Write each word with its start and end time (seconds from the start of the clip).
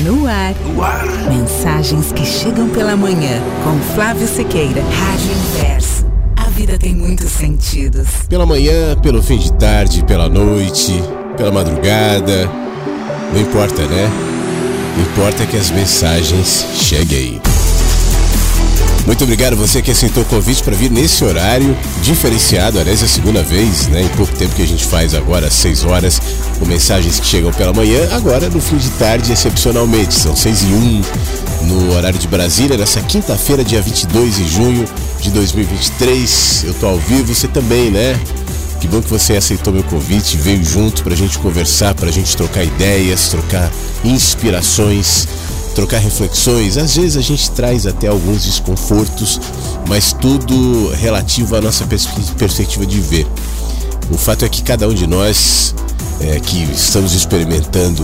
No 0.00 0.26
ar. 0.26 0.54
no 0.66 0.82
ar. 0.82 1.06
Mensagens 1.28 2.12
que 2.12 2.24
chegam 2.24 2.68
pela 2.68 2.96
manhã. 2.96 3.40
Com 3.64 3.78
Flávio 3.94 4.26
Sequeira. 4.28 4.82
Rádio 4.82 5.30
Inverso. 5.32 6.06
A 6.36 6.48
vida 6.50 6.78
tem 6.78 6.94
muitos 6.94 7.30
sentidos. 7.32 8.06
Pela 8.28 8.46
manhã, 8.46 8.96
pelo 9.02 9.22
fim 9.22 9.38
de 9.38 9.52
tarde, 9.54 10.04
pela 10.04 10.28
noite, 10.28 10.92
pela 11.36 11.50
madrugada 11.50 12.48
não 13.32 13.40
importa, 13.40 13.86
né? 13.86 14.10
O 14.96 15.00
importa 15.00 15.42
é 15.42 15.46
que 15.46 15.56
as 15.56 15.70
mensagens 15.70 16.66
cheguem. 16.74 17.40
Muito 19.06 19.22
obrigado 19.22 19.56
você 19.56 19.80
que 19.80 19.92
aceitou 19.92 20.24
o 20.24 20.26
convite 20.26 20.64
para 20.64 20.74
vir 20.74 20.90
nesse 20.90 21.24
horário 21.24 21.78
diferenciado, 22.02 22.80
aliás, 22.80 23.02
é 23.02 23.04
a 23.04 23.08
segunda 23.08 23.40
vez, 23.40 23.86
né? 23.86 24.02
Em 24.02 24.08
pouco 24.08 24.34
tempo 24.34 24.56
que 24.56 24.62
a 24.62 24.66
gente 24.66 24.84
faz 24.84 25.14
agora, 25.14 25.46
às 25.46 25.54
6 25.54 25.84
horas, 25.84 26.20
com 26.58 26.66
mensagens 26.66 27.20
que 27.20 27.26
chegam 27.26 27.52
pela 27.52 27.72
manhã, 27.72 28.08
agora 28.10 28.50
no 28.50 28.60
fim 28.60 28.76
de 28.76 28.90
tarde, 28.90 29.32
excepcionalmente, 29.32 30.12
são 30.12 30.34
6 30.34 30.62
e 30.62 30.66
1 30.66 31.02
no 31.66 31.94
horário 31.94 32.18
de 32.18 32.26
Brasília, 32.26 32.76
nessa 32.76 33.00
quinta-feira, 33.00 33.62
dia 33.62 33.80
22 33.80 34.36
de 34.36 34.48
junho 34.48 34.84
de 35.20 35.30
2023. 35.30 36.64
Eu 36.66 36.74
tô 36.74 36.86
ao 36.86 36.98
vivo, 36.98 37.32
você 37.32 37.46
também, 37.46 37.92
né? 37.92 38.20
Que 38.80 38.88
bom 38.88 39.00
que 39.00 39.08
você 39.08 39.36
aceitou 39.36 39.72
meu 39.72 39.84
convite, 39.84 40.36
veio 40.36 40.64
junto 40.64 41.04
para 41.04 41.14
a 41.14 41.16
gente 41.16 41.38
conversar, 41.38 41.94
para 41.94 42.08
a 42.08 42.12
gente 42.12 42.36
trocar 42.36 42.64
ideias, 42.64 43.28
trocar 43.28 43.70
inspirações, 44.04 45.28
trocar 45.76 45.98
reflexões. 45.98 46.78
Às 46.78 46.96
vezes 46.96 47.18
a 47.18 47.20
gente 47.20 47.50
traz 47.50 47.86
até 47.86 48.08
alguns 48.08 48.46
desconfortos, 48.46 49.38
mas 49.86 50.14
tudo 50.14 50.88
relativo 50.94 51.54
à 51.54 51.60
nossa 51.60 51.86
perspectiva 51.86 52.86
de 52.86 52.98
ver. 52.98 53.26
O 54.10 54.16
fato 54.16 54.46
é 54.46 54.48
que 54.48 54.62
cada 54.62 54.88
um 54.88 54.94
de 54.94 55.06
nós 55.06 55.74
é, 56.20 56.40
que 56.40 56.62
estamos 56.72 57.12
experimentando 57.12 58.02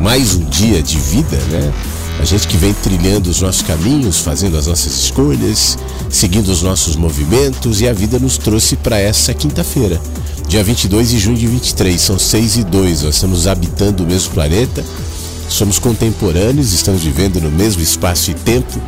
mais 0.00 0.34
um 0.34 0.44
dia 0.46 0.82
de 0.82 0.98
vida, 0.98 1.36
né? 1.48 1.72
A 2.18 2.24
gente 2.24 2.46
que 2.46 2.56
vem 2.56 2.74
trilhando 2.74 3.30
os 3.30 3.40
nossos 3.40 3.62
caminhos, 3.62 4.18
fazendo 4.18 4.58
as 4.58 4.66
nossas 4.66 4.92
escolhas, 4.92 5.78
seguindo 6.10 6.48
os 6.48 6.60
nossos 6.60 6.96
movimentos 6.96 7.80
e 7.80 7.88
a 7.88 7.92
vida 7.92 8.18
nos 8.18 8.36
trouxe 8.36 8.76
para 8.76 8.98
essa 8.98 9.32
quinta-feira, 9.32 10.00
dia 10.48 10.62
22 10.62 11.10
de 11.10 11.18
junho 11.18 11.36
de 11.36 11.46
23, 11.46 12.00
são 12.00 12.18
6 12.18 12.56
e 12.56 12.64
2, 12.64 13.02
nós 13.02 13.14
estamos 13.14 13.46
habitando 13.46 14.02
o 14.04 14.06
mesmo 14.06 14.34
planeta, 14.34 14.84
somos 15.48 15.78
contemporâneos, 15.78 16.72
estamos 16.72 17.02
vivendo 17.02 17.40
no 17.40 17.50
mesmo 17.50 17.82
espaço 17.82 18.30
e 18.30 18.34
tempo 18.34 18.80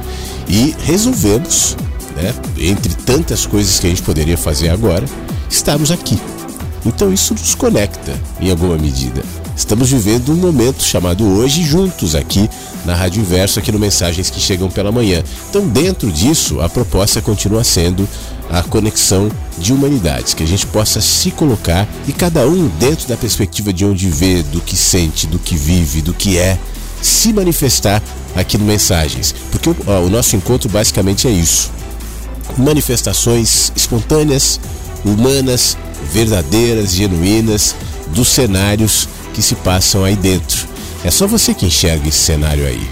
e 0.48 0.74
resolvemos, 0.84 1.76
né, 2.16 2.34
entre 2.58 2.94
tantas 2.94 3.46
coisas 3.46 3.78
que 3.78 3.86
a 3.86 3.90
gente 3.90 4.02
poderia 4.02 4.36
fazer 4.36 4.68
agora, 4.68 5.04
estarmos 5.50 5.90
aqui. 5.90 6.18
Então 6.84 7.12
isso 7.12 7.34
nos 7.34 7.54
conecta 7.54 8.12
em 8.40 8.50
alguma 8.50 8.76
medida. 8.76 9.22
Estamos 9.56 9.90
vivendo 9.90 10.32
um 10.32 10.36
momento 10.36 10.82
chamado 10.82 11.24
hoje 11.26 11.62
juntos 11.62 12.14
aqui 12.14 12.50
na 12.84 12.94
Rádio 12.94 13.20
Inverso, 13.20 13.58
aqui 13.58 13.70
no 13.70 13.78
Mensagens 13.78 14.28
que 14.28 14.40
Chegam 14.40 14.68
pela 14.68 14.90
Manhã. 14.90 15.22
Então, 15.48 15.66
dentro 15.66 16.10
disso, 16.10 16.60
a 16.60 16.68
proposta 16.68 17.22
continua 17.22 17.62
sendo 17.62 18.06
a 18.50 18.62
conexão 18.62 19.30
de 19.58 19.72
humanidades, 19.72 20.34
que 20.34 20.42
a 20.42 20.46
gente 20.46 20.66
possa 20.66 21.00
se 21.00 21.30
colocar 21.30 21.88
e 22.06 22.12
cada 22.12 22.46
um 22.46 22.68
dentro 22.78 23.08
da 23.08 23.16
perspectiva 23.16 23.72
de 23.72 23.84
onde 23.84 24.08
vê, 24.08 24.42
do 24.42 24.60
que 24.60 24.76
sente, 24.76 25.26
do 25.26 25.38
que 25.38 25.56
vive, 25.56 26.02
do 26.02 26.12
que 26.12 26.38
é, 26.38 26.58
se 27.00 27.32
manifestar 27.32 28.02
aqui 28.34 28.58
no 28.58 28.64
Mensagens. 28.64 29.34
Porque 29.50 29.70
ó, 29.86 30.00
o 30.00 30.10
nosso 30.10 30.36
encontro 30.36 30.68
basicamente 30.68 31.26
é 31.26 31.30
isso: 31.30 31.70
manifestações 32.56 33.72
espontâneas, 33.74 34.60
humanas, 35.04 35.76
verdadeiras, 36.12 36.92
genuínas 36.92 37.74
dos 38.08 38.28
cenários 38.28 39.08
que 39.32 39.42
se 39.42 39.54
passam 39.56 40.04
aí 40.04 40.16
dentro. 40.16 40.66
É 41.04 41.10
só 41.10 41.26
você 41.26 41.52
que 41.52 41.66
enxerga 41.66 42.08
esse 42.08 42.18
cenário 42.18 42.66
aí. 42.66 42.88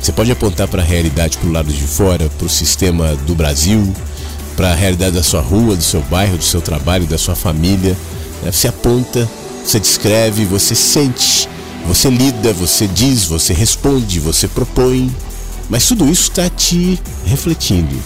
Você 0.00 0.12
pode 0.12 0.30
apontar 0.30 0.68
para 0.68 0.82
a 0.82 0.84
realidade 0.84 1.36
para 1.38 1.48
o 1.48 1.52
lado 1.52 1.72
de 1.72 1.82
fora, 1.82 2.28
para 2.38 2.46
o 2.46 2.50
sistema 2.50 3.16
do 3.26 3.34
Brasil, 3.34 3.92
para 4.56 4.72
a 4.72 4.74
realidade 4.74 5.14
da 5.14 5.22
sua 5.22 5.40
rua, 5.40 5.76
do 5.76 5.82
seu 5.82 6.00
bairro, 6.02 6.38
do 6.38 6.44
seu 6.44 6.60
trabalho, 6.60 7.06
da 7.06 7.18
sua 7.18 7.36
família. 7.36 7.96
Né? 8.42 8.50
Você 8.50 8.66
aponta, 8.66 9.28
você 9.64 9.78
descreve, 9.78 10.44
você 10.44 10.74
sente, 10.74 11.48
você 11.86 12.08
lida, 12.08 12.52
você 12.52 12.86
diz, 12.86 13.24
você 13.26 13.52
responde, 13.52 14.18
você 14.18 14.48
propõe. 14.48 15.14
Mas 15.68 15.86
tudo 15.86 16.08
isso 16.08 16.30
está 16.30 16.48
te 16.48 16.98
refletindo. 17.24 17.96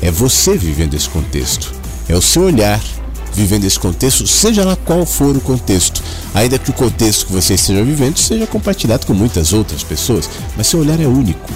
É 0.00 0.10
você 0.10 0.56
vivendo 0.56 0.94
esse 0.94 1.08
contexto. 1.08 1.72
É 2.08 2.14
o 2.14 2.22
seu 2.22 2.42
olhar 2.42 2.80
vivendo 3.34 3.64
esse 3.64 3.78
contexto, 3.78 4.26
seja 4.26 4.64
lá 4.64 4.76
qual 4.76 5.04
for 5.04 5.36
o 5.36 5.40
contexto. 5.40 6.02
Ainda 6.32 6.58
que 6.58 6.70
o 6.70 6.72
contexto 6.72 7.26
que 7.26 7.32
você 7.32 7.54
esteja 7.54 7.82
vivendo 7.82 8.16
seja 8.16 8.46
compartilhado 8.46 9.06
com 9.06 9.12
muitas 9.12 9.52
outras 9.52 9.82
pessoas, 9.82 10.30
mas 10.56 10.68
seu 10.68 10.80
olhar 10.80 11.00
é 11.00 11.06
único. 11.06 11.52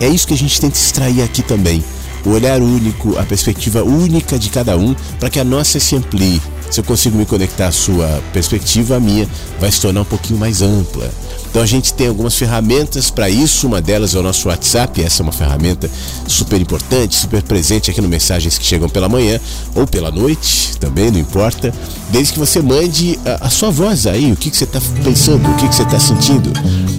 É 0.00 0.08
isso 0.08 0.26
que 0.26 0.34
a 0.34 0.36
gente 0.36 0.60
tenta 0.60 0.76
extrair 0.76 1.22
aqui 1.22 1.42
também. 1.42 1.84
O 2.24 2.30
olhar 2.30 2.60
único, 2.60 3.18
a 3.18 3.24
perspectiva 3.24 3.82
única 3.82 4.38
de 4.38 4.48
cada 4.48 4.76
um, 4.76 4.94
para 5.20 5.30
que 5.30 5.38
a 5.38 5.44
nossa 5.44 5.78
se 5.78 5.96
amplie. 5.96 6.40
Se 6.70 6.80
eu 6.80 6.84
consigo 6.84 7.16
me 7.16 7.24
conectar 7.24 7.68
à 7.68 7.72
sua 7.72 8.20
perspectiva, 8.32 8.96
a 8.96 9.00
minha 9.00 9.28
vai 9.60 9.70
se 9.70 9.80
tornar 9.80 10.00
um 10.00 10.04
pouquinho 10.04 10.40
mais 10.40 10.60
ampla. 10.60 11.08
Então 11.48 11.62
a 11.62 11.66
gente 11.66 11.94
tem 11.94 12.08
algumas 12.08 12.34
ferramentas 12.34 13.12
para 13.12 13.30
isso, 13.30 13.68
uma 13.68 13.80
delas 13.80 14.12
é 14.12 14.18
o 14.18 14.22
nosso 14.24 14.48
WhatsApp, 14.48 15.00
essa 15.00 15.20
é 15.20 15.22
uma 15.22 15.30
ferramenta 15.30 15.88
super 16.26 16.60
importante, 16.60 17.14
super 17.14 17.44
presente 17.44 17.92
aqui 17.92 18.00
no 18.00 18.08
Mensagens 18.08 18.58
que 18.58 18.64
Chegam 18.64 18.88
pela 18.88 19.08
Manhã 19.08 19.40
ou 19.72 19.86
pela 19.86 20.10
noite, 20.10 20.76
também 20.80 21.12
não 21.12 21.20
importa, 21.20 21.72
desde 22.10 22.32
que 22.32 22.40
você 22.40 22.60
mande 22.60 23.20
a, 23.24 23.46
a 23.46 23.50
sua 23.50 23.70
voz 23.70 24.04
aí, 24.04 24.32
o 24.32 24.36
que, 24.36 24.50
que 24.50 24.56
você 24.56 24.64
está 24.64 24.80
pensando, 25.04 25.48
o 25.48 25.54
que, 25.54 25.68
que 25.68 25.76
você 25.76 25.84
está 25.84 26.00
sentindo. 26.00 26.50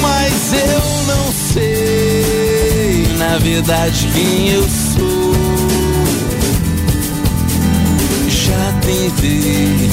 Mas 0.00 0.52
eu 0.52 0.82
não 1.06 1.32
sei, 1.52 3.06
na 3.18 3.38
verdade, 3.38 4.08
quem 4.12 4.48
eu 4.50 4.62
sou. 4.62 5.15
Tentei 8.86 9.90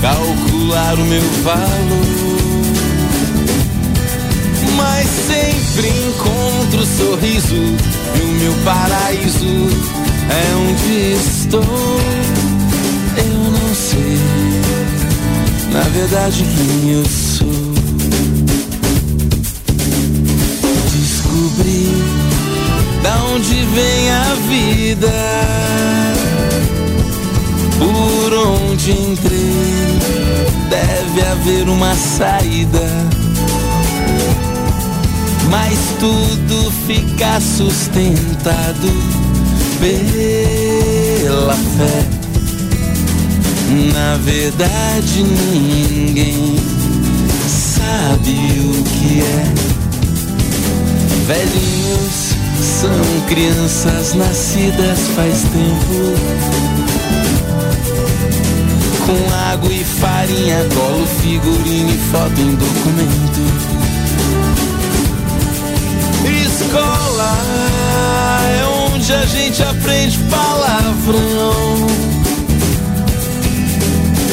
calcular 0.00 0.94
o 0.94 1.04
meu 1.04 1.20
valor. 1.42 2.64
Mas 4.76 5.06
sempre 5.06 5.88
encontro 5.90 6.80
o 6.80 6.86
sorriso 6.86 7.54
e 7.54 8.20
o 8.22 8.28
meu 8.28 8.54
paraíso 8.64 9.68
é 10.30 10.54
onde 10.56 11.12
estou. 11.12 12.00
Eu 13.16 13.50
não 13.50 13.74
sei, 13.74 14.18
na 15.70 15.82
verdade, 15.90 16.44
quem 16.56 16.92
eu 16.92 17.04
sou. 17.04 17.74
Descobri 20.92 21.92
da 23.02 23.22
onde 23.34 23.54
vem 23.74 24.10
a 24.10 24.34
vida, 24.48 25.12
por 27.78 28.32
onde 28.32 28.92
entrei, 28.92 29.98
deve 30.68 31.20
haver 31.26 31.68
uma 31.68 31.94
saída. 31.94 32.82
Mas 35.50 35.78
tudo 36.00 36.72
fica 36.86 37.40
sustentado 37.40 38.88
pela 39.80 41.54
fé. 41.54 42.24
Na 43.92 44.16
verdade, 44.18 45.22
ninguém 45.22 46.56
sabe 47.48 48.32
o 48.60 48.84
que 48.84 49.20
é. 49.20 49.74
Velhinhos 51.26 52.34
são 52.80 53.20
crianças 53.28 54.14
nascidas 54.14 54.98
faz 55.14 55.42
tempo. 55.42 56.73
Com 59.06 59.20
água 59.52 59.70
e 59.70 59.84
farinha, 59.84 60.66
colo, 60.74 61.06
figurino 61.20 61.90
e 61.90 61.98
foto 62.10 62.40
em 62.40 62.54
documento. 62.54 63.40
Escola 66.46 67.36
é 68.48 68.64
onde 68.92 69.12
a 69.12 69.26
gente 69.26 69.62
aprende 69.62 70.18
palavrão. 70.30 71.86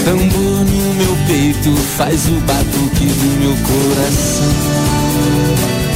Tambor 0.06 0.66
no 0.66 0.94
meu 0.96 1.18
peito 1.28 1.76
faz 1.98 2.26
o 2.28 2.40
batuque 2.42 3.06
do 3.06 3.40
meu 3.42 3.56
coração. 3.68 5.91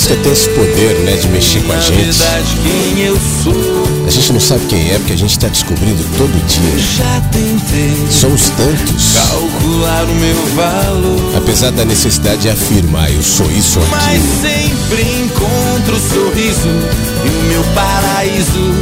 Música 0.00 0.16
tem 0.16 0.32
esse 0.32 0.48
poder, 0.48 0.98
né, 1.00 1.14
de 1.16 1.28
mexer 1.28 1.62
com 1.62 1.72
a 1.72 1.80
gente. 1.80 2.22
A 4.06 4.10
gente 4.10 4.32
não 4.32 4.40
sabe 4.40 4.64
quem 4.66 4.90
é, 4.92 4.98
porque 4.98 5.12
a 5.12 5.16
gente 5.16 5.30
está 5.30 5.46
descobrindo 5.48 6.02
todo 6.16 6.32
dia. 6.46 6.82
Somos 8.10 8.48
tantos. 8.50 9.12
Calcular 9.12 10.04
o 10.04 10.14
meu 10.14 10.46
valor. 10.56 11.36
Apesar 11.36 11.70
da 11.72 11.84
necessidade 11.84 12.40
de 12.42 12.48
afirmar, 12.48 13.12
eu 13.12 13.22
sou 13.22 13.50
isso 13.52 13.78
aqui. 13.78 13.90
Mas 13.90 14.22
sempre 14.40 15.02
encontro 15.22 15.96
o 15.96 16.00
sorriso 16.00 16.68
e 17.22 17.28
o 17.28 17.42
meu 17.48 17.62
paraíso 17.74 18.72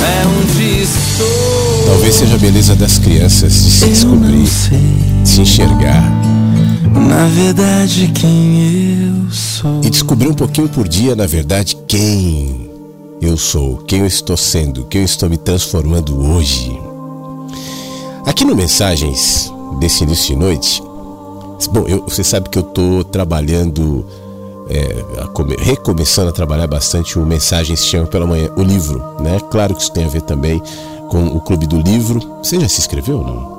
é 0.00 0.26
onde 0.40 0.82
estou. 0.82 1.84
Talvez 1.86 2.14
seja 2.14 2.34
a 2.34 2.38
beleza 2.38 2.74
das 2.74 2.98
crianças 2.98 3.52
de 3.52 3.70
se 3.70 3.86
descobrir, 3.86 4.48
de 5.22 5.28
se 5.28 5.40
enxergar 5.42 6.35
na 7.00 7.26
verdade 7.28 8.08
quem 8.08 9.24
eu 9.24 9.30
sou. 9.30 9.80
E 9.82 9.90
descobrir 9.90 10.28
um 10.28 10.34
pouquinho 10.34 10.68
por 10.68 10.88
dia, 10.88 11.14
na 11.14 11.26
verdade, 11.26 11.76
quem 11.86 12.70
eu 13.20 13.36
sou, 13.36 13.78
quem 13.78 14.00
eu 14.00 14.06
estou 14.06 14.36
sendo, 14.36 14.84
quem 14.84 15.00
eu 15.00 15.04
estou 15.04 15.28
me 15.28 15.36
transformando 15.36 16.20
hoje. 16.20 16.78
Aqui 18.26 18.44
no 18.44 18.54
Mensagens 18.54 19.52
desse 19.78 20.04
início 20.04 20.34
de 20.34 20.36
noite, 20.36 20.82
bom, 21.70 21.84
eu, 21.86 22.02
você 22.02 22.24
sabe 22.24 22.48
que 22.48 22.58
eu 22.58 22.62
estou 22.62 23.04
trabalhando, 23.04 24.04
é, 24.68 25.04
a 25.20 25.62
recomeçando 25.64 26.30
a 26.30 26.32
trabalhar 26.32 26.66
bastante 26.66 27.18
o 27.18 27.24
Mensagens 27.24 27.84
chama 27.84 28.06
pela 28.06 28.26
manhã, 28.26 28.50
o 28.56 28.62
livro, 28.62 28.98
né? 29.20 29.40
Claro 29.50 29.74
que 29.74 29.82
isso 29.82 29.92
tem 29.92 30.04
a 30.04 30.08
ver 30.08 30.22
também 30.22 30.60
com 31.08 31.26
o 31.26 31.40
Clube 31.40 31.66
do 31.66 31.80
Livro. 31.80 32.20
Você 32.42 32.60
já 32.60 32.68
se 32.68 32.80
inscreveu 32.80 33.18
ou 33.18 33.24
não? 33.24 33.55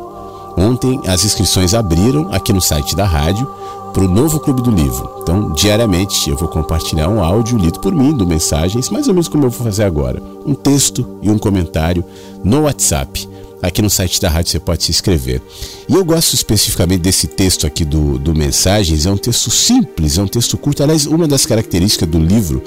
Ontem 0.58 1.00
as 1.06 1.24
inscrições 1.24 1.76
abriram 1.76 2.34
aqui 2.34 2.52
no 2.52 2.62
site 2.62 2.96
da 2.96 3.06
rádio 3.06 3.48
para 3.94 4.04
o 4.04 4.08
novo 4.08 4.40
Clube 4.40 4.62
do 4.62 4.72
Livro. 4.72 5.20
Então, 5.22 5.54
diariamente 5.54 6.30
eu 6.30 6.36
vou 6.36 6.48
compartilhar 6.48 7.10
um 7.10 7.24
áudio 7.24 7.58
lido 7.58 7.80
por 7.80 7.94
mim, 7.94 8.12
do 8.12 8.26
Mensagens, 8.26 8.90
mais 8.90 9.08
ou 9.08 9.14
menos 9.14 9.28
como 9.28 9.46
eu 9.46 9.50
vou 9.50 9.66
fazer 9.66 9.84
agora. 9.84 10.22
Um 10.46 10.54
texto 10.54 11.18
e 11.22 11.30
um 11.30 11.38
comentário 11.38 12.04
no 12.44 12.64
WhatsApp. 12.64 13.28
Aqui 13.62 13.82
no 13.82 13.90
site 13.90 14.22
da 14.22 14.30
rádio 14.30 14.52
você 14.52 14.60
pode 14.60 14.84
se 14.84 14.92
inscrever. 14.92 15.42
E 15.90 15.94
eu 15.94 16.06
gosto 16.06 16.34
especificamente 16.34 17.02
desse 17.02 17.28
texto 17.28 17.66
aqui 17.66 17.84
do, 17.84 18.20
do 18.20 18.36
Mensagens, 18.36 19.06
é 19.06 19.12
um 19.12 19.18
texto 19.18 19.50
simples, 19.50 20.18
é 20.18 20.22
um 20.22 20.28
texto 20.28 20.58
curto. 20.58 20.84
Aliás, 20.84 21.06
uma 21.06 21.28
das 21.28 21.46
características 21.46 22.08
do 22.08 22.20
livro 22.20 22.64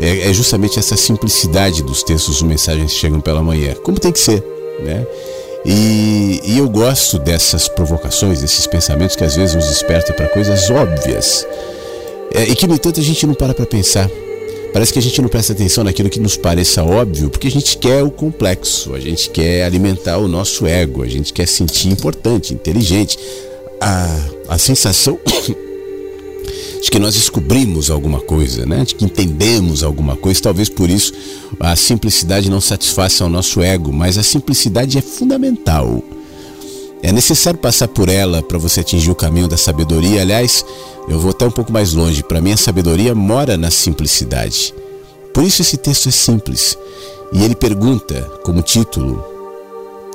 é, 0.00 0.28
é 0.28 0.32
justamente 0.32 0.78
essa 0.78 0.96
simplicidade 0.96 1.82
dos 1.82 2.02
textos 2.02 2.40
do 2.40 2.46
Mensagens 2.46 2.92
que 2.92 2.98
chegam 2.98 3.20
pela 3.20 3.42
manhã, 3.42 3.74
como 3.82 3.98
tem 3.98 4.12
que 4.12 4.20
ser, 4.20 4.44
né? 4.84 5.06
E, 5.64 6.40
e, 6.44 6.58
eu 6.58 6.68
gosto 6.68 7.18
dessas 7.18 7.68
provocações, 7.68 8.40
desses 8.40 8.66
pensamentos 8.66 9.16
que 9.16 9.24
às 9.24 9.34
vezes 9.34 9.54
nos 9.54 9.66
despertam 9.66 10.14
para 10.14 10.28
coisas 10.28 10.70
óbvias 10.70 11.46
é, 12.32 12.44
e 12.44 12.54
que, 12.54 12.66
no 12.66 12.74
entanto, 12.74 13.00
a 13.00 13.02
gente 13.02 13.26
não 13.26 13.34
para 13.34 13.52
para 13.52 13.66
pensar. 13.66 14.08
Parece 14.72 14.92
que 14.92 14.98
a 14.98 15.02
gente 15.02 15.20
não 15.20 15.28
presta 15.28 15.52
atenção 15.52 15.82
naquilo 15.82 16.10
que 16.10 16.20
nos 16.20 16.36
pareça 16.36 16.82
óbvio, 16.84 17.30
porque 17.30 17.48
a 17.48 17.50
gente 17.50 17.76
quer 17.78 18.02
o 18.02 18.10
complexo, 18.10 18.94
a 18.94 19.00
gente 19.00 19.30
quer 19.30 19.64
alimentar 19.64 20.18
o 20.18 20.28
nosso 20.28 20.66
ego, 20.66 21.02
a 21.02 21.08
gente 21.08 21.32
quer 21.32 21.48
sentir 21.48 21.88
importante, 21.88 22.52
inteligente. 22.52 23.18
A, 23.80 24.20
a 24.48 24.58
sensação 24.58 25.18
de 26.82 26.90
que 26.90 26.98
nós 26.98 27.14
descobrimos 27.14 27.90
alguma 27.90 28.20
coisa, 28.20 28.64
né? 28.66 28.84
de 28.84 28.94
que 28.94 29.04
entendemos 29.04 29.82
alguma 29.82 30.16
coisa. 30.16 30.40
Talvez 30.40 30.68
por 30.68 30.88
isso 30.88 31.12
a 31.60 31.74
simplicidade 31.76 32.50
não 32.50 32.60
satisfaça 32.60 33.24
o 33.24 33.28
nosso 33.28 33.60
ego, 33.60 33.92
mas 33.92 34.18
a 34.18 34.22
simplicidade 34.22 34.98
é 34.98 35.02
fundamental. 35.02 36.02
É 37.02 37.12
necessário 37.12 37.58
passar 37.58 37.88
por 37.88 38.08
ela 38.08 38.42
para 38.42 38.58
você 38.58 38.80
atingir 38.80 39.10
o 39.10 39.14
caminho 39.14 39.48
da 39.48 39.56
sabedoria. 39.56 40.20
Aliás, 40.20 40.64
eu 41.08 41.18
vou 41.18 41.30
até 41.30 41.46
um 41.46 41.50
pouco 41.50 41.72
mais 41.72 41.92
longe. 41.92 42.22
Para 42.22 42.40
mim, 42.40 42.52
a 42.52 42.56
sabedoria 42.56 43.14
mora 43.14 43.56
na 43.56 43.70
simplicidade. 43.70 44.74
Por 45.32 45.44
isso, 45.44 45.62
esse 45.62 45.76
texto 45.76 46.08
é 46.08 46.12
simples. 46.12 46.76
E 47.32 47.44
ele 47.44 47.54
pergunta, 47.54 48.22
como 48.42 48.62
título, 48.62 49.24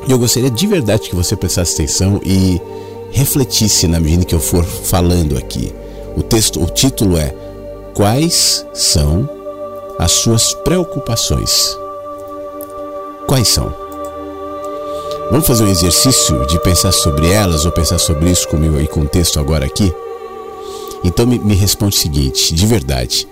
e 0.08 0.12
eu 0.12 0.20
gostaria 0.20 0.52
de 0.52 0.68
verdade 0.68 1.10
que 1.10 1.16
você 1.16 1.36
prestasse 1.36 1.76
atenção 1.76 2.20
e 2.26 2.60
refletisse 3.12 3.88
na 3.88 4.00
medida 4.00 4.26
que 4.26 4.36
eu 4.36 4.40
for 4.40 4.66
falando 4.66 5.38
aqui. 5.38 5.72
O 6.16 6.22
texto, 6.22 6.62
o 6.62 6.68
título 6.68 7.18
é 7.18 7.34
Quais 7.94 8.66
são 8.74 9.30
as 9.98 10.12
suas 10.12 10.54
preocupações? 10.54 11.78
Quais 13.28 13.48
são? 13.48 13.74
Vamos 15.32 15.48
fazer 15.48 15.64
um 15.64 15.70
exercício 15.70 16.46
de 16.46 16.60
pensar 16.60 16.92
sobre 16.92 17.30
elas 17.32 17.66
ou 17.66 17.72
pensar 17.72 17.98
sobre 17.98 18.30
isso 18.30 18.48
comigo 18.48 18.78
aí 18.78 18.88
com 18.88 19.02
o 19.02 19.08
texto 19.08 19.40
agora 19.40 19.66
aqui? 19.66 19.94
Então 21.04 21.26
me, 21.26 21.40
me 21.40 21.56
responde 21.56 21.96
o 21.96 22.00
seguinte, 22.00 22.54
de 22.54 22.66
verdade. 22.66 23.28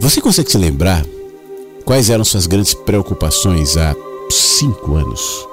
Você 0.00 0.20
consegue 0.20 0.50
se 0.50 0.58
lembrar 0.58 1.04
quais 1.84 2.10
eram 2.10 2.24
suas 2.24 2.46
grandes 2.46 2.74
preocupações 2.74 3.76
há 3.76 3.94
cinco 4.30 4.96
anos? 4.96 5.46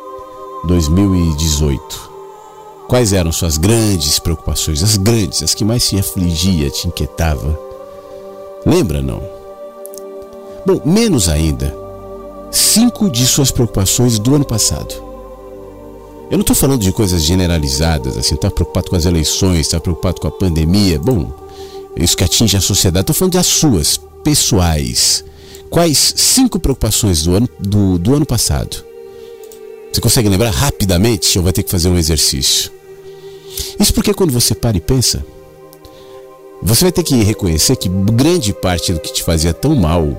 2018. 0.65 2.10
Quais 2.91 3.13
eram 3.13 3.31
suas 3.31 3.57
grandes 3.57 4.19
preocupações, 4.19 4.83
as 4.83 4.97
grandes, 4.97 5.41
as 5.41 5.55
que 5.55 5.63
mais 5.63 5.87
te 5.87 5.97
afligia, 5.97 6.69
te 6.69 6.89
inquietava? 6.89 7.57
Lembra, 8.65 9.01
não? 9.01 9.23
Bom, 10.65 10.81
menos 10.83 11.29
ainda, 11.29 11.73
cinco 12.51 13.09
de 13.09 13.25
suas 13.25 13.49
preocupações 13.49 14.19
do 14.19 14.35
ano 14.35 14.43
passado. 14.43 14.93
Eu 16.29 16.33
não 16.37 16.41
estou 16.41 16.53
falando 16.53 16.81
de 16.81 16.91
coisas 16.91 17.23
generalizadas, 17.23 18.17
assim, 18.17 18.35
está 18.35 18.51
preocupado 18.51 18.89
com 18.89 18.97
as 18.97 19.05
eleições, 19.05 19.67
está 19.67 19.79
preocupado 19.79 20.19
com 20.19 20.27
a 20.27 20.31
pandemia, 20.31 20.99
bom, 20.99 21.31
isso 21.95 22.17
que 22.17 22.25
atinge 22.25 22.57
a 22.57 22.61
sociedade. 22.61 23.03
Estou 23.03 23.15
falando 23.15 23.35
das 23.35 23.47
suas, 23.47 24.01
pessoais. 24.21 25.23
Quais 25.69 26.13
cinco 26.17 26.59
preocupações 26.59 27.23
do 27.23 27.35
ano, 27.35 27.49
do, 27.57 27.97
do 27.97 28.15
ano 28.15 28.25
passado? 28.25 28.83
Você 29.93 30.01
consegue 30.01 30.27
lembrar 30.27 30.51
rapidamente 30.51 31.37
ou 31.37 31.43
vai 31.45 31.53
ter 31.53 31.63
que 31.63 31.71
fazer 31.71 31.87
um 31.87 31.97
exercício? 31.97 32.80
Isso 33.79 33.93
porque 33.93 34.13
quando 34.13 34.31
você 34.31 34.53
para 34.53 34.77
e 34.77 34.81
pensa, 34.81 35.25
você 36.61 36.85
vai 36.85 36.91
ter 36.91 37.03
que 37.03 37.23
reconhecer 37.23 37.75
que 37.75 37.89
grande 37.89 38.53
parte 38.53 38.93
do 38.93 38.99
que 38.99 39.11
te 39.11 39.23
fazia 39.23 39.53
tão 39.53 39.75
mal 39.75 40.15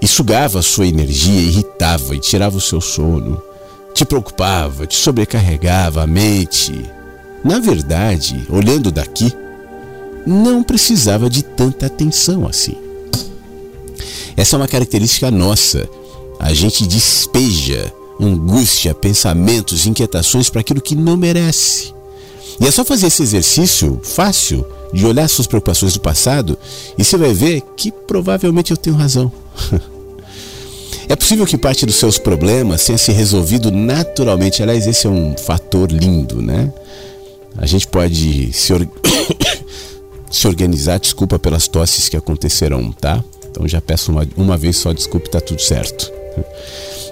e 0.00 0.06
sugava 0.06 0.60
a 0.60 0.62
sua 0.62 0.86
energia, 0.86 1.40
irritava 1.40 2.14
e 2.14 2.20
tirava 2.20 2.56
o 2.56 2.60
seu 2.60 2.80
sono, 2.80 3.42
te 3.92 4.04
preocupava, 4.04 4.86
te 4.86 4.96
sobrecarregava 4.96 6.02
a 6.02 6.06
mente. 6.06 6.72
Na 7.44 7.58
verdade, 7.58 8.46
olhando 8.48 8.92
daqui, 8.92 9.32
não 10.26 10.62
precisava 10.62 11.28
de 11.28 11.42
tanta 11.42 11.86
atenção 11.86 12.46
assim. 12.46 12.76
Essa 14.36 14.56
é 14.56 14.58
uma 14.58 14.68
característica 14.68 15.30
nossa. 15.30 15.88
A 16.38 16.54
gente 16.54 16.86
despeja 16.86 17.92
angústia, 18.20 18.94
pensamentos, 18.94 19.86
inquietações 19.86 20.48
para 20.48 20.60
aquilo 20.60 20.80
que 20.80 20.94
não 20.94 21.16
merece. 21.16 21.92
E 22.60 22.66
é 22.66 22.70
só 22.70 22.84
fazer 22.84 23.06
esse 23.06 23.22
exercício 23.22 23.98
fácil 24.02 24.66
de 24.92 25.06
olhar 25.06 25.26
suas 25.28 25.46
preocupações 25.46 25.94
do 25.94 26.00
passado 26.00 26.58
e 26.98 27.02
você 27.02 27.16
vai 27.16 27.32
ver 27.32 27.62
que 27.76 27.90
provavelmente 27.90 28.70
eu 28.70 28.76
tenho 28.76 28.96
razão. 28.96 29.32
É 31.08 31.16
possível 31.16 31.44
que 31.44 31.58
parte 31.58 31.84
dos 31.84 31.96
seus 31.96 32.18
problemas 32.18 32.84
tenha 32.84 32.96
se 32.96 33.10
resolvido 33.10 33.72
naturalmente. 33.72 34.62
Aliás, 34.62 34.86
esse 34.86 35.08
é 35.08 35.10
um 35.10 35.36
fator 35.36 35.90
lindo, 35.90 36.40
né? 36.40 36.72
A 37.58 37.66
gente 37.66 37.84
pode 37.88 38.52
se, 38.52 38.72
or... 38.72 38.86
se 40.30 40.46
organizar, 40.46 41.00
desculpa 41.00 41.36
pelas 41.36 41.66
tosses 41.66 42.08
que 42.08 42.16
acontecerão, 42.16 42.92
tá? 42.92 43.24
Então 43.50 43.66
já 43.66 43.80
peço 43.80 44.12
uma, 44.12 44.24
uma 44.36 44.56
vez 44.56 44.76
só 44.76 44.92
desculpa, 44.92 45.28
tá 45.30 45.40
tudo 45.40 45.60
certo. 45.60 46.12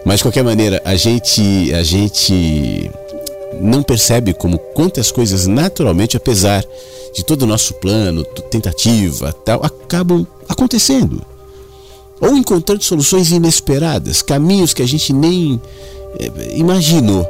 Mas 0.05 0.19
de 0.19 0.23
qualquer 0.23 0.45
maneira, 0.45 0.81
a 0.85 0.95
gente, 0.95 1.75
a 1.75 1.83
gente 1.83 2.89
não 3.61 3.83
percebe 3.83 4.33
como 4.33 4.59
quantas 4.59 5.11
coisas 5.11 5.47
naturalmente, 5.47 6.17
apesar 6.17 6.65
de 7.15 7.25
todo 7.25 7.43
o 7.43 7.47
nosso 7.47 7.75
plano, 7.75 8.25
tentativa, 8.51 9.33
tal, 9.33 9.65
acabam 9.65 10.27
acontecendo. 10.49 11.23
Ou 12.21 12.37
encontrando 12.37 12.83
soluções 12.83 13.31
inesperadas, 13.31 14.23
caminhos 14.23 14.75
que 14.75 14.83
a 14.83 14.89
gente 14.89 15.13
nem 15.13 15.61
é, 16.19 16.57
imaginou. 16.57 17.27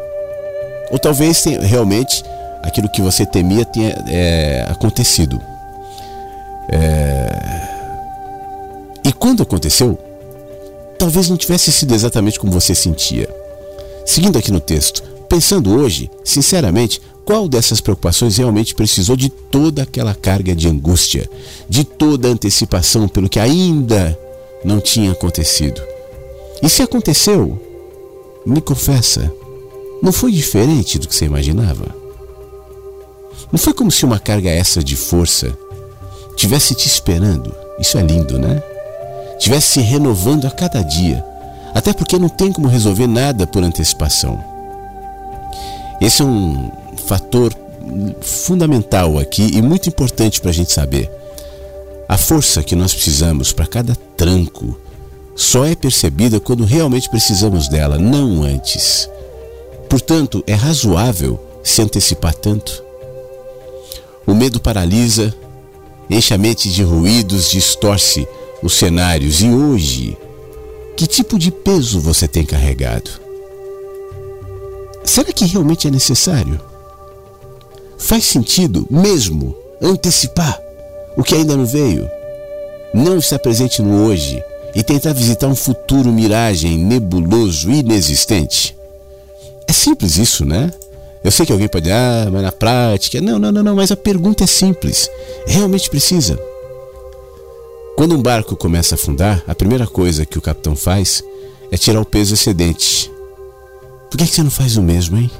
Ou 0.90 0.98
talvez 0.98 1.44
realmente 1.44 2.22
aquilo 2.62 2.88
que 2.88 3.02
você 3.02 3.26
temia 3.26 3.64
tenha 3.64 3.90
é, 4.08 4.66
acontecido. 4.68 5.38
É... 6.70 7.28
E 9.04 9.12
quando 9.12 9.42
aconteceu, 9.42 9.98
talvez 10.98 11.28
não 11.28 11.36
tivesse 11.36 11.70
sido 11.72 11.94
exatamente 11.94 12.38
como 12.38 12.52
você 12.52 12.74
sentia. 12.74 13.28
Seguindo 14.04 14.38
aqui 14.38 14.50
no 14.50 14.60
texto, 14.60 15.02
Pensando 15.28 15.78
hoje, 15.78 16.10
sinceramente, 16.24 17.00
qual 17.24 17.46
dessas 17.46 17.80
preocupações 17.80 18.38
realmente 18.38 18.74
precisou 18.74 19.14
de 19.14 19.28
toda 19.28 19.82
aquela 19.82 20.14
carga 20.14 20.56
de 20.56 20.66
angústia, 20.66 21.28
de 21.68 21.84
toda 21.84 22.26
a 22.26 22.30
antecipação 22.30 23.06
pelo 23.06 23.28
que 23.28 23.38
ainda 23.38 24.18
não 24.64 24.80
tinha 24.80 25.12
acontecido? 25.12 25.82
E 26.62 26.68
se 26.70 26.82
aconteceu, 26.82 27.60
me 28.46 28.62
confessa, 28.62 29.30
não 30.02 30.10
foi 30.10 30.32
diferente 30.32 30.98
do 30.98 31.06
que 31.06 31.14
você 31.14 31.26
imaginava? 31.26 31.94
Não 33.52 33.58
foi 33.58 33.74
como 33.74 33.90
se 33.90 34.06
uma 34.06 34.18
carga 34.18 34.48
essa 34.48 34.82
de 34.82 34.96
força 34.96 35.56
tivesse 36.34 36.74
te 36.74 36.86
esperando? 36.86 37.54
Isso 37.78 37.98
é 37.98 38.02
lindo, 38.02 38.38
né? 38.38 38.62
Tivesse 39.38 39.72
se 39.72 39.80
renovando 39.80 40.46
a 40.46 40.50
cada 40.50 40.82
dia, 40.82 41.22
até 41.74 41.92
porque 41.92 42.18
não 42.18 42.30
tem 42.30 42.50
como 42.50 42.68
resolver 42.68 43.06
nada 43.06 43.46
por 43.46 43.62
antecipação. 43.62 44.57
Esse 46.00 46.22
é 46.22 46.24
um 46.24 46.70
fator 47.06 47.52
fundamental 48.20 49.18
aqui 49.18 49.50
e 49.54 49.62
muito 49.62 49.88
importante 49.88 50.40
para 50.40 50.50
a 50.50 50.54
gente 50.54 50.72
saber. 50.72 51.10
A 52.08 52.16
força 52.16 52.62
que 52.62 52.76
nós 52.76 52.94
precisamos 52.94 53.52
para 53.52 53.66
cada 53.66 53.94
tranco 54.16 54.78
só 55.34 55.64
é 55.64 55.74
percebida 55.74 56.40
quando 56.40 56.64
realmente 56.64 57.08
precisamos 57.08 57.68
dela, 57.68 57.98
não 57.98 58.42
antes. 58.42 59.08
Portanto, 59.88 60.42
é 60.46 60.54
razoável 60.54 61.38
se 61.62 61.82
antecipar 61.82 62.34
tanto. 62.34 62.82
O 64.26 64.34
medo 64.34 64.60
paralisa, 64.60 65.34
enche 66.10 66.34
a 66.34 66.38
mente 66.38 66.70
de 66.70 66.82
ruídos, 66.82 67.50
distorce 67.50 68.26
os 68.62 68.74
cenários. 68.74 69.40
E 69.40 69.48
hoje, 69.48 70.16
que 70.96 71.06
tipo 71.06 71.38
de 71.38 71.50
peso 71.50 72.00
você 72.00 72.26
tem 72.26 72.44
carregado? 72.44 73.27
Será 75.08 75.32
que 75.32 75.44
realmente 75.44 75.88
é 75.88 75.90
necessário? 75.90 76.60
Faz 77.96 78.24
sentido 78.24 78.86
mesmo 78.90 79.54
antecipar 79.82 80.60
o 81.16 81.22
que 81.22 81.34
ainda 81.34 81.56
não 81.56 81.66
veio? 81.66 82.08
Não 82.94 83.18
estar 83.18 83.38
presente 83.40 83.82
no 83.82 84.06
hoje 84.06 84.42
e 84.74 84.82
tentar 84.82 85.12
visitar 85.12 85.48
um 85.48 85.56
futuro 85.56 86.12
miragem 86.12 86.78
nebuloso 86.78 87.70
inexistente? 87.70 88.76
É 89.66 89.72
simples 89.72 90.16
isso, 90.16 90.44
né? 90.44 90.72
Eu 91.24 91.30
sei 91.30 91.44
que 91.44 91.52
alguém 91.52 91.68
pode, 91.68 91.90
ah, 91.90 92.28
mas 92.30 92.42
na 92.42 92.52
prática. 92.52 93.20
Não, 93.20 93.38
não, 93.38 93.50
não, 93.50 93.62
não, 93.62 93.74
mas 93.74 93.90
a 93.90 93.96
pergunta 93.96 94.44
é 94.44 94.46
simples. 94.46 95.10
Realmente 95.46 95.90
precisa. 95.90 96.38
Quando 97.96 98.14
um 98.14 98.22
barco 98.22 98.54
começa 98.54 98.94
a 98.94 98.96
afundar, 98.96 99.42
a 99.46 99.54
primeira 99.54 99.86
coisa 99.86 100.24
que 100.24 100.38
o 100.38 100.42
capitão 100.42 100.76
faz 100.76 101.22
é 101.72 101.76
tirar 101.76 102.00
o 102.00 102.06
peso 102.06 102.34
excedente. 102.34 103.10
Por 104.10 104.16
que, 104.16 104.24
é 104.24 104.26
que 104.26 104.34
você 104.34 104.42
não 104.42 104.50
faz 104.50 104.76
o 104.76 104.82
mesmo, 104.82 105.18
hein? 105.18 105.30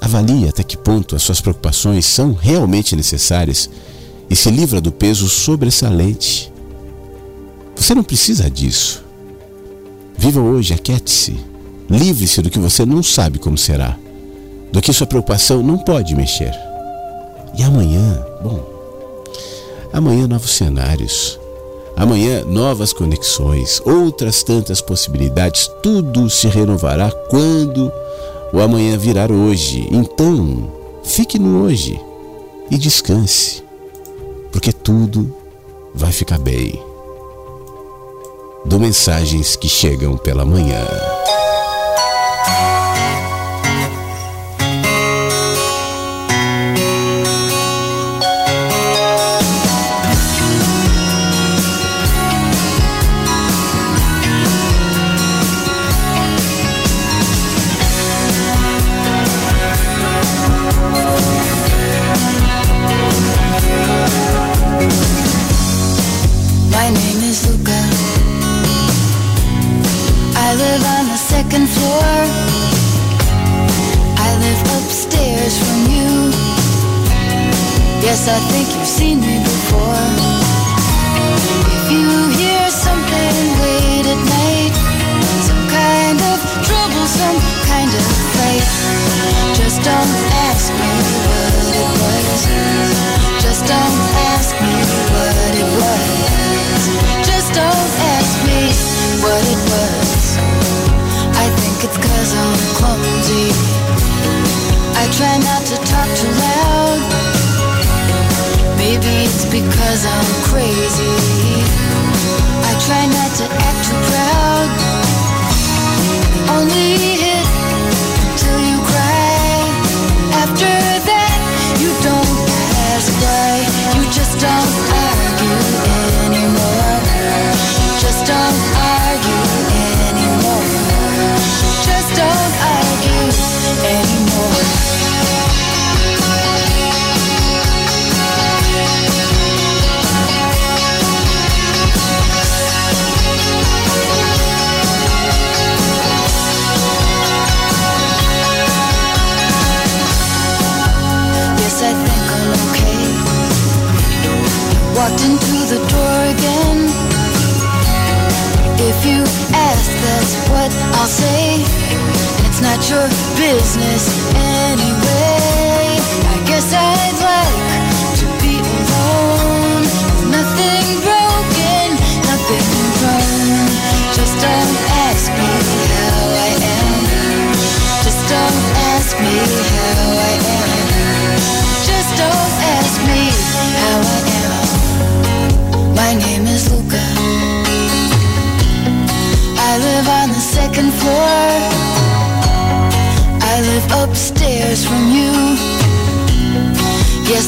Avalie 0.00 0.48
até 0.48 0.62
que 0.62 0.76
ponto 0.76 1.14
as 1.14 1.22
suas 1.22 1.40
preocupações 1.40 2.04
são 2.06 2.32
realmente 2.32 2.96
necessárias 2.96 3.70
e 4.28 4.34
se 4.34 4.50
livra 4.50 4.80
do 4.80 4.90
peso 4.90 5.28
sobressalente. 5.28 6.52
Você 7.76 7.94
não 7.94 8.02
precisa 8.02 8.50
disso. 8.50 9.04
Viva 10.16 10.40
hoje, 10.40 10.74
aquiete-se. 10.74 11.36
Livre-se 11.88 12.42
do 12.42 12.50
que 12.50 12.58
você 12.58 12.86
não 12.86 13.02
sabe 13.02 13.38
como 13.38 13.58
será, 13.58 13.98
do 14.72 14.80
que 14.80 14.92
sua 14.92 15.06
preocupação 15.06 15.62
não 15.62 15.78
pode 15.78 16.14
mexer. 16.14 16.54
E 17.58 17.62
amanhã, 17.62 18.24
bom, 18.42 18.64
amanhã 19.92 20.26
novos 20.26 20.52
cenários, 20.52 21.38
amanhã 21.96 22.44
novas 22.44 22.92
conexões, 22.92 23.80
outras 23.84 24.42
tantas 24.42 24.80
possibilidades, 24.80 25.70
tudo 25.82 26.28
se 26.30 26.48
renovará 26.48 27.10
quando 27.28 27.92
o 28.52 28.60
amanhã 28.60 28.96
virar 28.98 29.30
hoje. 29.30 29.86
Então, 29.90 30.70
fique 31.02 31.38
no 31.38 31.62
hoje 31.64 32.00
e 32.70 32.78
descanse, 32.78 33.62
porque 34.50 34.72
tudo 34.72 35.34
vai 35.94 36.12
ficar 36.12 36.38
bem. 36.38 36.80
Do 38.64 38.78
mensagens 38.78 39.56
que 39.56 39.68
chegam 39.68 40.16
pela 40.16 40.44
manhã. 40.44 41.11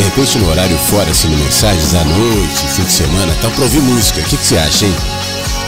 repente 0.00 0.38
no 0.38 0.50
horário 0.50 0.76
fora, 0.76 1.08
assim, 1.08 1.28
no 1.28 1.36
mensagens, 1.36 1.94
à 1.94 2.02
noite, 2.02 2.66
fim 2.66 2.82
de 2.82 2.90
semana, 2.90 3.32
tal, 3.40 3.48
pra 3.52 3.62
ouvir 3.62 3.78
música. 3.78 4.20
O 4.20 4.24
que, 4.24 4.36
que 4.36 4.44
você 4.44 4.56
acha, 4.56 4.86
hein? 4.86 4.94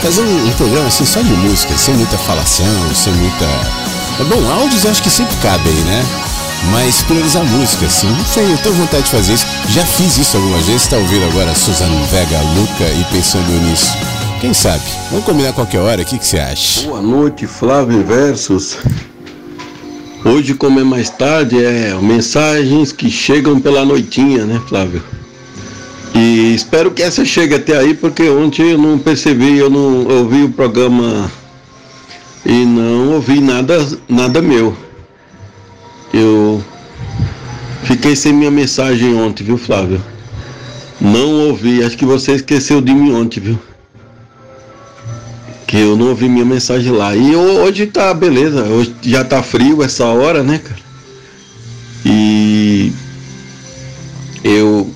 Fazer 0.01 0.21
um, 0.21 0.47
um, 0.47 0.51
programa 0.51 0.87
assim 0.87 1.05
só 1.05 1.21
de 1.21 1.31
música, 1.31 1.77
sem 1.77 1.93
muita 1.93 2.17
falação, 2.17 2.93
sem 2.93 3.13
muita. 3.13 3.45
É 4.19 4.23
bom, 4.25 4.51
áudios 4.51 4.83
eu 4.83 4.91
acho 4.91 5.01
que 5.01 5.09
sempre 5.09 5.33
cabem, 5.37 5.73
né? 5.73 6.05
Mas 6.73 7.01
priorizar 7.03 7.45
música, 7.45 7.85
assim, 7.85 8.09
não 8.09 8.25
sei, 8.25 8.51
eu 8.51 8.57
tenho 8.57 8.75
vontade 8.75 9.03
de 9.03 9.11
fazer 9.11 9.33
isso. 9.35 9.47
Já 9.69 9.85
fiz 9.85 10.17
isso 10.17 10.35
algumas 10.35 10.65
vezes, 10.65 10.87
tá 10.87 10.97
ouvindo 10.97 11.25
agora 11.27 11.55
Suzano 11.55 12.03
Vega, 12.07 12.37
Luca 12.53 12.83
e 12.99 13.03
pensando 13.13 13.49
nisso. 13.61 13.97
Quem 14.41 14.53
sabe? 14.53 14.83
Vamos 15.09 15.23
combinar 15.23 15.53
qualquer 15.53 15.79
hora, 15.79 16.01
o 16.01 16.05
que, 16.05 16.19
que 16.19 16.27
você 16.27 16.39
acha? 16.39 16.81
Boa 16.81 17.01
noite, 17.01 17.47
Flávio 17.47 18.03
Versus. 18.05 18.77
Hoje, 20.25 20.53
como 20.53 20.79
é 20.79 20.83
mais 20.85 21.09
tarde, 21.09 21.61
é 21.61 21.93
mensagens 22.01 22.93
que 22.93 23.11
chegam 23.11 23.59
pela 23.59 23.83
noitinha, 23.83 24.45
né, 24.45 24.61
Flávio? 24.69 25.03
E 26.15 26.53
espero 26.55 26.91
que 26.91 27.03
essa 27.03 27.25
chegue 27.25 27.55
até 27.55 27.77
aí, 27.77 27.93
porque 27.93 28.29
ontem 28.29 28.71
eu 28.71 28.77
não 28.77 28.97
percebi, 28.97 29.57
eu 29.57 29.69
não 29.69 30.07
ouvi 30.07 30.43
o 30.43 30.49
programa 30.49 31.29
e 32.45 32.65
não 32.65 33.15
ouvi 33.15 33.41
nada, 33.41 33.85
nada 34.07 34.41
meu. 34.41 34.73
Eu 36.13 36.63
fiquei 37.83 38.15
sem 38.15 38.31
minha 38.31 38.51
mensagem 38.51 39.13
ontem, 39.15 39.43
viu, 39.43 39.57
Flávio? 39.57 40.01
Não 41.01 41.49
ouvi, 41.49 41.83
acho 41.83 41.97
que 41.97 42.05
você 42.05 42.31
esqueceu 42.33 42.79
de 42.79 42.93
mim 42.93 43.13
ontem, 43.13 43.41
viu? 43.41 43.59
Que 45.73 45.79
eu 45.79 45.97
não 45.97 46.09
ouvi 46.09 46.29
minha 46.29 46.45
mensagem 46.45 46.91
lá. 46.91 47.15
E 47.15 47.35
hoje 47.35 47.87
tá 47.87 48.13
beleza, 48.13 48.63
hoje 48.65 48.93
já 49.01 49.23
tá 49.23 49.41
frio 49.41 49.81
essa 49.81 50.05
hora, 50.05 50.43
né, 50.43 50.59
cara? 50.59 50.79
E 52.05 52.91
eu 54.43 54.93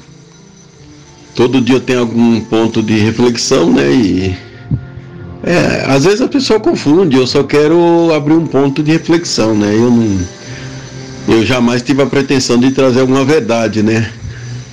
todo 1.34 1.60
dia 1.60 1.78
eu 1.78 1.80
tenho 1.80 2.02
algum 2.02 2.40
ponto 2.42 2.84
de 2.84 2.94
reflexão, 2.94 3.74
né? 3.74 3.92
E 3.92 4.38
é, 5.44 5.84
às 5.88 6.06
vezes 6.06 6.22
a 6.22 6.28
pessoa 6.28 6.60
confunde, 6.60 7.18
eu 7.18 7.26
só 7.26 7.42
quero 7.42 8.14
abrir 8.14 8.36
um 8.36 8.46
ponto 8.46 8.84
de 8.84 8.92
reflexão, 8.92 9.56
né? 9.56 9.74
Eu 9.74 9.90
não 9.90 10.20
eu 11.28 11.44
jamais 11.44 11.82
tive 11.82 12.04
a 12.04 12.06
pretensão 12.06 12.60
de 12.60 12.70
trazer 12.70 13.00
alguma 13.00 13.26
verdade, 13.26 13.82
né? 13.82 14.12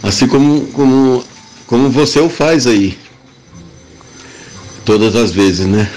Assim 0.02 0.28
como 0.28 0.66
como 0.66 1.24
como 1.66 1.88
você 1.88 2.20
o 2.20 2.28
faz 2.28 2.66
aí. 2.66 2.94
Todas 4.84 5.16
as 5.16 5.30
vezes, 5.30 5.66
né? 5.66 5.90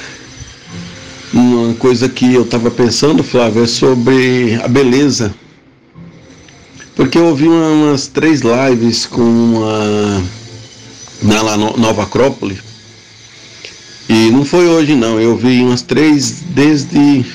Uma 1.34 1.74
coisa 1.74 2.08
que 2.08 2.34
eu 2.34 2.44
estava 2.44 2.72
pensando, 2.72 3.24
Flávio, 3.24 3.64
é 3.64 3.68
sobre 3.68 4.56
a 4.64 4.68
beleza. 4.68 5.34
Porque 6.96 7.18
eu 7.18 7.26
ouvi 7.26 7.48
umas 7.48 8.08
três 8.08 8.42
lives 8.42 9.06
com 9.06 9.22
uma 9.22 10.24
na 11.22 11.58
Nova 11.58 12.04
Acrópole. 12.04 12.60
E 14.10 14.32
não 14.32 14.46
foi 14.46 14.68
hoje 14.68 14.96
não, 14.96 15.20
eu 15.20 15.36
vi 15.36 15.62
umas 15.62 15.82
três 15.82 16.42
desde 16.50 17.26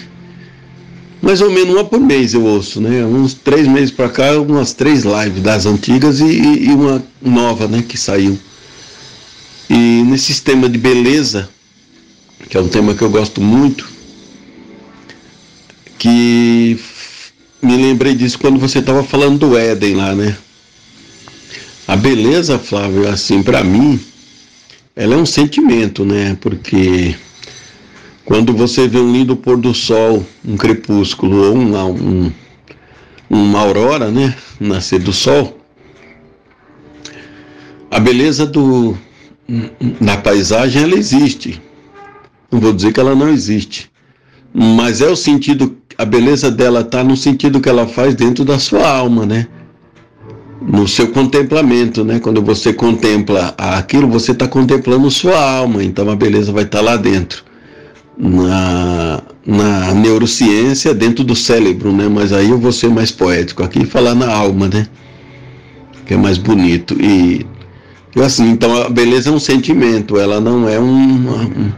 mais 1.21 1.41
ou 1.41 1.51
menos 1.51 1.75
uma 1.75 1.85
por 1.85 2.01
mês 2.01 2.35
eu 2.35 2.43
ouço, 2.43 2.81
né? 2.81 3.05
Uns 3.05 3.35
três 3.35 3.69
meses 3.69 3.93
para 3.93 4.09
cá, 4.09 4.41
umas 4.41 4.73
três 4.73 5.05
lives 5.05 5.41
das 5.43 5.67
antigas 5.67 6.19
e, 6.19 6.25
e, 6.25 6.69
uma 6.71 7.03
nova, 7.23 7.69
né, 7.69 7.85
que 7.87 7.97
saiu. 7.97 8.37
E 9.75 10.03
nesse 10.03 10.43
tema 10.43 10.69
de 10.69 10.77
beleza, 10.77 11.49
que 12.51 12.59
é 12.59 12.61
um 12.61 12.69
tema 12.69 12.93
que 12.93 13.01
eu 13.01 13.09
gosto 13.09 13.41
muito, 13.41 13.89
que 15.99 16.79
me 17.63 17.77
lembrei 17.79 18.15
disso 18.15 18.39
quando 18.39 18.61
você 18.61 18.81
estava 18.81 19.03
falando 19.03 19.39
do 19.39 19.57
Éden 19.57 19.95
lá, 19.95 20.15
né? 20.15 20.37
A 21.89 21.97
beleza, 21.97 22.59
Flávio, 22.59 23.09
assim, 23.09 23.43
para 23.43 23.65
mim, 23.65 23.99
ela 24.95 25.15
é 25.15 25.17
um 25.17 25.25
sentimento, 25.25 26.05
né? 26.05 26.37
Porque 26.39 27.17
quando 28.27 28.53
você 28.53 28.87
vê 28.87 28.99
um 28.99 29.11
lindo 29.11 29.35
pôr 29.35 29.57
do 29.57 29.73
sol, 29.73 30.23
um 30.45 30.55
crepúsculo 30.55 31.47
ou 31.47 31.55
uma, 31.55 31.85
um, 31.87 32.31
uma 33.31 33.61
aurora, 33.61 34.11
né? 34.11 34.37
Nascer 34.61 35.01
do 35.01 35.15
sol, 35.15 35.59
a 37.91 37.99
beleza 37.99 38.45
do, 38.45 38.99
da 40.01 40.17
paisagem 40.17 40.83
ela 40.83 40.95
existe. 40.95 41.61
Não 42.51 42.61
vou 42.61 42.73
dizer 42.73 42.93
que 42.93 43.01
ela 43.01 43.15
não 43.15 43.29
existe, 43.29 43.91
mas 44.53 45.01
é 45.01 45.09
o 45.09 45.17
sentido, 45.17 45.77
a 45.97 46.05
beleza 46.05 46.51
dela 46.51 46.81
está 46.81 47.03
no 47.03 47.17
sentido 47.17 47.61
que 47.61 47.69
ela 47.69 47.87
faz 47.87 48.15
dentro 48.15 48.45
da 48.45 48.59
sua 48.59 48.87
alma, 48.87 49.25
né? 49.25 49.47
no 50.67 50.87
seu 50.87 51.09
contemplamento, 51.09 52.05
né? 52.05 52.21
Quando 52.21 52.41
você 52.41 52.73
contempla 52.73 53.55
aquilo, 53.59 54.09
você 54.09 54.33
está 54.33 54.47
contemplando 54.47 55.11
sua 55.11 55.38
alma, 55.38 55.83
então 55.83 56.09
a 56.09 56.17
beleza 56.17 56.53
vai 56.53 56.65
estar 56.65 56.79
tá 56.79 56.85
lá 56.85 56.97
dentro. 56.97 57.45
Na, 58.17 59.23
na 59.45 59.95
neurociência, 59.95 60.95
dentro 60.95 61.25
do 61.25 61.35
cérebro, 61.35 61.93
né? 61.93 62.09
Mas 62.09 62.33
aí 62.33 62.51
eu 62.51 62.59
vou 62.59 62.71
ser 62.71 62.88
mais 62.91 63.11
poético 63.11 63.62
aqui 63.62 63.83
e 63.83 63.87
falar 63.87 64.15
na 64.15 64.33
alma, 64.33 64.69
né? 64.69 64.87
Que 66.07 66.15
é 66.15 66.17
mais 66.17 66.38
bonito. 66.38 66.97
E 67.01 67.47
assim, 68.20 68.51
então 68.51 68.83
a 68.83 68.90
beleza 68.90 69.31
é 69.31 69.33
um 69.33 69.38
sentimento, 69.38 70.18
ela 70.18 70.40
não 70.40 70.68
é 70.68 70.79
um, 70.79 70.92
um 70.92 71.72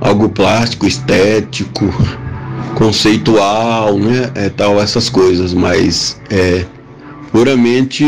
algo 0.00 0.28
plástico, 0.28 0.86
estético, 0.86 1.86
conceitual, 2.74 3.98
né? 3.98 4.30
É 4.34 4.48
tal 4.48 4.80
essas 4.80 5.08
coisas, 5.08 5.54
mas 5.54 6.20
é 6.30 6.64
puramente, 7.30 8.04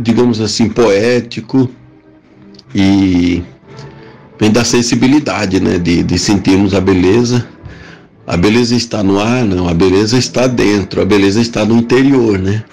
digamos 0.00 0.40
assim, 0.40 0.68
poético 0.68 1.68
e 2.74 3.42
vem 4.38 4.50
da 4.50 4.64
sensibilidade, 4.64 5.60
né? 5.60 5.78
De, 5.78 6.02
de 6.02 6.18
sentirmos 6.18 6.74
a 6.74 6.80
beleza. 6.80 7.46
A 8.26 8.36
beleza 8.36 8.74
está 8.74 9.04
no 9.04 9.20
ar, 9.20 9.44
não, 9.44 9.68
a 9.68 9.74
beleza 9.74 10.18
está 10.18 10.48
dentro, 10.48 11.00
a 11.00 11.04
beleza 11.04 11.40
está 11.40 11.64
no 11.64 11.76
interior, 11.76 12.38
né? 12.38 12.64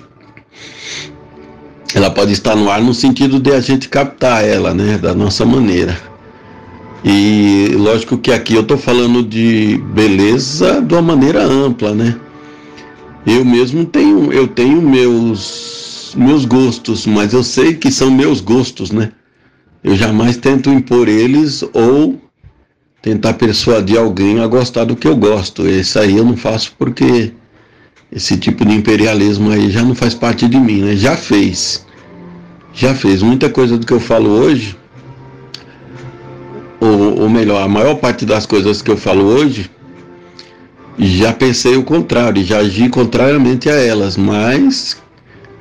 Ela 1.93 2.09
pode 2.09 2.31
estar 2.31 2.55
no 2.55 2.69
ar 2.69 2.81
no 2.81 2.93
sentido 2.93 3.39
de 3.39 3.51
a 3.51 3.59
gente 3.59 3.87
captar 3.87 4.43
ela, 4.43 4.73
né? 4.73 4.97
Da 4.97 5.13
nossa 5.13 5.45
maneira. 5.45 5.97
E 7.03 7.69
lógico 7.75 8.17
que 8.17 8.31
aqui 8.31 8.55
eu 8.55 8.61
estou 8.61 8.77
falando 8.77 9.21
de 9.21 9.77
beleza 9.93 10.81
de 10.81 10.93
uma 10.93 11.01
maneira 11.01 11.43
ampla, 11.43 11.93
né? 11.93 12.15
Eu 13.25 13.45
mesmo 13.45 13.85
tenho, 13.85 14.31
eu 14.31 14.47
tenho 14.47 14.81
meus 14.81 16.13
meus 16.15 16.45
gostos, 16.45 17.07
mas 17.07 17.33
eu 17.33 17.43
sei 17.43 17.73
que 17.73 17.91
são 17.91 18.11
meus 18.11 18.39
gostos, 18.39 18.91
né? 18.91 19.11
Eu 19.83 19.95
jamais 19.95 20.37
tento 20.37 20.69
impor 20.69 21.09
eles 21.09 21.63
ou 21.73 22.21
tentar 23.01 23.33
persuadir 23.33 23.99
alguém 23.99 24.39
a 24.39 24.47
gostar 24.47 24.85
do 24.85 24.95
que 24.95 25.07
eu 25.07 25.15
gosto. 25.15 25.67
Isso 25.67 25.99
aí 25.99 26.17
eu 26.17 26.23
não 26.23 26.37
faço 26.37 26.73
porque 26.77 27.33
esse 28.15 28.37
tipo 28.37 28.63
de 28.63 28.75
imperialismo 28.75 29.49
aí 29.49 29.71
já 29.71 29.81
não 29.81 29.95
faz 29.95 30.13
parte 30.13 30.47
de 30.47 30.59
mim, 30.59 30.81
né? 30.81 30.95
Já 30.95 31.17
fez. 31.17 31.83
Já 32.71 32.93
fez. 32.93 33.23
Muita 33.23 33.49
coisa 33.49 33.77
do 33.77 33.85
que 33.85 33.93
eu 33.93 33.99
falo 33.99 34.29
hoje, 34.29 34.77
ou, 36.79 37.21
ou 37.21 37.29
melhor, 37.29 37.63
a 37.63 37.67
maior 37.67 37.95
parte 37.95 38.25
das 38.25 38.45
coisas 38.45 38.81
que 38.81 38.91
eu 38.91 38.97
falo 38.97 39.23
hoje, 39.23 39.69
já 40.99 41.33
pensei 41.33 41.75
o 41.75 41.83
contrário, 41.83 42.43
já 42.43 42.59
agi 42.59 42.87
contrariamente 42.87 43.67
a 43.67 43.73
elas, 43.73 44.15
mas 44.15 45.01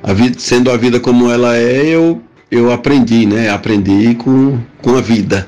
a 0.03 0.13
vida, 0.13 0.37
sendo 0.37 0.69
a 0.69 0.77
vida 0.77 0.99
como 0.99 1.31
ela 1.31 1.57
é, 1.57 1.87
eu, 1.87 2.21
eu 2.51 2.71
aprendi, 2.71 3.25
né? 3.25 3.49
Aprendi 3.49 4.13
com, 4.13 4.59
com 4.79 4.95
a 4.95 5.01
vida. 5.01 5.47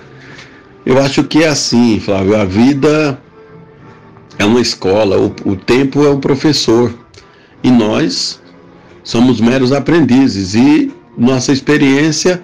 Eu 0.83 0.99
acho 0.99 1.23
que 1.23 1.43
é 1.43 1.49
assim, 1.49 1.99
Flávio, 1.99 2.35
a 2.35 2.45
vida 2.45 3.19
é 4.37 4.45
uma 4.45 4.61
escola, 4.61 5.17
o, 5.17 5.33
o 5.45 5.55
tempo 5.55 6.05
é 6.05 6.09
um 6.09 6.19
professor 6.19 6.93
e 7.63 7.71
nós 7.71 8.41
somos 9.03 9.39
meros 9.39 9.71
aprendizes 9.71 10.55
e 10.55 10.91
nossa 11.17 11.51
experiência 11.51 12.43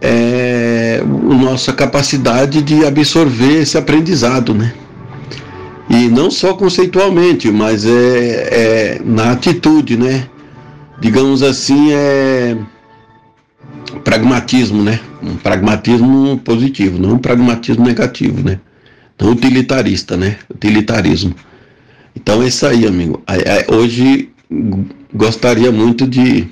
é 0.00 1.00
a 1.02 1.34
nossa 1.34 1.72
capacidade 1.72 2.60
de 2.62 2.84
absorver 2.84 3.62
esse 3.62 3.78
aprendizado, 3.78 4.52
né? 4.54 4.74
E 5.88 6.08
não 6.08 6.30
só 6.30 6.54
conceitualmente, 6.54 7.50
mas 7.50 7.86
é, 7.86 7.90
é 7.90 9.00
na 9.04 9.32
atitude, 9.32 9.96
né? 9.96 10.26
Digamos 11.00 11.42
assim, 11.42 11.92
é 11.92 12.56
pragmatismo, 14.02 14.82
né? 14.82 15.00
Um 15.22 15.36
pragmatismo 15.36 16.38
positivo, 16.38 16.98
não 16.98 17.14
um 17.14 17.18
pragmatismo 17.18 17.84
negativo, 17.84 18.42
né? 18.42 18.60
Não 19.20 19.32
utilitarista, 19.32 20.16
né? 20.16 20.36
Utilitarismo. 20.52 21.34
Então 22.14 22.42
é 22.42 22.48
isso 22.48 22.66
aí, 22.66 22.86
amigo. 22.86 23.22
Hoje 23.68 24.30
gostaria 25.12 25.70
muito 25.70 26.06
de 26.06 26.48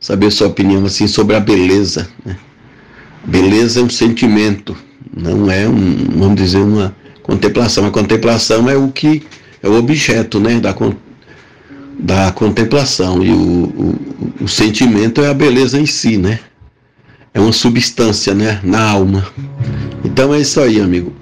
saber 0.00 0.30
sua 0.30 0.48
opinião 0.48 0.84
assim 0.84 1.06
sobre 1.06 1.36
a 1.36 1.40
beleza. 1.40 2.08
Né? 2.24 2.36
Beleza 3.24 3.80
é 3.80 3.82
um 3.82 3.88
sentimento, 3.88 4.76
não 5.16 5.50
é 5.50 5.68
um, 5.68 5.96
vamos 6.16 6.36
dizer, 6.36 6.58
uma 6.58 6.94
contemplação. 7.22 7.86
A 7.86 7.90
contemplação 7.90 8.68
é 8.68 8.76
o 8.76 8.88
que 8.88 9.22
é 9.62 9.68
o 9.68 9.76
objeto 9.78 10.38
né, 10.38 10.60
da, 10.60 10.74
da 11.98 12.32
contemplação 12.32 13.24
e 13.24 13.30
o, 13.30 13.34
o, 13.40 14.34
o 14.42 14.48
sentimento 14.48 15.22
é 15.22 15.28
a 15.30 15.34
beleza 15.34 15.80
em 15.80 15.86
si, 15.86 16.18
né? 16.18 16.38
É 17.32 17.40
uma 17.40 17.52
substância, 17.52 18.32
né, 18.34 18.60
na 18.62 18.90
alma. 18.90 19.26
Então 20.04 20.32
é 20.32 20.40
isso 20.40 20.60
aí, 20.60 20.80
amigo. 20.80 21.12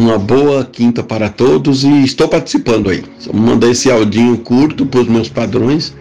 Uma 0.00 0.18
boa 0.18 0.64
quinta 0.64 1.02
para 1.02 1.28
todos 1.28 1.84
e 1.84 2.02
estou 2.02 2.26
participando 2.26 2.88
aí. 2.88 3.04
Só 3.18 3.34
mandar 3.34 3.68
esse 3.68 3.90
audinho 3.90 4.38
curto 4.38 4.86
para 4.86 5.00
os 5.00 5.06
meus 5.06 5.28
padrões. 5.28 5.92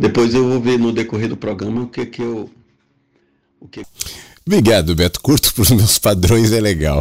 Depois 0.00 0.34
eu 0.34 0.48
vou 0.48 0.60
ver 0.60 0.80
no 0.80 0.90
decorrer 0.90 1.28
do 1.28 1.36
programa 1.36 1.82
o 1.82 1.86
que 1.86 2.06
que 2.06 2.22
eu 2.22 2.50
o 3.60 3.68
que 3.68 3.82
Obrigado, 4.44 4.96
Beto. 4.96 5.20
Curto 5.20 5.54
para 5.54 5.62
os 5.62 5.70
meus 5.70 5.96
padrões 5.96 6.50
é 6.50 6.60
legal. 6.60 7.00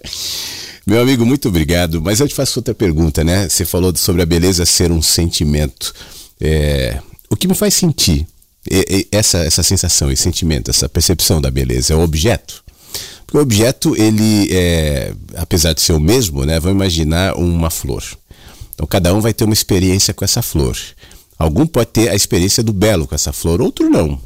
Meu 0.86 1.00
amigo, 1.00 1.24
muito 1.24 1.48
obrigado. 1.48 2.02
Mas 2.02 2.20
eu 2.20 2.28
te 2.28 2.34
faço 2.34 2.58
outra 2.58 2.74
pergunta, 2.74 3.24
né? 3.24 3.48
Você 3.48 3.64
falou 3.64 3.96
sobre 3.96 4.20
a 4.20 4.26
beleza 4.26 4.66
ser 4.66 4.92
um 4.92 5.00
sentimento. 5.00 5.94
É... 6.38 7.00
O 7.30 7.36
que 7.36 7.48
me 7.48 7.54
faz 7.54 7.72
sentir 7.72 8.26
essa, 9.10 9.38
essa 9.38 9.62
sensação, 9.62 10.10
esse 10.10 10.22
sentimento, 10.24 10.70
essa 10.70 10.90
percepção 10.90 11.40
da 11.40 11.50
beleza 11.50 11.94
é 11.94 11.96
o 11.96 12.00
objeto? 12.00 12.63
O 13.34 13.38
objeto, 13.38 13.96
ele 13.96 14.48
é, 14.52 15.12
apesar 15.34 15.72
de 15.72 15.80
ser 15.80 15.92
o 15.92 15.98
mesmo, 15.98 16.44
né? 16.44 16.60
Vamos 16.60 16.76
imaginar 16.76 17.34
uma 17.34 17.68
flor. 17.68 18.04
Então 18.72 18.86
cada 18.86 19.12
um 19.12 19.20
vai 19.20 19.34
ter 19.34 19.42
uma 19.42 19.52
experiência 19.52 20.14
com 20.14 20.24
essa 20.24 20.40
flor. 20.40 20.78
Algum 21.36 21.66
pode 21.66 21.90
ter 21.90 22.08
a 22.10 22.14
experiência 22.14 22.62
do 22.62 22.72
belo 22.72 23.08
com 23.08 23.14
essa 23.16 23.32
flor, 23.32 23.60
outro 23.60 23.90
não. 23.90 24.20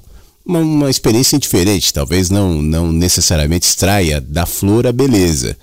Uma, 0.44 0.58
uma 0.58 0.90
experiência 0.90 1.38
diferente, 1.38 1.90
talvez 1.90 2.28
não, 2.28 2.60
não 2.60 2.92
necessariamente 2.92 3.66
extraia 3.66 4.20
da 4.20 4.44
flor 4.44 4.86
a 4.86 4.92
beleza. 4.92 5.56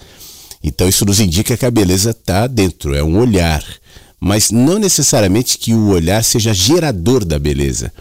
Então 0.63 0.89
isso 0.89 1.05
nos 1.05 1.19
indica 1.19 1.55
que 1.55 1.67
a 1.67 1.71
beleza 1.71 2.09
está 2.09 2.47
dentro, 2.47 2.95
é 2.95 3.03
um 3.03 3.19
olhar. 3.19 3.63
Mas 4.19 4.49
não 4.49 4.79
necessariamente 4.79 5.59
que 5.59 5.71
o 5.71 5.89
olhar 5.89 6.23
seja 6.23 6.51
gerador 6.51 7.23
da 7.23 7.37
beleza. 7.37 7.93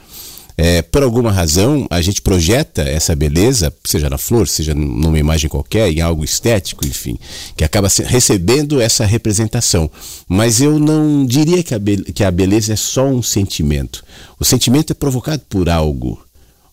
É, 0.57 0.83
por 0.83 1.03
alguma 1.03 1.33
razão, 1.33 1.87
a 1.91 2.01
gente 2.01 2.23
projeta 2.23 2.83
essa 2.83 3.15
beleza, 3.17 3.75
seja 3.85 4.09
na 4.09 4.19
flor, 4.19 4.47
seja 4.47 4.73
numa 4.75 5.19
imagem 5.19 5.51
qualquer, 5.51 5.91
em 5.91 6.01
algo 6.01 6.25
estético, 6.25 6.87
enfim, 6.87 7.19
que 7.57 7.65
acaba 7.65 7.89
recebendo 8.07 8.81
essa 8.81 9.05
representação. 9.05 9.91
Mas 10.29 10.61
eu 10.61 10.79
não 10.79 11.27
diria 11.27 11.63
que 11.63 11.75
a, 11.75 11.81
que 12.15 12.23
a 12.23 12.31
beleza 12.31 12.73
é 12.73 12.77
só 12.77 13.07
um 13.07 13.23
sentimento. 13.23 14.05
O 14.39 14.45
sentimento 14.45 14.93
é 14.93 14.95
provocado 14.95 15.43
por 15.49 15.69
algo. 15.69 16.25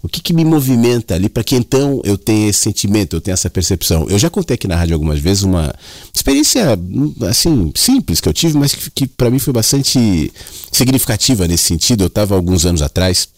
O 0.03 0.07
que, 0.07 0.19
que 0.19 0.33
me 0.33 0.43
movimenta 0.43 1.13
ali 1.13 1.29
para 1.29 1.43
que 1.43 1.55
então 1.55 2.01
eu 2.03 2.17
tenha 2.17 2.49
esse 2.49 2.59
sentimento, 2.59 3.15
eu 3.15 3.21
tenha 3.21 3.33
essa 3.33 3.51
percepção? 3.51 4.07
Eu 4.09 4.17
já 4.17 4.31
contei 4.31 4.55
aqui 4.55 4.67
na 4.67 4.75
rádio 4.75 4.95
algumas 4.95 5.19
vezes 5.19 5.43
uma 5.43 5.73
experiência 6.11 6.77
assim 7.29 7.71
simples 7.75 8.19
que 8.19 8.27
eu 8.27 8.33
tive, 8.33 8.57
mas 8.57 8.73
que, 8.73 8.89
que 8.89 9.07
para 9.07 9.29
mim 9.29 9.37
foi 9.37 9.53
bastante 9.53 10.31
significativa 10.71 11.47
nesse 11.47 11.65
sentido. 11.65 12.03
Eu 12.03 12.07
estava 12.07 12.33
alguns 12.33 12.65
anos 12.65 12.81
atrás 12.81 13.29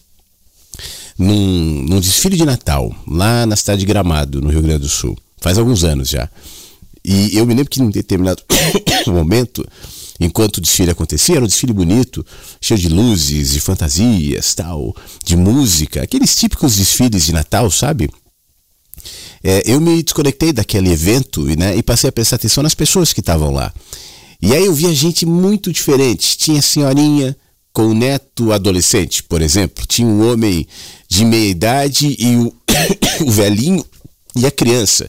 num, 1.18 1.84
num 1.88 2.00
desfile 2.00 2.36
de 2.36 2.44
Natal, 2.44 2.94
lá 3.06 3.46
na 3.46 3.56
cidade 3.56 3.80
de 3.80 3.86
Gramado, 3.86 4.40
no 4.40 4.50
Rio 4.50 4.62
Grande 4.62 4.80
do 4.80 4.88
Sul. 4.88 5.16
Faz 5.40 5.58
alguns 5.58 5.84
anos 5.84 6.08
já. 6.08 6.28
E 7.04 7.36
eu 7.36 7.44
me 7.44 7.54
lembro 7.54 7.70
que 7.70 7.82
em 7.82 7.90
determinado 7.90 8.42
momento, 9.06 9.66
enquanto 10.18 10.56
o 10.56 10.60
desfile 10.60 10.90
acontecia, 10.90 11.36
era 11.36 11.44
um 11.44 11.48
desfile 11.48 11.72
bonito, 11.72 12.24
cheio 12.60 12.80
de 12.80 12.88
luzes, 12.88 13.52
de 13.52 13.60
fantasias, 13.60 14.54
tal, 14.54 14.96
de 15.22 15.36
música, 15.36 16.02
aqueles 16.02 16.34
típicos 16.34 16.76
desfiles 16.76 17.26
de 17.26 17.32
Natal, 17.32 17.70
sabe? 17.70 18.08
É, 19.42 19.62
eu 19.66 19.78
me 19.80 20.02
desconectei 20.02 20.52
daquele 20.52 20.90
evento 20.90 21.42
né, 21.56 21.76
e 21.76 21.82
passei 21.82 22.08
a 22.08 22.12
prestar 22.12 22.36
atenção 22.36 22.62
nas 22.62 22.74
pessoas 22.74 23.12
que 23.12 23.20
estavam 23.20 23.52
lá. 23.52 23.72
E 24.40 24.54
aí 24.54 24.64
eu 24.64 24.74
via 24.74 24.94
gente 24.94 25.26
muito 25.26 25.70
diferente. 25.70 26.36
Tinha 26.38 26.62
senhorinha 26.62 27.36
com 27.72 27.88
o 27.88 27.94
neto 27.94 28.52
adolescente, 28.52 29.22
por 29.22 29.42
exemplo. 29.42 29.84
Tinha 29.86 30.08
um 30.08 30.30
homem 30.30 30.66
de 31.14 31.24
meia 31.24 31.48
idade 31.48 32.16
e 32.18 32.36
o, 32.36 32.52
o 33.24 33.30
velhinho 33.30 33.84
e 34.34 34.44
a 34.46 34.50
criança. 34.50 35.08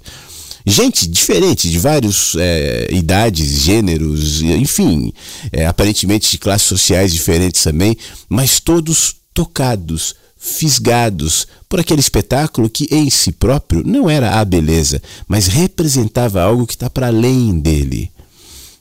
Gente 0.64 1.08
diferente, 1.08 1.70
de 1.70 1.80
várias 1.80 2.36
é, 2.38 2.90
idades, 2.92 3.62
gêneros, 3.62 4.42
enfim, 4.42 5.12
é, 5.52 5.66
aparentemente 5.66 6.30
de 6.30 6.38
classes 6.38 6.68
sociais 6.68 7.12
diferentes 7.12 7.64
também, 7.64 7.98
mas 8.30 8.60
todos 8.60 9.16
tocados, 9.34 10.16
fisgados 10.38 11.48
por 11.68 11.80
aquele 11.80 12.02
espetáculo 12.02 12.70
que 12.70 12.88
em 12.92 13.10
si 13.10 13.32
próprio 13.32 13.84
não 13.84 14.08
era 14.08 14.40
a 14.40 14.46
beleza, 14.46 15.02
mas 15.28 15.48
representava 15.48 16.42
algo 16.42 16.68
que 16.68 16.74
está 16.76 16.90
para 16.90 17.08
além 17.08 17.60
dele. 17.60 18.12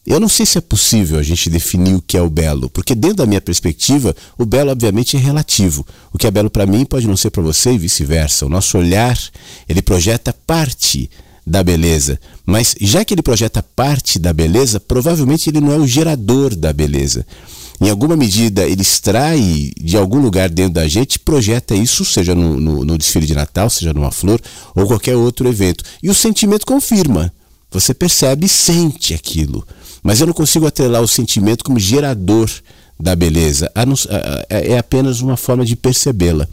Eu 0.07 0.21
não 0.21 0.29
sei 0.29 0.45
se 0.45 0.59
é 0.59 0.61
possível 0.61 1.19
a 1.19 1.23
gente 1.23 1.49
definir 1.49 1.95
o 1.95 2.03
que 2.03 2.17
é 2.17 2.21
o 2.21 2.29
belo, 2.29 2.69
porque 2.69 2.95
dentro 2.95 3.19
da 3.19 3.27
minha 3.27 3.41
perspectiva, 3.41 4.15
o 4.37 4.45
belo 4.45 4.71
obviamente 4.71 5.17
é 5.17 5.21
relativo. 5.21 5.87
O 6.13 6.19
que 6.19 6.27
é 6.27 6.31
belo 6.31 6.51
para 6.51 6.67
mim 6.67 6.85
pode 6.85 7.07
não 7.07 7.17
ser 7.17 7.31
para 7.31 7.43
você 7.43 7.73
e 7.73 7.79
vice-versa. 7.79 8.45
O 8.45 8.51
nosso 8.51 8.77
olhar, 8.77 9.19
ele 9.67 9.81
projeta 9.81 10.35
parte 10.47 11.11
da 11.47 11.63
beleza, 11.63 12.19
mas 12.45 12.75
já 12.81 13.05
que 13.05 13.15
ele 13.15 13.23
projeta 13.23 13.63
parte 13.63 14.19
da 14.19 14.33
beleza, 14.33 14.79
provavelmente 14.79 15.49
ele 15.49 15.61
não 15.61 15.73
é 15.73 15.77
o 15.77 15.87
gerador 15.87 16.55
da 16.55 16.73
beleza. 16.73 17.25
Em 17.81 17.91
alguma 17.91 18.17
medida, 18.17 18.67
ele 18.67 18.83
extrai 18.83 19.73
de 19.79 19.97
algum 19.97 20.21
lugar 20.21 20.49
dentro 20.49 20.75
da 20.75 20.87
gente, 20.87 21.19
projeta 21.19 21.75
isso, 21.75 22.05
seja 22.05 22.35
no, 22.35 22.61
no, 22.61 22.85
no 22.85 22.99
desfile 22.99 23.27
de 23.27 23.35
Natal, 23.35 23.69
seja 23.69 23.93
numa 23.93 24.13
flor 24.13 24.41
ou 24.75 24.87
qualquer 24.87 25.17
outro 25.17 25.49
evento. 25.49 25.83
E 26.03 26.09
o 26.09 26.15
sentimento 26.15 26.67
confirma. 26.67 27.33
Você 27.71 27.93
percebe 27.93 28.47
e 28.47 28.49
sente 28.49 29.13
aquilo. 29.13 29.67
Mas 30.05 30.21
eu 30.21 30.27
não 30.27 30.35
consigo 30.35 30.67
atrelar 30.67 31.01
o 31.03 31.09
sentimento 31.09 31.65
como 31.65 31.81
gerador 31.81 32.51
da 33.01 33.17
beleza. 33.17 33.73
É 34.51 34.79
apenas 34.79 35.21
uma 35.21 35.37
forma 35.37 35.65
de 35.65 35.75
percebê-la. 35.75 36.47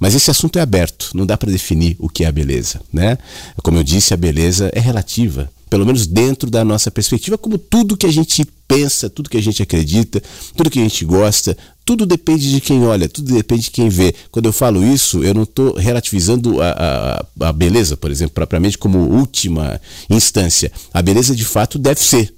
Mas 0.00 0.14
esse 0.14 0.30
assunto 0.30 0.58
é 0.58 0.62
aberto, 0.62 1.10
não 1.14 1.24
dá 1.24 1.38
para 1.38 1.50
definir 1.50 1.96
o 2.00 2.08
que 2.08 2.24
é 2.24 2.26
a 2.26 2.32
beleza. 2.32 2.80
Né? 2.92 3.16
Como 3.62 3.78
eu 3.78 3.84
disse, 3.84 4.12
a 4.12 4.16
beleza 4.16 4.70
é 4.74 4.80
relativa, 4.80 5.48
pelo 5.70 5.86
menos 5.86 6.06
dentro 6.06 6.50
da 6.50 6.64
nossa 6.64 6.90
perspectiva, 6.90 7.38
como 7.38 7.56
tudo 7.56 7.96
que 7.96 8.06
a 8.06 8.12
gente 8.12 8.44
pensa, 8.68 9.08
tudo 9.08 9.30
que 9.30 9.36
a 9.36 9.42
gente 9.42 9.62
acredita, 9.62 10.20
tudo 10.56 10.68
que 10.68 10.80
a 10.80 10.82
gente 10.82 11.04
gosta, 11.04 11.56
tudo 11.84 12.04
depende 12.04 12.50
de 12.50 12.60
quem 12.60 12.84
olha, 12.84 13.08
tudo 13.08 13.32
depende 13.32 13.62
de 13.62 13.70
quem 13.70 13.88
vê. 13.88 14.12
Quando 14.32 14.46
eu 14.46 14.52
falo 14.52 14.84
isso, 14.84 15.22
eu 15.22 15.32
não 15.32 15.44
estou 15.44 15.74
relativizando 15.76 16.60
a, 16.60 17.24
a, 17.40 17.48
a 17.48 17.52
beleza, 17.52 17.96
por 17.96 18.10
exemplo, 18.10 18.34
propriamente 18.34 18.76
como 18.76 18.98
última 18.98 19.80
instância. 20.10 20.70
A 20.92 21.00
beleza 21.00 21.34
de 21.34 21.44
fato 21.44 21.78
deve 21.78 22.00
ser 22.02 22.34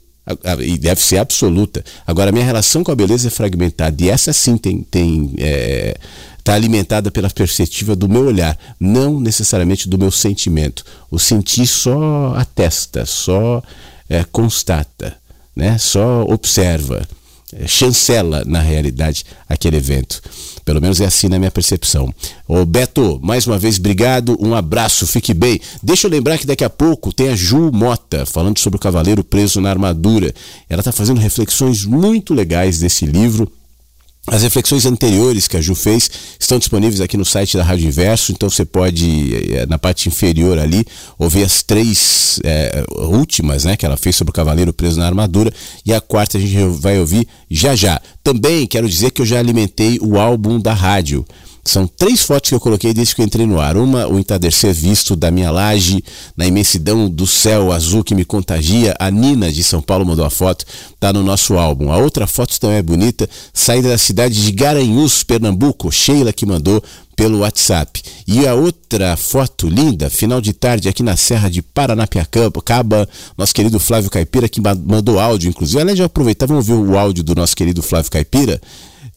e 0.61 0.79
deve 0.79 1.01
ser 1.01 1.19
absoluta. 1.19 1.85
Agora, 2.07 2.33
minha 2.33 2.45
relação 2.45 2.85
com 2.85 2.93
a 2.93 2.97
beleza 2.97 3.29
é 3.29 3.31
fragmentada, 3.31 4.03
e 4.03 4.09
essa 4.09 4.33
sim 4.33 4.57
tem. 4.57 4.83
tem 4.83 5.35
é, 5.39 5.97
está 6.49 6.55
alimentada 6.55 7.11
pela 7.11 7.29
perspectiva 7.29 7.95
do 7.95 8.09
meu 8.09 8.25
olhar, 8.25 8.59
não 8.81 9.21
necessariamente 9.21 9.87
do 9.87 9.99
meu 9.99 10.11
sentimento. 10.11 10.83
O 11.11 11.19
sentir 11.19 11.67
só 11.67 12.33
atesta, 12.37 13.05
só 13.05 13.63
é, 14.09 14.25
constata, 14.25 15.15
né? 15.55 15.77
só 15.77 16.23
observa, 16.23 17.07
é, 17.53 17.67
chancela 17.67 18.45
na 18.47 18.61
realidade 18.61 19.27
aquele 19.47 19.77
evento. 19.77 20.23
Pelo 20.69 20.83
menos 20.83 21.01
é 21.01 21.07
assim 21.07 21.29
na 21.29 21.39
minha 21.39 21.51
percepção. 21.51 22.13
Ô 22.47 22.63
Beto, 22.63 23.19
mais 23.23 23.47
uma 23.47 23.59
vez, 23.59 23.79
obrigado, 23.79 24.37
um 24.39 24.55
abraço, 24.55 25.07
fique 25.07 25.33
bem. 25.33 25.59
Deixa 25.83 26.07
eu 26.07 26.11
lembrar 26.11 26.37
que 26.37 26.47
daqui 26.47 26.63
a 26.63 26.69
pouco 26.69 27.11
tem 27.11 27.31
a 27.31 27.35
Ju 27.35 27.73
Mota 27.73 28.27
falando 28.27 28.59
sobre 28.59 28.77
o 28.77 28.79
cavaleiro 28.79 29.25
preso 29.25 29.63
na 29.63 29.71
armadura. 29.71 30.31
Ela 30.69 30.83
está 30.83 30.93
fazendo 30.93 31.23
reflexões 31.23 31.87
muito 31.87 32.35
legais 32.35 32.79
desse 32.81 33.07
livro 33.07 33.51
as 34.31 34.43
reflexões 34.43 34.87
anteriores 34.87 35.49
que 35.49 35.57
a 35.57 35.61
Ju 35.61 35.75
fez 35.75 36.11
estão 36.39 36.59
disponíveis 36.59 37.01
aqui 37.01 37.17
no 37.17 37.25
site 37.25 37.57
da 37.57 37.65
Rádio 37.65 37.87
Inverso, 37.87 38.33
então 38.33 38.49
você 38.49 38.65
pode, 38.65 39.55
eh, 39.55 39.67
na 39.67 39.79
parte 39.79 40.09
inferior 40.09 40.59
ali, 40.59 40.85
ouvir 41.19 41.45
as 41.45 41.63
três 41.63 42.41
é, 42.45 42.85
últimas 42.91 43.65
né, 43.65 43.77
que 43.77 43.87
ela 43.87 43.97
fez 43.97 44.17
sobre 44.17 44.31
o 44.31 44.35
Cavaleiro 44.35 44.73
Preso 44.73 44.99
na 44.99 45.07
Armadura, 45.07 45.53
e 45.85 45.93
a 45.93 46.01
quarta 46.01 46.39
a 46.39 46.41
gente 46.41 46.57
vai 46.81 46.99
ouvir 46.99 47.27
já 47.51 47.75
já. 47.75 48.01
Também 48.23 48.67
quero 48.67 48.89
dizer 48.89 49.11
que 49.11 49.23
eu 49.23 49.27
já 49.27 49.39
alimentei 49.39 49.99
o 50.01 50.19
álbum 50.19 50.61
da 50.61 50.73
rádio. 50.73 51.25
São 51.65 51.87
três 51.87 52.23
fotos 52.23 52.49
que 52.49 52.55
eu 52.55 52.61
coloquei 52.61 52.95
desde 52.95 53.15
que 53.15 53.21
eu 53.21 53.27
entrei 53.27 53.47
no 53.47 53.61
ar. 53.61 53.77
Uma, 53.77 54.07
o 54.07 54.19
entardecer 54.19 54.73
visto 54.73 55.15
da 55.15 55.31
minha 55.31 55.51
laje, 55.51 56.03
na 56.37 56.47
imensidão 56.47 57.09
do 57.09 57.27
céu 57.27 57.73
azul 57.73 58.03
que 58.03 58.15
me 58.15 58.25
contagia. 58.25 58.95
A 58.99 59.11
Nina 59.11 59.53
de 59.53 59.63
São 59.63 59.83
Paulo 59.83 60.07
mandou 60.07 60.25
a 60.25 60.31
foto, 60.31 60.65
tá 60.99 61.13
no 61.13 61.23
nosso 61.23 61.59
álbum. 61.59 61.93
A 61.93 61.99
outra 61.99 62.27
foto 62.27 62.59
também 62.59 62.79
é 62.79 62.83
bonita, 62.83 63.29
saída 63.53 63.91
da 63.91 63.99
cidade 63.99 64.43
de 64.43 64.53
Garanhuns, 64.53 65.23
Pernambuco. 65.23 65.93
Sheila 65.93 66.33
que 66.33 66.47
mandou 66.47 66.83
pelo 67.19 67.41
WhatsApp. 67.41 68.01
E 68.29 68.47
a 68.47 68.55
outra 68.55 69.17
foto 69.17 69.69
linda, 69.69 70.09
final 70.09 70.41
de 70.41 70.53
tarde 70.53 70.89
aqui 70.89 71.03
na 71.03 71.17
Serra 71.17 71.51
de 71.51 71.61
Paranapiacaba, 71.61 73.09
nosso 73.37 73.53
querido 73.53 73.81
Flávio 73.81 74.09
Caipira 74.09 74.49
que 74.49 74.61
mandou 74.61 75.19
áudio, 75.19 75.49
inclusive. 75.49 75.81
Aliás, 75.81 75.99
já 75.99 76.05
aproveitar, 76.05 76.47
vamos 76.47 76.69
ouvir 76.69 76.93
o 76.93 76.97
áudio 76.97 77.25
do 77.25 77.35
nosso 77.35 77.57
querido 77.57 77.83
Flávio 77.83 78.09
Caipira. 78.09 78.61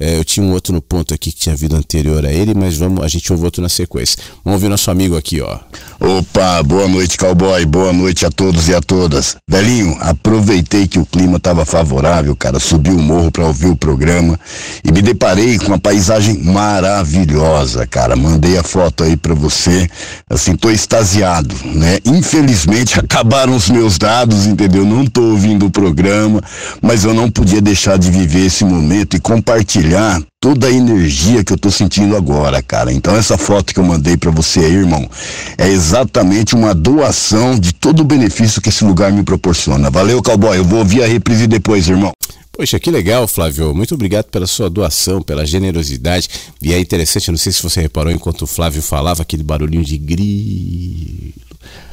É, 0.04 0.18
eu 0.18 0.26
tinha 0.26 0.44
um 0.44 0.52
outro 0.52 0.74
no 0.74 0.82
ponto 0.82 1.14
aqui 1.14 1.32
que 1.32 1.38
tinha 1.38 1.56
vindo 1.56 1.76
anterior 1.76 2.26
a 2.26 2.32
ele, 2.32 2.56
mas 2.56 2.76
vamos, 2.76 3.04
a 3.04 3.08
gente 3.08 3.32
ouve 3.32 3.46
outro 3.46 3.62
na 3.62 3.70
sequência. 3.70 4.18
Vamos 4.44 4.56
ouvir 4.56 4.68
nosso 4.68 4.90
amigo 4.90 5.16
aqui, 5.16 5.40
ó. 5.42 5.60
Opa, 6.00 6.64
boa 6.64 6.88
noite, 6.88 7.20
cowboy. 7.20 7.64
Boa 7.68 7.94
noite 7.94 8.26
a 8.26 8.32
todos 8.32 8.68
e 8.68 8.74
a 8.74 8.82
todas. 8.82 9.36
Velhinho, 9.48 9.96
aproveitei 10.00 10.88
que 10.88 10.98
o 10.98 11.06
clima 11.06 11.38
estava 11.38 11.66
favorável, 11.66 12.36
cara. 12.36 12.60
Subi 12.60 12.90
o 12.90 12.98
morro 12.98 13.32
para 13.32 13.46
ouvir 13.46 13.68
o 13.68 13.76
programa 13.76 14.40
e 14.84 14.92
me 14.92 15.04
deparei 15.04 15.60
com 15.60 15.68
uma 15.68 15.80
paisagem 15.80 16.42
maravilhosa, 16.42 17.86
cara. 17.86 18.16
Mandei 18.16 18.58
a 18.58 18.64
foto 18.64 19.04
aí 19.04 19.16
para 19.16 19.36
você. 19.36 19.88
Assim, 20.28 20.56
tô 20.56 20.72
extasiado, 20.72 21.54
né? 21.64 22.00
Infelizmente 22.04 22.98
acabaram 23.00 23.56
os 23.56 23.70
meus 23.70 24.00
dados, 24.00 24.48
entendeu? 24.48 24.84
Não 24.84 25.06
tô 25.06 25.22
ouvindo 25.22 25.68
o 25.68 25.70
programa, 25.70 26.42
mas 26.82 27.04
eu 27.04 27.14
não 27.14 27.30
podia 27.30 27.62
deixar 27.62 28.00
de 28.00 28.10
viver 28.10 28.48
esse 28.48 28.66
momento 28.66 29.16
e 29.16 29.20
compartilhar 29.20 29.91
compartilhar 29.92 30.24
toda 30.40 30.68
a 30.68 30.72
energia 30.72 31.44
que 31.44 31.52
eu 31.54 31.58
tô 31.58 31.70
sentindo 31.70 32.16
agora, 32.16 32.62
cara. 32.64 32.92
Então 32.92 33.16
essa 33.16 33.38
foto 33.38 33.74
que 33.74 33.80
eu 33.80 33.84
mandei 33.84 34.16
para 34.18 34.32
você 34.32 34.62
aí, 34.62 34.74
irmão, 34.74 35.10
é 35.58 35.68
exatamente 35.68 36.56
uma 36.56 36.74
doação 36.74 37.60
de 37.60 37.74
todo 37.74 38.00
o 38.00 38.06
benefício 38.06 38.62
que 38.62 38.70
esse 38.70 38.86
lugar 38.86 39.12
me 39.12 39.24
proporciona. 39.24 39.90
Valeu, 39.90 40.22
cowboy. 40.24 40.58
Eu 40.58 40.64
vou 40.64 40.80
ouvir 40.80 41.04
a 41.04 41.08
reprise 41.08 41.46
depois, 41.46 41.90
irmão. 41.90 42.12
Poxa, 42.52 42.80
que 42.80 42.90
legal, 42.92 43.28
Flávio. 43.28 43.76
Muito 43.76 43.94
obrigado 43.94 44.26
pela 44.26 44.48
sua 44.48 44.70
doação, 44.70 45.22
pela 45.22 45.46
generosidade. 45.46 46.30
E 46.62 46.74
é 46.74 46.80
interessante, 46.80 47.32
não 47.32 47.38
sei 47.38 47.52
se 47.52 47.62
você 47.62 47.82
reparou 47.82 48.12
enquanto 48.12 48.44
o 48.44 48.48
Flávio 48.48 48.82
falava 48.82 49.22
aquele 49.22 49.44
barulhinho 49.44 49.84
de 49.84 49.98
grilo, 49.98 51.34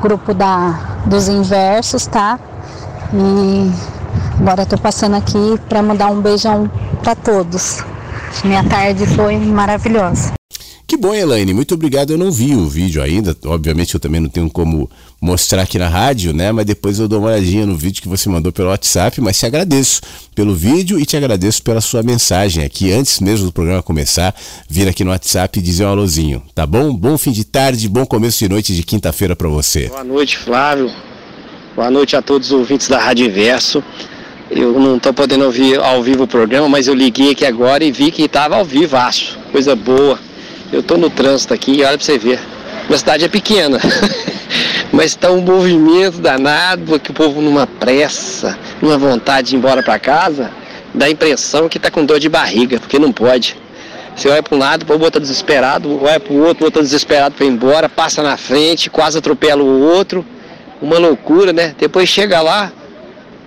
grupo 0.00 0.32
da, 0.34 1.02
dos 1.06 1.28
inversos, 1.28 2.06
tá? 2.06 2.38
E 3.12 3.72
agora 4.40 4.62
estou 4.62 4.78
passando 4.78 5.16
aqui 5.16 5.58
para 5.68 5.82
mandar 5.82 6.08
um 6.08 6.20
beijão 6.20 6.70
para 7.02 7.14
todos. 7.14 7.84
Minha 8.44 8.64
tarde 8.64 9.06
foi 9.06 9.36
maravilhosa. 9.38 10.32
Que 10.88 10.96
bom, 10.96 11.14
Elaine. 11.14 11.52
Muito 11.52 11.74
obrigado. 11.74 12.12
Eu 12.12 12.16
não 12.16 12.32
vi 12.32 12.54
o 12.54 12.66
vídeo 12.66 13.02
ainda. 13.02 13.36
Obviamente 13.44 13.92
eu 13.92 14.00
também 14.00 14.22
não 14.22 14.28
tenho 14.30 14.48
como 14.48 14.90
mostrar 15.20 15.60
aqui 15.60 15.78
na 15.78 15.86
rádio, 15.86 16.32
né? 16.32 16.50
Mas 16.50 16.64
depois 16.64 16.98
eu 16.98 17.06
dou 17.06 17.18
uma 17.18 17.28
olhadinha 17.28 17.66
no 17.66 17.76
vídeo 17.76 18.00
que 18.00 18.08
você 18.08 18.26
mandou 18.30 18.50
pelo 18.50 18.70
WhatsApp. 18.70 19.20
Mas 19.20 19.38
te 19.38 19.44
agradeço 19.44 20.00
pelo 20.34 20.54
vídeo 20.54 20.98
e 20.98 21.04
te 21.04 21.14
agradeço 21.14 21.62
pela 21.62 21.82
sua 21.82 22.02
mensagem 22.02 22.64
aqui. 22.64 22.90
Antes 22.90 23.20
mesmo 23.20 23.44
do 23.44 23.52
programa 23.52 23.82
começar, 23.82 24.34
vir 24.66 24.88
aqui 24.88 25.04
no 25.04 25.10
WhatsApp 25.10 25.58
e 25.58 25.62
dizer 25.62 25.84
um 25.84 25.90
alôzinho. 25.90 26.42
Tá 26.54 26.64
bom? 26.66 26.94
Bom 26.94 27.18
fim 27.18 27.32
de 27.32 27.44
tarde, 27.44 27.86
bom 27.86 28.06
começo 28.06 28.38
de 28.38 28.48
noite 28.48 28.74
de 28.74 28.82
quinta-feira 28.82 29.36
para 29.36 29.48
você. 29.48 29.88
Boa 29.88 30.02
noite, 30.02 30.38
Flávio. 30.38 30.90
Boa 31.76 31.90
noite 31.90 32.16
a 32.16 32.22
todos 32.22 32.50
os 32.50 32.58
ouvintes 32.58 32.88
da 32.88 32.98
Rádio 32.98 33.26
Inverso. 33.26 33.84
Eu 34.50 34.80
não 34.80 34.96
estou 34.96 35.12
podendo 35.12 35.44
ouvir 35.44 35.78
ao 35.80 36.02
vivo 36.02 36.22
o 36.22 36.26
programa, 36.26 36.66
mas 36.66 36.88
eu 36.88 36.94
liguei 36.94 37.32
aqui 37.32 37.44
agora 37.44 37.84
e 37.84 37.92
vi 37.92 38.10
que 38.10 38.22
estava 38.22 38.56
ao 38.56 38.64
vivo, 38.64 38.96
acho. 38.96 39.38
Coisa 39.52 39.76
boa. 39.76 40.27
Eu 40.70 40.80
estou 40.80 40.98
no 40.98 41.08
trânsito 41.08 41.54
aqui, 41.54 41.82
olha 41.82 41.96
para 41.96 42.04
você 42.04 42.18
ver. 42.18 42.38
Minha 42.86 42.98
cidade 42.98 43.24
é 43.24 43.28
pequena, 43.28 43.78
mas 44.92 45.06
está 45.06 45.30
um 45.30 45.40
movimento 45.40 46.18
danado, 46.18 46.98
que 47.00 47.10
o 47.10 47.14
povo 47.14 47.40
numa 47.40 47.66
pressa, 47.66 48.58
numa 48.80 48.98
vontade 48.98 49.48
de 49.48 49.56
ir 49.56 49.58
embora 49.58 49.82
para 49.82 49.98
casa, 49.98 50.50
dá 50.94 51.06
a 51.06 51.10
impressão 51.10 51.68
que 51.68 51.78
está 51.78 51.90
com 51.90 52.04
dor 52.04 52.18
de 52.18 52.28
barriga, 52.28 52.78
porque 52.78 52.98
não 52.98 53.12
pode. 53.12 53.56
Você 54.14 54.28
olha 54.28 54.42
para 54.42 54.56
um 54.56 54.58
lado, 54.58 54.82
o 54.82 54.86
povo 54.86 55.06
está 55.06 55.18
desesperado, 55.18 56.02
olha 56.02 56.18
para 56.18 56.32
o 56.32 56.38
outro, 56.38 56.62
o 56.62 56.66
outro 56.66 56.66
está 56.66 56.80
desesperado 56.80 57.34
para 57.34 57.46
ir 57.46 57.50
embora, 57.50 57.88
passa 57.88 58.22
na 58.22 58.36
frente, 58.36 58.90
quase 58.90 59.16
atropela 59.16 59.62
o 59.62 59.80
outro. 59.80 60.26
Uma 60.82 60.98
loucura, 60.98 61.52
né? 61.52 61.74
Depois 61.78 62.08
chega 62.08 62.40
lá, 62.40 62.72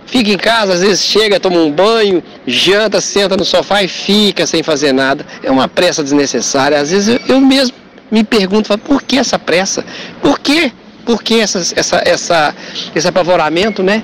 Fica 0.05 0.29
em 0.29 0.37
casa, 0.37 0.73
às 0.73 0.81
vezes 0.81 1.03
chega, 1.03 1.39
toma 1.39 1.57
um 1.57 1.71
banho, 1.71 2.21
janta, 2.45 2.99
senta 2.99 3.37
no 3.37 3.45
sofá 3.45 3.81
e 3.83 3.87
fica 3.87 4.45
sem 4.45 4.61
fazer 4.61 4.91
nada. 4.91 5.25
É 5.41 5.49
uma 5.49 5.67
pressa 5.67 6.03
desnecessária. 6.03 6.79
Às 6.79 6.91
vezes 6.91 7.07
eu, 7.07 7.35
eu 7.35 7.41
mesmo 7.41 7.75
me 8.11 8.23
pergunto, 8.23 8.67
falo, 8.67 8.81
por 8.81 9.01
que 9.01 9.17
essa 9.17 9.39
pressa? 9.39 9.85
Por 10.21 10.39
quê? 10.39 10.71
Por 11.05 11.23
que 11.23 11.39
essa, 11.39 11.59
essa, 11.75 12.01
essa, 12.05 12.55
esse 12.93 13.07
apavoramento, 13.07 13.81
né? 13.81 14.03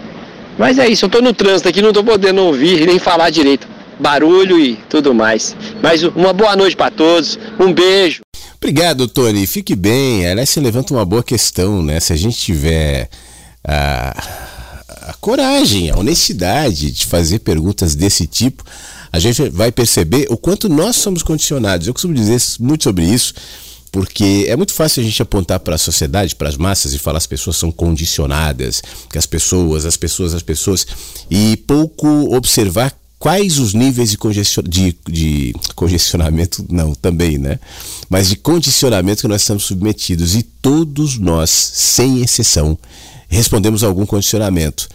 Mas 0.58 0.80
é 0.80 0.88
isso, 0.88 1.06
eu 1.06 1.08
estou 1.08 1.22
no 1.22 1.34
trânsito 1.34 1.68
aqui, 1.70 1.82
não 1.82 1.90
estou 1.90 2.04
podendo 2.04 2.42
ouvir 2.42 2.88
nem 2.88 2.98
falar 2.98 3.30
direito. 3.30 3.68
Barulho 4.00 4.60
e 4.60 4.76
tudo 4.90 5.14
mais. 5.14 5.56
Mas 5.82 6.04
uma 6.04 6.32
boa 6.32 6.56
noite 6.56 6.76
para 6.76 6.92
todos, 6.92 7.38
um 7.60 7.74
beijo. 7.74 8.22
Obrigado, 8.56 9.08
Tony. 9.08 9.46
Fique 9.46 9.76
bem. 9.76 10.28
Aliás, 10.28 10.50
você 10.50 10.60
levanta 10.60 10.94
uma 10.94 11.04
boa 11.04 11.24
questão, 11.24 11.82
né? 11.82 12.00
Se 12.00 12.14
a 12.14 12.16
gente 12.16 12.38
tiver. 12.38 13.10
Ah 13.68 14.47
a 15.08 15.14
coragem, 15.14 15.90
a 15.90 15.98
honestidade 15.98 16.92
de 16.92 17.06
fazer 17.06 17.40
perguntas 17.40 17.96
desse 17.96 18.28
tipo, 18.28 18.64
a 19.12 19.20
gente 19.20 19.50
vai 19.50 19.72
perceber 19.72 20.28
o 20.30 20.36
quanto 20.36 20.68
nós 20.68 20.98
somos 20.98 21.24
condicionados. 21.24 21.88
Eu 21.88 21.94
costumo 21.94 22.14
dizer 22.14 22.42
muito 22.60 22.84
sobre 22.84 23.06
isso, 23.06 23.34
porque 23.90 24.46
é 24.50 24.56
muito 24.58 24.74
fácil 24.74 25.02
a 25.02 25.06
gente 25.06 25.22
apontar 25.22 25.62
para 25.62 25.76
a 25.76 25.78
sociedade, 25.78 26.36
para 26.36 26.50
as 26.50 26.58
massas 26.58 26.94
e 26.94 27.00
falar 27.00 27.20
as 27.20 27.26
pessoas 27.26 27.56
são 27.56 27.72
condicionadas, 27.72 28.84
que 29.10 29.18
as 29.18 29.26
pessoas, 29.26 29.86
as 29.86 29.96
pessoas, 29.96 30.34
as 30.34 30.44
pessoas, 30.44 30.86
e 31.32 31.56
pouco 31.56 32.36
observar 32.36 32.94
quais 33.18 33.60
os 33.60 33.74
níveis 33.74 34.12
de, 34.12 34.18
congestion... 34.18 34.62
de, 34.64 34.94
de, 35.08 35.56
congestionamento, 35.74 36.66
não, 36.70 36.94
também, 36.94 37.38
né? 37.38 37.60
Mas 38.10 38.28
de 38.28 38.36
condicionamento 38.36 39.22
que 39.22 39.28
nós 39.28 39.42
estamos 39.42 39.64
submetidos 39.64 40.36
e 40.36 40.44
todos 40.44 41.18
nós, 41.18 41.50
sem 41.50 42.22
exceção, 42.22 42.78
respondemos 43.30 43.84
a 43.84 43.88
algum 43.88 44.06
condicionamento. 44.06 44.88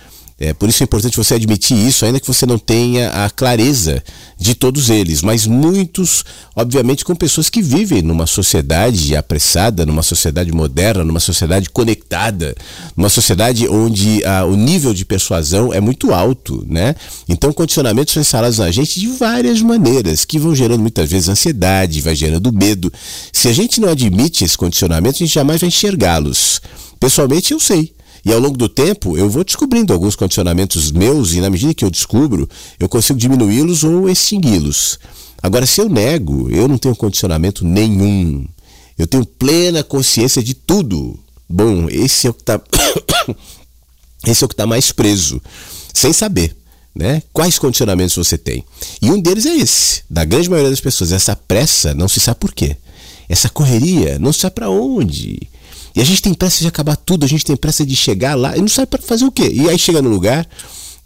É, 0.43 0.53
por 0.53 0.69
isso 0.69 0.83
é 0.83 0.85
importante 0.85 1.17
você 1.17 1.35
admitir 1.35 1.77
isso, 1.77 2.05
ainda 2.05 2.19
que 2.19 2.27
você 2.27 2.45
não 2.45 2.59
tenha 2.59 3.11
a 3.11 3.31
clareza 3.31 4.03
de 4.37 4.57
todos 4.57 4.91
eles, 4.91 5.23
mas 5.23 5.47
muitos, 5.47 6.25
obviamente, 6.57 7.05
com 7.05 7.15
pessoas 7.15 7.49
que 7.49 7.63
vivem 7.63 8.03
numa 8.03 8.27
sociedade 8.27 9.15
apressada, 9.15 9.87
numa 9.87 10.03
sociedade 10.03 10.51
moderna, 10.51 11.05
numa 11.05 11.21
sociedade 11.21 11.71
conectada, 11.71 12.57
numa 12.97 13.09
sociedade 13.09 13.69
onde 13.69 14.25
ah, 14.25 14.45
o 14.45 14.57
nível 14.57 14.93
de 14.93 15.05
persuasão 15.05 15.73
é 15.73 15.81
muito 15.81 16.13
alto, 16.13 16.67
né? 16.69 16.97
Então, 17.29 17.53
condicionamentos 17.53 18.13
são 18.13 18.21
instalados 18.21 18.59
na 18.59 18.73
gente 18.73 18.99
de 18.99 19.07
várias 19.11 19.63
maneiras, 19.63 20.25
que 20.25 20.41
vão 20.41 20.57
gerando 20.57 20.81
muitas 20.81 21.09
vezes 21.09 21.29
ansiedade, 21.29 22.01
vai 22.01 22.17
gerando 22.17 22.53
medo. 22.53 22.93
Se 23.33 23.47
a 23.47 23.53
gente 23.53 23.81
não 23.81 23.89
admite 23.89 24.43
esse 24.43 24.59
condicionamento, 24.59 25.17
a 25.17 25.19
gente 25.19 25.33
jamais 25.33 25.61
vai 25.61 25.69
enxergá-los. 25.69 26.61
Pessoalmente, 26.99 27.53
eu 27.53 27.61
sei. 27.61 27.93
E 28.25 28.33
ao 28.33 28.39
longo 28.39 28.57
do 28.57 28.69
tempo, 28.69 29.17
eu 29.17 29.29
vou 29.29 29.43
descobrindo 29.43 29.93
alguns 29.93 30.15
condicionamentos 30.15 30.93
meus 30.93 31.33
e 31.33 31.41
na 31.41 31.51
medida 31.51 31.75
que 31.75 31.85
eu 31.85 31.91
descubro, 31.91 32.49
eu 32.79 32.89
consigo 32.89 33.19
diminuí-los 33.19 33.83
ou 33.83 34.09
extingui-los. 34.09 34.99
Agora, 35.43 35.67
se 35.67 35.81
eu 35.81 35.89
nego, 35.89 36.49
eu 36.51 36.69
não 36.69 36.79
tenho 36.79 36.95
condicionamento 36.95 37.65
nenhum. 37.65 38.47
Eu 38.97 39.09
tenho 39.09 39.27
plena 39.27 39.83
consciência 39.83 40.41
de 40.43 40.55
tudo. 40.55 41.19
Bom, 41.49 41.89
esse 41.91 42.29
é 42.29 42.31
o 42.31 42.35
que 42.35 42.43
está 42.43 42.61
esse 44.25 44.45
é 44.45 44.47
o 44.47 44.49
que 44.49 44.55
está 44.55 44.67
mais 44.67 44.93
preso, 44.93 45.43
sem 45.93 46.13
saber. 46.13 46.57
Né? 46.95 47.23
Quais 47.33 47.59
condicionamentos 47.59 48.15
você 48.15 48.39
tem? 48.39 48.65
E 49.01 49.11
um 49.11 49.21
deles 49.21 49.47
é 49.47 49.57
esse, 49.57 50.03
da 50.09 50.25
grande 50.25 50.49
maioria 50.49 50.71
das 50.71 50.81
pessoas, 50.81 51.11
essa 51.11 51.35
pressa, 51.35 51.95
não 51.95 52.07
se 52.07 52.21
sabe 52.21 52.39
por 52.39 52.53
quê. 52.53 52.77
Essa 53.29 53.49
correria, 53.49 54.19
não 54.19 54.33
se 54.33 54.41
sabe 54.41 54.55
para 54.55 54.71
onde. 54.71 55.41
E 55.95 56.01
a 56.01 56.05
gente 56.05 56.23
tem 56.23 56.35
pressa 56.35 56.61
de 56.61 56.69
acabar 56.69 56.97
tudo, 56.97 57.25
a 57.25 57.29
gente 57.29 57.45
tem 57.45 57.57
pressa 57.57 57.85
de 57.85 57.95
chegar 57.95 58.35
lá 58.35 58.57
e 58.57 58.61
não 58.61 58.69
sabe 58.69 58.87
para 58.87 59.03
fazer 59.03 59.25
o 59.25 59.33
quê. 59.33 59.51
E 59.53 59.69
aí 59.69 59.79
chega 59.79 60.01
no 60.01 60.09
lugar, 60.09 60.47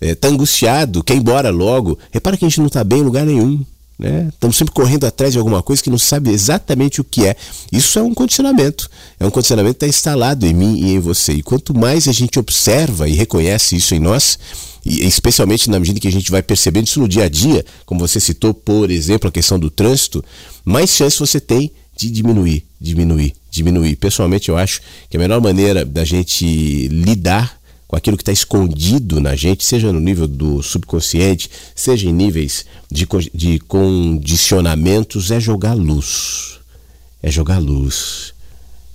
é, 0.00 0.14
tá 0.14 0.28
angustiado, 0.28 1.02
quer 1.02 1.14
ir 1.14 1.18
embora 1.18 1.50
logo. 1.50 1.98
Repara 2.10 2.36
que 2.36 2.44
a 2.44 2.48
gente 2.48 2.60
não 2.60 2.68
tá 2.68 2.84
bem 2.84 3.00
em 3.00 3.02
lugar 3.02 3.24
nenhum. 3.24 3.64
Né? 3.98 4.28
Estamos 4.28 4.56
sempre 4.56 4.74
correndo 4.74 5.04
atrás 5.04 5.32
de 5.32 5.38
alguma 5.38 5.62
coisa 5.62 5.82
que 5.82 5.88
não 5.88 5.98
sabe 5.98 6.30
exatamente 6.30 7.00
o 7.00 7.04
que 7.04 7.26
é. 7.26 7.34
Isso 7.72 7.98
é 7.98 8.02
um 8.02 8.12
condicionamento. 8.12 8.90
É 9.18 9.26
um 9.26 9.30
condicionamento 9.30 9.78
que 9.78 9.86
está 9.86 9.88
instalado 9.88 10.46
em 10.46 10.52
mim 10.52 10.78
e 10.78 10.92
em 10.92 10.98
você. 10.98 11.32
E 11.32 11.42
quanto 11.42 11.76
mais 11.76 12.06
a 12.06 12.12
gente 12.12 12.38
observa 12.38 13.08
e 13.08 13.14
reconhece 13.14 13.74
isso 13.76 13.94
em 13.94 13.98
nós, 13.98 14.38
e 14.84 15.06
especialmente 15.06 15.70
na 15.70 15.80
medida 15.80 15.98
que 15.98 16.08
a 16.08 16.12
gente 16.12 16.30
vai 16.30 16.42
percebendo 16.42 16.86
isso 16.86 17.00
no 17.00 17.08
dia 17.08 17.24
a 17.24 17.28
dia, 17.28 17.64
como 17.86 18.06
você 18.06 18.20
citou, 18.20 18.52
por 18.52 18.90
exemplo, 18.90 19.28
a 19.28 19.32
questão 19.32 19.58
do 19.58 19.70
trânsito, 19.70 20.22
mais 20.64 20.90
chance 20.90 21.18
você 21.18 21.40
tem 21.40 21.72
de 21.96 22.10
diminuir, 22.10 22.64
diminuir, 22.80 23.34
diminuir. 23.50 23.96
Pessoalmente, 23.96 24.50
eu 24.50 24.56
acho 24.56 24.82
que 25.08 25.16
a 25.16 25.20
melhor 25.20 25.40
maneira 25.40 25.84
da 25.84 26.04
gente 26.04 26.88
lidar 26.88 27.58
com 27.88 27.96
aquilo 27.96 28.16
que 28.16 28.22
está 28.22 28.32
escondido 28.32 29.20
na 29.20 29.34
gente, 29.34 29.64
seja 29.64 29.92
no 29.92 30.00
nível 30.00 30.26
do 30.26 30.62
subconsciente, 30.62 31.48
seja 31.74 32.08
em 32.08 32.12
níveis 32.12 32.66
de, 32.90 33.06
de 33.32 33.58
condicionamentos, 33.60 35.30
é 35.30 35.40
jogar 35.40 35.74
luz. 35.74 36.58
É 37.22 37.30
jogar 37.30 37.58
luz. 37.58 38.34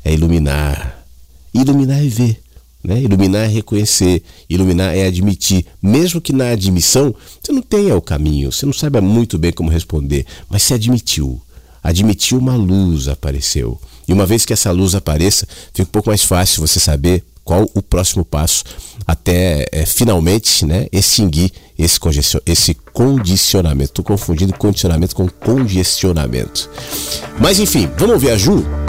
É 0.03 0.13
iluminar. 0.13 1.05
Iluminar 1.53 2.03
é 2.03 2.07
ver. 2.07 2.41
Né? 2.83 3.01
Iluminar 3.01 3.45
é 3.45 3.47
reconhecer, 3.47 4.23
iluminar 4.49 4.95
é 4.95 5.05
admitir, 5.05 5.65
mesmo 5.81 6.19
que 6.19 6.33
na 6.33 6.49
admissão 6.49 7.13
você 7.39 7.51
não 7.51 7.61
tenha 7.61 7.95
o 7.95 8.01
caminho, 8.01 8.51
você 8.51 8.65
não 8.65 8.73
saiba 8.73 8.99
muito 8.99 9.37
bem 9.37 9.51
como 9.51 9.69
responder, 9.69 10.25
mas 10.49 10.63
se 10.63 10.73
admitiu. 10.73 11.39
Admitiu 11.83 12.37
uma 12.37 12.55
luz 12.55 13.07
apareceu. 13.07 13.79
E 14.07 14.13
uma 14.13 14.25
vez 14.25 14.45
que 14.45 14.53
essa 14.53 14.71
luz 14.71 14.95
apareça, 14.95 15.47
fica 15.73 15.83
um 15.83 15.91
pouco 15.91 16.09
mais 16.09 16.23
fácil 16.23 16.65
você 16.65 16.79
saber 16.79 17.23
qual 17.43 17.69
o 17.73 17.81
próximo 17.81 18.23
passo 18.23 18.63
até 19.05 19.65
é, 19.71 19.85
finalmente 19.85 20.65
né, 20.65 20.87
extinguir 20.91 21.51
esse, 21.77 21.99
esse 22.45 22.73
condicionamento. 22.93 23.91
Estou 23.91 24.05
confundindo 24.05 24.53
condicionamento 24.53 25.15
com 25.15 25.27
congestionamento. 25.27 26.69
Mas 27.39 27.59
enfim, 27.59 27.89
vamos 27.97 28.13
ouvir 28.15 28.31
a 28.31 28.37
Ju? 28.37 28.80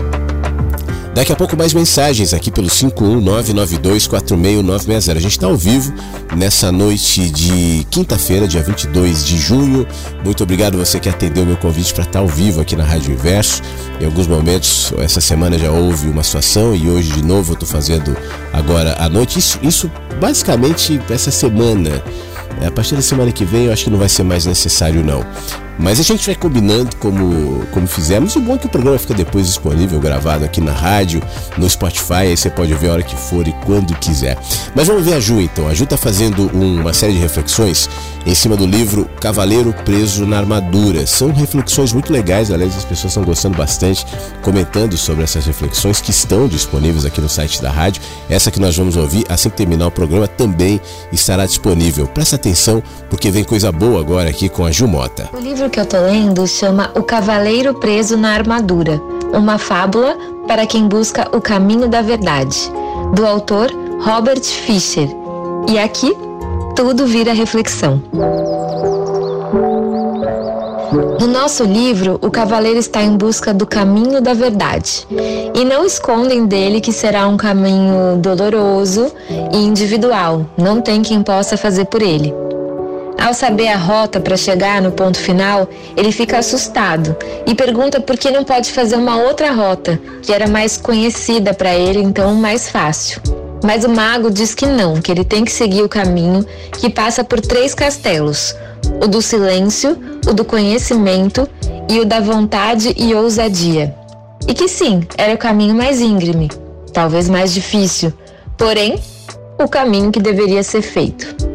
Daqui 1.15 1.31
a 1.31 1.37
pouco 1.37 1.55
mais 1.55 1.75
mensagens 1.75 2.33
aqui 2.33 2.51
pelo 2.51 2.69
51992469960. 2.69 5.11
A 5.11 5.21
gente 5.21 5.33
está 5.33 5.47
ao 5.47 5.55
vivo 5.55 5.93
nessa 6.35 6.73
noite 6.73 7.29
de 7.29 7.87
quinta-feira, 7.91 8.49
dia 8.49 8.63
22 8.63 9.23
de 9.23 9.37
junho. 9.37 9.87
Muito 10.25 10.43
obrigado 10.43 10.79
você 10.79 10.99
que 10.99 11.11
atendeu 11.11 11.45
meu 11.45 11.59
convite 11.59 11.93
para 11.93 12.05
estar 12.05 12.15
tá 12.15 12.21
ao 12.21 12.27
vivo 12.27 12.63
aqui 12.63 12.75
na 12.75 12.85
Rádio 12.85 13.13
Inverso. 13.13 13.61
Em 14.01 14.07
alguns 14.07 14.27
momentos, 14.27 14.91
essa 14.99 15.21
semana 15.21 15.59
já 15.59 15.71
houve 15.71 16.09
uma 16.09 16.23
situação 16.23 16.75
e 16.75 16.89
hoje 16.89 17.13
de 17.13 17.23
novo 17.23 17.51
eu 17.51 17.55
estou 17.55 17.69
fazendo 17.69 18.17
agora 18.51 18.97
à 18.99 19.07
noite. 19.07 19.39
Isso, 19.39 19.59
isso 19.63 19.91
basicamente 20.19 20.99
essa 21.11 21.31
semana. 21.31 22.03
A 22.67 22.71
partir 22.71 22.95
da 22.95 23.03
semana 23.03 23.31
que 23.33 23.45
vem 23.45 23.67
eu 23.67 23.73
acho 23.73 23.85
que 23.85 23.91
não 23.91 23.99
vai 23.99 24.09
ser 24.09 24.23
mais 24.23 24.47
necessário 24.47 25.05
não. 25.05 25.23
Mas 25.79 25.99
a 25.99 26.03
gente 26.03 26.27
vai 26.27 26.35
combinando 26.35 26.95
como, 26.97 27.67
como 27.73 27.87
fizemos. 27.87 28.37
O 28.37 28.41
bom 28.41 28.55
é 28.55 28.59
que 28.59 28.67
o 28.67 28.69
programa 28.69 28.99
fica 28.99 29.15
depois 29.15 29.47
disponível, 29.47 29.99
gravado 30.01 30.45
aqui 30.45 30.61
na 30.61 30.73
rádio, 30.73 31.23
no 31.57 31.69
Spotify. 31.69 32.13
Aí 32.15 32.37
você 32.37 32.51
pode 32.51 32.73
ver 32.75 32.91
a 32.91 32.93
hora 32.95 33.03
que 33.03 33.17
for 33.17 33.47
e 33.47 33.53
quando 33.65 33.95
quiser. 33.99 34.39
Mas 34.75 34.87
vamos 34.87 35.05
ver 35.05 35.15
a 35.15 35.21
Ju 35.21 35.41
então. 35.41 35.67
A 35.69 35.75
Ju 35.75 35.85
está 35.85 35.97
fazendo 35.97 36.51
uma 36.53 36.93
série 36.93 37.15
de 37.15 37.19
reflexões 37.19 37.89
em 38.25 38.35
cima 38.35 38.57
do 38.57 38.67
livro 38.67 39.09
Cavaleiro 39.21 39.75
Preso 39.85 40.27
na 40.27 40.39
Armadura. 40.39 41.07
São 41.07 41.33
reflexões 41.33 41.93
muito 41.93 42.13
legais, 42.13 42.51
aliás, 42.51 42.77
as 42.77 42.85
pessoas 42.85 43.13
estão 43.13 43.25
gostando 43.25 43.57
bastante, 43.57 44.07
comentando 44.43 44.97
sobre 44.97 45.25
essas 45.25 45.45
reflexões 45.45 46.01
que 46.01 46.11
estão 46.11 46.47
disponíveis 46.47 47.05
aqui 47.05 47.21
no 47.21 47.29
site 47.29 47.61
da 47.61 47.71
rádio. 47.71 48.03
Essa 48.29 48.51
que 48.51 48.61
nós 48.61 48.77
vamos 48.77 48.97
ouvir 48.97 49.25
assim 49.29 49.51
que 49.51 49.57
terminar 49.57 49.87
o 49.87 49.91
programa 49.91 50.29
também 50.29 50.81
estará 51.13 51.47
disponível. 51.47 52.07
Presta 52.07 52.37
atenção, 52.37 52.83
porque 53.11 53.31
vem 53.31 53.45
coisa 53.45 53.73
boa 53.73 54.01
agora 54.01 54.31
aqui 54.31 54.49
com 54.49 54.65
a 54.65 54.71
Ju 54.71 54.87
Mota. 54.87 55.29
O 55.33 55.39
livro 55.39 55.62
que 55.71 55.79
eu 55.79 55.87
tô 55.87 55.99
lendo 55.99 56.47
chama 56.47 56.91
O 56.95 57.03
Cavaleiro 57.03 57.75
Preso 57.75 58.17
na 58.17 58.35
Armadura, 58.35 59.01
uma 59.33 59.59
fábula 59.59 60.17
para 60.47 60.67
quem 60.67 60.89
busca 60.89 61.29
o 61.37 61.41
caminho 61.41 61.89
da 61.89 62.03
verdade, 62.03 62.71
do 63.15 63.27
autor 63.27 63.71
Robert 64.01 64.43
Fisher. 64.43 65.09
E 65.69 65.79
aqui 65.79 66.17
tudo 66.75 67.07
vira 67.07 67.33
reflexão. 67.33 68.03
No 71.21 71.27
nosso 71.27 71.65
livro, 71.65 72.19
o 72.21 72.31
cavaleiro 72.31 72.79
está 72.79 73.03
em 73.03 73.17
busca 73.17 73.55
do 73.55 73.67
caminho 73.67 74.21
da 74.21 74.35
verdade 74.35 75.07
e 75.55 75.65
não 75.65 75.87
escondem 75.87 76.47
dele 76.47 76.81
que 76.81 76.93
será 76.93 77.29
um 77.29 77.37
caminho 77.37 78.17
doloroso 78.19 79.11
e 79.53 79.59
individual, 79.59 80.45
não 80.57 80.81
tem 80.81 81.03
quem 81.03 81.23
possa 81.23 81.57
fazer 81.57 81.87
por 81.87 82.03
ele. 82.03 82.35
Ao 83.19 83.33
saber 83.33 83.69
a 83.69 83.77
rota 83.77 84.21
para 84.21 84.37
chegar 84.37 84.83
no 84.83 84.93
ponto 84.93 85.19
final, 85.19 85.69
ele 85.97 86.11
fica 86.11 86.39
assustado 86.39 87.17
e 87.47 87.55
pergunta 87.55 88.01
por 88.01 88.17
que 88.17 88.31
não 88.31 88.45
pode 88.45 88.73
fazer 88.73 88.97
uma 88.97 89.17
outra 89.17 89.53
rota, 89.53 90.01
que 90.23 90.33
era 90.33 90.49
mais 90.49 90.77
conhecida 90.77 91.55
para 91.55 91.75
ele, 91.75 92.01
então 92.01 92.35
mais 92.35 92.69
fácil. 92.69 93.21
Mas 93.63 93.85
o 93.85 93.89
mago 93.89 94.31
diz 94.31 94.55
que 94.55 94.67
não, 94.67 95.01
que 95.01 95.13
ele 95.13 95.25
tem 95.25 95.45
que 95.45 95.53
seguir 95.53 95.83
o 95.83 95.89
caminho 95.89 96.45
que 96.81 96.91
passa 96.91 97.23
por 97.23 97.41
três 97.41 97.75
castelos: 97.75 98.55
o 99.03 99.07
do 99.07 99.23
silêncio, 99.23 99.97
o 100.27 100.33
do 100.33 100.45
conhecimento 100.45 101.49
e 101.89 102.01
o 102.01 102.05
da 102.05 102.19
vontade 102.19 102.93
e 102.97 103.15
ousadia. 103.15 103.95
E 104.49 104.55
que 104.55 104.67
sim, 104.67 105.07
era 105.17 105.35
o 105.35 105.39
caminho 105.39 105.75
mais 105.75 106.01
íngreme, 106.01 106.51
talvez 106.93 107.29
mais 107.29 107.55
difícil, 107.55 108.13
porém, 108.59 108.99
o 109.63 109.69
caminho 109.69 110.11
que 110.11 110.21
deveria 110.21 110.65
ser 110.65 110.83
feito. 110.83 111.52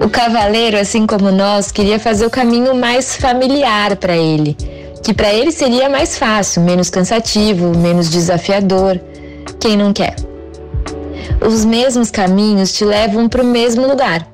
O 0.00 0.08
cavaleiro, 0.08 0.78
assim 0.78 1.06
como 1.06 1.30
nós, 1.30 1.70
queria 1.70 1.98
fazer 1.98 2.26
o 2.26 2.30
caminho 2.30 2.74
mais 2.74 3.16
familiar 3.16 3.96
para 3.96 4.16
ele, 4.16 4.56
que 5.02 5.14
para 5.14 5.32
ele 5.32 5.52
seria 5.52 5.88
mais 5.88 6.18
fácil, 6.18 6.62
menos 6.62 6.90
cansativo, 6.90 7.76
menos 7.76 8.10
desafiador. 8.10 9.00
Quem 9.60 9.76
não 9.76 9.92
quer? 9.92 10.16
Os 11.46 11.64
mesmos 11.64 12.10
caminhos 12.10 12.72
te 12.72 12.84
levam 12.84 13.28
para 13.28 13.42
o 13.42 13.46
mesmo 13.46 13.86
lugar. 13.86 14.26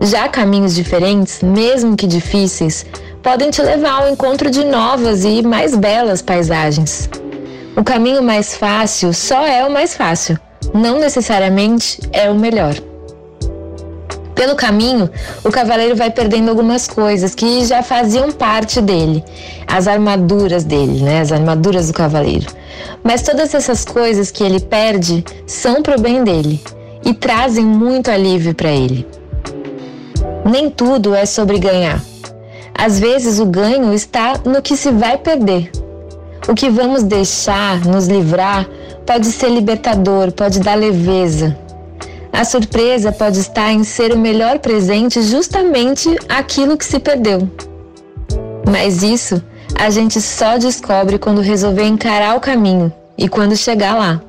Já 0.00 0.28
caminhos 0.28 0.74
diferentes, 0.74 1.42
mesmo 1.42 1.96
que 1.96 2.06
difíceis, 2.06 2.84
podem 3.22 3.50
te 3.50 3.62
levar 3.62 4.02
ao 4.02 4.08
encontro 4.08 4.50
de 4.50 4.64
novas 4.64 5.24
e 5.24 5.42
mais 5.42 5.74
belas 5.76 6.22
paisagens. 6.22 7.08
O 7.76 7.82
caminho 7.82 8.22
mais 8.22 8.56
fácil 8.56 9.12
só 9.12 9.46
é 9.46 9.64
o 9.64 9.70
mais 9.70 9.94
fácil, 9.94 10.38
não 10.72 10.98
necessariamente 10.98 11.98
é 12.12 12.30
o 12.30 12.34
melhor. 12.34 12.74
Pelo 14.34 14.56
caminho, 14.56 15.08
o 15.44 15.50
cavaleiro 15.50 15.94
vai 15.94 16.10
perdendo 16.10 16.48
algumas 16.48 16.88
coisas 16.88 17.34
que 17.34 17.64
já 17.64 17.82
faziam 17.82 18.32
parte 18.32 18.80
dele, 18.80 19.24
as 19.66 19.86
armaduras 19.86 20.64
dele, 20.64 21.02
né? 21.02 21.20
As 21.20 21.30
armaduras 21.30 21.86
do 21.86 21.94
cavaleiro. 21.94 22.46
Mas 23.02 23.22
todas 23.22 23.54
essas 23.54 23.84
coisas 23.84 24.30
que 24.30 24.42
ele 24.42 24.58
perde 24.58 25.24
são 25.46 25.82
pro 25.82 26.00
bem 26.00 26.24
dele 26.24 26.60
e 27.04 27.14
trazem 27.14 27.64
muito 27.64 28.10
alívio 28.10 28.54
para 28.54 28.70
ele. 28.70 29.06
Nem 30.44 30.68
tudo 30.68 31.14
é 31.14 31.24
sobre 31.24 31.58
ganhar. 31.58 32.02
Às 32.74 32.98
vezes 32.98 33.38
o 33.38 33.46
ganho 33.46 33.94
está 33.94 34.40
no 34.44 34.60
que 34.60 34.76
se 34.76 34.90
vai 34.90 35.16
perder. 35.16 35.70
O 36.48 36.54
que 36.54 36.68
vamos 36.68 37.04
deixar, 37.04 37.84
nos 37.86 38.08
livrar, 38.08 38.66
pode 39.06 39.26
ser 39.26 39.48
libertador, 39.48 40.32
pode 40.32 40.60
dar 40.60 40.74
leveza, 40.74 41.56
a 42.34 42.44
surpresa 42.44 43.12
pode 43.12 43.38
estar 43.38 43.70
em 43.70 43.84
ser 43.84 44.12
o 44.12 44.18
melhor 44.18 44.58
presente 44.58 45.22
justamente 45.22 46.14
aquilo 46.28 46.76
que 46.76 46.84
se 46.84 46.98
perdeu. 46.98 47.48
Mas 48.68 49.04
isso 49.04 49.40
a 49.78 49.88
gente 49.88 50.20
só 50.20 50.58
descobre 50.58 51.16
quando 51.16 51.40
resolver 51.40 51.84
encarar 51.84 52.36
o 52.36 52.40
caminho 52.40 52.92
e 53.16 53.28
quando 53.28 53.56
chegar 53.56 53.96
lá. 53.96 54.20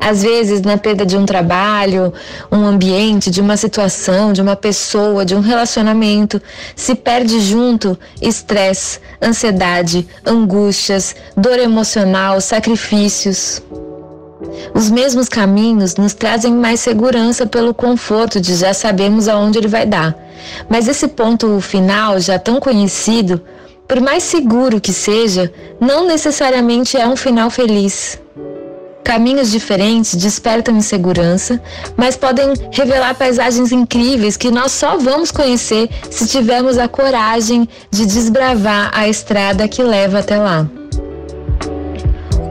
Às 0.00 0.22
vezes, 0.22 0.62
na 0.62 0.78
perda 0.78 1.04
de 1.04 1.16
um 1.16 1.26
trabalho, 1.26 2.12
um 2.50 2.64
ambiente, 2.64 3.30
de 3.30 3.40
uma 3.40 3.56
situação, 3.56 4.32
de 4.32 4.40
uma 4.40 4.54
pessoa, 4.56 5.24
de 5.24 5.34
um 5.34 5.40
relacionamento, 5.40 6.40
se 6.74 6.94
perde 6.94 7.40
junto 7.40 7.98
estresse, 8.22 9.00
ansiedade, 9.20 10.06
angústias, 10.24 11.16
dor 11.36 11.58
emocional, 11.58 12.40
sacrifícios. 12.40 13.60
Os 14.74 14.90
mesmos 14.90 15.28
caminhos 15.28 15.96
nos 15.96 16.14
trazem 16.14 16.52
mais 16.52 16.80
segurança 16.80 17.46
pelo 17.46 17.74
conforto 17.74 18.40
de 18.40 18.54
já 18.54 18.72
sabermos 18.74 19.28
aonde 19.28 19.58
ele 19.58 19.68
vai 19.68 19.86
dar. 19.86 20.16
Mas 20.68 20.88
esse 20.88 21.08
ponto 21.08 21.60
final, 21.60 22.20
já 22.20 22.38
tão 22.38 22.60
conhecido, 22.60 23.40
por 23.86 24.00
mais 24.00 24.22
seguro 24.22 24.80
que 24.80 24.92
seja, 24.92 25.52
não 25.80 26.06
necessariamente 26.06 26.96
é 26.96 27.06
um 27.06 27.16
final 27.16 27.50
feliz. 27.50 28.20
Caminhos 29.04 29.52
diferentes 29.52 30.16
despertam 30.16 30.76
insegurança, 30.76 31.62
mas 31.96 32.16
podem 32.16 32.52
revelar 32.72 33.14
paisagens 33.14 33.70
incríveis 33.70 34.36
que 34.36 34.50
nós 34.50 34.72
só 34.72 34.96
vamos 34.98 35.30
conhecer 35.30 35.88
se 36.10 36.26
tivermos 36.26 36.76
a 36.76 36.88
coragem 36.88 37.68
de 37.88 38.04
desbravar 38.04 38.90
a 38.92 39.08
estrada 39.08 39.68
que 39.68 39.80
leva 39.80 40.18
até 40.18 40.36
lá 40.36 40.66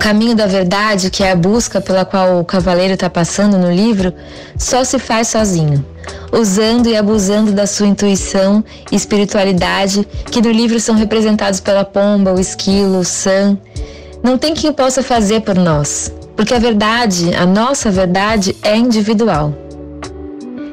caminho 0.06 0.36
da 0.36 0.46
verdade, 0.46 1.10
que 1.10 1.24
é 1.24 1.32
a 1.32 1.36
busca 1.36 1.82
pela 1.82 2.06
qual 2.06 2.40
o 2.40 2.46
cavaleiro 2.46 2.94
está 2.94 3.10
passando 3.10 3.58
no 3.58 3.72
livro, 3.72 4.14
só 4.56 4.84
se 4.84 5.00
faz 5.00 5.30
sozinho, 5.30 5.84
usando 6.32 6.88
e 6.88 6.96
abusando 6.96 7.52
da 7.52 7.66
sua 7.66 7.88
intuição 7.88 8.64
e 8.92 8.96
espiritualidade, 8.96 10.08
que 10.30 10.44
no 10.44 10.52
livro 10.52 10.80
são 10.80 10.94
representados 10.94 11.60
pela 11.60 11.84
pomba, 11.84 12.32
o 12.32 12.40
esquilo, 12.40 13.00
o 13.00 13.04
san. 13.04 13.58
Não 14.22 14.38
tem 14.38 14.54
quem 14.54 14.72
possa 14.72 15.02
fazer 15.02 15.42
por 15.42 15.56
nós, 15.56 16.14
porque 16.36 16.54
a 16.54 16.60
verdade, 16.60 17.34
a 17.34 17.48
nossa 17.48 17.90
verdade, 17.90 18.56
é 18.62 18.78
individual. 18.78 19.65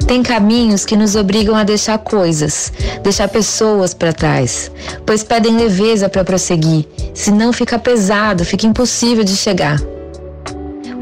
Tem 0.07 0.23
caminhos 0.23 0.85
que 0.85 0.97
nos 0.97 1.15
obrigam 1.15 1.55
a 1.55 1.65
deixar 1.65 1.99
coisas, 1.99 2.73
deixar 3.03 3.29
pessoas 3.29 3.95
para 3.95 4.13
trás, 4.13 4.71
pois 5.07 5.23
pedem 5.23 5.57
leveza 5.57 6.09
para 6.09 6.25
prosseguir, 6.25 6.87
senão 7.15 7.53
fica 7.53 7.79
pesado, 7.79 8.45
fica 8.45 8.67
impossível 8.67 9.25
de 9.25 9.37
chegar. 9.37 9.81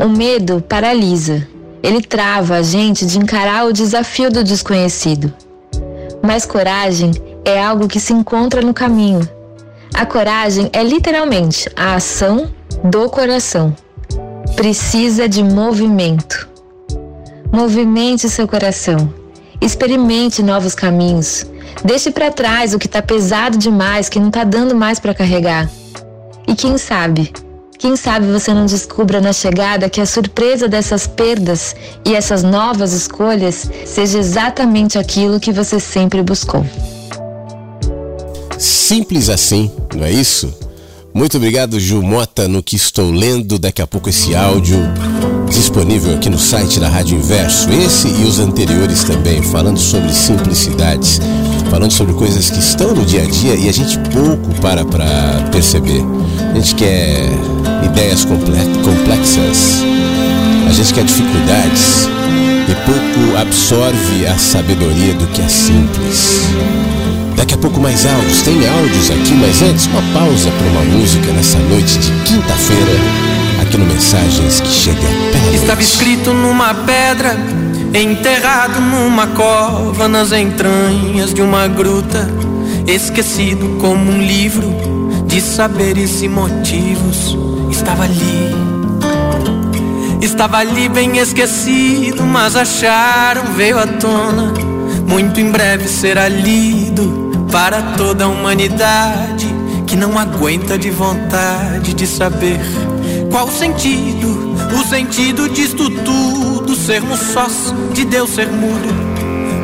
O 0.02 0.08
medo 0.08 0.62
paralisa, 0.68 1.46
ele 1.82 2.02
trava 2.02 2.56
a 2.56 2.62
gente 2.62 3.06
de 3.06 3.18
encarar 3.18 3.66
o 3.66 3.72
desafio 3.72 4.30
do 4.30 4.44
desconhecido. 4.44 5.32
Mas 6.22 6.44
coragem 6.44 7.12
é 7.44 7.62
algo 7.62 7.88
que 7.88 7.98
se 7.98 8.12
encontra 8.12 8.60
no 8.60 8.74
caminho. 8.74 9.26
A 9.94 10.06
coragem 10.06 10.70
é 10.72 10.82
literalmente 10.82 11.68
a 11.74 11.94
ação 11.94 12.50
do 12.84 13.08
coração. 13.08 13.74
Precisa 14.54 15.28
de 15.28 15.42
movimento. 15.42 16.49
Movimente 17.52 18.28
seu 18.28 18.46
coração. 18.46 19.12
Experimente 19.60 20.42
novos 20.42 20.74
caminhos. 20.74 21.44
Deixe 21.84 22.10
para 22.10 22.30
trás 22.30 22.74
o 22.74 22.78
que 22.78 22.86
está 22.86 23.02
pesado 23.02 23.58
demais, 23.58 24.08
que 24.08 24.18
não 24.20 24.28
está 24.28 24.44
dando 24.44 24.74
mais 24.74 24.98
para 24.98 25.14
carregar. 25.14 25.68
E 26.46 26.54
quem 26.54 26.78
sabe, 26.78 27.32
quem 27.78 27.96
sabe 27.96 28.26
você 28.26 28.52
não 28.52 28.66
descubra 28.66 29.20
na 29.20 29.32
chegada 29.32 29.88
que 29.88 30.00
a 30.00 30.06
surpresa 30.06 30.68
dessas 30.68 31.06
perdas 31.06 31.74
e 32.04 32.14
essas 32.14 32.42
novas 32.42 32.92
escolhas 32.92 33.70
seja 33.86 34.18
exatamente 34.18 34.98
aquilo 34.98 35.40
que 35.40 35.52
você 35.52 35.80
sempre 35.80 36.22
buscou. 36.22 36.64
Simples 38.58 39.28
assim, 39.28 39.70
não 39.94 40.04
é 40.04 40.12
isso? 40.12 40.52
Muito 41.12 41.36
obrigado, 41.36 41.80
Ju 41.80 42.02
Mota, 42.02 42.46
no 42.46 42.62
que 42.62 42.76
estou 42.76 43.10
lendo. 43.10 43.58
Daqui 43.58 43.82
a 43.82 43.86
pouco 43.86 44.08
esse 44.08 44.34
áudio 44.34 44.78
disponível 45.50 46.14
aqui 46.14 46.30
no 46.30 46.38
site 46.38 46.78
da 46.78 46.88
Rádio 46.88 47.18
Inverso. 47.18 47.68
Esse 47.70 48.08
e 48.08 48.24
os 48.24 48.38
anteriores 48.38 49.04
também, 49.04 49.42
falando 49.42 49.78
sobre 49.78 50.12
simplicidades, 50.12 51.20
falando 51.68 51.90
sobre 51.90 52.14
coisas 52.14 52.50
que 52.50 52.58
estão 52.58 52.94
no 52.94 53.04
dia 53.04 53.22
a 53.22 53.26
dia 53.26 53.54
e 53.54 53.68
a 53.68 53.72
gente 53.72 53.98
pouco 54.10 54.54
para 54.60 54.84
para 54.84 55.48
perceber. 55.50 56.02
A 56.52 56.58
gente 56.58 56.74
quer 56.74 57.28
ideias 57.84 58.24
complexas, 58.24 59.82
a 60.68 60.72
gente 60.72 60.94
quer 60.94 61.04
dificuldades 61.04 62.08
e 62.68 62.74
pouco 62.86 63.36
absorve 63.38 64.26
a 64.26 64.38
sabedoria 64.38 65.14
do 65.14 65.26
que 65.28 65.42
é 65.42 65.48
simples. 65.48 66.40
Daqui 67.36 67.54
a 67.54 67.58
pouco 67.58 67.80
mais 67.80 68.06
áudios, 68.06 68.42
tem 68.42 68.54
áudios 68.68 69.10
aqui, 69.10 69.34
mas 69.34 69.62
antes 69.62 69.86
uma 69.86 70.02
pausa 70.12 70.50
para 70.50 70.66
uma 70.68 70.98
música 70.98 71.32
nessa 71.32 71.58
noite 71.58 71.98
de 71.98 72.10
quinta-feira, 72.24 73.19
Mensagens 74.00 74.60
que 74.62 74.68
chega 74.68 74.98
pela 74.98 75.54
Estava 75.54 75.82
escrito 75.82 76.32
numa 76.32 76.72
pedra, 76.72 77.36
enterrado 77.92 78.80
numa 78.80 79.26
cova, 79.26 80.08
nas 80.08 80.32
entranhas 80.32 81.34
de 81.34 81.42
uma 81.42 81.68
gruta, 81.68 82.26
esquecido 82.86 83.76
como 83.78 84.10
um 84.10 84.22
livro 84.22 84.74
de 85.26 85.38
saberes 85.42 86.22
e 86.22 86.28
motivos. 86.28 87.36
Estava 87.70 88.04
ali, 88.04 88.54
estava 90.22 90.56
ali 90.56 90.88
bem 90.88 91.18
esquecido, 91.18 92.22
mas 92.22 92.56
acharam, 92.56 93.52
veio 93.54 93.78
à 93.78 93.86
tona. 93.86 94.54
Muito 95.06 95.38
em 95.38 95.50
breve 95.50 95.86
será 95.86 96.26
lido 96.26 97.46
para 97.52 97.82
toda 97.98 98.24
a 98.24 98.28
humanidade 98.28 99.46
que 99.86 99.94
não 99.94 100.18
aguenta 100.18 100.78
de 100.78 100.88
vontade 100.90 101.92
de 101.92 102.06
saber 102.06 102.60
qual 103.30 103.46
o 103.46 103.52
sentido, 103.52 104.56
o 104.78 104.84
sentido 104.84 105.48
disto 105.48 105.88
tudo, 105.88 106.74
sermos 106.74 107.20
sós 107.20 107.72
de 107.92 108.04
Deus 108.04 108.30
ser 108.30 108.48
mudo. 108.48 108.88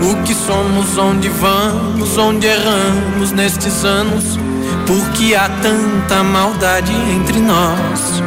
O 0.09 0.23
que 0.23 0.35
somos, 0.35 0.97
onde 0.97 1.29
vamos, 1.29 2.17
onde 2.17 2.47
erramos 2.47 3.33
nestes 3.33 3.85
anos, 3.85 4.39
porque 4.87 5.35
há 5.35 5.49
tanta 5.49 6.23
maldade 6.23 6.93
entre 6.93 7.41
nós. 7.41 8.23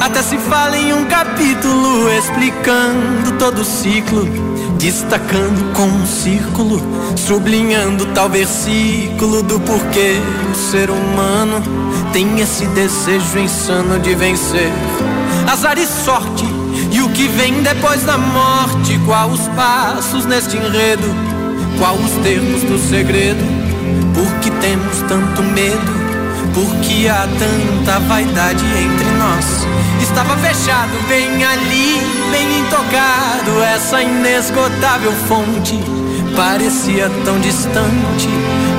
Até 0.00 0.22
se 0.22 0.38
fala 0.38 0.78
em 0.78 0.92
um 0.92 1.04
capítulo 1.06 2.08
explicando 2.10 3.32
todo 3.38 3.60
o 3.60 3.64
ciclo 3.64 4.50
destacando 4.78 5.74
com 5.74 5.84
um 5.84 6.06
círculo, 6.06 6.80
sublinhando 7.14 8.06
tal 8.14 8.30
versículo 8.30 9.42
do 9.42 9.60
porquê 9.60 10.16
o 10.50 10.54
ser 10.54 10.88
humano 10.90 11.89
tem 12.12 12.40
esse 12.40 12.66
desejo 12.66 13.38
insano 13.38 13.98
de 14.00 14.14
vencer. 14.14 14.72
Azar 15.50 15.78
e 15.78 15.86
sorte, 15.86 16.44
e 16.92 17.00
o 17.00 17.08
que 17.10 17.28
vem 17.28 17.62
depois 17.62 18.02
da 18.02 18.18
morte? 18.18 18.98
Qual 19.06 19.30
os 19.30 19.46
passos 19.48 20.26
neste 20.26 20.56
enredo? 20.56 21.06
Qual 21.78 21.94
os 21.94 22.10
termos 22.22 22.62
do 22.62 22.78
segredo? 22.78 23.42
Por 24.14 24.32
que 24.40 24.50
temos 24.60 24.98
tanto 25.08 25.42
medo? 25.42 26.00
Porque 26.52 27.08
há 27.08 27.28
tanta 27.38 28.00
vaidade 28.00 28.64
entre 28.64 29.10
nós. 29.18 29.66
Estava 30.02 30.36
fechado 30.38 30.90
bem 31.08 31.44
ali, 31.44 32.00
bem 32.32 32.60
intocado. 32.60 33.62
Essa 33.62 34.02
inesgotável 34.02 35.12
fonte 35.28 35.99
parecia 36.36 37.10
tão 37.24 37.38
distante, 37.40 38.28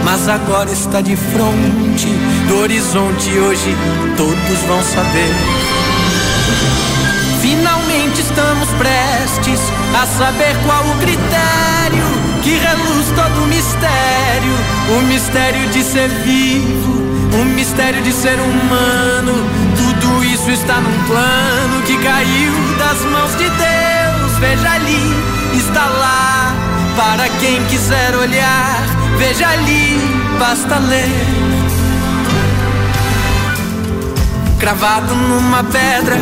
mas 0.03 0.27
agora 0.27 0.71
está 0.71 1.01
de 1.01 1.15
frente 1.15 2.07
do 2.47 2.59
horizonte. 2.59 3.29
Hoje 3.37 3.75
todos 4.17 4.59
vão 4.67 4.81
saber. 4.83 5.33
Finalmente 7.41 8.21
estamos 8.21 8.69
prestes 8.77 9.59
a 10.01 10.05
saber 10.05 10.55
qual 10.65 10.83
o 10.85 10.97
critério 10.99 12.05
que 12.43 12.51
reluz 12.51 13.07
todo 13.15 13.43
o 13.43 13.47
mistério, 13.47 14.53
o 14.97 15.01
mistério 15.07 15.69
de 15.69 15.83
ser 15.83 16.09
vivo 16.09 17.01
um 17.33 17.45
mistério 17.45 18.01
de 18.01 18.11
ser 18.11 18.39
humano. 18.39 19.33
Tudo 19.75 20.23
isso 20.25 20.51
está 20.51 20.75
num 20.75 21.03
plano 21.05 21.81
que 21.85 21.97
caiu 21.97 22.51
das 22.77 23.01
mãos 23.05 23.31
de 23.37 23.49
Deus. 23.49 24.37
Veja 24.39 24.71
ali, 24.71 25.15
está 25.57 25.85
lá. 25.85 26.40
Para 26.95 27.29
quem 27.39 27.63
quiser 27.65 28.15
olhar, 28.15 28.83
veja 29.17 29.47
ali, 29.47 29.97
basta 30.37 30.77
ler. 30.77 31.09
Cravado 34.59 35.15
numa 35.15 35.63
pedra, 35.63 36.17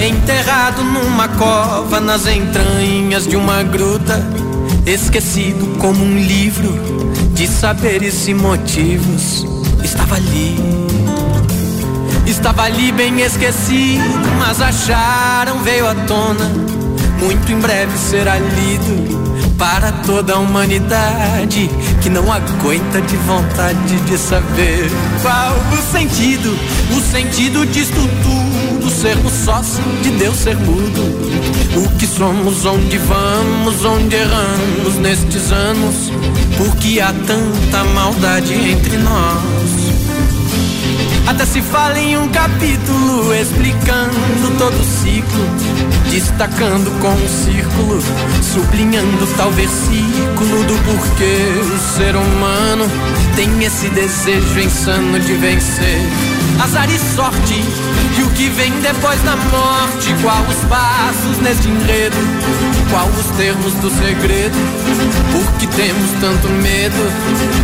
enterrado 0.00 0.82
numa 0.82 1.28
cova, 1.28 2.00
nas 2.00 2.26
entranhas 2.26 3.26
de 3.26 3.36
uma 3.36 3.62
gruta, 3.62 4.20
esquecido 4.84 5.78
como 5.78 6.04
um 6.04 6.18
livro 6.18 6.78
de 7.34 7.46
saberes 7.46 8.28
e 8.28 8.34
motivos 8.34 9.46
estava 9.84 10.16
ali. 10.16 10.56
Estava 12.26 12.62
ali 12.62 12.92
bem 12.92 13.20
esquecido, 13.20 14.04
mas 14.38 14.60
acharam, 14.60 15.62
veio 15.62 15.86
à 15.88 15.94
tona. 15.94 16.50
Muito 17.20 17.52
em 17.52 17.58
breve 17.58 17.96
será 17.98 18.38
lido 18.38 19.29
para 19.60 19.92
toda 19.92 20.32
a 20.32 20.38
humanidade 20.38 21.70
que 22.02 22.08
não 22.08 22.32
aguenta 22.32 22.98
de 23.02 23.16
vontade 23.18 24.00
de 24.06 24.16
saber 24.16 24.90
qual 25.20 25.54
o 25.70 25.92
sentido, 25.92 26.58
o 26.96 27.00
sentido 27.12 27.66
disto 27.66 28.00
tudo, 28.22 28.90
sermos 28.90 29.32
sós 29.44 29.78
de 30.02 30.10
Deus 30.12 30.36
ser 30.36 30.56
mudo. 30.56 31.02
O 31.76 31.98
que 31.98 32.06
somos, 32.06 32.64
onde 32.64 32.96
vamos, 32.96 33.84
onde 33.84 34.16
erramos 34.16 34.96
nestes 34.96 35.52
anos, 35.52 36.10
porque 36.56 36.98
há 36.98 37.12
tanta 37.12 37.84
maldade 37.92 38.54
entre 38.54 38.96
nós. 38.96 39.59
Até 41.30 41.46
se 41.46 41.62
fala 41.62 41.96
em 41.96 42.18
um 42.18 42.28
capítulo 42.28 43.32
explicando 43.32 44.58
todo 44.58 44.80
o 44.80 44.84
ciclo, 44.84 45.46
destacando 46.10 46.90
com 47.00 47.08
um 47.08 47.28
círculo, 47.28 48.02
sublinhando 48.42 49.26
tal 49.36 49.52
versículo 49.52 50.64
do 50.64 50.74
porquê 50.84 51.36
o 51.72 51.96
ser 51.96 52.16
humano 52.16 52.84
tem 53.36 53.62
esse 53.62 53.88
desejo 53.90 54.58
insano 54.58 55.20
de 55.20 55.34
vencer. 55.34 56.29
Azar 56.62 56.90
e 56.90 56.98
sorte, 56.98 57.54
e 58.18 58.22
o 58.22 58.30
que 58.32 58.50
vem 58.50 58.70
depois 58.80 59.18
da 59.22 59.34
morte? 59.34 60.14
Qual 60.20 60.42
os 60.42 60.62
passos 60.68 61.38
neste 61.38 61.68
enredo? 61.68 62.16
Qual 62.90 63.08
os 63.08 63.26
termos 63.38 63.72
do 63.74 63.88
segredo? 63.88 64.58
Por 65.32 65.52
que 65.58 65.66
temos 65.68 66.10
tanto 66.20 66.48
medo? 66.48 67.10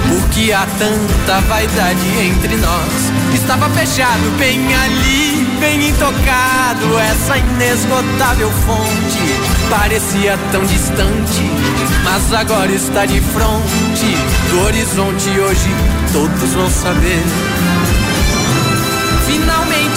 Por 0.09 0.31
que 0.31 0.51
há 0.51 0.67
tanta 0.79 1.41
vaidade 1.43 2.09
entre 2.21 2.57
nós? 2.57 3.13
Estava 3.35 3.69
fechado 3.71 4.39
bem 4.39 4.75
ali, 4.75 5.47
bem 5.61 5.91
intocado. 5.91 6.99
Essa 6.99 7.37
inesgotável 7.37 8.51
fonte 8.51 9.69
parecia 9.69 10.39
tão 10.51 10.65
distante, 10.65 11.43
mas 12.03 12.33
agora 12.33 12.73
está 12.73 13.05
de 13.05 13.21
frente 13.21 14.17
do 14.51 14.63
horizonte. 14.65 15.29
Hoje 15.39 15.69
todos 16.15 16.55
vão 16.55 16.71
saber. 16.71 17.86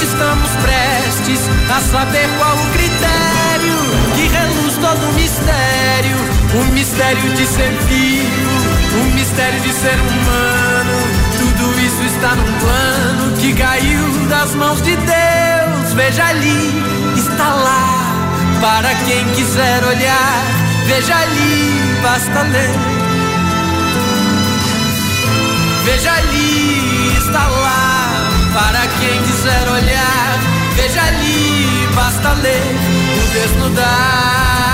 Estamos 0.02 0.50
prestes 0.62 1.42
a 1.70 1.82
saber 1.82 2.30
qual 2.38 2.56
o 2.56 2.66
critério 2.72 3.76
que 4.16 4.28
reluz 4.28 4.78
todo 4.78 5.10
o 5.10 5.14
mistério. 5.14 6.16
O 6.54 6.74
mistério 6.74 7.34
de 7.36 7.46
ser 7.46 7.70
vivo, 7.88 9.02
o 9.02 9.16
mistério 9.16 9.60
de 9.60 9.74
ser 9.74 9.96
humano. 10.00 11.20
Tudo 11.38 11.80
isso 11.82 12.04
está 12.16 12.34
num 12.36 12.60
plano 12.60 13.38
que 13.38 13.54
caiu 13.54 14.28
das 14.30 14.56
mãos 14.56 14.82
de 14.82 14.96
Deus. 14.96 15.94
Veja 15.94 16.26
ali, 16.28 16.74
está 17.18 17.54
lá. 17.54 18.00
Para 18.62 18.96
quem 19.06 19.26
quiser 19.36 19.84
olhar, 19.84 20.44
veja 20.88 21.16
ali, 21.16 22.00
basta 22.02 22.42
ler. 22.44 22.72
Veja 25.86 26.12
ali, 26.14 27.18
está 27.18 27.48
lá. 27.48 27.89
Para 28.60 28.86
quem 29.00 29.24
quiser 29.24 29.70
olhar, 29.70 30.40
veja 30.76 31.02
ali, 31.02 31.88
basta 31.96 32.34
ler. 32.34 32.62
O 33.16 33.34
desnudar. 33.34 34.69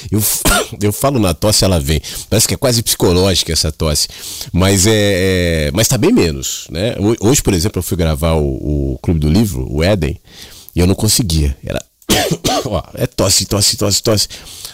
Eu, 0.10 0.22
eu 0.82 0.94
falo 0.94 1.20
na 1.20 1.34
tosse, 1.34 1.66
ela 1.66 1.82
vem. 1.82 2.02
Parece 2.30 2.48
que 2.48 2.54
é 2.54 2.58
quase 2.58 2.82
psicológica 2.82 3.52
essa 3.52 3.72
tosse. 3.72 4.08
Mas 4.54 4.88
é. 4.88 5.68
é 5.68 5.72
mas 5.74 5.88
tá 5.88 5.98
bem 5.98 6.14
menos, 6.14 6.66
né? 6.70 6.96
Hoje, 7.20 7.42
por 7.42 7.54
exemplo, 7.54 7.80
eu 7.80 7.84
fui 7.84 7.98
gravar 7.98 8.36
o, 8.36 8.94
o 8.94 9.00
Clube 9.02 9.20
do 9.20 9.30
Livro, 9.30 9.68
o 9.70 9.84
Éden, 9.84 10.18
e 10.74 10.80
eu 10.80 10.88
não 10.88 10.96
conseguia. 10.96 11.58
Era. 11.66 11.84
É 12.96 13.08
tosse, 13.08 13.46
tosse, 13.46 13.78
tosse, 13.78 14.04
tosse. 14.04 14.28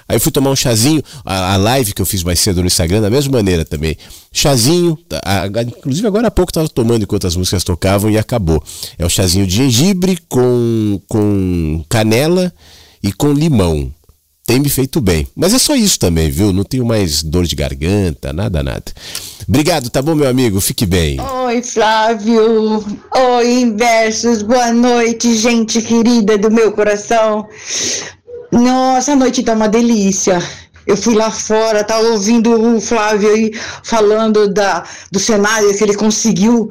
Aí 0.08 0.20
fui 0.20 0.32
tomar 0.32 0.52
um 0.52 0.56
chazinho, 0.56 1.04
a, 1.26 1.54
a, 1.54 1.58
live 1.58 1.94
que 1.94 2.02
eu 2.02 2.06
fiz 2.06 2.24
mais 2.24 2.40
cedo 2.40 2.62
no 2.62 2.68
Instagram, 2.68 3.02
da 3.02 3.10
mesma 3.10 3.32
maneira 3.34 3.66
também. 3.66 3.98
Chazinho, 4.32 4.98
a, 5.24 5.44
a, 5.44 5.62
inclusive 5.64 6.08
agora 6.08 6.28
há 6.28 6.32
pouco 6.32 6.52
estava 6.52 6.70
tomando 6.70 7.04
enquanto 7.04 7.26
as 7.26 7.36
músicas 7.36 7.64
tocavam 7.64 8.12
e 8.12 8.18
acabou. 8.18 8.64
É 9.00 9.06
o 9.06 9.10
chazinho 9.10 9.48
de 9.48 9.56
gengibre 9.56 10.20
com, 10.30 11.02
com 11.08 11.84
canela 11.90 12.54
e 13.02 13.12
com 13.12 13.34
limão. 13.34 13.92
Tem 14.46 14.60
me 14.60 14.70
feito 14.70 15.02
bem. 15.02 15.28
Mas 15.36 15.56
é 15.56 15.60
só 15.60 15.76
isso 15.76 15.98
também, 15.98 16.30
viu? 16.30 16.54
Não 16.54 16.64
tenho 16.64 16.86
mais 16.86 17.24
dor 17.24 17.48
de 17.48 17.56
garganta, 17.56 18.32
nada, 18.32 18.62
nada. 18.62 18.84
Obrigado, 19.50 19.90
tá 19.90 20.04
bom, 20.04 20.14
meu 20.14 20.28
amigo? 20.28 20.62
Fique 20.62 20.86
bem. 20.86 21.20
Oi, 21.20 21.64
Flávio. 21.64 22.84
Oi, 23.38 23.62
Inversos. 23.62 24.44
Boa 24.44 24.72
noite, 24.72 25.36
gente 25.36 25.82
querida 25.82 26.38
do 26.38 26.52
meu 26.52 26.72
coração. 26.72 27.48
Nossa, 28.52 29.14
a 29.14 29.16
noite 29.16 29.44
tá 29.44 29.54
uma 29.54 29.68
delícia. 29.68 30.40
Eu 30.86 30.96
fui 30.96 31.16
lá 31.16 31.32
fora, 31.32 31.84
tava 31.84 32.08
ouvindo 32.10 32.76
o 32.76 32.80
Flávio 32.80 33.30
aí 33.30 33.52
falando 33.84 34.48
da, 34.48 34.84
do 35.12 35.20
cenário 35.20 35.76
que 35.76 35.84
ele 35.84 35.96
conseguiu 35.96 36.70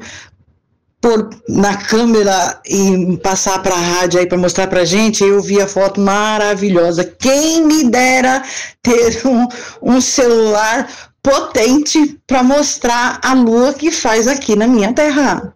pôr 1.01 1.29
na 1.49 1.75
câmera 1.75 2.59
e 2.65 3.17
passar 3.21 3.61
para 3.61 3.75
a 3.75 3.79
rádio 3.79 4.19
aí 4.19 4.25
para 4.25 4.37
mostrar 4.37 4.67
para 4.67 4.85
gente. 4.85 5.23
Eu 5.23 5.41
vi 5.41 5.61
a 5.61 5.67
foto 5.67 5.99
maravilhosa. 5.99 7.03
Quem 7.03 7.65
me 7.65 7.89
dera 7.89 8.41
ter 8.81 9.21
um, 9.27 9.47
um 9.81 10.01
celular 10.01 10.87
potente 11.21 12.19
para 12.25 12.41
mostrar 12.41 13.19
a 13.21 13.33
lua 13.33 13.73
que 13.73 13.91
faz 13.91 14.27
aqui 14.27 14.55
na 14.55 14.67
minha 14.67 14.93
terra, 14.93 15.53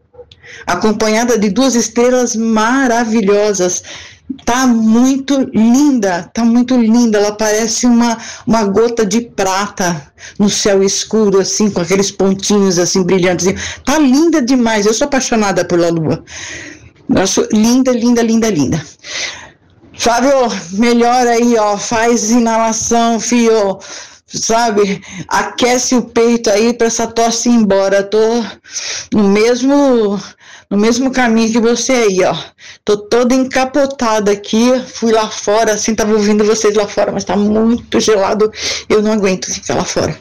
acompanhada 0.68 1.38
de 1.38 1.50
duas 1.50 1.76
estrelas 1.76 2.36
maravilhosas 2.36 3.84
tá 4.46 4.68
muito 4.68 5.50
linda, 5.54 6.30
tá 6.34 6.44
muito 6.44 6.78
linda. 6.78 7.18
Ela 7.18 7.32
parece 7.32 7.86
uma, 7.86 8.18
uma 8.46 8.64
gota 8.66 9.06
de 9.06 9.22
prata 9.22 10.12
no 10.38 10.50
céu 10.50 10.84
escuro, 10.84 11.40
assim, 11.40 11.70
com 11.70 11.82
aqueles 11.82 12.12
pontinhos 12.12 12.78
assim 12.78 13.04
brilhantes. 13.04 13.48
Tá 13.86 13.98
linda 13.98 14.42
demais. 14.42 14.86
Eu 14.86 14.94
sou 14.94 15.06
apaixonada 15.06 15.66
pela 15.66 15.90
lua. 15.90 16.24
Acho 17.16 17.48
linda, 17.52 17.92
linda, 17.92 18.22
linda, 18.22 18.50
linda. 18.50 18.86
Fábio, 19.98 20.32
melhor 20.74 21.28
aí, 21.28 21.58
ó. 21.58 21.78
Faz 21.78 22.30
inalação, 22.30 23.20
fio. 23.20 23.80
Sabe? 24.28 25.02
Aquece 25.28 25.96
o 25.96 26.04
peito 26.04 26.52
aí 26.52 26.72
para 26.72 26.88
essa 26.88 27.08
tosse 27.08 27.50
ir 27.50 27.54
embora. 27.54 28.04
Tô 28.04 28.44
no 29.12 29.28
mesmo 29.28 30.22
no 30.70 30.78
mesmo 30.78 31.12
caminho 31.12 31.52
que 31.52 31.60
você 31.60 31.94
aí, 31.94 32.24
ó. 32.24 32.36
Tô 32.86 32.98
toda 32.98 33.34
encapotada 33.34 34.32
aqui, 34.32 34.72
fui 34.94 35.12
lá 35.12 35.30
fora, 35.30 35.74
assim, 35.74 35.96
tava 35.96 36.14
ouvindo 36.14 36.46
vocês 36.46 36.76
lá 36.76 36.88
fora, 36.88 37.12
mas 37.12 37.24
tá 37.24 37.36
muito 37.36 38.00
gelado, 38.00 38.52
eu 38.88 39.02
não 39.02 39.14
aguento 39.14 39.52
ficar 39.52 39.76
lá 39.76 39.84
fora. 39.84 40.16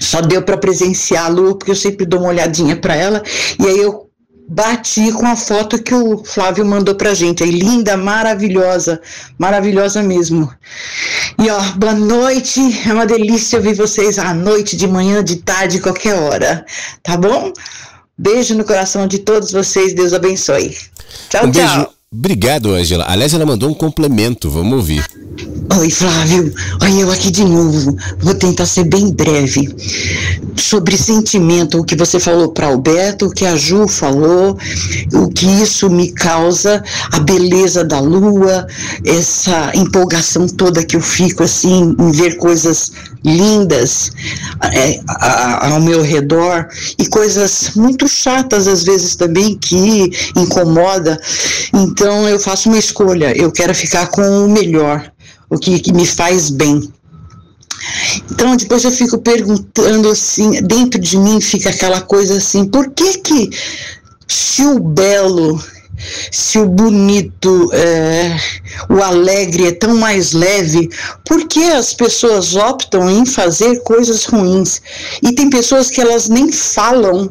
Só 0.00 0.20
deu 0.20 0.42
para 0.42 0.56
presenciar 0.56 1.26
a 1.26 1.28
lua, 1.28 1.56
porque 1.56 1.70
eu 1.70 1.76
sempre 1.76 2.04
dou 2.04 2.20
uma 2.20 2.30
olhadinha 2.30 2.76
para 2.76 2.96
ela, 2.96 3.22
e 3.58 3.66
aí 3.66 3.78
eu 3.78 4.10
bati 4.46 5.10
com 5.12 5.26
a 5.26 5.36
foto 5.36 5.82
que 5.82 5.94
o 5.94 6.22
Flávio 6.22 6.66
mandou 6.66 6.94
pra 6.94 7.14
gente. 7.14 7.42
Aí, 7.42 7.50
linda, 7.50 7.96
maravilhosa, 7.96 9.00
maravilhosa 9.38 10.02
mesmo. 10.02 10.52
E 11.38 11.48
ó, 11.48 11.60
boa 11.76 11.94
noite, 11.94 12.60
é 12.86 12.92
uma 12.92 13.06
delícia 13.06 13.58
ouvir 13.58 13.74
vocês 13.74 14.18
à 14.18 14.34
noite, 14.34 14.76
de 14.76 14.86
manhã, 14.86 15.22
de 15.22 15.36
tarde, 15.36 15.80
qualquer 15.80 16.14
hora, 16.14 16.66
tá 17.02 17.16
bom? 17.16 17.52
Beijo 18.16 18.54
no 18.54 18.64
coração 18.64 19.06
de 19.06 19.18
todos 19.18 19.50
vocês, 19.50 19.94
Deus 19.94 20.12
abençoe. 20.12 20.76
Tchau, 21.28 21.46
um 21.46 21.50
tchau. 21.50 21.62
Beijo. 21.62 21.88
Obrigado, 22.16 22.72
Angela. 22.72 23.04
Aliás, 23.08 23.34
ela 23.34 23.44
mandou 23.44 23.68
um 23.68 23.74
complemento, 23.74 24.48
vamos 24.48 24.74
ouvir. 24.74 25.04
Oi, 25.76 25.90
Flávio. 25.90 26.54
Oi, 26.82 27.02
eu 27.02 27.10
aqui 27.10 27.30
de 27.30 27.44
novo. 27.44 27.96
Vou 28.20 28.34
tentar 28.34 28.66
ser 28.66 28.84
bem 28.84 29.10
breve. 29.10 29.74
Sobre 30.56 30.96
sentimento, 30.96 31.80
o 31.80 31.84
que 31.84 31.96
você 31.96 32.20
falou 32.20 32.52
para 32.52 32.68
Alberto, 32.68 33.26
o 33.26 33.30
que 33.30 33.44
a 33.44 33.56
Ju 33.56 33.88
falou, 33.88 34.56
o 35.12 35.28
que 35.28 35.46
isso 35.46 35.90
me 35.90 36.12
causa, 36.12 36.82
a 37.10 37.18
beleza 37.18 37.82
da 37.82 37.98
lua, 37.98 38.66
essa 39.04 39.72
empolgação 39.74 40.46
toda 40.46 40.84
que 40.84 40.94
eu 40.94 41.00
fico 41.00 41.42
assim 41.42 41.96
em 41.98 42.10
ver 42.12 42.36
coisas 42.36 42.92
lindas 43.24 44.12
é, 44.62 45.00
a, 45.08 45.72
ao 45.72 45.80
meu 45.80 46.02
redor 46.02 46.68
e 46.98 47.06
coisas 47.06 47.70
muito 47.74 48.06
chatas 48.06 48.68
às 48.68 48.84
vezes 48.84 49.16
também 49.16 49.56
que 49.56 50.10
incomoda. 50.36 51.18
Então 51.72 52.03
eu 52.28 52.38
faço 52.38 52.68
uma 52.68 52.78
escolha. 52.78 53.36
Eu 53.36 53.50
quero 53.50 53.74
ficar 53.74 54.08
com 54.08 54.22
o 54.44 54.48
melhor 54.48 55.12
o 55.48 55.58
que, 55.58 55.78
que 55.78 55.92
me 55.92 56.06
faz 56.06 56.50
bem. 56.50 56.92
Então 58.30 58.56
depois 58.56 58.84
eu 58.84 58.90
fico 58.90 59.18
perguntando 59.18 60.08
assim, 60.08 60.62
dentro 60.62 61.00
de 61.00 61.16
mim 61.18 61.40
fica 61.40 61.70
aquela 61.70 62.00
coisa 62.00 62.36
assim, 62.36 62.64
por 62.64 62.90
que 62.90 63.18
que 63.18 63.50
se 64.26 64.64
o 64.64 64.80
belo, 64.80 65.62
se 66.30 66.58
o 66.58 66.66
bonito, 66.66 67.70
é, 67.72 68.36
o 68.88 69.02
alegre 69.02 69.66
é 69.66 69.72
tão 69.72 69.96
mais 69.96 70.32
leve, 70.32 70.88
por 71.24 71.46
que 71.46 71.62
as 71.64 71.92
pessoas 71.92 72.56
optam 72.56 73.10
em 73.10 73.26
fazer 73.26 73.82
coisas 73.82 74.24
ruins? 74.24 74.80
E 75.22 75.32
tem 75.32 75.50
pessoas 75.50 75.90
que 75.90 76.00
elas 76.00 76.28
nem 76.28 76.50
falam, 76.50 77.30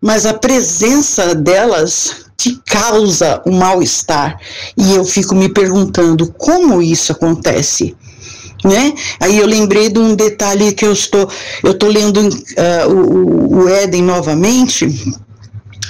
mas 0.00 0.26
a 0.26 0.34
presença 0.34 1.34
delas 1.34 2.25
te 2.36 2.60
causa 2.66 3.42
um 3.46 3.58
mal-estar. 3.58 4.38
E 4.76 4.94
eu 4.94 5.04
fico 5.04 5.34
me 5.34 5.48
perguntando 5.48 6.32
como 6.32 6.82
isso 6.82 7.12
acontece. 7.12 7.96
Né? 8.64 8.94
Aí 9.20 9.38
eu 9.38 9.46
lembrei 9.46 9.88
de 9.88 9.98
um 9.98 10.14
detalhe 10.14 10.72
que 10.72 10.84
eu 10.84 10.92
estou, 10.92 11.30
eu 11.62 11.72
estou 11.72 11.88
lendo 11.88 12.18
uh, 12.18 12.90
o, 12.90 13.62
o 13.62 13.68
Éden 13.68 14.02
novamente, 14.02 14.86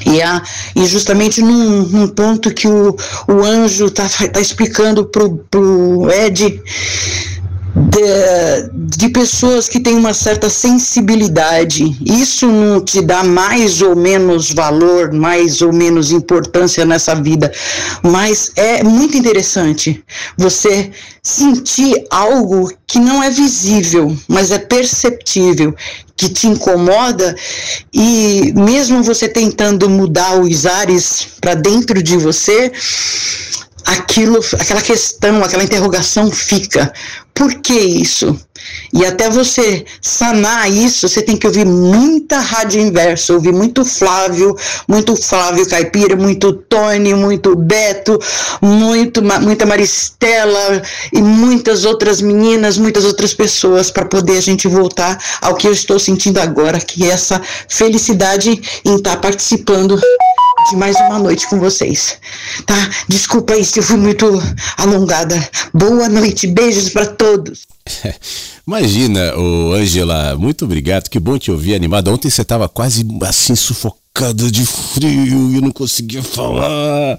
E, 0.04 0.20
a, 0.22 0.42
e 0.74 0.86
justamente 0.86 1.40
num, 1.40 1.82
num 1.82 2.08
ponto 2.08 2.52
que 2.52 2.68
o, 2.68 2.94
o 3.26 3.42
anjo 3.42 3.86
está 3.86 4.06
tá 4.32 4.40
explicando 4.40 5.06
para 5.06 5.24
o 5.58 6.10
Ed 6.10 6.62
de, 7.76 8.96
de, 8.96 9.08
pessoas 9.10 9.68
que 9.68 9.78
têm 9.78 9.94
uma 9.96 10.14
certa 10.14 10.48
sensibilidade. 10.48 11.94
Isso 12.04 12.46
não 12.46 12.80
te 12.80 13.02
dá 13.02 13.22
mais 13.22 13.82
ou 13.82 13.94
menos 13.94 14.50
valor, 14.50 15.12
mais 15.12 15.60
ou 15.60 15.72
menos 15.72 16.10
importância 16.10 16.86
nessa 16.86 17.14
vida, 17.14 17.52
mas 18.02 18.50
é 18.56 18.82
muito 18.82 19.16
interessante 19.16 20.02
você 20.38 20.90
sentir 21.22 22.06
algo 22.10 22.72
que 22.86 22.98
não 22.98 23.22
é 23.22 23.28
visível, 23.28 24.16
mas 24.26 24.50
é 24.50 24.58
perceptível, 24.58 25.74
que 26.16 26.30
te 26.30 26.46
incomoda 26.46 27.36
e 27.92 28.54
mesmo 28.56 29.02
você 29.02 29.28
tentando 29.28 29.90
mudar 29.90 30.40
os 30.40 30.64
ares 30.64 31.26
para 31.42 31.52
dentro 31.52 32.02
de 32.02 32.16
você, 32.16 32.72
aquilo, 33.84 34.40
aquela 34.58 34.80
questão, 34.80 35.44
aquela 35.44 35.64
interrogação 35.64 36.30
fica. 36.30 36.90
Por 37.36 37.52
que 37.60 37.74
isso? 37.74 38.34
E 38.94 39.04
até 39.04 39.28
você 39.28 39.84
sanar 40.00 40.72
isso, 40.72 41.06
você 41.06 41.20
tem 41.20 41.36
que 41.36 41.46
ouvir 41.46 41.66
muita 41.66 42.38
rádio 42.38 42.80
inversa, 42.80 43.34
ouvir 43.34 43.52
muito 43.52 43.84
Flávio, 43.84 44.56
muito 44.88 45.14
Flávio 45.14 45.68
Caipira, 45.68 46.16
muito 46.16 46.50
Tony, 46.54 47.12
muito 47.12 47.54
Beto, 47.54 48.18
muito, 48.62 49.22
muita 49.22 49.66
Maristela 49.66 50.82
e 51.12 51.20
muitas 51.20 51.84
outras 51.84 52.22
meninas, 52.22 52.78
muitas 52.78 53.04
outras 53.04 53.34
pessoas 53.34 53.90
para 53.90 54.06
poder 54.06 54.38
a 54.38 54.42
gente 54.42 54.66
voltar 54.66 55.22
ao 55.42 55.56
que 55.56 55.68
eu 55.68 55.72
estou 55.72 55.98
sentindo 55.98 56.40
agora, 56.40 56.80
que 56.80 57.04
é 57.04 57.08
essa 57.08 57.40
felicidade 57.68 58.58
em 58.82 58.96
estar 58.96 59.16
tá 59.16 59.16
participando 59.18 60.00
de 60.70 60.76
mais 60.76 60.96
uma 60.96 61.18
noite 61.18 61.48
com 61.48 61.60
vocês, 61.60 62.18
tá? 62.64 62.90
Desculpa 63.08 63.52
aí 63.52 63.64
se 63.64 63.78
eu 63.78 63.82
fui 63.84 63.96
muito 63.96 64.26
alongada. 64.76 65.36
Boa 65.72 66.08
noite, 66.08 66.46
beijos 66.48 66.88
para 66.88 67.06
todos. 67.06 67.66
Imagina, 68.66 69.36
ô 69.36 69.74
Angela, 69.74 70.36
muito 70.36 70.64
obrigado, 70.64 71.08
que 71.08 71.20
bom 71.20 71.38
te 71.38 71.52
ouvir 71.52 71.76
animada. 71.76 72.10
Ontem 72.10 72.28
você 72.28 72.44
tava 72.44 72.68
quase 72.68 73.06
assim 73.22 73.54
sufocada 73.54 74.50
de 74.50 74.66
frio 74.66 75.52
e 75.52 75.54
eu 75.54 75.60
não 75.60 75.70
conseguia 75.70 76.22
falar. 76.22 77.16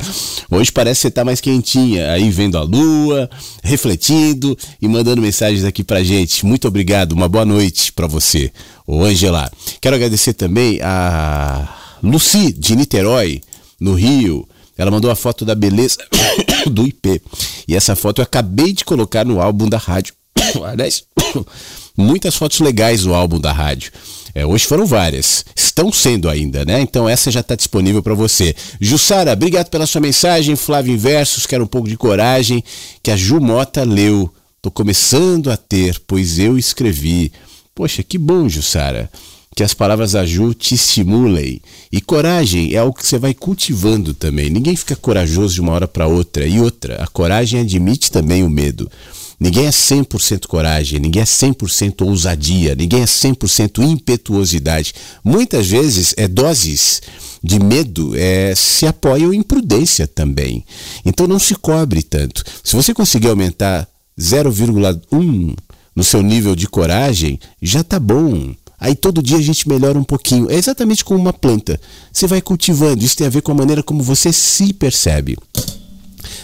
Hoje 0.52 0.70
parece 0.70 1.00
que 1.00 1.02
você 1.04 1.12
tá 1.12 1.24
mais 1.24 1.40
quentinha, 1.40 2.12
aí 2.12 2.30
vendo 2.30 2.58
a 2.58 2.64
lua, 2.64 3.30
refletindo 3.64 4.58
e 4.82 4.90
mandando 4.90 5.22
mensagens 5.22 5.64
aqui 5.64 5.86
pra 5.86 6.04
gente. 6.04 6.46
Muito 6.46 6.68
obrigado, 6.68 7.14
uma 7.14 7.30
boa 7.30 7.46
noite 7.46 7.94
para 7.94 8.08
você, 8.08 8.52
ô 8.86 9.06
Angela. 9.06 9.50
Quero 9.80 9.96
agradecer 9.96 10.34
também 10.34 10.82
a 10.82 11.77
Luci, 12.02 12.52
de 12.52 12.76
Niterói, 12.76 13.42
no 13.80 13.94
Rio. 13.94 14.48
Ela 14.78 14.92
mandou 14.92 15.10
a 15.10 15.16
foto 15.16 15.44
da 15.44 15.56
beleza 15.56 15.98
do 16.72 16.86
IP. 16.86 17.22
E 17.68 17.76
essa 17.76 17.96
foto 17.96 18.20
eu 18.20 18.24
acabei 18.24 18.74
de 18.74 18.86
colocar 18.86 19.26
no 19.26 19.42
álbum 19.42 19.68
da 19.68 19.78
rádio. 19.78 20.14
Aliás, 20.64 21.04
muitas 21.98 22.36
fotos 22.36 22.60
legais 22.60 23.04
no 23.04 23.14
álbum 23.14 23.40
da 23.40 23.52
rádio. 23.52 23.92
É, 24.36 24.46
hoje 24.46 24.68
foram 24.68 24.86
várias. 24.86 25.44
Estão 25.56 25.92
sendo 25.92 26.30
ainda, 26.30 26.64
né? 26.64 26.80
Então 26.80 27.10
essa 27.10 27.32
já 27.32 27.40
está 27.40 27.56
disponível 27.56 28.04
para 28.04 28.14
você. 28.14 28.56
Jussara, 28.80 29.34
obrigado 29.34 29.70
pela 29.70 29.88
sua 29.88 30.02
mensagem. 30.02 30.56
Flávio 30.56 30.94
Inversos, 30.94 31.48
quero 31.48 31.64
um 31.64 31.68
pouco 31.68 31.88
de 31.88 31.98
coragem. 31.98 32.64
Que 33.02 33.10
a 33.10 33.18
Ju 33.18 33.42
Mota 33.42 33.84
leu. 33.84 34.32
Tô 34.62 34.70
começando 34.70 35.50
a 35.50 35.58
ter, 35.58 36.00
pois 36.06 36.38
eu 36.38 36.58
escrevi. 36.58 37.32
Poxa, 37.74 38.04
que 38.04 38.18
bom, 38.18 38.48
Jussara 38.48 39.10
que 39.58 39.64
as 39.64 39.74
palavras 39.74 40.12
da 40.12 40.24
Ju 40.24 40.54
te 40.54 40.76
estimulem. 40.76 41.60
E 41.92 42.00
coragem 42.00 42.76
é 42.76 42.78
algo 42.78 42.96
que 42.96 43.08
você 43.08 43.18
vai 43.18 43.34
cultivando 43.34 44.14
também. 44.14 44.52
Ninguém 44.52 44.76
fica 44.76 44.96
corajoso 44.96 45.56
de 45.56 45.62
uma 45.62 45.72
hora 45.72 45.88
para 45.88 46.06
outra. 46.06 46.46
E 46.46 46.60
outra, 46.60 47.02
a 47.02 47.08
coragem 47.08 47.62
admite 47.62 48.12
também 48.12 48.44
o 48.44 48.50
medo. 48.52 48.88
Ninguém 49.40 49.66
é 49.66 49.72
100% 49.72 50.46
coragem, 50.46 51.00
ninguém 51.00 51.24
é 51.24 51.26
100% 51.26 52.06
ousadia, 52.06 52.76
ninguém 52.76 53.02
é 53.02 53.06
100% 53.06 53.84
impetuosidade. 53.84 54.94
Muitas 55.24 55.66
vezes 55.66 56.14
é 56.18 56.28
doses 56.28 57.02
de 57.44 57.58
medo 57.60 58.14
é, 58.16 58.54
se 58.56 58.86
apoiam 58.86 59.34
em 59.34 59.42
prudência 59.42 60.06
também. 60.06 60.64
Então 61.04 61.28
não 61.28 61.40
se 61.40 61.56
cobre 61.56 62.04
tanto. 62.04 62.44
Se 62.64 62.76
você 62.76 62.94
conseguir 62.94 63.30
aumentar 63.30 63.88
0,1 64.20 65.56
no 65.96 66.04
seu 66.04 66.22
nível 66.22 66.56
de 66.56 66.68
coragem, 66.68 67.40
já 67.60 67.84
tá 67.84 68.00
bom. 68.00 68.54
Aí 68.80 68.96
todo 68.96 69.24
dia 69.24 69.38
a 69.38 69.42
gente 69.42 69.68
melhora 69.68 69.98
um 69.98 70.04
pouquinho. 70.04 70.50
É 70.52 70.56
exatamente 70.56 71.04
como 71.04 71.20
uma 71.20 71.34
planta. 71.34 71.80
Você 72.12 72.28
vai 72.28 72.42
cultivando. 72.42 73.04
Isso 73.04 73.18
tem 73.18 73.26
a 73.26 73.30
ver 73.30 73.42
com 73.42 73.52
a 73.52 73.56
maneira 73.56 73.82
como 73.82 74.04
você 74.04 74.32
se 74.32 74.72
percebe. 74.72 75.38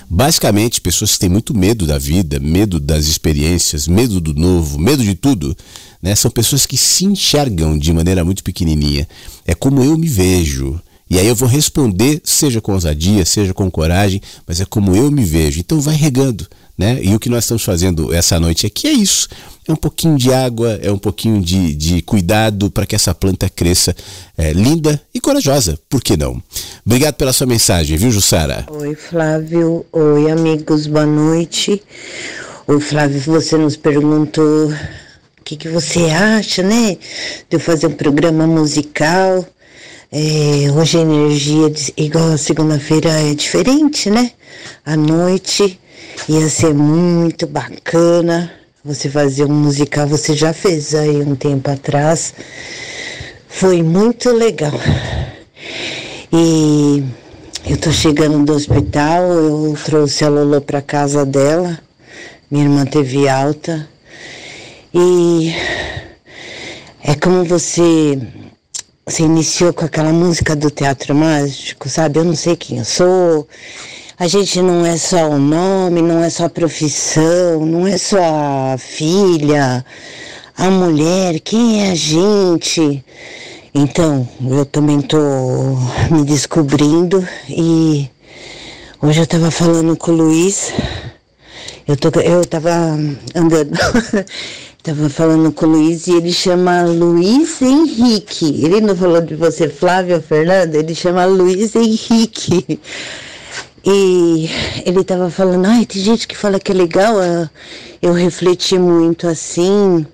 Basicamente, 0.09 0.81
pessoas 0.81 1.13
que 1.13 1.19
têm 1.19 1.29
muito 1.29 1.55
medo 1.55 1.85
da 1.85 1.97
vida, 1.97 2.39
medo 2.39 2.79
das 2.79 3.05
experiências, 3.05 3.87
medo 3.87 4.19
do 4.19 4.33
novo, 4.33 4.79
medo 4.79 5.03
de 5.03 5.15
tudo, 5.15 5.55
né? 6.01 6.15
são 6.15 6.29
pessoas 6.29 6.65
que 6.65 6.77
se 6.77 7.05
enxergam 7.05 7.77
de 7.77 7.93
maneira 7.93 8.23
muito 8.23 8.43
pequenininha. 8.43 9.07
É 9.45 9.53
como 9.55 9.83
eu 9.83 9.97
me 9.97 10.07
vejo. 10.07 10.79
E 11.09 11.19
aí 11.19 11.27
eu 11.27 11.35
vou 11.35 11.47
responder, 11.47 12.21
seja 12.23 12.61
com 12.61 12.73
ousadia, 12.73 13.25
seja 13.25 13.53
com 13.53 13.69
coragem, 13.69 14.21
mas 14.47 14.59
é 14.59 14.65
como 14.65 14.95
eu 14.95 15.11
me 15.11 15.23
vejo. 15.23 15.59
Então 15.59 15.79
vai 15.79 15.95
regando. 15.95 16.47
Né? 16.75 16.99
E 17.03 17.13
o 17.13 17.19
que 17.19 17.29
nós 17.29 17.43
estamos 17.43 17.63
fazendo 17.63 18.11
essa 18.11 18.39
noite 18.39 18.65
aqui 18.65 18.87
é 18.87 18.91
isso. 18.91 19.29
É 19.67 19.71
um 19.71 19.75
pouquinho 19.75 20.17
de 20.17 20.33
água, 20.33 20.79
é 20.81 20.91
um 20.91 20.97
pouquinho 20.97 21.39
de, 21.39 21.75
de 21.75 22.01
cuidado 22.01 22.71
para 22.71 22.85
que 22.85 22.95
essa 22.95 23.13
planta 23.13 23.47
cresça 23.47 23.95
é, 24.35 24.51
linda 24.51 24.99
e 25.13 25.21
corajosa. 25.21 25.79
Por 25.87 26.01
que 26.01 26.17
não? 26.17 26.41
Obrigado 26.83 27.13
pela 27.13 27.31
sua 27.31 27.45
mensagem, 27.45 27.95
viu, 27.95 28.11
Jussara? 28.11 28.65
Oi, 28.71 28.95
Flávio. 28.95 29.85
Oi, 29.91 30.31
amigos. 30.31 30.87
Boa 30.87 31.05
noite. 31.05 31.81
Oi, 32.67 32.79
Flávio, 32.81 33.21
você 33.21 33.55
nos 33.55 33.77
perguntou 33.77 34.69
o 34.69 35.43
que, 35.45 35.55
que 35.55 35.69
você 35.69 36.09
acha, 36.09 36.63
né? 36.63 36.97
De 37.49 37.55
eu 37.55 37.59
fazer 37.59 37.85
um 37.85 37.93
programa 37.93 38.47
musical. 38.47 39.45
É, 40.11 40.71
hoje 40.71 40.97
a 40.97 41.01
energia, 41.01 41.71
igual 41.95 42.31
a 42.31 42.37
segunda-feira, 42.37 43.09
é 43.09 43.35
diferente, 43.35 44.09
né? 44.09 44.31
À 44.83 44.97
noite 44.97 45.79
Ia 46.29 46.47
ser 46.49 46.73
muito 46.73 47.45
bacana 47.45 48.51
você 48.83 49.09
fazer 49.09 49.45
um 49.45 49.53
musical. 49.53 50.07
Você 50.07 50.35
já 50.35 50.53
fez 50.53 50.95
aí 50.95 51.21
um 51.21 51.35
tempo 51.35 51.69
atrás. 51.69 52.33
Foi 53.47 53.83
muito 53.83 54.31
legal. 54.31 54.73
E 56.31 57.03
eu 57.65 57.77
tô 57.77 57.91
chegando 57.91 58.43
do 58.43 58.53
hospital, 58.53 59.23
eu 59.31 59.77
trouxe 59.83 60.23
a 60.25 60.29
Lolo 60.29 60.61
para 60.61 60.81
casa 60.81 61.25
dela. 61.25 61.79
Minha 62.49 62.65
irmã 62.65 62.85
teve 62.85 63.27
alta. 63.29 63.87
E 64.93 65.53
é 67.03 67.15
como 67.15 67.43
você 67.43 68.17
você 69.05 69.23
iniciou 69.23 69.73
com 69.73 69.83
aquela 69.83 70.13
música 70.13 70.55
do 70.55 70.71
Teatro 70.71 71.13
Mágico, 71.13 71.89
sabe? 71.89 72.19
Eu 72.19 72.23
não 72.23 72.35
sei 72.35 72.55
quem 72.55 72.77
eu 72.77 72.85
sou, 72.85 73.47
a 74.23 74.27
gente 74.27 74.61
não 74.61 74.85
é 74.85 74.95
só 74.95 75.31
o 75.31 75.37
nome, 75.37 76.01
não 76.01 76.23
é 76.23 76.29
só 76.29 76.45
a 76.45 76.49
profissão, 76.49 77.65
não 77.65 77.85
é 77.85 77.97
só 77.97 78.23
a 78.73 78.77
filha, 78.77 79.85
a 80.57 80.69
mulher, 80.69 81.41
quem 81.41 81.85
é 81.85 81.91
a 81.91 81.95
gente. 81.95 83.03
Então, 83.75 84.25
eu 84.49 84.65
também 84.65 85.01
tô 85.01 85.17
me 86.09 86.23
descobrindo 86.23 87.27
e 87.49 88.09
hoje 89.01 89.19
eu 89.19 89.27
tava 89.27 89.51
falando 89.51 89.97
com 89.97 90.11
o 90.11 90.15
Luiz, 90.15 90.71
eu, 91.85 91.97
tô, 91.97 92.17
eu 92.21 92.45
tava 92.45 92.71
andando, 93.35 93.77
tava 94.81 95.09
falando 95.09 95.51
com 95.51 95.65
o 95.65 95.69
Luiz 95.69 96.07
e 96.07 96.13
ele 96.13 96.31
chama 96.31 96.83
Luiz 96.83 97.61
Henrique. 97.61 98.63
Ele 98.63 98.79
não 98.79 98.95
falou 98.95 99.19
de 99.19 99.35
você, 99.35 99.67
Flávia 99.67 100.21
Fernanda, 100.21 100.77
ele 100.77 100.95
chama 100.95 101.25
Luiz 101.25 101.75
Henrique. 101.75 102.79
E 103.85 104.49
ele 104.85 105.01
estava 105.01 105.29
falando, 105.29 105.65
ai, 105.65 105.85
tem 105.85 106.01
gente 106.01 106.27
que 106.27 106.37
fala 106.37 106.59
que 106.59 106.71
é 106.71 106.75
legal. 106.75 107.15
Eu 108.01 108.13
refleti 108.13 108.77
muito 108.79 109.27
assim. 109.27 110.05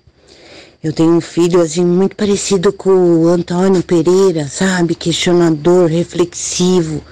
Eu 0.82 0.94
tenho 0.94 1.12
um 1.12 1.22
filho 1.22 1.62
assim 1.62 1.86
muito 1.86 2.16
parecido 2.16 2.72
com 2.72 2.90
o 2.90 3.28
Antônio 3.28 3.84
Pereira, 3.84 4.48
sabe? 4.48 4.96
Questionador, 4.96 5.90
reflexivo, 5.90 7.04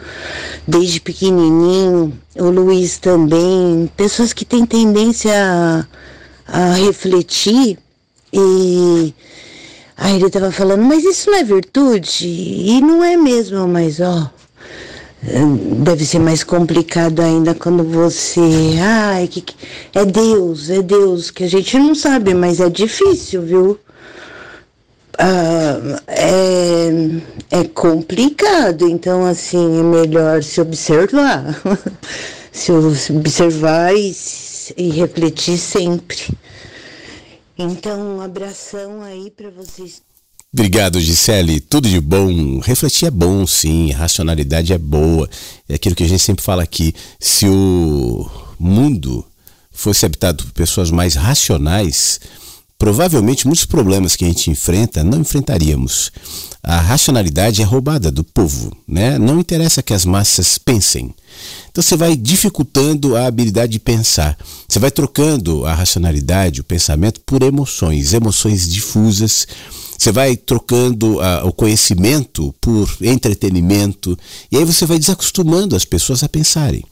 desde 0.66 1.02
pequenininho. 1.02 2.18
O 2.36 2.50
Luiz 2.50 2.98
também. 2.98 3.92
Pessoas 3.98 4.32
que 4.34 4.46
têm 4.46 4.66
tendência 4.66 5.34
a, 5.34 5.86
a 6.48 6.74
refletir 6.76 7.78
e 8.32 9.14
aí 9.98 10.16
ele 10.16 10.28
estava 10.28 10.52
falando, 10.52 10.84
mas 10.84 11.04
isso 11.04 11.30
não 11.30 11.38
é 11.38 11.44
virtude? 11.44 12.28
E 12.28 12.82
não 12.82 13.04
é 13.04 13.18
mesmo, 13.18 13.68
mas 13.68 14.00
ó, 14.00 14.32
deve 15.22 16.06
ser 16.06 16.20
mais 16.20 16.44
complicado 16.44 17.22
ainda 17.22 17.54
quando 17.56 17.84
você. 17.84 18.42
Ai, 18.82 19.28
que, 19.28 19.44
é 19.94 20.06
Deus, 20.06 20.70
é 20.70 20.82
Deus, 20.82 21.32
que 21.32 21.44
a 21.44 21.50
gente 21.50 21.78
não 21.78 21.96
sabe, 21.96 22.34
mas 22.34 22.60
é 22.60 22.70
difícil, 22.70 23.42
viu? 23.42 23.80
ah, 25.18 26.02
é, 26.08 26.90
é 27.52 27.68
complicado, 27.70 28.88
então 28.88 29.26
assim 29.26 29.80
é 29.80 29.84
melhor 29.84 30.44
se 30.44 30.62
observar, 30.62 31.44
se 32.52 32.72
observar 32.72 33.96
e, 33.96 34.16
e 34.78 34.90
refletir 34.92 35.58
sempre. 35.58 36.38
Então, 37.58 38.18
um 38.18 38.22
abração 38.22 39.02
aí 39.02 39.32
para 39.32 39.50
vocês. 39.50 40.07
Obrigado, 40.54 41.00
Gisele. 41.00 41.60
Tudo 41.60 41.90
de 41.90 42.00
bom. 42.00 42.60
Refletir 42.60 43.08
é 43.08 43.12
bom, 43.12 43.46
sim. 43.46 43.92
Racionalidade 43.92 44.74
é 44.74 44.78
boa. 44.78 45.30
É 45.68 45.76
aquilo 45.76 45.96
que 45.96 46.04
a 46.04 46.08
gente 46.08 46.24
sempre 46.24 46.44
fala 46.44 46.64
aqui. 46.64 46.96
Se 47.20 47.48
o 47.48 48.30
mundo 48.60 49.26
fosse 49.72 50.06
habitado 50.06 50.44
por 50.44 50.54
pessoas 50.54 50.90
mais 50.90 51.16
racionais, 51.16 52.20
provavelmente 52.80 53.46
muitos 53.46 53.66
problemas 53.66 54.16
que 54.16 54.26
a 54.26 54.28
gente 54.28 54.50
enfrenta 54.50 55.04
não 55.04 55.20
enfrentaríamos. 55.20 56.12
A 56.64 56.80
racionalidade 56.80 57.62
é 57.62 57.66
roubada 57.66 58.12
do 58.12 58.24
povo, 58.24 58.76
né? 58.88 59.18
Não 59.18 59.40
interessa 59.40 59.84
que 59.84 59.94
as 59.94 60.06
massas 60.06 60.58
pensem. 60.58 61.14
Então 61.70 61.84
você 61.84 61.96
vai 61.96 62.16
dificultando 62.16 63.16
a 63.16 63.28
habilidade 63.28 63.74
de 63.74 63.80
pensar. 63.80 64.38
Você 64.68 64.80
vai 64.80 64.92
trocando 64.92 65.66
a 65.66 65.74
racionalidade, 65.74 66.62
o 66.62 66.64
pensamento 66.64 67.22
por 67.22 67.44
emoções, 67.44 68.14
emoções 68.14 68.68
difusas. 68.68 69.48
Você 69.98 70.12
vai 70.12 70.36
trocando 70.36 71.18
uh, 71.18 71.48
o 71.48 71.52
conhecimento 71.52 72.54
por 72.62 72.90
entretenimento 73.02 74.18
e 74.52 74.58
aí 74.58 74.64
você 74.64 74.86
vai 74.86 75.00
desacostumando 75.00 75.76
as 75.76 75.86
pessoas 75.86 76.24
a 76.24 76.30
pensarem. 76.30 76.84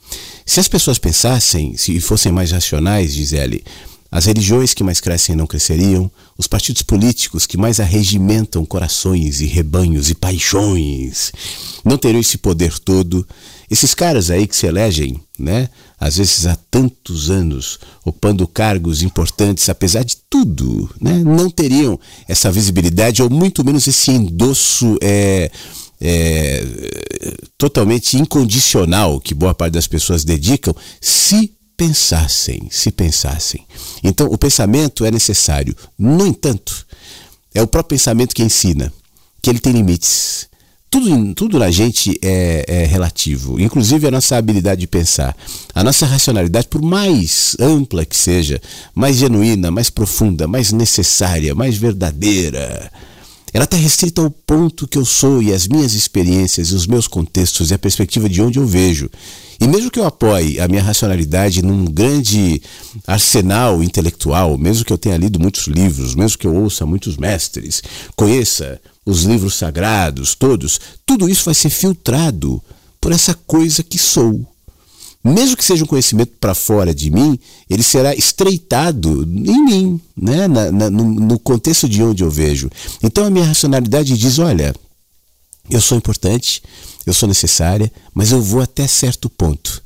Se 0.45 0.59
as 0.59 0.67
pessoas 0.67 0.97
pensassem, 0.97 1.77
se 1.77 1.99
fossem 1.99 2.31
mais 2.31 2.51
racionais, 2.51 3.13
Gisele, 3.13 3.63
as 4.11 4.25
religiões 4.25 4.73
que 4.73 4.83
mais 4.83 5.01
crescem 5.01 5.35
não 5.35 5.45
cresceriam, 5.45 6.09
os 6.37 6.47
partidos 6.47 6.81
políticos 6.83 7.45
que 7.45 7.57
mais 7.57 7.79
arregimentam 7.79 8.65
corações 8.65 9.41
e 9.41 9.45
rebanhos 9.45 10.09
e 10.09 10.15
paixões 10.15 11.31
não 11.83 11.97
teriam 11.97 12.21
esse 12.21 12.37
poder 12.37 12.79
todo. 12.79 13.27
Esses 13.69 13.93
caras 13.93 14.29
aí 14.29 14.47
que 14.47 14.55
se 14.55 14.67
elegem, 14.67 15.19
né, 15.37 15.69
às 15.99 16.17
vezes 16.17 16.45
há 16.45 16.55
tantos 16.69 17.29
anos, 17.29 17.79
ocupando 18.03 18.47
cargos 18.47 19.01
importantes, 19.01 19.67
apesar 19.69 20.03
de 20.03 20.17
tudo, 20.29 20.89
né, 21.01 21.13
não 21.23 21.49
teriam 21.49 21.99
essa 22.27 22.51
visibilidade 22.51 23.23
ou 23.23 23.29
muito 23.29 23.65
menos 23.65 23.87
esse 23.87 24.11
endosso 24.11 24.97
é, 25.01 25.49
é, 25.99 26.63
totalmente 27.57 28.17
incondicional 28.17 29.19
que 29.19 29.33
boa 29.33 29.53
parte 29.53 29.73
das 29.73 29.87
pessoas 29.87 30.23
dedicam, 30.23 30.75
se 31.01 31.53
pensassem, 31.77 32.67
se 32.71 32.91
pensassem. 32.91 33.65
Então, 34.03 34.27
o 34.27 34.37
pensamento 34.37 35.05
é 35.05 35.11
necessário. 35.11 35.75
No 35.97 36.25
entanto, 36.25 36.85
é 37.53 37.61
o 37.61 37.67
próprio 37.67 37.97
pensamento 37.97 38.33
que 38.33 38.43
ensina 38.43 38.91
que 39.41 39.49
ele 39.49 39.59
tem 39.59 39.73
limites. 39.73 40.47
Tudo, 40.95 41.33
tudo 41.33 41.59
na 41.59 41.69
gente 41.69 42.17
é, 42.21 42.63
é, 42.65 42.85
relativo, 42.85 43.59
inclusive 43.59 44.07
a 44.07 44.11
nossa 44.11 44.37
habilidade 44.37 44.79
de 44.79 44.87
pensar. 44.87 45.35
A 45.73 45.83
nossa 45.83 46.05
racionalidade, 46.05 46.69
por 46.69 46.81
mais 46.81 47.53
ampla 47.59 48.05
que 48.05 48.15
seja, 48.15 48.61
mais 48.93 49.17
genuína, 49.17 49.69
mais 49.69 49.89
profunda, 49.89 50.47
mais 50.47 50.71
necessária, 50.71 51.53
mais 51.53 51.75
verdadeira, 51.75 52.89
ela 53.53 53.65
está 53.65 53.75
restrita 53.75 54.21
ao 54.21 54.31
ponto 54.31 54.87
que 54.87 54.97
eu 54.97 55.03
sou 55.03 55.43
e 55.43 55.51
as 55.51 55.67
minhas 55.67 55.93
experiências, 55.93 56.71
os 56.71 56.87
meus 56.87 57.09
contextos 57.09 57.71
e 57.71 57.73
a 57.73 57.77
perspectiva 57.77 58.29
de 58.29 58.41
onde 58.41 58.57
eu 58.57 58.65
vejo. 58.65 59.09
E 59.59 59.67
mesmo 59.67 59.91
que 59.91 59.99
eu 59.99 60.05
apoie 60.05 60.61
a 60.61 60.67
minha 60.69 60.81
racionalidade 60.81 61.61
num 61.61 61.83
grande 61.83 62.61
arsenal 63.05 63.83
intelectual, 63.83 64.57
mesmo 64.57 64.85
que 64.85 64.93
eu 64.93 64.97
tenha 64.97 65.17
lido 65.17 65.41
muitos 65.41 65.67
livros, 65.67 66.15
mesmo 66.15 66.37
que 66.37 66.47
eu 66.47 66.55
ouça 66.55 66.85
muitos 66.85 67.17
mestres, 67.17 67.83
conheça 68.15 68.79
os 69.05 69.23
livros 69.23 69.55
sagrados, 69.55 70.33
todos, 70.33 70.79
tudo 71.05 71.29
isso 71.29 71.45
vai 71.45 71.53
ser 71.53 71.69
filtrado 71.69 72.61
por 72.99 73.11
essa 73.11 73.33
coisa 73.33 73.83
que 73.83 73.99
sou. 73.99 74.45
Mesmo 75.23 75.57
que 75.57 75.65
seja 75.65 75.83
um 75.83 75.87
conhecimento 75.87 76.33
para 76.39 76.53
fora 76.53 76.93
de 76.93 77.09
mim, 77.09 77.39
ele 77.67 77.81
será 77.81 78.15
estreitado 78.15 79.23
em 79.23 79.65
mim, 79.65 80.01
né? 80.15 80.47
Na, 80.47 80.71
na, 80.71 80.89
no, 80.89 81.03
no 81.03 81.39
contexto 81.39 81.89
de 81.89 82.03
onde 82.03 82.23
eu 82.23 82.29
vejo. 82.29 82.69
Então 83.01 83.25
a 83.25 83.29
minha 83.29 83.45
racionalidade 83.45 84.15
diz: 84.15 84.37
olha, 84.37 84.73
eu 85.67 85.81
sou 85.81 85.97
importante, 85.97 86.61
eu 87.07 87.13
sou 87.13 87.27
necessária, 87.27 87.91
mas 88.13 88.31
eu 88.31 88.41
vou 88.41 88.61
até 88.61 88.87
certo 88.87 89.27
ponto. 89.27 89.81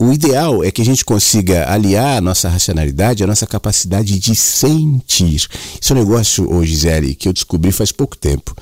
O 0.00 0.14
ideal 0.14 0.64
é 0.64 0.70
que 0.70 0.80
a 0.80 0.84
gente 0.84 1.04
consiga 1.04 1.70
aliar 1.70 2.16
a 2.16 2.20
nossa 2.22 2.48
racionalidade 2.48 3.22
à 3.22 3.26
nossa 3.26 3.46
capacidade 3.46 4.18
de 4.18 4.34
sentir. 4.34 5.46
Isso 5.78 5.92
é 5.92 5.92
um 5.92 5.98
negócio, 5.98 6.50
ô 6.50 6.64
Gisele, 6.64 7.14
que 7.14 7.28
eu 7.28 7.34
descobri 7.34 7.70
faz 7.70 7.92
pouco 7.92 8.16
tempo. 8.16 8.56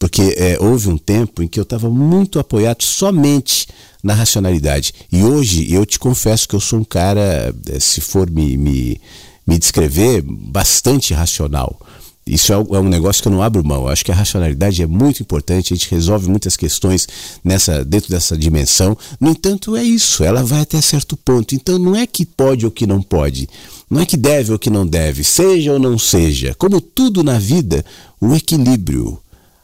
Porque 0.00 0.34
é, 0.36 0.58
houve 0.58 0.88
um 0.88 0.98
tempo 0.98 1.44
em 1.44 1.46
que 1.46 1.60
eu 1.60 1.62
estava 1.62 1.88
muito 1.88 2.40
apoiado 2.40 2.82
somente 2.82 3.68
na 4.02 4.14
racionalidade. 4.14 4.92
E 5.12 5.22
hoje 5.22 5.72
eu 5.72 5.86
te 5.86 5.96
confesso 5.96 6.48
que 6.48 6.56
eu 6.56 6.60
sou 6.60 6.80
um 6.80 6.84
cara, 6.84 7.54
é, 7.68 7.78
se 7.78 8.00
for 8.00 8.28
me, 8.28 8.56
me, 8.56 9.00
me 9.46 9.60
descrever, 9.60 10.24
bastante 10.26 11.14
racional. 11.14 11.78
Isso 12.30 12.52
é, 12.52 12.56
é 12.56 12.78
um 12.78 12.88
negócio 12.88 13.20
que 13.20 13.28
eu 13.28 13.32
não 13.32 13.42
abro 13.42 13.66
mão. 13.66 13.82
Eu 13.82 13.88
acho 13.88 14.04
que 14.04 14.12
a 14.12 14.14
racionalidade 14.14 14.82
é 14.82 14.86
muito 14.86 15.20
importante, 15.20 15.72
a 15.72 15.76
gente 15.76 15.90
resolve 15.90 16.28
muitas 16.28 16.56
questões 16.56 17.08
nessa 17.42 17.84
dentro 17.84 18.08
dessa 18.08 18.36
dimensão. 18.36 18.96
No 19.20 19.30
entanto, 19.30 19.76
é 19.76 19.82
isso, 19.82 20.22
ela 20.22 20.44
vai 20.44 20.60
até 20.60 20.80
certo 20.80 21.16
ponto. 21.16 21.54
Então 21.54 21.78
não 21.78 21.96
é 21.96 22.06
que 22.06 22.24
pode 22.24 22.64
ou 22.64 22.70
que 22.70 22.86
não 22.86 23.02
pode, 23.02 23.48
não 23.90 24.00
é 24.00 24.06
que 24.06 24.16
deve 24.16 24.52
ou 24.52 24.58
que 24.58 24.70
não 24.70 24.86
deve, 24.86 25.24
seja 25.24 25.72
ou 25.72 25.78
não 25.78 25.98
seja. 25.98 26.54
Como 26.56 26.80
tudo 26.80 27.24
na 27.24 27.38
vida, 27.38 27.84
o 28.20 28.34
equilíbrio 28.34 29.18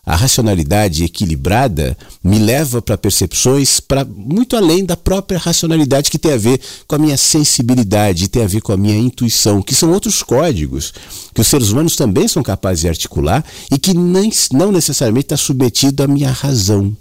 a 0.06 0.14
racionalidade 0.14 1.02
equilibrada 1.02 1.98
me 2.22 2.38
leva 2.38 2.80
para 2.80 2.96
percepções 2.96 3.80
para 3.80 4.04
muito 4.04 4.56
além 4.56 4.84
da 4.84 4.96
própria 4.96 5.36
racionalidade 5.36 6.12
que 6.12 6.18
tem 6.18 6.32
a 6.32 6.36
ver 6.36 6.60
com 6.86 6.94
a 6.94 6.98
minha 6.98 7.16
sensibilidade, 7.16 8.28
tem 8.28 8.44
a 8.44 8.46
ver 8.46 8.62
com 8.62 8.72
a 8.72 8.76
minha 8.76 8.96
intuição, 8.96 9.60
que 9.60 9.74
são 9.74 9.90
outros 9.90 10.22
códigos 10.22 10.94
que 11.34 11.40
os 11.40 11.48
seres 11.48 11.70
humanos 11.70 11.96
também 11.96 12.28
são 12.28 12.42
capazes 12.42 12.82
de 12.82 12.88
articular 12.88 13.44
e 13.68 13.76
que 13.76 13.92
nem, 13.92 14.30
não 14.52 14.70
necessariamente 14.70 15.26
está 15.26 15.36
submetido 15.36 16.04
à 16.04 16.06
minha 16.06 16.30
razão. 16.30 16.96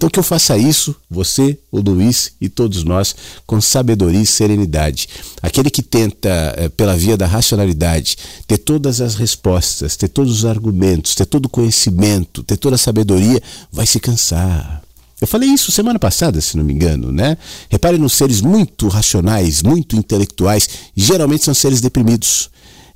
Então 0.00 0.08
que 0.08 0.18
eu 0.18 0.22
faça 0.22 0.56
isso, 0.56 0.96
você, 1.10 1.58
o 1.70 1.78
Luiz 1.78 2.32
e 2.40 2.48
todos 2.48 2.84
nós, 2.84 3.14
com 3.46 3.60
sabedoria 3.60 4.22
e 4.22 4.24
serenidade. 4.24 5.06
Aquele 5.42 5.68
que 5.68 5.82
tenta, 5.82 6.54
eh, 6.56 6.70
pela 6.70 6.96
via 6.96 7.18
da 7.18 7.26
racionalidade, 7.26 8.16
ter 8.46 8.56
todas 8.56 9.02
as 9.02 9.14
respostas, 9.14 9.96
ter 9.96 10.08
todos 10.08 10.38
os 10.38 10.44
argumentos, 10.46 11.14
ter 11.14 11.26
todo 11.26 11.44
o 11.44 11.48
conhecimento, 11.50 12.42
ter 12.42 12.56
toda 12.56 12.76
a 12.76 12.78
sabedoria, 12.78 13.42
vai 13.70 13.84
se 13.84 14.00
cansar. 14.00 14.82
Eu 15.20 15.26
falei 15.26 15.50
isso 15.50 15.70
semana 15.70 15.98
passada, 15.98 16.40
se 16.40 16.56
não 16.56 16.64
me 16.64 16.72
engano, 16.72 17.12
né? 17.12 17.36
Repare 17.68 17.98
nos 17.98 18.14
seres 18.14 18.40
muito 18.40 18.88
racionais, 18.88 19.62
muito 19.62 19.96
intelectuais, 19.96 20.66
geralmente 20.96 21.44
são 21.44 21.52
seres 21.52 21.82
deprimidos. 21.82 22.48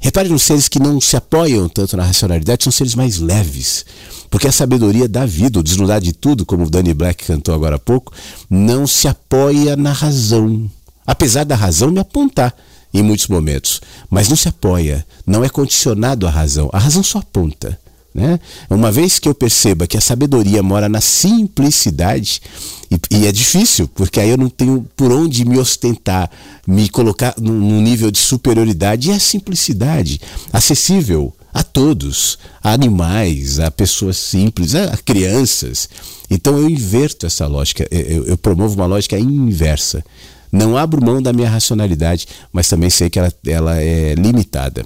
Repare 0.05 0.29
nos 0.29 0.43
seres 0.43 0.69
que 0.69 0.79
não 0.79 1.01
se 1.01 1.17
apoiam 1.17 1.67
tanto 1.69 1.97
na 1.97 2.05
racionalidade, 2.05 2.65
são 2.65 2.71
seres 2.71 2.95
mais 2.95 3.19
leves. 3.19 3.85
Porque 4.35 4.49
a 4.49 4.53
sabedoria 4.53 5.09
da 5.09 5.25
vida, 5.25 5.61
o 5.61 5.63
desnudar 5.63 6.01
de 6.01 6.13
tudo, 6.13 6.45
como 6.45 6.65
o 6.65 6.69
Danny 6.69 6.93
Black 6.93 7.25
cantou 7.25 7.55
agora 7.55 7.77
há 7.77 7.79
pouco, 7.79 8.13
não 8.51 8.85
se 8.85 9.07
apoia 9.07 9.77
na 9.77 9.93
razão. 9.93 10.69
Apesar 11.07 11.45
da 11.45 11.55
razão 11.55 11.93
me 11.93 12.01
apontar 12.01 12.53
em 12.93 13.01
muitos 13.01 13.29
momentos, 13.29 13.81
mas 14.11 14.29
não 14.29 14.37
se 14.37 14.49
apoia, 14.49 15.07
não 15.25 15.45
é 15.45 15.49
condicionado 15.49 16.27
à 16.27 16.31
razão. 16.31 16.69
A 16.73 16.81
razão 16.81 17.01
só 17.01 17.21
aponta. 17.21 17.79
Né? 18.13 18.41
Uma 18.69 18.91
vez 18.91 19.21
que 19.21 19.29
eu 19.29 19.37
perceba 19.37 19.87
que 19.87 19.97
a 19.97 20.01
sabedoria 20.01 20.65
mora 20.65 20.89
na 20.89 21.01
simplicidade, 21.01 22.43
e, 22.91 23.19
e, 23.19 23.27
é 23.29 23.31
difícil, 23.31 23.87
porque 23.87 24.19
aí 24.19 24.31
eu 24.31 24.37
não 24.37 24.49
tenho 24.49 24.85
por 24.97 25.13
onde 25.13 25.45
me 25.45 25.61
ostentar, 25.61 26.29
me 26.67 26.89
colocar 26.89 27.37
num 27.41 27.81
nível 27.81 28.11
de 28.11 28.19
superioridade, 28.19 29.11
e 29.11 29.13
a 29.13 29.21
simplicidade, 29.21 30.21
acessível 30.53 31.33
a 31.55 31.63
todos, 31.63 32.37
a 32.61 32.73
animais, 32.73 33.61
a 33.61 33.71
pessoas 33.71 34.17
simples, 34.17 34.75
a, 34.75 34.97
crianças. 34.97 35.89
Então 36.29 36.59
eu 36.59 36.69
inverto 36.69 37.27
essa 37.27 37.47
lógica, 37.47 37.87
eu, 37.93 38.27
eu 38.27 38.37
promovo 38.37 38.75
uma 38.75 38.87
lógica 38.87 39.17
inversa. 39.17 40.05
Não 40.51 40.77
abro 40.77 41.05
mão 41.05 41.23
da 41.23 41.33
minha 41.33 41.49
racionalidade, 41.49 42.27
mas 42.53 42.69
também 42.69 42.91
sei 42.91 43.09
que 43.09 43.19
ela, 43.19 43.33
ela 43.47 43.81
é 43.81 44.15
limitada. 44.15 44.85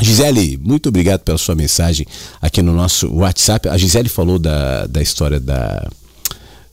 Gisele, 0.00 0.58
muito 0.62 0.88
obrigado 0.88 1.20
pela 1.20 1.36
sua 1.36 1.54
mensagem 1.54 2.06
aqui 2.40 2.62
no 2.62 2.74
nosso 2.74 3.12
WhatsApp. 3.12 3.68
A 3.68 3.76
Gisele 3.76 4.08
falou 4.08 4.38
da, 4.38 4.86
da 4.86 5.02
história 5.02 5.40
da, 5.40 5.90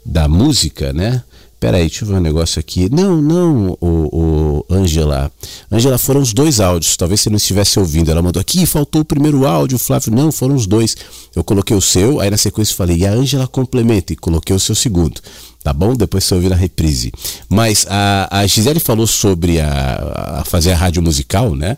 da 0.05 0.28
música, 0.28 0.93
né? 0.93 1.24
Peraí, 1.60 1.88
deixa 1.88 2.05
eu 2.05 2.10
ver 2.10 2.16
um 2.16 2.22
negócio 2.22 2.60
aqui. 2.60 2.88
Não, 2.93 3.20
não, 3.20 3.78
o, 3.82 4.66
o 4.70 4.74
Angela. 4.74 5.32
Angela, 5.72 5.97
foram 5.97 6.22
os 6.22 6.32
dois 6.32 6.60
áudios. 6.60 6.95
Talvez 6.95 7.22
você 7.22 7.32
não 7.32 7.38
estivesse 7.38 7.80
ouvindo. 7.80 8.12
Ela 8.12 8.22
mandou 8.22 8.39
aqui, 8.39 8.64
faltou 8.68 9.01
o 9.01 9.05
primeiro 9.05 9.45
áudio, 9.47 9.80
Flávio. 9.80 10.14
Não, 10.14 10.32
foram 10.32 10.53
os 10.53 10.68
dois. 10.68 10.95
Eu 11.36 11.43
coloquei 11.43 11.76
o 11.76 11.82
seu, 11.82 12.20
aí 12.20 12.30
na 12.30 12.38
sequência 12.38 12.76
falei, 12.76 12.97
e 12.97 13.08
a 13.08 13.12
Angela 13.12 13.47
complementa, 13.47 14.14
e 14.14 14.16
coloquei 14.16 14.55
o 14.55 14.60
seu 14.60 14.76
segundo. 14.76 15.20
Tá 15.64 15.74
bom? 15.74 15.95
Depois 15.95 16.24
você 16.24 16.36
ouvir 16.36 16.49
na 16.49 16.55
reprise. 16.55 17.12
Mas 17.49 17.88
a, 17.89 18.39
a 18.39 18.45
Gisele 18.45 18.80
falou 18.80 19.08
sobre 19.08 19.60
a, 19.60 20.39
a 20.41 20.45
fazer 20.45 20.74
a 20.74 20.78
rádio 20.78 21.01
musical, 21.01 21.55
né? 21.55 21.76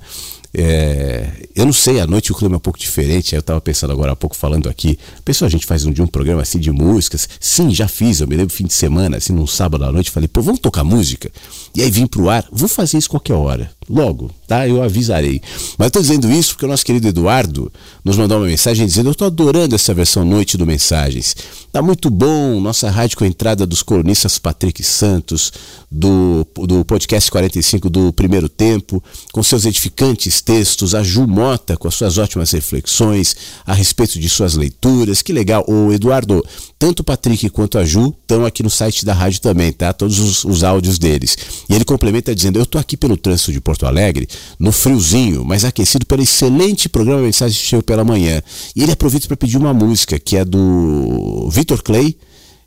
É, 0.53 1.27
eu 1.55 1.65
não 1.65 1.73
sei, 1.73 1.99
à 1.99 2.07
noite 2.07 2.31
o 2.31 2.35
clima 2.35 2.55
é 2.55 2.57
um 2.57 2.61
pouco 2.61 2.79
diferente. 2.79 3.35
Eu 3.35 3.39
estava 3.39 3.61
pensando 3.61 3.91
agora 3.91 4.13
há 4.13 4.15
pouco, 4.15 4.35
falando 4.35 4.67
aqui. 4.67 4.97
Pessoal, 5.23 5.47
a 5.47 5.51
gente 5.51 5.65
faz 5.65 5.85
um 5.85 5.91
dia 5.91 6.03
um 6.03 6.07
programa 6.07 6.41
assim 6.41 6.59
de 6.59 6.71
músicas. 6.71 7.29
Sim, 7.39 7.73
já 7.73 7.87
fiz. 7.87 8.19
Eu 8.19 8.27
me 8.27 8.35
lembro 8.35 8.53
fim 8.53 8.65
de 8.65 8.73
semana, 8.73 9.17
assim, 9.17 9.33
num 9.33 9.47
sábado 9.47 9.85
à 9.85 9.91
noite, 9.91 10.09
falei, 10.09 10.27
pô, 10.27 10.41
vamos 10.41 10.59
tocar 10.59 10.83
música? 10.83 11.31
E 11.75 11.81
aí 11.81 11.91
vim 11.91 12.07
pro 12.07 12.29
ar, 12.29 12.45
vou 12.51 12.67
fazer 12.67 12.97
isso 12.97 13.09
qualquer 13.09 13.33
hora. 13.33 13.71
Logo, 13.89 14.29
tá? 14.47 14.67
Eu 14.67 14.83
avisarei. 14.83 15.41
Mas 15.77 15.87
eu 15.87 15.91
tô 15.91 15.99
dizendo 15.99 16.31
isso 16.31 16.53
porque 16.53 16.65
o 16.65 16.67
nosso 16.67 16.85
querido 16.85 17.07
Eduardo 17.07 17.71
nos 18.05 18.17
mandou 18.17 18.37
uma 18.37 18.45
mensagem 18.45 18.85
dizendo: 18.85 19.09
Eu 19.09 19.15
tô 19.15 19.25
adorando 19.25 19.73
essa 19.73 19.93
versão 19.95 20.23
noite 20.23 20.57
do 20.57 20.65
Mensagens. 20.65 21.35
Tá 21.71 21.81
muito 21.81 22.09
bom. 22.11 22.59
Nossa 22.59 22.89
rádio 22.91 23.17
com 23.17 23.23
a 23.23 23.27
entrada 23.27 23.65
dos 23.65 23.81
colunistas 23.81 24.37
Patrick 24.37 24.83
Santos, 24.83 25.51
do, 25.89 26.45
do 26.67 26.85
podcast 26.85 27.31
45 27.31 27.89
do 27.89 28.13
Primeiro 28.13 28.47
Tempo, 28.47 29.03
com 29.31 29.41
seus 29.41 29.65
edificantes 29.65 30.38
textos, 30.41 30.95
a 30.95 31.03
Ju 31.03 31.27
Mota 31.27 31.77
com 31.77 31.87
as 31.87 31.95
suas 31.95 32.17
ótimas 32.17 32.51
reflexões 32.51 33.35
a 33.65 33.73
respeito 33.73 34.19
de 34.19 34.29
suas 34.29 34.55
leituras. 34.55 35.21
Que 35.21 35.33
legal. 35.33 35.63
O 35.67 35.91
Eduardo, 35.91 36.43
tanto 36.77 37.01
o 37.01 37.03
Patrick 37.03 37.49
quanto 37.49 37.77
a 37.77 37.85
Ju 37.85 38.15
estão 38.21 38.45
aqui 38.45 38.63
no 38.63 38.69
site 38.69 39.05
da 39.05 39.13
rádio 39.13 39.41
também, 39.41 39.71
tá? 39.71 39.91
Todos 39.93 40.19
os, 40.19 40.43
os 40.43 40.63
áudios 40.63 40.97
deles. 40.97 41.37
E 41.69 41.73
ele 41.73 41.85
complementa 41.85 42.33
dizendo: 42.33 42.59
Eu 42.59 42.65
tô 42.65 42.77
aqui 42.77 42.95
pelo 42.97 43.17
trânsito 43.17 43.51
de 43.51 43.59
Porto 43.59 43.85
Alegre, 43.85 44.27
no 44.59 44.71
friozinho, 44.71 45.43
mas 45.45 45.65
aquecido 45.65 46.05
pelo 46.05 46.21
excelente 46.21 46.89
programa 46.89 47.21
Mensagem 47.21 47.57
Cheio 47.57 47.83
pela 47.83 48.03
Manhã. 48.03 48.41
E 48.75 48.83
ele 48.83 48.91
aproveita 48.91 49.27
para 49.27 49.37
pedir 49.37 49.57
uma 49.57 49.73
música 49.73 50.19
que 50.19 50.37
é 50.37 50.45
do 50.45 51.49
Vitor 51.51 51.81
Clay 51.81 52.17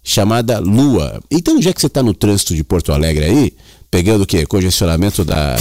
chamada 0.02 0.58
Lua. 0.58 1.22
Então, 1.30 1.60
já 1.62 1.72
que 1.72 1.80
você 1.80 1.86
está 1.86 2.02
no 2.02 2.12
trânsito 2.12 2.54
de 2.54 2.64
Porto 2.64 2.92
Alegre 2.92 3.24
aí, 3.24 3.52
pegando 3.90 4.22
o 4.22 4.26
quê? 4.26 4.44
Congestionamento 4.44 5.24
da, 5.24 5.56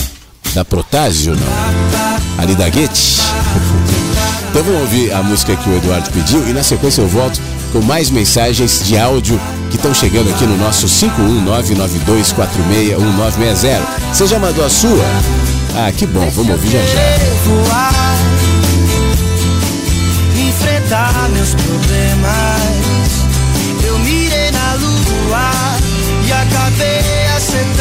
da 0.53 0.63
Protásio, 0.65 1.35
não? 1.35 1.47
Ali 2.37 2.53
da 2.55 2.69
Guete? 2.69 3.19
Então 4.49 4.63
vamos 4.63 4.81
ouvir 4.81 5.13
a 5.13 5.23
música 5.23 5.55
que 5.55 5.69
o 5.69 5.77
Eduardo 5.77 6.11
pediu 6.11 6.45
e 6.47 6.53
na 6.53 6.61
sequência 6.63 7.01
eu 7.01 7.07
volto 7.07 7.39
com 7.71 7.81
mais 7.81 8.09
mensagens 8.09 8.83
de 8.83 8.97
áudio 8.97 9.39
que 9.69 9.77
estão 9.77 9.93
chegando 9.93 10.29
aqui 10.29 10.45
no 10.45 10.57
nosso 10.57 10.87
51992461960. 10.87 13.79
Você 14.13 14.27
já 14.27 14.37
mandou 14.39 14.65
a 14.65 14.69
sua? 14.69 15.05
Ah, 15.75 15.89
que 15.91 16.05
bom, 16.05 16.29
vamos 16.31 16.51
ouvir 16.51 16.71
já 16.71 16.79
já. 16.79 16.85
meus 21.29 21.53
problemas 21.55 22.61
e 26.27 26.31
acabei 26.31 27.27
acertando 27.35 27.80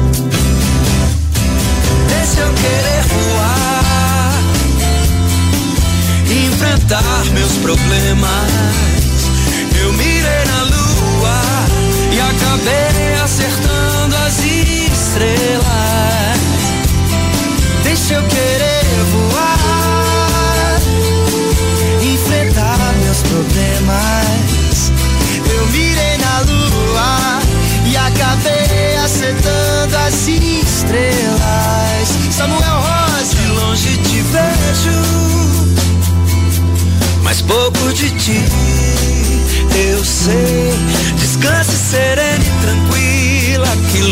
Problemas. 7.61 9.31
Eu 9.79 9.93
mirei 9.93 10.43
na 10.45 10.63
lua 10.63 11.41
e 12.11 12.19
acabei 12.19 13.00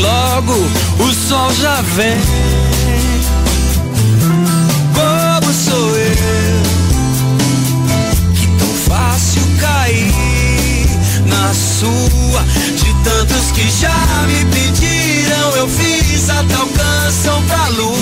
logo 0.10 0.56
o 1.00 1.14
sol 1.14 1.54
já 1.54 1.82
vem. 1.96 2.18
Bobo 4.94 5.54
sou 5.54 5.98
eu 5.98 6.70
fácil 8.88 9.44
cair 9.60 10.90
na 11.26 11.54
sua. 11.54 12.42
De 12.80 12.92
tantos 13.04 13.52
que 13.52 13.70
já 13.70 14.00
me 14.28 14.46
pediram, 14.46 15.50
eu 15.58 15.68
fiz 15.68 16.30
até 16.30 16.56
alcançam 16.56 17.44
pra 17.44 17.68
lua. 17.70 17.99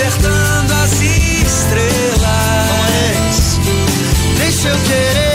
Acertando 0.00 0.72
as 0.72 0.92
estrelas. 1.02 2.20
Deixa 4.38 4.68
eu 4.68 4.76
querer 4.78 5.29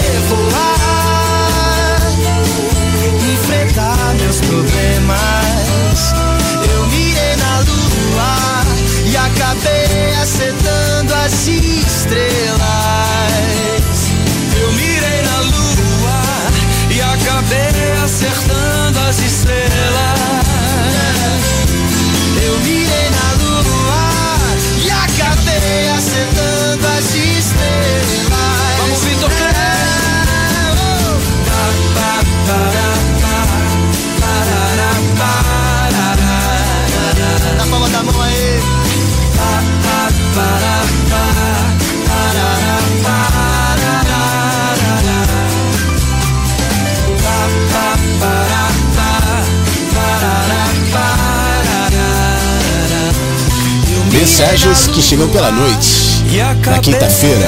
Mensagens 54.38 54.88
que 54.88 55.02
chegam 55.02 55.30
pela 55.30 55.50
noite, 55.50 56.22
na 56.66 56.80
quinta-feira. 56.80 57.48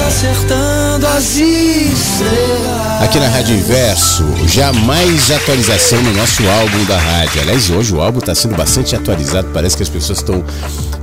Aqui 3.02 3.20
na 3.20 3.28
Rádio 3.28 3.56
Inverso, 3.56 4.24
já 4.46 4.72
mais 4.72 5.30
atualização 5.30 6.00
no 6.00 6.14
nosso 6.14 6.42
álbum 6.48 6.82
da 6.86 6.96
rádio. 6.96 7.42
Aliás, 7.42 7.68
hoje 7.68 7.94
o 7.94 8.00
álbum 8.00 8.20
está 8.20 8.34
sendo 8.34 8.56
bastante 8.56 8.96
atualizado, 8.96 9.50
parece 9.52 9.76
que 9.76 9.82
as 9.82 9.90
pessoas 9.90 10.20
estão 10.20 10.42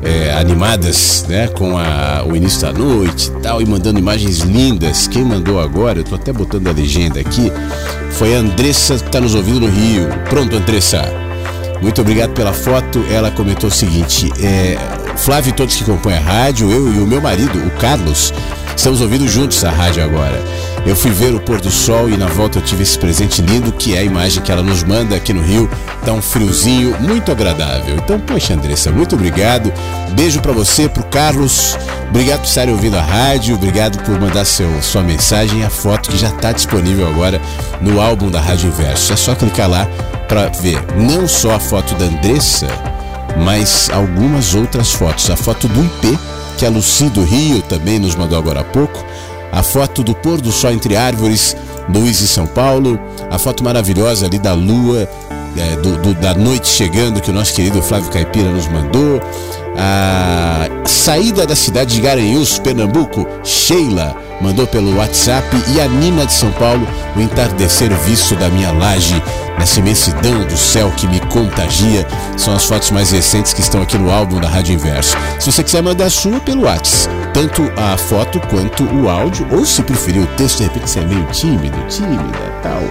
é, 0.02 0.34
animadas 0.34 1.24
né, 1.30 1.50
com 1.50 1.78
a, 1.78 2.24
o 2.28 2.36
início 2.36 2.62
da 2.62 2.74
noite 2.74 3.28
e 3.28 3.42
tal, 3.42 3.62
e 3.62 3.66
mandando 3.68 4.00
imagens 4.00 4.40
lindas. 4.40 5.08
Quem 5.08 5.24
mandou 5.24 5.62
agora, 5.62 6.00
eu 6.00 6.04
estou 6.04 6.18
até 6.18 6.34
botando 6.34 6.68
a 6.68 6.72
legenda 6.72 7.20
aqui, 7.20 7.52
foi 8.14 8.34
a 8.34 8.40
Andressa, 8.40 8.98
que 8.98 9.06
está 9.06 9.22
nos 9.22 9.36
ouvindo 9.36 9.60
no 9.60 9.68
Rio. 9.68 10.10
Pronto, 10.28 10.56
Andressa. 10.56 11.04
Muito 11.80 12.02
obrigado 12.02 12.32
pela 12.32 12.54
foto. 12.54 13.06
Ela 13.12 13.30
comentou 13.30 13.70
o 13.70 13.72
seguinte: 13.72 14.32
é, 14.42 14.78
Flávio 15.18 15.50
e 15.50 15.54
todos 15.54 15.76
que 15.76 15.84
compõem 15.84 16.18
a 16.18 16.20
rádio, 16.20 16.72
eu 16.72 16.94
e 16.94 17.00
o 17.00 17.08
meu 17.08 17.22
marido, 17.22 17.58
o 17.60 17.72
Carlos, 17.72 18.34
Estamos 18.76 19.02
ouvindo 19.02 19.28
juntos 19.28 19.64
a 19.64 19.72
rádio 19.72 20.04
agora. 20.04 20.44
Eu 20.86 20.96
fui 20.96 21.10
ver 21.10 21.34
o 21.34 21.40
pôr 21.40 21.60
do 21.60 21.72
sol 21.72 22.10
e 22.10 22.18
na 22.18 22.28
volta 22.28 22.60
eu 22.60 22.62
tive 22.62 22.84
esse 22.84 23.00
presente 23.00 23.42
lindo 23.42 23.72
que 23.72 23.96
é 23.96 24.00
a 24.00 24.04
imagem 24.04 24.44
que 24.44 24.52
ela 24.52 24.62
nos 24.62 24.84
manda 24.84 25.16
aqui 25.16 25.34
no 25.34 25.42
Rio. 25.42 25.70
Tá 26.04 26.12
um 26.12 26.22
friozinho 26.22 26.96
muito 27.00 27.32
agradável. 27.32 27.96
Então, 27.96 28.20
poxa, 28.20 28.54
Andressa, 28.54 28.92
muito 28.92 29.16
obrigado. 29.16 29.74
Beijo 30.12 30.42
para 30.42 30.52
você, 30.52 30.88
pro 30.88 31.04
Carlos. 31.06 31.76
Obrigado 32.10 32.42
por 32.42 32.48
estarem 32.48 32.74
ouvindo 32.74 32.98
a 32.98 33.02
rádio. 33.02 33.56
Obrigado 33.56 33.98
por 34.04 34.20
mandar 34.20 34.46
seu, 34.46 34.70
sua 34.84 35.02
mensagem 35.02 35.62
e 35.62 35.64
a 35.64 35.70
foto 35.70 36.12
que 36.12 36.18
já 36.18 36.30
está 36.30 36.52
disponível 36.52 37.08
agora 37.08 37.42
no 37.82 38.00
álbum 38.02 38.30
da 38.30 38.42
Rádio 38.42 38.68
Inverso. 38.68 39.14
É 39.14 39.16
só 39.16 39.34
clicar 39.34 39.70
lá 39.70 39.88
para 40.28 40.50
ver 40.50 40.80
não 40.96 41.28
só 41.28 41.56
a 41.56 41.60
foto 41.60 41.96
da 41.96 42.06
Andressa, 42.06 42.68
mas 43.44 43.90
algumas 43.92 44.54
outras 44.54 44.92
fotos. 44.92 45.30
A 45.30 45.36
foto 45.36 45.68
do 45.68 45.84
IP, 45.84 46.18
que 46.58 46.66
a 46.66 46.70
Luci 46.70 47.10
do 47.10 47.24
Rio 47.24 47.62
também 47.64 48.00
nos 48.00 48.16
mandou 48.16 48.38
agora 48.38 48.62
há 48.62 48.64
pouco. 48.64 49.04
A 49.52 49.64
foto 49.64 50.04
do 50.04 50.14
pôr 50.14 50.42
do 50.42 50.52
sol 50.52 50.72
entre 50.72 50.96
árvores, 50.96 51.56
Luiz 51.88 52.20
e 52.20 52.28
São 52.28 52.48
Paulo, 52.48 53.00
a 53.30 53.38
foto 53.38 53.64
maravilhosa 53.64 54.26
ali 54.26 54.40
da 54.40 54.54
lua, 54.54 55.08
é, 55.58 55.76
do, 55.78 55.98
do, 55.98 56.14
da 56.16 56.34
noite 56.34 56.68
chegando 56.68 57.22
que 57.22 57.32
o 57.32 57.34
nosso 57.34 57.54
querido 57.54 57.82
Flávio 57.82 58.10
Caipira 58.12 58.50
nos 58.50 58.68
mandou, 58.68 59.22
a 59.78 60.68
saída 60.86 61.46
da 61.46 61.56
cidade 61.56 61.96
de 61.96 62.02
Garanhuns, 62.02 62.60
Pernambuco, 62.60 63.28
Sheila 63.44 64.25
mandou 64.42 64.68
pelo 64.68 64.98
WhatsApp 64.98 65.48
e 65.74 65.80
a 65.80 65.88
Nina 65.88 66.26
de 66.26 66.34
São 66.34 66.52
Paulo, 66.54 66.86
o 67.16 67.22
entardecer 67.22 67.94
visto 68.00 68.36
da 68.36 68.50
minha 68.50 68.72
laje, 68.72 69.22
nessa 69.58 69.80
imensidão 69.80 70.46
do 70.46 70.58
céu 70.58 70.92
que 70.96 71.08
me 71.08 71.20
contagia. 71.22 72.06
São 72.38 72.56
as 72.56 72.66
fotos 72.66 72.92
mais 72.92 73.12
recentes 73.12 73.54
que 73.54 73.62
estão 73.62 73.82
aqui 73.82 73.98
no 73.98 74.12
álbum 74.12 74.40
da 74.40 74.48
Rádio 74.48 74.76
Inverso. 74.76 75.18
Se 75.40 75.52
você 75.52 75.64
quiser 75.64 75.82
mandar 75.82 76.10
sua 76.10 76.40
pelo 76.40 76.64
WhatsApp, 76.64 77.16
tanto 77.34 77.64
a 77.76 77.98
foto 77.98 78.40
quanto 78.48 78.84
o 78.84 79.10
áudio, 79.10 79.48
ou 79.52 79.66
se 79.66 79.82
preferir 79.82 80.22
o 80.22 80.28
texto, 80.38 80.60
de 80.60 80.66
repente 80.66 80.88
você 80.90 81.00
é 81.00 81.06
meio 81.06 81.26
tímido, 81.26 81.78
tímida, 81.88 82.24
tal. 82.64 82.82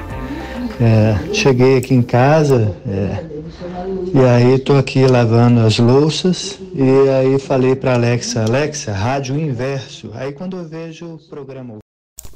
É, 0.81 1.15
cheguei 1.31 1.77
aqui 1.77 1.93
em 1.93 2.01
casa 2.01 2.75
é, 2.89 3.30
e 4.13 4.19
aí 4.19 4.59
tô 4.59 4.73
aqui 4.73 5.05
lavando 5.05 5.61
as 5.61 5.77
louças 5.77 6.59
e 6.73 7.09
aí 7.09 7.39
falei 7.39 7.75
para 7.75 7.93
Alexa, 7.93 8.43
Alexa, 8.43 8.91
rádio 8.91 9.37
inverso. 9.37 10.11
Aí 10.13 10.31
quando 10.31 10.57
eu 10.57 10.67
vejo 10.67 11.15
o 11.15 11.17
programa 11.29 11.80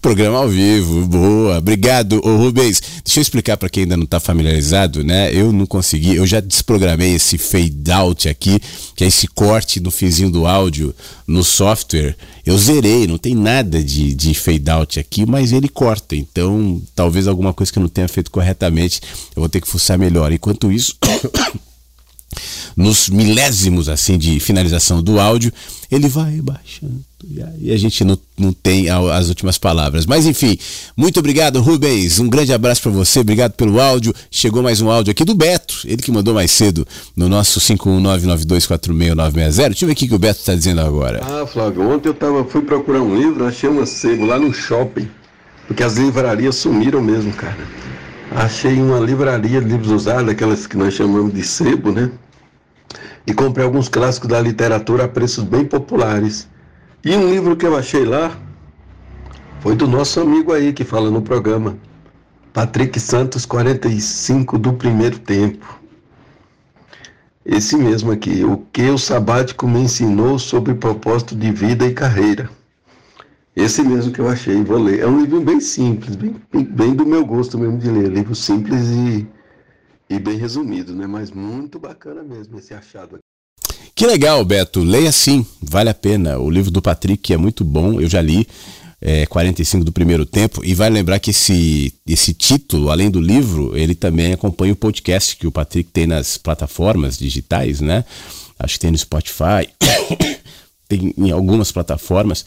Programa 0.06 0.38
ao 0.38 0.48
vivo, 0.48 1.04
boa. 1.08 1.58
Obrigado, 1.58 2.22
ô 2.24 2.38
Rubens. 2.38 2.80
Deixa 3.04 3.20
eu 3.20 3.24
explicar 3.24 3.58
para 3.58 3.68
quem 3.68 3.82
ainda 3.82 3.98
não 3.98 4.04
está 4.04 4.20
familiarizado, 4.20 5.04
né? 5.04 5.34
Eu 5.34 5.52
não 5.52 5.66
consegui, 5.66 6.16
eu 6.16 6.28
já 6.28 6.40
desprogramei 6.40 7.16
esse 7.16 7.40
fade 7.40 7.92
out 7.92 8.30
aqui, 8.30 8.62
que 8.96 9.04
é 9.04 9.08
esse 9.08 9.28
corte 9.28 9.80
no 9.80 9.90
finzinho 9.90 10.30
do 10.30 10.46
áudio 10.46 10.94
no 11.26 11.44
software. 11.44 12.16
Eu 12.46 12.56
zerei, 12.56 13.08
não 13.08 13.18
tem 13.18 13.34
nada 13.34 13.84
de, 13.84 14.14
de 14.14 14.36
fade 14.36 14.70
out 14.70 15.00
aqui, 15.00 15.26
mas 15.26 15.52
ele 15.52 15.68
corta. 15.68 16.16
Então, 16.16 16.80
talvez 16.94 17.28
alguma 17.28 17.52
coisa 17.52 17.74
que 17.74 17.80
eu 17.80 17.82
não 17.82 17.90
tenha 17.90 18.08
feito 18.08 18.30
corretamente, 18.30 19.02
eu 19.36 19.40
vou 19.40 19.50
ter 19.50 19.60
que 19.60 19.68
fuçar 19.68 19.98
melhor. 19.98 20.32
Enquanto 20.32 20.72
isso. 20.72 20.96
nos 22.78 23.10
milésimos 23.10 23.90
assim 23.90 24.20
de 24.20 24.40
finalização 24.40 25.02
do 25.02 25.20
áudio, 25.20 25.52
ele 25.90 26.08
vai 26.08 26.40
baixando 26.42 27.04
e 27.60 27.72
a 27.72 27.78
gente 27.78 28.04
não, 28.04 28.20
não 28.38 28.54
tem 28.54 28.88
as 28.90 29.30
últimas 29.30 29.58
palavras. 29.58 30.06
Mas 30.06 30.28
enfim, 30.28 30.58
muito 30.96 31.20
obrigado, 31.20 31.60
Rubens. 31.60 32.20
Um 32.20 32.30
grande 32.30 32.54
abraço 32.54 32.84
para 32.84 32.92
você, 32.92 33.22
obrigado 33.22 33.54
pelo 33.54 33.80
áudio. 33.80 34.14
Chegou 34.30 34.62
mais 34.62 34.80
um 34.82 34.90
áudio 34.90 35.12
aqui 35.12 35.26
do 35.26 35.34
Beto, 35.34 35.82
ele 35.86 36.02
que 36.02 36.12
mandou 36.12 36.36
mais 36.36 36.52
cedo 36.52 36.88
no 37.16 37.28
nosso 37.28 37.60
51992469960. 37.60 39.70
Deixa 39.70 39.86
eu 39.86 39.88
ver 39.88 39.94
o 39.94 39.96
que 39.96 40.14
o 40.14 40.20
Beto 40.20 40.40
está 40.40 40.54
dizendo 40.54 40.82
agora. 40.82 41.22
Ah, 41.24 41.48
Flávio, 41.48 41.90
ontem 41.90 42.10
eu 42.10 42.14
tava, 42.14 42.44
fui 42.46 42.62
procurar 42.62 43.02
um 43.02 43.16
livro, 43.16 43.46
achei 43.46 43.70
uma 43.70 43.86
sebo 43.86 44.26
lá 44.26 44.38
no 44.38 44.54
shopping, 44.54 45.08
porque 45.68 45.82
as 45.82 45.96
livrarias 45.96 46.56
sumiram 46.56 47.02
mesmo, 47.02 47.32
cara. 47.34 47.68
Achei 48.32 48.80
uma 48.80 49.00
livraria 49.00 49.62
de 49.62 49.68
livros 49.68 49.90
usados, 49.90 50.30
aquelas 50.30 50.68
que 50.68 50.78
nós 50.78 50.94
chamamos 50.94 51.34
de 51.34 51.44
sebo, 51.44 51.92
né? 51.92 52.12
E 53.26 53.34
comprei 53.34 53.66
alguns 53.66 53.90
clássicos 53.90 54.30
da 54.30 54.40
literatura 54.40 55.06
a 55.06 55.08
preços 55.08 55.44
bem 55.44 55.66
populares. 55.66 56.48
E 57.06 57.16
um 57.16 57.30
livro 57.30 57.56
que 57.56 57.68
eu 57.68 57.78
achei 57.78 58.04
lá 58.04 58.36
foi 59.60 59.76
do 59.76 59.88
nosso 59.88 60.20
amigo 60.20 60.52
aí 60.52 60.74
que 60.74 60.84
fala 60.84 61.12
no 61.12 61.22
programa, 61.22 61.78
Patrick 62.52 63.00
Santos, 63.00 63.46
45 63.46 64.58
do 64.58 64.74
primeiro 64.74 65.20
tempo. 65.20 65.80
Esse 67.46 67.78
mesmo 67.78 68.12
aqui, 68.12 68.44
o 68.44 68.58
que 68.74 68.90
o 68.90 68.98
sabático 68.98 69.68
me 69.68 69.82
ensinou 69.82 70.40
sobre 70.40 70.74
propósito 70.74 71.36
de 71.36 71.52
vida 71.52 71.86
e 71.86 71.94
carreira. 71.94 72.50
Esse 73.56 73.84
mesmo 73.84 74.12
que 74.12 74.20
eu 74.20 74.28
achei, 74.28 74.64
vou 74.64 74.80
ler. 74.80 75.02
É 75.02 75.08
um 75.08 75.22
livro 75.22 75.42
bem 75.42 75.62
simples, 75.62 76.16
bem, 76.16 76.36
bem 76.52 76.96
do 76.96 77.06
meu 77.06 77.24
gosto 77.24 77.56
mesmo 77.56 77.78
de 77.78 77.88
ler. 77.88 78.08
Livro 78.12 78.34
simples 78.34 78.82
e, 78.90 79.28
e 80.10 80.18
bem 80.18 80.40
resumido, 80.40 80.96
né? 80.96 81.06
Mas 81.06 81.30
muito 81.30 81.78
bacana 81.78 82.24
mesmo 82.24 82.58
esse 82.58 82.74
achado 82.74 83.18
aqui. 83.18 83.25
Que 83.96 84.06
legal, 84.06 84.44
Beto. 84.44 84.84
Leia 84.84 85.10
sim, 85.10 85.46
vale 85.62 85.90
a 85.90 85.94
pena. 85.94 86.38
O 86.38 86.50
livro 86.50 86.70
do 86.70 86.82
Patrick 86.82 87.32
é 87.32 87.38
muito 87.38 87.64
bom, 87.64 88.02
eu 88.02 88.10
já 88.10 88.22
li. 88.22 88.46
É, 89.02 89.26
45 89.28 89.86
do 89.86 89.92
primeiro 89.92 90.26
tempo 90.26 90.66
e 90.66 90.74
vai 90.74 90.90
lembrar 90.90 91.20
que 91.20 91.30
esse, 91.30 91.94
esse 92.08 92.34
título, 92.34 92.90
além 92.90 93.12
do 93.12 93.22
livro, 93.22 93.78
ele 93.78 93.94
também 93.94 94.34
acompanha 94.34 94.74
o 94.74 94.76
podcast 94.76 95.36
que 95.36 95.46
o 95.46 95.52
Patrick 95.52 95.92
tem 95.92 96.08
nas 96.08 96.38
plataformas 96.38 97.18
digitais, 97.18 97.82
né? 97.82 98.04
Acho 98.58 98.76
que 98.76 98.80
tem 98.80 98.92
no 98.92 98.98
Spotify, 98.98 99.70
tem 100.90 101.14
em 101.18 101.30
algumas 101.30 101.72
plataformas. 101.72 102.46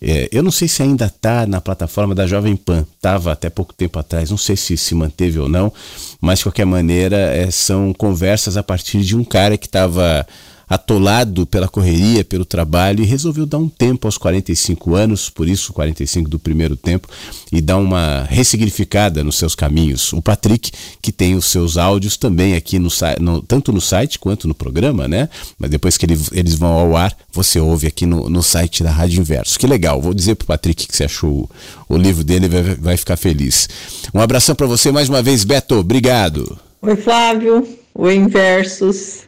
É, 0.00 0.28
eu 0.30 0.42
não 0.42 0.50
sei 0.50 0.68
se 0.68 0.82
ainda 0.82 1.06
está 1.06 1.46
na 1.46 1.60
plataforma 1.60 2.14
da 2.14 2.26
Jovem 2.26 2.56
Pan, 2.56 2.84
estava 2.96 3.32
até 3.32 3.48
pouco 3.48 3.72
tempo 3.72 3.98
atrás, 3.98 4.30
não 4.30 4.36
sei 4.36 4.56
se 4.56 4.76
se 4.76 4.94
manteve 4.94 5.38
ou 5.38 5.48
não, 5.48 5.72
mas 6.20 6.40
de 6.40 6.44
qualquer 6.44 6.66
maneira 6.66 7.16
é, 7.16 7.50
são 7.50 7.94
conversas 7.94 8.56
a 8.58 8.62
partir 8.62 9.00
de 9.00 9.16
um 9.16 9.24
cara 9.24 9.56
que 9.56 9.66
estava 9.66 10.26
atolado 10.74 11.46
pela 11.46 11.68
correria, 11.68 12.24
pelo 12.24 12.44
trabalho 12.44 13.02
e 13.02 13.06
resolveu 13.06 13.46
dar 13.46 13.58
um 13.58 13.68
tempo 13.68 14.06
aos 14.06 14.18
45 14.18 14.94
anos, 14.94 15.30
por 15.30 15.48
isso 15.48 15.72
45 15.72 16.28
do 16.28 16.38
primeiro 16.38 16.76
tempo, 16.76 17.08
e 17.52 17.60
dar 17.60 17.76
uma 17.76 18.24
ressignificada 18.28 19.22
nos 19.22 19.36
seus 19.36 19.54
caminhos. 19.54 20.12
O 20.12 20.20
Patrick, 20.20 20.72
que 21.00 21.12
tem 21.12 21.34
os 21.36 21.46
seus 21.46 21.76
áudios 21.76 22.16
também 22.16 22.54
aqui 22.54 22.78
no, 22.78 22.88
no 23.20 23.42
tanto 23.42 23.72
no 23.72 23.80
site 23.80 24.18
quanto 24.18 24.48
no 24.48 24.54
programa, 24.54 25.06
né? 25.06 25.28
Mas 25.58 25.70
depois 25.70 25.96
que 25.96 26.06
ele, 26.06 26.18
eles 26.32 26.54
vão 26.54 26.72
ao 26.72 26.96
ar, 26.96 27.16
você 27.32 27.60
ouve 27.60 27.86
aqui 27.86 28.04
no, 28.04 28.28
no 28.28 28.42
site 28.42 28.82
da 28.82 28.90
Rádio 28.90 29.20
Inverso. 29.20 29.58
Que 29.58 29.66
legal. 29.66 30.00
Vou 30.00 30.12
dizer 30.12 30.34
pro 30.34 30.46
Patrick 30.46 30.86
que 30.86 30.96
você 30.96 31.04
achou 31.04 31.48
o, 31.88 31.94
o 31.94 31.96
livro 31.96 32.24
dele, 32.24 32.48
vai, 32.48 32.62
vai 32.74 32.96
ficar 32.96 33.16
feliz. 33.16 33.68
Um 34.12 34.20
abração 34.20 34.54
para 34.54 34.66
você 34.66 34.90
mais 34.90 35.08
uma 35.08 35.22
vez, 35.22 35.44
Beto. 35.44 35.76
Obrigado. 35.76 36.58
Oi, 36.82 36.96
Flávio. 36.96 37.66
Oi, 37.94 38.16
Inversos. 38.16 39.24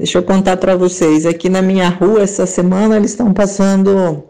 Deixa 0.00 0.16
eu 0.16 0.22
contar 0.22 0.56
para 0.56 0.74
vocês. 0.76 1.26
Aqui 1.26 1.50
na 1.50 1.60
minha 1.60 1.90
rua, 1.90 2.22
essa 2.22 2.46
semana, 2.46 2.96
eles 2.96 3.10
estão 3.10 3.34
passando 3.34 4.24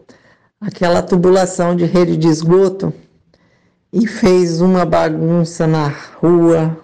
aquela 0.60 1.00
tubulação 1.00 1.76
de 1.76 1.84
rede 1.84 2.16
de 2.16 2.26
esgoto 2.26 2.92
e 3.92 4.04
fez 4.04 4.60
uma 4.60 4.84
bagunça 4.84 5.68
na 5.68 5.86
rua, 6.20 6.76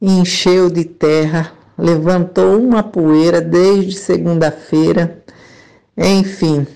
encheu 0.00 0.70
de 0.70 0.86
terra, 0.86 1.52
levantou 1.76 2.58
uma 2.58 2.82
poeira 2.82 3.42
desde 3.42 3.98
segunda-feira. 3.98 5.22
Enfim, 5.94 6.66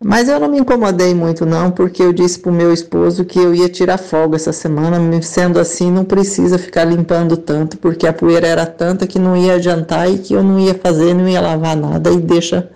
mas 0.00 0.28
eu 0.28 0.38
não 0.38 0.48
me 0.48 0.58
incomodei 0.58 1.12
muito 1.12 1.44
não, 1.44 1.72
porque 1.72 2.02
eu 2.02 2.12
disse 2.12 2.38
pro 2.38 2.52
meu 2.52 2.72
esposo 2.72 3.24
que 3.24 3.38
eu 3.38 3.52
ia 3.52 3.68
tirar 3.68 3.98
folga 3.98 4.36
essa 4.36 4.52
semana, 4.52 5.00
sendo 5.22 5.58
assim 5.58 5.90
não 5.90 6.04
precisa 6.04 6.56
ficar 6.56 6.84
limpando 6.84 7.36
tanto, 7.36 7.76
porque 7.78 8.06
a 8.06 8.12
poeira 8.12 8.46
era 8.46 8.64
tanta 8.64 9.08
que 9.08 9.18
não 9.18 9.36
ia 9.36 9.54
adiantar 9.54 10.08
e 10.08 10.18
que 10.18 10.34
eu 10.34 10.42
não 10.42 10.60
ia 10.60 10.74
fazer, 10.74 11.14
não 11.14 11.28
ia 11.28 11.40
lavar 11.40 11.76
nada 11.76 12.12
e 12.12 12.20
deixa 12.20 12.70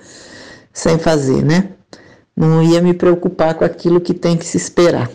sem 0.72 0.98
fazer, 0.98 1.44
né? 1.44 1.68
Não 2.36 2.60
ia 2.60 2.80
me 2.80 2.92
preocupar 2.92 3.54
com 3.54 3.64
aquilo 3.64 4.00
que 4.00 4.14
tem 4.14 4.36
que 4.36 4.44
se 4.44 4.56
esperar. 4.56 5.08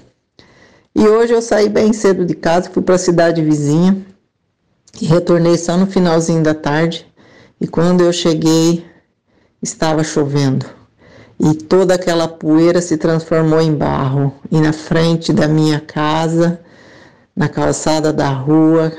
E 0.96 1.06
hoje 1.06 1.34
eu 1.34 1.42
saí 1.42 1.68
bem 1.68 1.92
cedo 1.92 2.26
de 2.26 2.36
casa, 2.36 2.70
fui 2.70 2.82
para 2.82 2.96
a 2.96 3.00
cidade 3.00 3.42
vizinha 3.42 3.98
e 5.02 5.06
retornei 5.06 5.58
só 5.58 5.76
no 5.76 5.88
finalzinho 5.88 6.42
da 6.42 6.54
tarde. 6.54 7.06
E 7.60 7.68
quando 7.68 8.02
eu 8.02 8.14
cheguei, 8.14 8.86
estava 9.62 10.04
chovendo 10.04 10.77
e 11.39 11.53
toda 11.53 11.93
aquela 11.93 12.27
poeira 12.27 12.81
se 12.81 12.97
transformou 12.97 13.61
em 13.61 13.73
barro. 13.73 14.34
E 14.51 14.59
na 14.59 14.73
frente 14.73 15.31
da 15.31 15.47
minha 15.47 15.80
casa, 15.80 16.59
na 17.35 17.47
calçada 17.47 18.11
da 18.11 18.30
rua, 18.30 18.91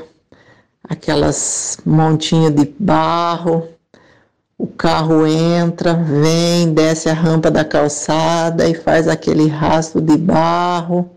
aquelas 0.88 1.78
montinhas 1.84 2.54
de 2.54 2.72
barro. 2.78 3.68
O 4.56 4.66
carro 4.66 5.26
entra, 5.26 5.94
vem, 5.94 6.72
desce 6.72 7.08
a 7.08 7.14
rampa 7.14 7.50
da 7.50 7.64
calçada 7.64 8.68
e 8.68 8.74
faz 8.74 9.06
aquele 9.06 9.46
rastro 9.48 10.00
de 10.00 10.16
barro 10.16 11.10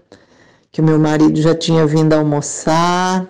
que 0.72 0.80
o 0.80 0.84
meu 0.84 0.98
marido 0.98 1.40
já 1.42 1.54
tinha 1.54 1.86
vindo 1.86 2.14
almoçar 2.14 3.28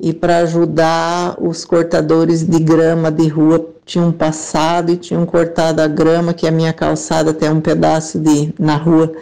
e 0.00 0.12
para 0.12 0.38
ajudar 0.38 1.36
os 1.40 1.64
cortadores 1.64 2.44
de 2.44 2.58
grama 2.58 3.12
de 3.12 3.28
rua 3.28 3.73
tinham 3.84 4.10
passado 4.12 4.90
e 4.92 4.96
tinham 4.96 5.26
cortado 5.26 5.80
a 5.80 5.86
grama, 5.86 6.32
que 6.32 6.46
a 6.46 6.50
minha 6.50 6.72
calçada 6.72 7.32
tem 7.32 7.50
um 7.50 7.60
pedaço 7.60 8.18
de 8.18 8.54
na 8.58 8.76
rua 8.76 9.12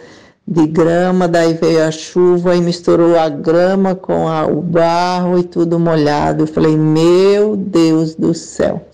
de 0.45 0.67
grama, 0.67 1.27
daí 1.27 1.53
veio 1.53 1.83
a 1.83 1.91
chuva 1.91 2.55
e 2.55 2.61
misturou 2.61 3.17
a 3.17 3.29
grama 3.29 3.95
com 3.95 4.27
a, 4.27 4.45
o 4.45 4.61
barro 4.61 5.39
e 5.39 5.43
tudo 5.43 5.79
molhado. 5.79 6.43
Eu 6.43 6.47
falei, 6.47 6.75
meu 6.77 7.55
Deus 7.55 8.15
do 8.15 8.33
céu. 8.33 8.85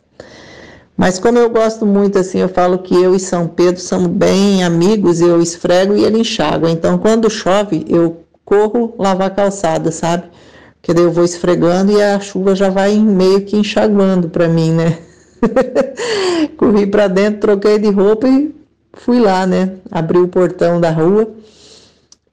Mas 0.96 1.18
como 1.18 1.38
eu 1.38 1.50
gosto 1.50 1.86
muito 1.86 2.20
assim, 2.20 2.40
eu 2.40 2.50
falo 2.50 2.80
que 2.80 2.94
eu 2.94 3.16
e 3.16 3.20
São 3.20 3.48
Pedro 3.48 3.82
somos 3.82 4.08
bem 4.08 4.64
amigos, 4.64 5.22
eu 5.22 5.41
esfrego 5.41 5.96
e 5.96 6.04
ele 6.04 6.20
enxágua. 6.20 6.70
Então 6.70 6.98
quando 6.98 7.30
chove, 7.30 7.86
eu 7.88 8.18
corro 8.44 8.94
lavar 8.98 9.34
calçada, 9.34 9.91
sabe? 9.91 10.26
Porque 10.82 10.94
daí 10.94 11.04
eu 11.04 11.12
vou 11.12 11.24
esfregando 11.24 11.91
e 11.91 12.02
a 12.02 12.20
chuva 12.20 12.54
já 12.54 12.70
vai 12.70 12.98
meio 12.98 13.41
que 13.46 13.56
enxaguando 13.56 14.30
para 14.30 14.48
mim, 14.48 14.72
né? 14.72 15.09
Corri 16.57 16.88
para 16.88 17.07
dentro, 17.07 17.40
troquei 17.40 17.80
de 17.80 17.90
roupa 17.90 18.28
e 18.28 18.53
fui 18.94 19.20
lá, 19.20 19.45
né? 19.45 19.74
Abri 19.91 20.20
o 20.20 20.28
portão 20.28 20.80
da 20.80 20.91
rua 20.91 21.34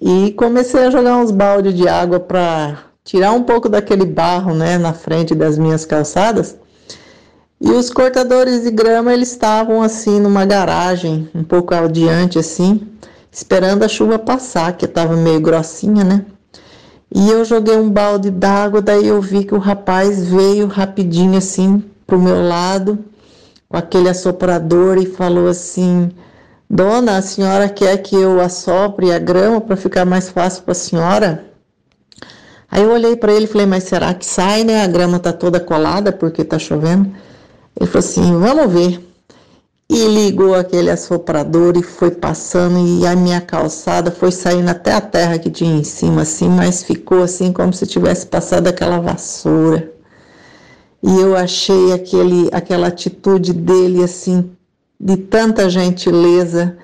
e 0.00 0.32
comecei 0.32 0.84
a 0.84 0.90
jogar 0.90 1.16
uns 1.16 1.30
baldes 1.30 1.74
de 1.74 1.88
água 1.88 2.20
para 2.20 2.78
tirar 3.04 3.32
um 3.32 3.42
pouco 3.42 3.68
daquele 3.68 4.04
barro, 4.04 4.54
né, 4.54 4.76
na 4.76 4.92
frente 4.92 5.34
das 5.34 5.56
minhas 5.56 5.84
calçadas. 5.84 6.56
E 7.58 7.70
os 7.70 7.88
cortadores 7.88 8.64
de 8.64 8.70
grama, 8.70 9.14
eles 9.14 9.30
estavam 9.30 9.82
assim 9.82 10.20
numa 10.20 10.44
garagem, 10.44 11.28
um 11.34 11.42
pouco 11.42 11.74
adiante 11.74 12.38
assim, 12.38 12.86
esperando 13.32 13.84
a 13.84 13.88
chuva 13.88 14.18
passar, 14.18 14.76
que 14.76 14.84
estava 14.84 15.16
meio 15.16 15.40
grossinha, 15.40 16.04
né? 16.04 16.26
E 17.14 17.30
eu 17.30 17.44
joguei 17.44 17.76
um 17.76 17.88
balde 17.88 18.30
d'água, 18.30 18.82
daí 18.82 19.06
eu 19.06 19.22
vi 19.22 19.44
que 19.44 19.54
o 19.54 19.58
rapaz 19.58 20.28
veio 20.28 20.66
rapidinho 20.66 21.38
assim 21.38 21.82
pro 22.06 22.18
meu 22.18 22.46
lado, 22.46 22.98
com 23.68 23.76
aquele 23.76 24.08
assoprador 24.08 24.96
e 24.98 25.06
falou 25.06 25.48
assim: 25.48 26.10
Dona, 26.68 27.16
a 27.18 27.22
senhora 27.22 27.68
quer 27.68 27.96
que 27.98 28.14
eu 28.14 28.40
assopre 28.40 29.12
a 29.12 29.18
grama 29.18 29.60
para 29.60 29.76
ficar 29.76 30.04
mais 30.04 30.28
fácil 30.28 30.62
para 30.62 30.72
a 30.72 30.74
senhora? 30.74 31.44
Aí 32.70 32.82
eu 32.82 32.90
olhei 32.92 33.16
para 33.16 33.32
ele 33.32 33.44
e 33.44 33.48
falei: 33.48 33.66
Mas 33.66 33.84
será 33.84 34.14
que 34.14 34.26
sai, 34.26 34.64
né? 34.64 34.82
A 34.82 34.86
grama 34.86 35.18
tá 35.18 35.32
toda 35.32 35.60
colada 35.60 36.12
porque 36.12 36.44
tá 36.44 36.58
chovendo. 36.58 37.10
Ele 37.78 37.88
falou 37.90 38.06
assim: 38.06 38.38
Vamos 38.38 38.72
ver. 38.72 39.02
E 39.88 40.08
ligou 40.08 40.54
aquele 40.56 40.90
assoprador 40.90 41.76
e 41.76 41.82
foi 41.82 42.10
passando, 42.10 42.76
e 43.00 43.06
a 43.06 43.14
minha 43.14 43.40
calçada 43.40 44.10
foi 44.10 44.32
saindo 44.32 44.68
até 44.68 44.92
a 44.92 45.00
terra 45.00 45.38
que 45.38 45.48
tinha 45.48 45.76
em 45.76 45.84
cima, 45.84 46.22
assim, 46.22 46.48
mas 46.48 46.82
ficou 46.82 47.22
assim 47.22 47.52
como 47.52 47.72
se 47.72 47.86
tivesse 47.86 48.26
passado 48.26 48.66
aquela 48.66 48.98
vassoura. 48.98 49.95
E 51.02 51.20
eu 51.20 51.36
achei 51.36 51.92
aquele, 51.92 52.48
aquela 52.52 52.88
atitude 52.88 53.52
dele 53.52 54.02
assim 54.02 54.50
de 54.98 55.16
tanta 55.16 55.68
gentileza, 55.68 56.76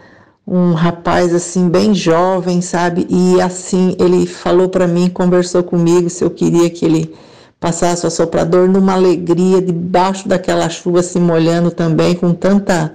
um 0.47 0.75
rapaz 0.75 1.35
assim 1.35 1.69
bem 1.69 1.95
jovem, 1.95 2.61
sabe? 2.61 3.07
E 3.09 3.41
assim 3.41 3.97
ele 3.99 4.27
falou 4.27 4.69
para 4.69 4.87
mim, 4.87 5.09
conversou 5.09 5.63
comigo 5.63 6.11
se 6.11 6.23
eu 6.23 6.31
queria 6.31 6.69
que 6.69 6.85
ele 6.85 7.15
passasse 7.59 8.05
o 8.05 8.09
assoprador 8.09 8.69
numa 8.69 8.93
alegria 8.95 9.63
debaixo 9.63 10.29
daquela 10.29 10.69
chuva 10.69 11.03
se 11.03 11.19
molhando 11.21 11.71
também 11.71 12.15
com 12.15 12.35
tanta 12.35 12.95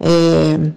é, 0.00 0.70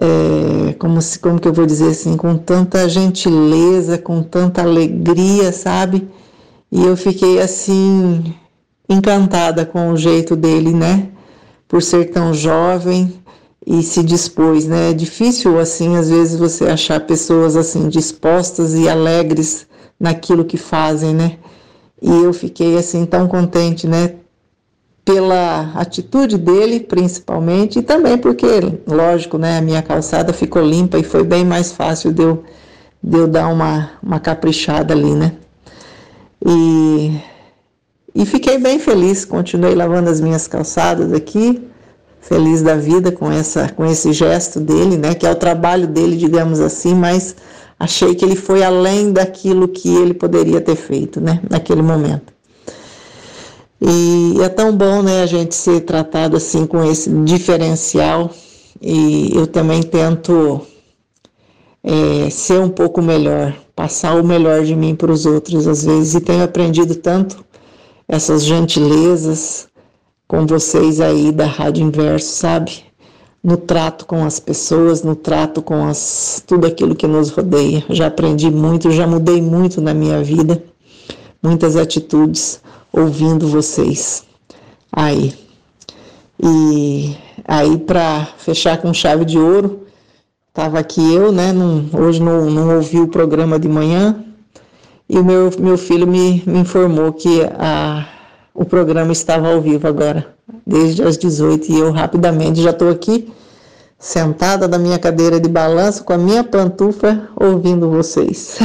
é, 0.00 0.72
como 0.78 1.02
se 1.02 1.18
como 1.18 1.38
que 1.38 1.46
eu 1.46 1.52
vou 1.52 1.66
dizer 1.66 1.90
assim, 1.90 2.16
com 2.16 2.36
tanta 2.36 2.88
gentileza, 2.88 3.98
com 3.98 4.22
tanta 4.22 4.62
alegria, 4.62 5.52
sabe? 5.52 6.08
E 6.72 6.82
eu 6.84 6.96
fiquei 6.96 7.40
assim 7.40 8.34
encantada 8.90 9.64
com 9.64 9.90
o 9.90 9.96
jeito 9.96 10.36
dele, 10.36 10.74
né? 10.74 11.08
por 11.70 11.80
ser 11.80 12.06
tão 12.06 12.34
jovem 12.34 13.14
e 13.64 13.80
se 13.80 14.02
dispôs, 14.02 14.66
né? 14.66 14.90
É 14.90 14.92
difícil 14.92 15.58
assim, 15.60 15.96
às 15.96 16.10
vezes 16.10 16.36
você 16.36 16.66
achar 16.66 16.98
pessoas 16.98 17.54
assim 17.54 17.88
dispostas 17.88 18.74
e 18.74 18.88
alegres 18.88 19.68
naquilo 19.98 20.44
que 20.44 20.56
fazem, 20.56 21.14
né? 21.14 21.38
E 22.02 22.10
eu 22.10 22.32
fiquei 22.32 22.76
assim 22.76 23.06
tão 23.06 23.28
contente, 23.28 23.86
né? 23.86 24.16
Pela 25.04 25.72
atitude 25.76 26.36
dele, 26.36 26.80
principalmente, 26.80 27.78
e 27.78 27.82
também 27.82 28.18
porque, 28.18 28.46
lógico, 28.86 29.38
né? 29.38 29.58
A 29.58 29.62
minha 29.62 29.80
calçada 29.80 30.32
ficou 30.32 30.62
limpa 30.62 30.98
e 30.98 31.04
foi 31.04 31.22
bem 31.22 31.44
mais 31.44 31.70
fácil 31.70 32.12
de 32.12 32.22
eu, 32.22 32.42
de 33.00 33.16
eu 33.16 33.28
dar 33.28 33.46
uma, 33.46 33.92
uma 34.02 34.18
caprichada 34.18 34.92
ali, 34.92 35.14
né? 35.14 35.34
E 36.44 37.20
e 38.14 38.26
fiquei 38.26 38.58
bem 38.58 38.78
feliz, 38.78 39.24
continuei 39.24 39.74
lavando 39.74 40.10
as 40.10 40.20
minhas 40.20 40.46
calçadas 40.48 41.12
aqui, 41.12 41.62
feliz 42.20 42.62
da 42.62 42.74
vida 42.74 43.12
com, 43.12 43.30
essa, 43.30 43.68
com 43.68 43.84
esse 43.86 44.12
gesto 44.12 44.60
dele, 44.60 44.96
né, 44.96 45.14
que 45.14 45.26
é 45.26 45.30
o 45.30 45.36
trabalho 45.36 45.86
dele, 45.86 46.16
digamos 46.16 46.60
assim, 46.60 46.94
mas 46.94 47.36
achei 47.78 48.14
que 48.14 48.24
ele 48.24 48.36
foi 48.36 48.62
além 48.62 49.12
daquilo 49.12 49.68
que 49.68 49.88
ele 49.88 50.12
poderia 50.12 50.60
ter 50.60 50.76
feito, 50.76 51.20
né, 51.20 51.40
naquele 51.48 51.82
momento. 51.82 52.32
E 53.80 54.34
é 54.42 54.48
tão 54.48 54.76
bom, 54.76 55.02
né, 55.02 55.22
a 55.22 55.26
gente 55.26 55.54
ser 55.54 55.80
tratado 55.82 56.36
assim 56.36 56.66
com 56.66 56.84
esse 56.84 57.08
diferencial 57.24 58.30
e 58.82 59.32
eu 59.34 59.46
também 59.46 59.82
tento 59.82 60.60
é, 61.82 62.28
ser 62.28 62.60
um 62.60 62.68
pouco 62.68 63.00
melhor, 63.00 63.54
passar 63.74 64.20
o 64.20 64.24
melhor 64.24 64.64
de 64.64 64.74
mim 64.74 64.94
para 64.94 65.10
os 65.10 65.24
outros 65.24 65.66
às 65.66 65.84
vezes 65.84 66.14
e 66.14 66.20
tenho 66.20 66.42
aprendido 66.42 66.94
tanto 66.96 67.42
essas 68.10 68.44
gentilezas 68.44 69.68
com 70.26 70.44
vocês 70.44 71.00
aí 71.00 71.30
da 71.30 71.46
Rádio 71.46 71.84
Inverso, 71.84 72.34
sabe? 72.34 72.84
No 73.42 73.56
trato 73.56 74.04
com 74.04 74.24
as 74.24 74.40
pessoas, 74.40 75.04
no 75.04 75.14
trato 75.14 75.62
com 75.62 75.86
as, 75.86 76.42
tudo 76.44 76.66
aquilo 76.66 76.96
que 76.96 77.06
nos 77.06 77.30
rodeia. 77.30 77.84
Já 77.88 78.08
aprendi 78.08 78.50
muito, 78.50 78.90
já 78.90 79.06
mudei 79.06 79.40
muito 79.40 79.80
na 79.80 79.94
minha 79.94 80.22
vida, 80.24 80.60
muitas 81.40 81.76
atitudes 81.76 82.60
ouvindo 82.92 83.46
vocês 83.46 84.24
aí. 84.92 85.32
E 86.42 87.16
aí, 87.46 87.78
para 87.78 88.26
fechar 88.38 88.78
com 88.78 88.92
chave 88.92 89.24
de 89.24 89.38
ouro, 89.38 89.86
estava 90.48 90.80
aqui 90.80 91.14
eu, 91.14 91.30
né? 91.30 91.52
Não, 91.52 91.86
hoje 91.92 92.20
não, 92.20 92.50
não 92.50 92.74
ouvi 92.74 92.98
o 92.98 93.08
programa 93.08 93.56
de 93.56 93.68
manhã, 93.68 94.24
e 95.10 95.18
o 95.18 95.24
meu, 95.24 95.50
meu 95.58 95.76
filho 95.76 96.06
me, 96.06 96.40
me 96.46 96.60
informou 96.60 97.12
que 97.12 97.42
a, 97.58 98.06
o 98.54 98.64
programa 98.64 99.10
estava 99.10 99.52
ao 99.52 99.60
vivo 99.60 99.88
agora, 99.88 100.24
desde 100.64 101.02
as 101.02 101.18
18 101.18 101.72
e 101.72 101.80
eu 101.80 101.90
rapidamente 101.90 102.62
já 102.62 102.70
estou 102.70 102.88
aqui 102.88 103.28
sentada 103.98 104.68
na 104.68 104.78
minha 104.78 105.00
cadeira 105.00 105.40
de 105.40 105.48
balanço 105.48 106.04
com 106.04 106.12
a 106.12 106.18
minha 106.18 106.44
pantufa 106.44 107.28
ouvindo 107.34 107.90
vocês. 107.90 108.60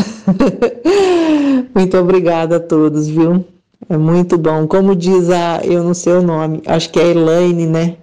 muito 1.73 1.97
obrigada 1.97 2.57
a 2.57 2.59
todos, 2.59 3.07
viu? 3.07 3.43
É 3.89 3.97
muito 3.97 4.37
bom. 4.37 4.67
Como 4.67 4.95
diz 4.95 5.31
a, 5.31 5.61
eu 5.63 5.83
não 5.83 5.95
sei 5.95 6.13
o 6.13 6.21
nome, 6.21 6.61
acho 6.67 6.91
que 6.91 6.99
é 6.99 7.05
a 7.05 7.07
Elaine, 7.07 7.65
né? 7.65 7.97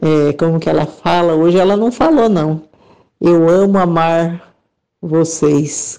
É, 0.00 0.32
como 0.34 0.60
que 0.60 0.70
ela 0.70 0.86
fala? 0.86 1.34
Hoje 1.34 1.58
ela 1.58 1.76
não 1.76 1.90
falou, 1.90 2.28
não. 2.28 2.62
Eu 3.20 3.48
amo 3.48 3.76
amar 3.76 4.54
vocês. 5.02 5.98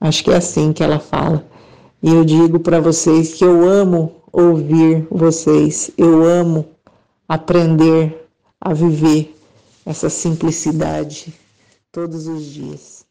Acho 0.00 0.24
que 0.24 0.30
é 0.30 0.36
assim 0.36 0.72
que 0.72 0.82
ela 0.82 0.98
fala. 0.98 1.44
E 2.02 2.08
eu 2.08 2.24
digo 2.24 2.58
para 2.58 2.80
vocês 2.80 3.34
que 3.34 3.44
eu 3.44 3.68
amo 3.68 4.16
ouvir 4.32 5.06
vocês, 5.10 5.90
eu 5.98 6.24
amo 6.24 6.66
aprender 7.28 8.26
a 8.60 8.72
viver 8.72 9.36
essa 9.84 10.08
simplicidade 10.08 11.34
todos 11.92 12.26
os 12.26 12.44
dias. 12.46 13.04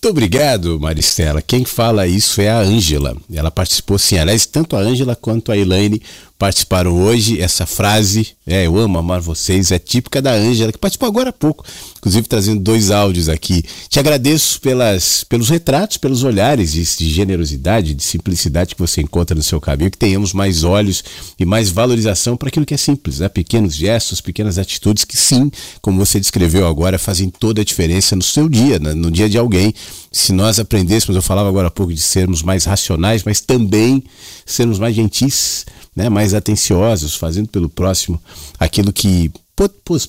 Muito 0.00 0.10
obrigado, 0.10 0.78
Maristela. 0.78 1.42
Quem 1.42 1.64
fala 1.64 2.06
isso 2.06 2.40
é 2.40 2.48
a 2.48 2.60
Ângela. 2.60 3.16
Ela 3.32 3.50
participou 3.50 3.98
sim, 3.98 4.16
aliás, 4.16 4.46
tanto 4.46 4.76
a 4.76 4.78
Ângela 4.78 5.16
quanto 5.16 5.50
a 5.50 5.56
Elaine 5.56 6.00
participaram 6.38 6.94
hoje. 6.94 7.40
Essa 7.40 7.66
frase, 7.66 8.28
é, 8.46 8.66
eu 8.66 8.78
amo 8.78 8.98
amar 8.98 9.20
vocês, 9.20 9.72
é 9.72 9.78
típica 9.78 10.22
da 10.22 10.32
Ângela, 10.32 10.70
que 10.70 10.78
participou 10.78 11.08
agora 11.08 11.30
há 11.30 11.32
pouco, 11.32 11.64
inclusive 11.98 12.28
trazendo 12.28 12.60
dois 12.60 12.90
áudios 12.90 13.28
aqui. 13.28 13.64
Te 13.88 13.98
agradeço 13.98 14.60
pelas, 14.60 15.24
pelos 15.24 15.48
retratos, 15.48 15.96
pelos 15.96 16.22
olhares 16.22 16.72
de, 16.72 16.84
de 16.84 17.10
generosidade, 17.10 17.92
de 17.92 18.02
simplicidade 18.02 18.74
que 18.74 18.80
você 18.80 19.00
encontra 19.00 19.34
no 19.34 19.42
seu 19.42 19.60
caminho, 19.60 19.90
que 19.90 19.98
tenhamos 19.98 20.32
mais 20.32 20.62
olhos 20.62 21.02
e 21.38 21.44
mais 21.44 21.70
valorização 21.70 22.36
para 22.36 22.48
aquilo 22.48 22.64
que 22.64 22.74
é 22.74 22.78
simples, 22.78 23.18
né? 23.18 23.28
Pequenos 23.28 23.74
gestos, 23.74 24.20
pequenas 24.20 24.58
atitudes 24.58 25.04
que 25.04 25.16
sim, 25.16 25.50
como 25.82 25.98
você 25.98 26.20
descreveu 26.20 26.66
agora, 26.66 26.98
fazem 26.98 27.28
toda 27.28 27.60
a 27.62 27.64
diferença 27.64 28.14
no 28.14 28.22
seu 28.22 28.48
dia, 28.48 28.78
no 28.78 29.10
dia 29.10 29.28
de 29.28 29.36
alguém. 29.36 29.74
Se 30.12 30.32
nós 30.32 30.58
aprendêssemos, 30.58 31.16
eu 31.16 31.22
falava 31.22 31.48
agora 31.48 31.68
há 31.68 31.70
pouco 31.70 31.92
de 31.92 32.00
sermos 32.00 32.42
mais 32.42 32.64
racionais, 32.64 33.24
mas 33.24 33.40
também 33.40 34.02
sermos 34.46 34.78
mais 34.78 34.94
gentis, 34.94 35.66
né, 35.98 36.08
mais 36.08 36.32
atenciosos, 36.32 37.16
fazendo 37.16 37.48
pelo 37.48 37.68
próximo 37.68 38.22
aquilo 38.56 38.92
que 38.92 39.32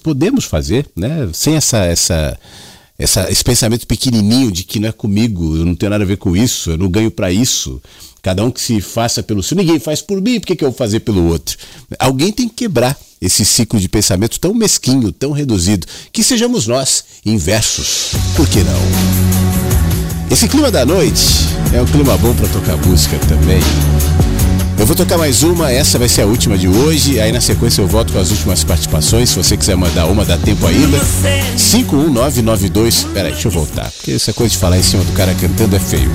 podemos 0.03 0.45
fazer, 0.45 0.85
né, 0.95 1.27
sem 1.33 1.55
essa, 1.55 1.79
essa, 1.79 2.39
essa, 2.99 3.31
esse 3.31 3.43
pensamento 3.43 3.87
pequenininho 3.87 4.51
de 4.51 4.63
que 4.63 4.79
não 4.79 4.89
é 4.89 4.91
comigo, 4.91 5.57
eu 5.57 5.65
não 5.65 5.73
tenho 5.73 5.89
nada 5.89 6.03
a 6.03 6.07
ver 6.07 6.17
com 6.17 6.37
isso, 6.37 6.69
eu 6.69 6.77
não 6.77 6.87
ganho 6.87 7.09
para 7.09 7.31
isso. 7.31 7.81
Cada 8.21 8.45
um 8.45 8.51
que 8.51 8.61
se 8.61 8.81
faça 8.81 9.23
pelo 9.23 9.41
seu. 9.41 9.57
Ninguém 9.57 9.79
faz 9.79 9.99
por 9.99 10.21
mim, 10.21 10.39
por 10.39 10.45
que, 10.45 10.55
que 10.57 10.63
eu 10.63 10.69
vou 10.69 10.77
fazer 10.77 10.99
pelo 10.99 11.25
outro? 11.25 11.57
Alguém 11.97 12.31
tem 12.31 12.47
que 12.47 12.53
quebrar 12.53 12.95
esse 13.19 13.43
ciclo 13.43 13.79
de 13.79 13.89
pensamento 13.89 14.39
tão 14.39 14.53
mesquinho, 14.53 15.11
tão 15.11 15.31
reduzido. 15.31 15.87
Que 16.11 16.21
sejamos 16.23 16.67
nós 16.67 17.03
inversos. 17.25 18.11
Por 18.35 18.47
que 18.47 18.59
não? 18.59 20.29
Esse 20.29 20.47
clima 20.47 20.69
da 20.69 20.85
noite 20.85 21.23
é 21.73 21.81
um 21.81 21.85
clima 21.85 22.15
bom 22.17 22.35
para 22.35 22.47
tocar 22.49 22.77
música 22.77 23.17
também. 23.19 23.61
Eu 24.79 24.85
vou 24.85 24.95
tocar 24.95 25.17
mais 25.17 25.43
uma, 25.43 25.69
essa 25.69 25.99
vai 25.99 26.07
ser 26.07 26.21
a 26.21 26.25
última 26.25 26.57
de 26.57 26.69
hoje. 26.69 27.19
Aí 27.19 27.33
na 27.33 27.41
sequência 27.41 27.81
eu 27.81 27.87
volto 27.87 28.13
com 28.13 28.19
as 28.19 28.31
últimas 28.31 28.63
participações. 28.63 29.29
Se 29.29 29.35
você 29.35 29.57
quiser 29.57 29.75
mandar 29.75 30.05
uma, 30.05 30.23
dá 30.23 30.37
tempo 30.37 30.65
ainda. 30.65 30.97
51992. 31.57 33.03
Peraí, 33.13 33.33
deixa 33.33 33.49
eu 33.49 33.51
voltar. 33.51 33.91
Porque 33.91 34.13
essa 34.13 34.31
coisa 34.31 34.53
de 34.53 34.57
falar 34.57 34.77
em 34.77 34.83
cima 34.83 35.03
do 35.03 35.11
cara 35.11 35.35
cantando 35.35 35.75
é 35.75 35.79
feio. 35.79 36.09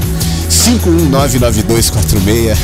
5199246 0.48 2.56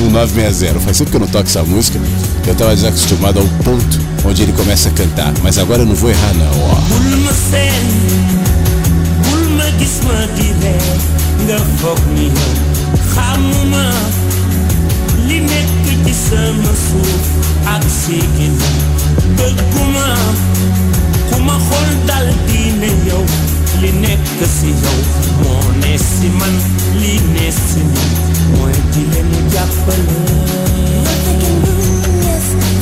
1960. 0.00 0.80
Faz 0.82 0.98
tempo 0.98 1.10
que 1.10 1.16
eu 1.16 1.20
não 1.20 1.28
toco 1.28 1.44
essa 1.44 1.62
música. 1.62 2.00
Eu 2.44 2.54
tava 2.56 2.74
desacostumado 2.74 3.38
ao 3.38 3.46
ponto 3.62 4.00
onde 4.24 4.42
ele 4.42 4.52
começa 4.52 4.88
a 4.88 4.92
cantar. 4.92 5.32
Mas 5.44 5.58
agora 5.58 5.82
eu 5.82 5.86
não 5.86 5.94
vou 5.94 6.10
errar 6.10 6.34
não, 6.34 6.60
ó. 6.60 6.74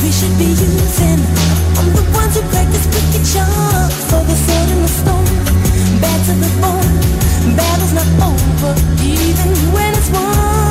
We 0.03 0.11
should 0.11 0.37
be 0.37 0.45
using 0.45 1.19
I'm 1.79 1.87
the 1.95 2.03
ones 2.13 2.35
who 2.35 2.41
practice 2.51 2.85
wicked 2.91 3.23
charms 3.31 3.95
For 4.11 4.21
the 4.27 4.35
to 6.25 6.33
the 6.35 6.51
bone 6.59 7.55
Battle's 7.55 7.93
not 7.93 8.09
over 8.21 8.75
Even 9.01 9.55
when 9.73 9.93
it's 9.95 10.09
won 10.09 10.70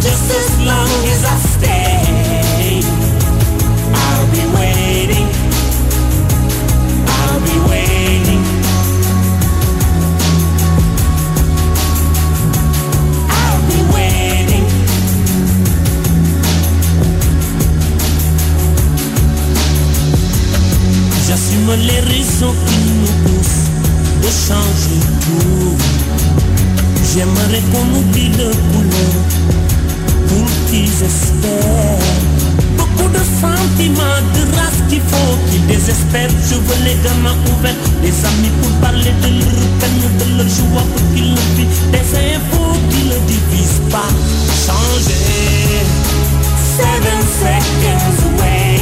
just 0.00 0.30
as 0.30 0.60
long 0.60 1.04
as 1.08 1.24
I 1.24 1.47
Les 21.76 22.00
raisons 22.00 22.54
qui 22.66 22.78
nous 22.88 23.12
poussent 23.24 23.68
de 24.22 24.28
changer 24.28 25.00
tout. 25.20 25.76
J'aimerais 27.12 27.62
qu'on 27.70 27.98
oublie 27.98 28.30
le 28.30 28.50
couleur 28.72 29.14
pour 30.28 30.46
qu'ils 30.66 30.88
espèrent. 30.88 32.08
Beaucoup 32.78 33.10
de 33.10 33.18
sentiments, 33.18 34.22
de 34.34 34.56
race 34.56 34.80
qu'il 34.88 35.02
faut 35.02 35.36
qu'ils 35.50 35.66
désespèrent. 35.66 36.30
Je 36.50 36.54
veux 36.54 36.84
les 36.84 36.96
gamins 37.04 37.36
ouverts, 37.52 37.76
les 38.02 38.16
amis 38.24 38.52
pour 38.62 38.72
parler 38.80 39.12
de 39.22 39.28
leur 39.28 39.68
peine, 39.78 40.02
de 40.18 40.38
leur 40.38 40.48
joie 40.48 40.86
pour 40.96 41.14
qu'ils 41.14 41.34
le 41.34 41.44
vivent. 41.54 41.90
Des 41.92 42.08
infos 42.34 42.78
qui 42.90 43.00
ne 43.10 43.18
divisent 43.26 43.82
pas. 43.90 44.08
Changer. 44.66 45.84
Seven 46.78 47.20
seconds 47.42 48.18
away, 48.26 48.77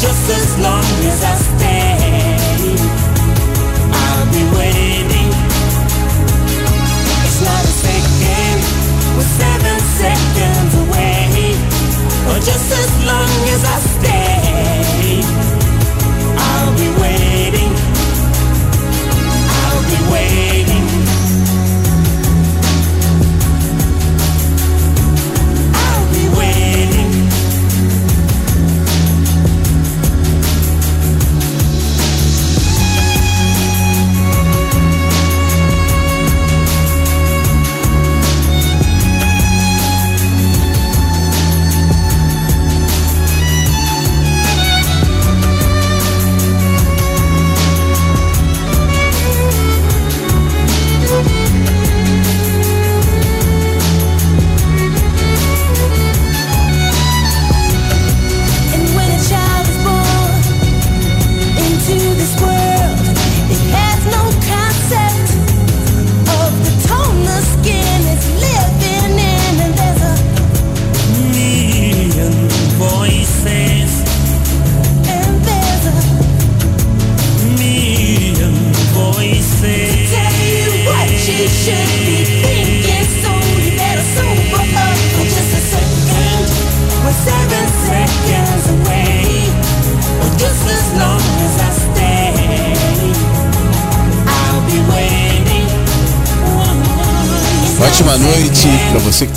just 0.00 0.30
as 0.30 0.58
long 0.60 0.84
as 1.10 1.24
I 1.24 1.34
stay, 1.34 2.76
I'll 3.92 4.32
be 4.32 4.56
waiting. 4.56 4.87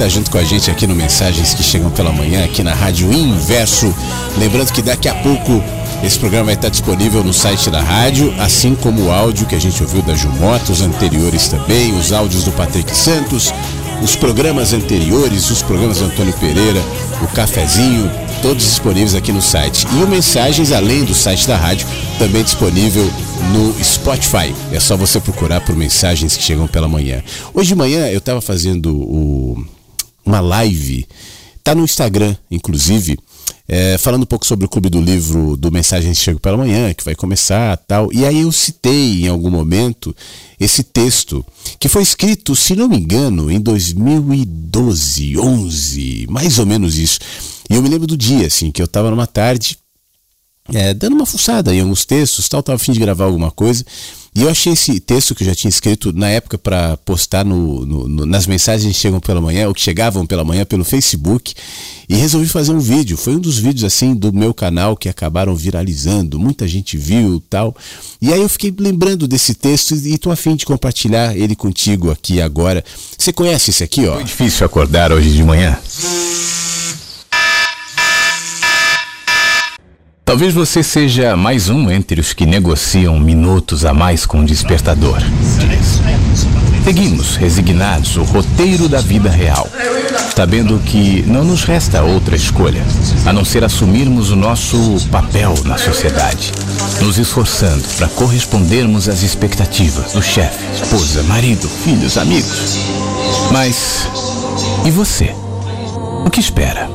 Está 0.02 0.10
junto 0.10 0.32
com 0.32 0.40
a 0.40 0.44
gente 0.44 0.72
aqui 0.72 0.88
no 0.88 0.95
Mensagens 0.95 1.53
que 1.53 1.61
Chegam 1.61 1.91
pela 1.91 2.11
Manhã, 2.11 2.44
aqui 2.44 2.64
na 2.64 2.73
Rádio 2.73 3.14
Inverso. 3.14 3.94
Lembrando 4.36 4.73
que 4.73 4.82
daqui 4.82 5.07
a 5.07 5.14
pouco 5.14 5.64
esse 6.03 6.18
programa 6.18 6.45
vai 6.45 6.56
estar 6.56 6.69
disponível 6.69 7.23
no 7.23 7.32
site 7.32 7.69
da 7.69 7.82
rádio, 7.82 8.34
assim 8.40 8.73
como 8.73 9.03
o 9.03 9.11
áudio 9.11 9.45
que 9.45 9.53
a 9.53 9.60
gente 9.60 9.80
ouviu 9.84 10.02
da 10.02 10.15
Jumota, 10.15 10.72
os 10.72 10.82
anteriores 10.82 11.49
também, 11.49 11.95
os 11.95 12.11
áudios 12.11 12.45
do 12.45 12.52
Patrick 12.52 12.98
Santos, 12.98 13.53
os 14.02 14.15
programas 14.15 14.73
anteriores, 14.73 15.52
os 15.52 15.61
programas 15.61 15.99
do 15.99 16.06
Antônio 16.06 16.34
Pereira, 16.34 16.82
o 17.22 17.28
cafezinho, 17.28 18.10
todos 18.41 18.64
disponíveis 18.64 19.14
aqui 19.14 19.32
no 19.32 19.41
site. 19.41 19.86
E 19.94 20.03
o 20.03 20.07
Mensagens, 20.07 20.72
além 20.72 21.03
do 21.03 21.14
site 21.14 21.48
da 21.48 21.57
rádio, 21.57 21.86
também 22.18 22.41
disponível 22.44 23.07
no 23.53 23.72
Spotify. 23.84 24.52
É 24.72 24.80
só 24.80 24.98
você 24.98 25.19
procurar 25.19 25.61
por 25.61 25.76
mensagens 25.76 26.36
que 26.36 26.41
chegam 26.41 26.65
pela 26.68 26.88
manhã. 26.88 27.22
Hoje 27.53 27.68
de 27.68 27.76
manhã 27.76 28.07
eu 28.07 28.18
estava 28.18 28.41
fazendo 28.41 28.95
o- 28.95 29.64
uma 30.32 30.40
live, 30.40 31.06
tá 31.64 31.76
no 31.76 31.84
Instagram, 31.84 32.36
inclusive, 32.49 33.20
é, 33.68 33.98
falando 33.98 34.24
um 34.24 34.26
pouco 34.26 34.45
sobre 34.45 34.66
o 34.66 34.70
clube 34.70 34.90
do 34.90 35.02
livro 35.02 35.58
do 35.58 35.72
Mensagens 35.72 36.18
Chego 36.18 36.40
pela 36.40 36.58
Manhã, 36.58 36.94
que 36.94 37.03
vai 37.03 37.16
começar 37.16 37.76
tal. 37.78 38.12
E 38.14 38.26
aí 38.26 38.41
eu 38.41 38.52
citei 38.52 39.26
em 39.26 39.28
algum 39.28 39.49
momento 39.49 40.16
esse 40.60 40.84
texto, 40.84 41.45
que 41.80 41.90
foi 41.90 42.02
escrito, 42.02 42.56
se 42.56 42.76
não 42.76 42.88
me 42.88 42.98
engano, 42.98 43.52
em 43.52 43.60
2012, 43.60 45.38
11, 45.38 46.28
mais 46.30 46.60
ou 46.60 46.66
menos 46.66 46.98
isso. 46.98 47.20
E 47.70 47.76
eu 47.76 47.82
me 47.82 47.90
lembro 47.90 48.08
do 48.08 48.18
dia, 48.18 48.48
assim, 48.48 48.72
que 48.72 48.82
eu 48.82 48.86
estava 48.86 49.10
numa 49.10 49.28
tarde, 49.28 49.78
é, 50.74 50.94
dando 50.94 51.14
uma 51.14 51.26
fuçada 51.26 51.74
em 51.76 51.82
alguns 51.82 52.06
textos, 52.06 52.48
tal, 52.48 52.64
tava 52.64 52.78
a 52.78 52.80
fim 52.80 52.94
de 52.94 52.99
gravar 52.99 53.26
alguma 53.26 53.52
coisa. 53.52 53.86
E 54.34 54.44
eu 54.44 54.49
achei 54.49 54.72
esse 54.72 54.98
texto 55.02 55.36
que 55.36 55.44
eu 55.44 55.48
já 55.48 55.53
tinha 55.53 55.70
escrito 55.70 56.14
na 56.14 56.30
época 56.30 56.58
para 56.58 56.95
postar 56.98 57.44
no, 57.44 57.86
no, 57.86 58.08
no, 58.08 58.26
nas 58.26 58.48
mensagens 58.48 58.94
que 58.94 58.99
chegam 58.99 59.20
pela 59.20 59.41
manhã, 59.41 59.68
ou 59.68 59.74
que 59.74 59.82
chegavam 59.82 60.26
pela 60.26 60.45
manhã 60.45 60.64
pelo 60.64 60.86
Facebook, 60.86 61.53
e 62.08 62.16
resolvi 62.16 62.48
fazer 62.48 62.72
um 62.72 62.80
vídeo. 62.80 63.18
Foi 63.18 63.36
um 63.36 63.40
dos 63.40 63.58
vídeos 63.58 63.84
assim 63.84 64.16
do 64.16 64.32
meu 64.32 64.53
canal 64.53 64.95
que 64.95 65.10
acabaram 65.10 65.53
viralizando, 65.53 66.40
muita 66.40 66.66
gente 66.66 66.98
viu 66.98 67.44
tal. 67.49 67.76
E 68.22 68.32
aí 68.32 68.41
eu 68.41 68.48
fiquei 68.48 68.74
lembrando 68.80 69.28
desse 69.28 69.53
texto 69.53 69.95
e 69.95 70.18
tô 70.18 70.32
afim 70.32 70.56
de 70.56 70.66
compartilhar 70.66 71.36
ele 71.36 71.56
contigo 71.56 72.10
aqui 72.10 72.41
agora. 72.41 72.86
Você 73.18 73.34
conhece 73.34 73.72
esse 73.72 73.84
aqui, 73.84 74.08
ó? 74.08 74.14
Foi 74.14 74.24
difícil 74.24 74.66
acordar 74.66 75.12
hoje 75.12 75.30
de 75.34 75.44
manhã. 75.44 75.78
Talvez 80.32 80.53
você 80.53 80.82
seja 80.82 81.36
mais 81.36 81.68
um 81.68 81.91
entre 81.91 82.22
os 82.22 82.32
que 82.32 82.45
negociam 82.45 83.20
minutos 83.20 83.84
a 83.84 83.94
mais 83.94 84.26
com 84.26 84.40
o 84.40 84.45
despertador. 84.45 85.18
Seguimos, 86.86 87.36
resignados, 87.36 88.16
o 88.16 88.24
roteiro 88.24 88.88
da 88.88 89.02
vida 89.02 89.30
real, 89.30 89.68
sabendo 90.34 90.80
que 90.86 91.22
não 91.28 91.44
nos 91.44 91.66
resta 91.66 92.02
outra 92.02 92.34
escolha 92.34 92.82
a 93.26 93.34
não 93.34 93.44
ser 93.44 93.66
assumirmos 93.66 94.32
o 94.32 94.38
nosso 94.38 95.06
papel 95.12 95.53
na 95.66 95.78
sociedade, 95.78 96.53
nos 97.02 97.18
esforçando 97.18 97.84
para 97.98 98.08
correspondermos 98.08 99.10
às 99.10 99.24
expectativas 99.24 100.14
do 100.14 100.22
chefe, 100.22 100.64
esposa, 100.82 101.24
marido, 101.24 101.68
filhos, 101.68 102.18
amigos. 102.18 102.78
Mas 103.52 104.08
e 104.86 104.91
você? 104.91 105.36
O 106.26 106.30
que 106.30 106.40
espera? 106.40 106.90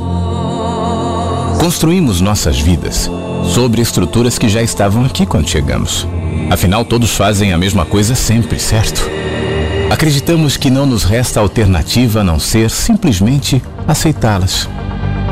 Construímos 1.61 2.23
nossas 2.23 2.59
vidas 2.59 3.11
sobre 3.47 3.81
estruturas 3.81 4.39
que 4.39 4.48
já 4.48 4.62
estavam 4.62 5.05
aqui 5.05 5.24
quando 5.24 5.48
chegamos. 5.48 6.06
Afinal, 6.51 6.85
todos 6.85 7.12
fazem 7.12 7.52
a 7.52 7.59
mesma 7.59 7.85
coisa 7.85 8.14
sempre, 8.14 8.59
certo? 8.59 9.09
Acreditamos 9.90 10.56
que 10.56 10.70
não 10.70 10.85
nos 10.85 11.05
resta 11.05 11.40
alternativa 11.40 12.20
a 12.20 12.24
não 12.24 12.39
ser 12.39 12.70
simplesmente 12.70 13.62
aceitá-las. 13.86 14.68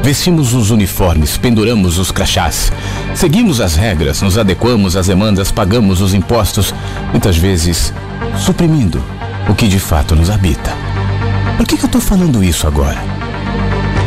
Vestimos 0.02 0.54
os 0.54 0.70
uniformes, 0.70 1.36
penduramos 1.36 1.98
os 1.98 2.10
crachás, 2.10 2.70
seguimos 3.14 3.60
as 3.60 3.74
regras, 3.74 4.20
nos 4.22 4.36
adequamos 4.36 4.96
às 4.96 5.06
demandas, 5.06 5.50
pagamos 5.50 6.00
os 6.00 6.14
impostos, 6.14 6.74
muitas 7.10 7.36
vezes 7.36 7.92
suprimindo 8.38 9.02
o 9.48 9.54
que 9.54 9.66
de 9.66 9.78
fato 9.78 10.14
nos 10.14 10.30
habita. 10.30 10.72
Por 11.56 11.66
que, 11.66 11.76
que 11.76 11.84
eu 11.84 11.86
estou 11.86 12.00
falando 12.00 12.44
isso 12.44 12.66
agora? 12.66 13.02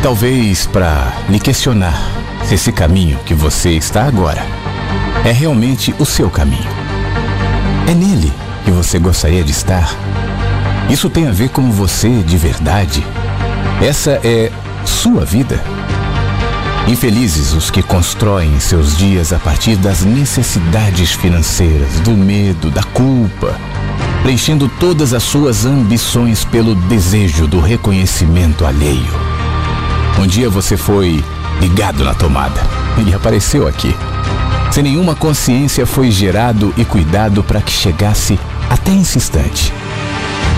Talvez 0.02 0.66
para 0.66 1.12
lhe 1.28 1.40
questionar 1.40 2.17
esse 2.50 2.72
caminho 2.72 3.18
que 3.26 3.34
você 3.34 3.70
está 3.70 4.04
agora 4.04 4.42
é 5.24 5.32
realmente 5.32 5.94
o 5.98 6.06
seu 6.06 6.30
caminho. 6.30 6.70
É 7.86 7.94
nele 7.94 8.32
que 8.64 8.70
você 8.70 8.98
gostaria 8.98 9.44
de 9.44 9.50
estar. 9.50 9.94
Isso 10.88 11.10
tem 11.10 11.26
a 11.26 11.30
ver 11.30 11.50
com 11.50 11.70
você 11.70 12.22
de 12.22 12.38
verdade. 12.38 13.06
Essa 13.82 14.20
é 14.24 14.50
sua 14.84 15.24
vida. 15.24 15.62
Infelizes 16.86 17.52
os 17.52 17.70
que 17.70 17.82
constroem 17.82 18.58
seus 18.58 18.96
dias 18.96 19.32
a 19.32 19.38
partir 19.38 19.76
das 19.76 20.02
necessidades 20.02 21.12
financeiras, 21.12 22.00
do 22.00 22.12
medo, 22.12 22.70
da 22.70 22.82
culpa, 22.82 23.54
preenchendo 24.22 24.70
todas 24.80 25.12
as 25.12 25.22
suas 25.22 25.66
ambições 25.66 26.46
pelo 26.46 26.74
desejo 26.74 27.46
do 27.46 27.60
reconhecimento 27.60 28.64
alheio. 28.64 29.12
Um 30.18 30.26
dia 30.26 30.48
você 30.48 30.78
foi 30.78 31.22
ligado 31.60 32.04
na 32.04 32.14
tomada 32.14 32.60
e 33.06 33.14
apareceu 33.14 33.66
aqui. 33.66 33.94
Sem 34.70 34.82
nenhuma 34.82 35.14
consciência 35.14 35.86
foi 35.86 36.10
gerado 36.10 36.72
e 36.76 36.84
cuidado 36.84 37.42
para 37.42 37.60
que 37.60 37.72
chegasse 37.72 38.38
até 38.68 38.92
esse 38.92 39.18
instante. 39.18 39.72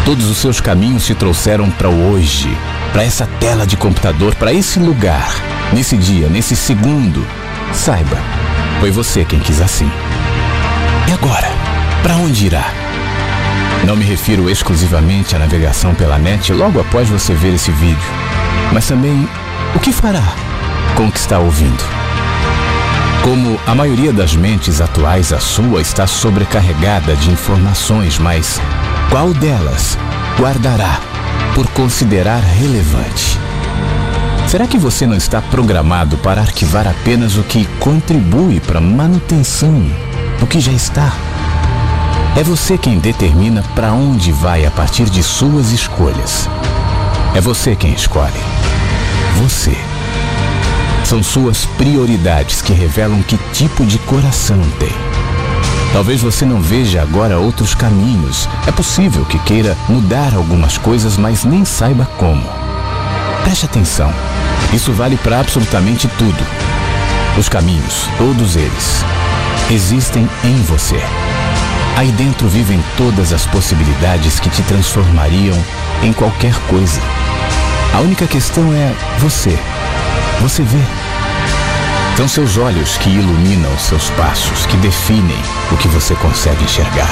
Todos 0.05 0.29
os 0.29 0.39
seus 0.39 0.61
caminhos 0.61 1.07
te 1.07 1.15
trouxeram 1.15 1.71
para 1.71 1.89
o 1.89 2.11
hoje, 2.11 2.57
para 2.93 3.05
essa 3.05 3.27
tela 3.39 3.67
de 3.67 3.77
computador, 3.77 4.35
para 4.35 4.53
esse 4.53 4.79
lugar, 4.79 5.31
nesse 5.73 5.97
dia, 5.97 6.29
nesse 6.29 6.57
segundo. 6.57 7.25
Saiba, 7.73 8.17
foi 8.81 8.91
você 8.91 9.25
quem 9.25 9.39
quis 9.39 9.61
assim. 9.61 9.91
E 11.09 11.13
agora, 11.13 11.49
para 12.03 12.17
onde 12.17 12.47
irá? 12.47 12.65
Não 13.87 13.97
me 13.97 14.05
refiro 14.05 14.51
exclusivamente 14.51 15.37
à 15.37 15.39
navegação 15.39 15.95
pela 15.95 16.19
net 16.19 16.53
logo 16.53 16.81
após 16.81 17.09
você 17.09 17.33
ver 17.33 17.55
esse 17.55 17.71
vídeo, 17.71 18.11
mas 18.73 18.87
também 18.87 19.29
o 19.75 19.79
que 19.79 19.93
fará 19.93 20.50
com 21.01 21.07
o 21.07 21.11
que 21.11 21.19
está 21.19 21.39
ouvindo? 21.39 21.83
Como 23.25 23.59
a 23.67 23.75
maioria 23.75 24.13
das 24.13 24.37
mentes 24.37 24.83
atuais, 24.83 25.33
a 25.33 25.41
sua 25.41 25.81
está 25.81 26.07
sobrecarregada 26.07 27.17
de 27.17 27.31
informações, 27.31 28.19
mas 28.19 28.61
qual 29.09 29.33
delas 29.33 29.97
guardará 30.39 31.01
por 31.55 31.67
considerar 31.69 32.41
relevante? 32.41 33.39
Será 34.47 34.67
que 34.67 34.77
você 34.77 35.07
não 35.07 35.17
está 35.17 35.41
programado 35.41 36.19
para 36.19 36.43
arquivar 36.43 36.87
apenas 36.87 37.39
o 37.39 37.45
que 37.45 37.65
contribui 37.79 38.61
para 38.61 38.77
a 38.77 38.83
manutenção 38.83 39.91
do 40.39 40.47
que 40.47 40.61
já 40.61 40.73
está? 40.73 41.15
É 42.37 42.43
você 42.43 42.77
quem 42.77 42.99
determina 42.99 43.63
para 43.75 43.95
onde 43.95 44.33
vai 44.33 44.67
a 44.67 44.71
partir 44.71 45.09
de 45.09 45.23
suas 45.23 45.73
escolhas. 45.73 46.47
É 47.35 47.41
você 47.41 47.75
quem 47.75 47.95
escolhe 47.95 48.41
você. 49.41 49.90
São 51.05 51.23
suas 51.23 51.65
prioridades 51.77 52.63
que 52.63 52.73
revelam 52.73 53.23
que 53.23 53.37
tipo 53.53 53.85
de 53.85 53.99
coração 54.01 54.61
tem. 54.79 54.95
Talvez 55.93 56.21
você 56.21 56.45
não 56.45 56.61
veja 56.61 57.03
agora 57.03 57.39
outros 57.39 57.75
caminhos. 57.75 58.49
É 58.67 58.71
possível 58.71 59.25
que 59.25 59.39
queira 59.41 59.77
mudar 59.89 60.35
algumas 60.35 60.79
coisas, 60.79 61.17
mas 61.17 61.45
nem 61.45 61.65
saiba 61.65 62.09
como. 62.17 62.49
Preste 63.43 63.65
atenção. 63.65 64.13
Isso 64.73 64.93
vale 64.93 65.17
para 65.17 65.41
absolutamente 65.41 66.07
tudo. 66.17 66.47
Os 67.37 67.49
caminhos, 67.49 68.07
todos 68.19 68.55
eles, 68.55 69.05
existem 69.71 70.29
em 70.45 70.63
você. 70.63 71.01
Aí 71.97 72.13
dentro 72.13 72.49
vivem 72.49 72.83
todas 72.97 73.33
as 73.33 73.47
possibilidades 73.47 74.39
que 74.39 74.49
te 74.49 74.63
transformariam 74.63 75.57
em 76.03 76.13
qualquer 76.13 76.55
coisa. 76.69 77.01
A 77.93 78.01
única 78.01 78.27
questão 78.27 78.73
é 78.73 78.95
você. 79.19 79.59
Você 80.41 80.63
vê. 80.63 80.83
São 82.17 82.29
seus 82.29 82.59
olhos 82.59 82.99
que 82.99 83.09
iluminam 83.09 83.79
seus 83.79 84.11
passos, 84.11 84.67
que 84.67 84.77
definem 84.77 85.43
o 85.73 85.77
que 85.77 85.89
você 85.89 86.15
consegue 86.17 86.65
enxergar. 86.65 87.09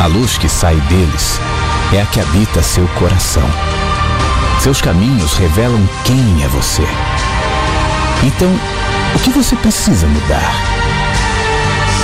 A 0.00 0.06
luz 0.06 0.36
que 0.36 0.48
sai 0.48 0.74
deles 0.88 1.40
é 1.92 2.02
a 2.02 2.06
que 2.06 2.20
habita 2.20 2.62
seu 2.62 2.86
coração. 2.98 3.48
Seus 4.60 4.80
caminhos 4.80 5.34
revelam 5.34 5.88
quem 6.04 6.42
é 6.42 6.48
você. 6.48 6.86
Então, 8.24 8.50
o 9.14 9.18
que 9.20 9.30
você 9.30 9.54
precisa 9.54 10.06
mudar? 10.06 10.52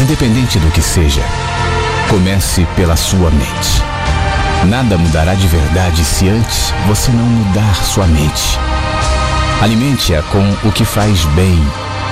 Independente 0.01 0.59
do 0.61 0.71
que 0.71 0.83
seja, 0.83 1.23
comece 2.09 2.67
pela 2.77 2.97
sua 2.97 3.31
mente. 3.31 3.83
Nada 4.67 4.99
mudará 4.99 5.35
de 5.35 5.47
verdade 5.47 6.05
se 6.05 6.29
antes 6.29 6.73
você 6.87 7.11
não 7.11 7.25
mudar 7.25 7.75
sua 7.75 8.07
mente. 8.07 8.59
Alimente-a 9.61 10.23
com 10.23 10.69
o 10.69 10.71
que 10.71 10.85
faz 10.85 11.25
bem. 11.35 11.59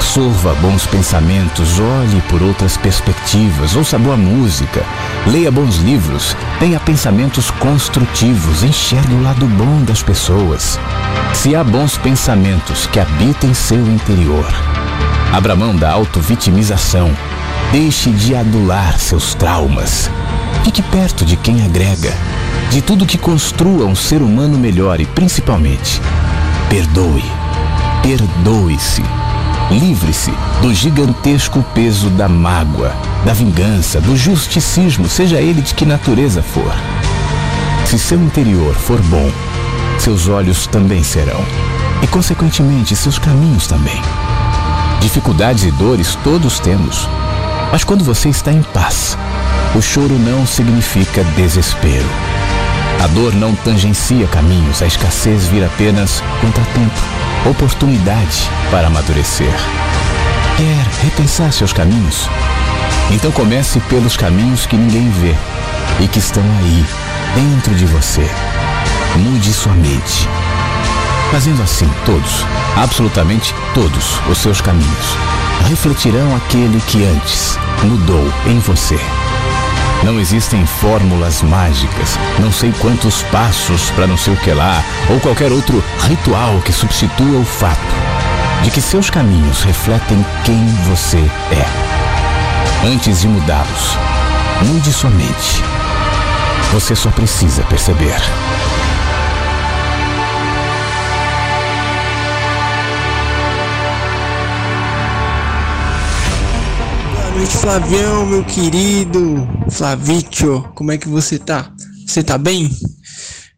Sorva 0.00 0.52
bons 0.56 0.84
pensamentos, 0.84 1.78
olhe 1.78 2.20
por 2.22 2.42
outras 2.42 2.76
perspectivas, 2.76 3.76
ouça 3.76 3.96
boa 3.96 4.16
música, 4.16 4.82
leia 5.26 5.50
bons 5.50 5.76
livros, 5.76 6.36
tenha 6.58 6.80
pensamentos 6.80 7.50
construtivos, 7.52 8.64
enxergue 8.64 9.14
o 9.14 9.22
lado 9.22 9.46
bom 9.46 9.82
das 9.84 10.02
pessoas. 10.02 10.78
Se 11.34 11.54
há 11.54 11.62
bons 11.62 11.96
pensamentos 11.96 12.86
que 12.86 12.98
habitem 12.98 13.54
seu 13.54 13.86
interior, 13.86 14.52
abra 15.32 15.54
mão 15.54 15.74
da 15.74 15.92
autovitimização, 15.92 17.16
deixe 17.70 18.10
de 18.10 18.34
adular 18.34 18.98
seus 18.98 19.34
traumas. 19.34 20.10
Fique 20.64 20.82
perto 20.82 21.24
de 21.24 21.36
quem 21.36 21.64
agrega, 21.64 22.12
de 22.70 22.82
tudo 22.82 23.06
que 23.06 23.16
construa 23.16 23.86
um 23.86 23.94
ser 23.94 24.20
humano 24.20 24.58
melhor 24.58 25.00
e, 25.00 25.06
principalmente, 25.06 26.00
perdoe. 26.68 27.35
Perdoe-se. 28.06 29.02
Livre-se 29.68 30.30
do 30.62 30.72
gigantesco 30.72 31.60
peso 31.74 32.08
da 32.08 32.28
mágoa, 32.28 32.94
da 33.24 33.32
vingança, 33.32 34.00
do 34.00 34.16
justicismo, 34.16 35.08
seja 35.08 35.40
ele 35.40 35.60
de 35.60 35.74
que 35.74 35.84
natureza 35.84 36.40
for. 36.40 36.72
Se 37.84 37.98
seu 37.98 38.22
interior 38.22 38.76
for 38.76 39.00
bom, 39.02 39.28
seus 39.98 40.28
olhos 40.28 40.68
também 40.68 41.02
serão. 41.02 41.44
e, 42.00 42.06
consequentemente, 42.06 42.94
seus 42.94 43.18
caminhos 43.18 43.66
também. 43.66 44.00
Dificuldades 45.00 45.64
e 45.64 45.72
dores 45.72 46.16
todos 46.22 46.60
temos, 46.60 47.08
mas 47.72 47.82
quando 47.82 48.04
você 48.04 48.28
está 48.28 48.52
em 48.52 48.62
paz, 48.62 49.18
o 49.74 49.82
choro 49.82 50.16
não 50.16 50.46
significa 50.46 51.24
desespero. 51.36 52.06
A 53.02 53.06
dor 53.08 53.34
não 53.34 53.54
tangencia 53.54 54.26
caminhos, 54.26 54.82
a 54.82 54.86
escassez 54.86 55.46
vira 55.46 55.66
apenas 55.66 56.22
contratempo, 56.40 57.00
oportunidade 57.48 58.50
para 58.70 58.86
amadurecer. 58.86 59.52
Quer 60.56 61.04
repensar 61.04 61.52
seus 61.52 61.72
caminhos? 61.72 62.28
Então 63.10 63.30
comece 63.30 63.78
pelos 63.80 64.16
caminhos 64.16 64.66
que 64.66 64.76
ninguém 64.76 65.10
vê 65.10 65.34
e 66.00 66.08
que 66.08 66.18
estão 66.18 66.42
aí, 66.58 66.84
dentro 67.34 67.74
de 67.74 67.86
você. 67.86 68.28
Mude 69.16 69.52
sua 69.52 69.74
mente. 69.74 70.28
Fazendo 71.30 71.62
assim, 71.62 71.88
todos, 72.04 72.44
absolutamente 72.76 73.54
todos 73.74 74.20
os 74.28 74.38
seus 74.38 74.60
caminhos 74.60 75.16
refletirão 75.64 76.36
aquele 76.36 76.80
que 76.82 77.04
antes 77.04 77.58
mudou 77.82 78.32
em 78.46 78.58
você. 78.58 78.98
Não 80.04 80.20
existem 80.20 80.64
fórmulas 80.66 81.42
mágicas, 81.42 82.18
não 82.38 82.52
sei 82.52 82.72
quantos 82.80 83.22
passos 83.24 83.90
para 83.90 84.06
não 84.06 84.16
sei 84.16 84.34
o 84.34 84.36
que 84.36 84.52
lá, 84.52 84.82
ou 85.10 85.18
qualquer 85.20 85.50
outro 85.50 85.82
ritual 86.06 86.60
que 86.64 86.72
substitua 86.72 87.38
o 87.38 87.44
fato 87.44 88.16
de 88.62 88.70
que 88.70 88.80
seus 88.80 89.10
caminhos 89.10 89.62
refletem 89.62 90.24
quem 90.44 90.66
você 90.84 91.18
é. 91.52 92.86
Antes 92.86 93.20
de 93.20 93.28
mudá-los, 93.28 93.98
mude 94.62 94.92
sua 94.92 95.10
mente. 95.10 95.62
Você 96.72 96.94
só 96.94 97.10
precisa 97.10 97.62
perceber. 97.64 98.20
Noite, 107.36 107.56
Flavião, 107.58 108.26
meu 108.26 108.44
querido. 108.44 109.46
Flavitio, 109.70 110.62
como 110.74 110.90
é 110.90 110.96
que 110.96 111.06
você 111.06 111.38
tá? 111.38 111.70
Você 112.06 112.22
tá 112.22 112.38
bem? 112.38 112.70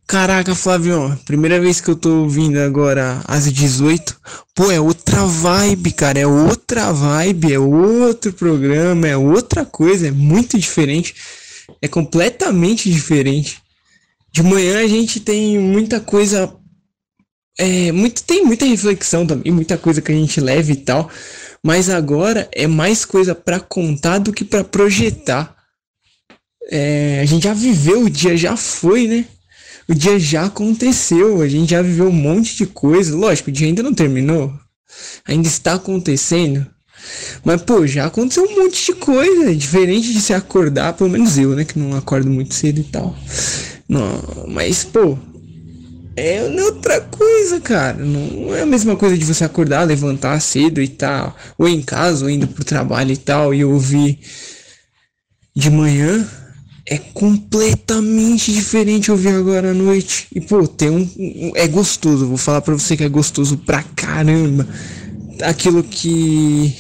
Caraca, 0.04 0.52
Flavião, 0.54 1.16
primeira 1.24 1.60
vez 1.60 1.80
que 1.80 1.88
eu 1.88 1.94
tô 1.94 2.22
ouvindo 2.22 2.58
agora 2.58 3.22
às 3.24 3.50
18. 3.52 4.16
Pô, 4.52 4.72
é 4.72 4.80
outra 4.80 5.24
vibe, 5.24 5.92
cara. 5.92 6.18
É 6.18 6.26
outra 6.26 6.92
vibe, 6.92 7.52
é 7.52 7.58
outro 7.58 8.32
programa, 8.32 9.06
é 9.06 9.16
outra 9.16 9.64
coisa, 9.64 10.08
é 10.08 10.10
muito 10.10 10.58
diferente. 10.58 11.14
É 11.80 11.86
completamente 11.86 12.90
diferente. 12.90 13.62
De 14.32 14.42
manhã 14.42 14.80
a 14.80 14.88
gente 14.88 15.20
tem 15.20 15.56
muita 15.56 16.00
coisa. 16.00 16.52
É, 17.56 17.92
muito, 17.92 18.24
tem 18.24 18.44
muita 18.44 18.64
reflexão 18.64 19.24
também, 19.26 19.52
muita 19.52 19.78
coisa 19.78 20.00
que 20.00 20.10
a 20.10 20.14
gente 20.14 20.40
leva 20.40 20.72
e 20.72 20.76
tal 20.76 21.08
mas 21.64 21.90
agora 21.90 22.48
é 22.52 22.66
mais 22.66 23.04
coisa 23.04 23.34
para 23.34 23.60
contar 23.60 24.18
do 24.18 24.32
que 24.32 24.44
para 24.44 24.64
projetar. 24.64 25.56
É, 26.70 27.20
a 27.22 27.24
gente 27.24 27.44
já 27.44 27.54
viveu, 27.54 28.04
o 28.04 28.10
dia 28.10 28.36
já 28.36 28.56
foi, 28.56 29.06
né? 29.06 29.24
O 29.88 29.94
dia 29.94 30.18
já 30.18 30.44
aconteceu, 30.44 31.40
a 31.40 31.48
gente 31.48 31.70
já 31.70 31.80
viveu 31.80 32.08
um 32.08 32.12
monte 32.12 32.56
de 32.56 32.66
coisa. 32.66 33.16
Lógico, 33.16 33.48
o 33.48 33.52
dia 33.52 33.66
ainda 33.66 33.82
não 33.82 33.94
terminou, 33.94 34.52
ainda 35.26 35.48
está 35.48 35.74
acontecendo. 35.74 36.66
Mas, 37.44 37.62
pô, 37.62 37.86
já 37.86 38.06
aconteceu 38.06 38.44
um 38.44 38.64
monte 38.64 38.84
de 38.84 38.92
coisa, 38.94 39.54
diferente 39.54 40.12
de 40.12 40.20
se 40.20 40.34
acordar, 40.34 40.92
pelo 40.92 41.08
menos 41.08 41.38
eu, 41.38 41.54
né, 41.54 41.64
que 41.64 41.78
não 41.78 41.96
acordo 41.96 42.28
muito 42.28 42.54
cedo 42.54 42.80
e 42.80 42.84
tal. 42.84 43.16
Não, 43.88 44.46
mas, 44.48 44.84
pô, 44.84 45.16
é 46.18 46.62
outra 46.64 47.00
coisa, 47.00 47.60
cara. 47.60 47.96
Não 47.96 48.54
é 48.54 48.62
a 48.62 48.66
mesma 48.66 48.96
coisa 48.96 49.16
de 49.16 49.24
você 49.24 49.44
acordar, 49.44 49.84
levantar 49.84 50.40
cedo 50.40 50.82
e 50.82 50.88
tal, 50.88 51.36
ou 51.56 51.68
em 51.68 51.82
casa, 51.82 52.24
ou 52.24 52.30
indo 52.30 52.46
pro 52.46 52.64
trabalho 52.64 53.12
e 53.12 53.16
tal, 53.16 53.54
e 53.54 53.64
ouvir 53.64 54.18
de 55.54 55.70
manhã. 55.70 56.28
É 56.90 56.96
completamente 56.96 58.50
diferente 58.50 59.10
ouvir 59.10 59.28
agora 59.28 59.72
à 59.72 59.74
noite. 59.74 60.26
E 60.34 60.40
pô, 60.40 60.66
tem 60.66 60.88
um. 60.88 61.52
É 61.54 61.68
gostoso, 61.68 62.26
vou 62.26 62.38
falar 62.38 62.62
pra 62.62 62.72
você 62.72 62.96
que 62.96 63.04
é 63.04 63.08
gostoso 63.08 63.58
pra 63.58 63.82
caramba. 63.94 64.66
Aquilo 65.42 65.84
que 65.84 66.74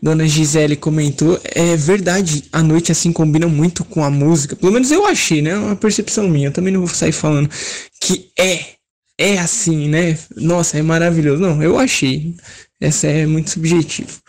Dona 0.00 0.28
Gisele 0.28 0.76
comentou 0.76 1.40
é 1.44 1.76
verdade. 1.76 2.44
A 2.52 2.62
noite 2.62 2.92
assim 2.92 3.12
combina 3.12 3.48
muito 3.48 3.84
com 3.84 4.04
a 4.04 4.10
música. 4.10 4.54
Pelo 4.54 4.72
menos 4.72 4.92
eu 4.92 5.04
achei, 5.04 5.42
né? 5.42 5.50
É 5.50 5.58
uma 5.58 5.76
percepção 5.76 6.28
minha. 6.28 6.48
Eu 6.48 6.52
também 6.52 6.72
não 6.72 6.80
vou 6.80 6.94
sair 6.94 7.10
falando 7.10 7.50
que 8.00 8.30
é 8.38 8.77
é 9.18 9.38
assim, 9.38 9.88
né? 9.88 10.16
Nossa, 10.36 10.78
é 10.78 10.82
maravilhoso. 10.82 11.42
Não, 11.42 11.62
eu 11.62 11.78
achei. 11.78 12.36
Essa 12.80 13.08
é 13.08 13.26
muito 13.26 13.50
subjetivo. 13.50 14.20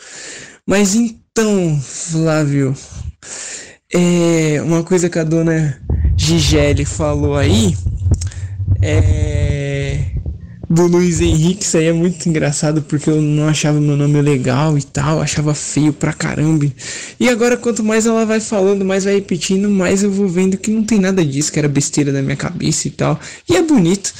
Mas 0.66 0.94
então, 0.94 1.80
Flávio, 1.80 2.74
é 3.92 4.60
uma 4.62 4.82
coisa 4.82 5.08
que 5.08 5.18
a 5.18 5.24
dona 5.24 5.80
Gigele 6.16 6.84
falou 6.84 7.36
aí 7.36 7.74
é 8.82 10.10
do 10.70 10.86
Luiz 10.86 11.20
Henrique, 11.20 11.64
isso 11.64 11.76
aí 11.76 11.86
é 11.86 11.92
muito 11.92 12.28
engraçado 12.28 12.80
porque 12.82 13.10
eu 13.10 13.20
não 13.20 13.48
achava 13.48 13.80
meu 13.80 13.96
nome 13.96 14.22
legal 14.22 14.78
e 14.78 14.82
tal, 14.84 15.20
achava 15.20 15.52
feio 15.52 15.92
pra 15.92 16.12
caramba. 16.12 16.64
E 17.18 17.28
agora 17.28 17.56
quanto 17.56 17.82
mais 17.82 18.06
ela 18.06 18.24
vai 18.24 18.38
falando, 18.38 18.84
mais 18.84 19.02
vai 19.02 19.14
repetindo, 19.14 19.68
mais 19.68 20.04
eu 20.04 20.12
vou 20.12 20.28
vendo 20.28 20.56
que 20.56 20.70
não 20.70 20.84
tem 20.84 21.00
nada 21.00 21.24
disso, 21.24 21.50
que 21.50 21.58
era 21.58 21.66
besteira 21.68 22.12
da 22.12 22.22
minha 22.22 22.36
cabeça 22.36 22.86
e 22.86 22.92
tal. 22.92 23.18
E 23.48 23.56
é 23.56 23.62
bonito. 23.62 24.14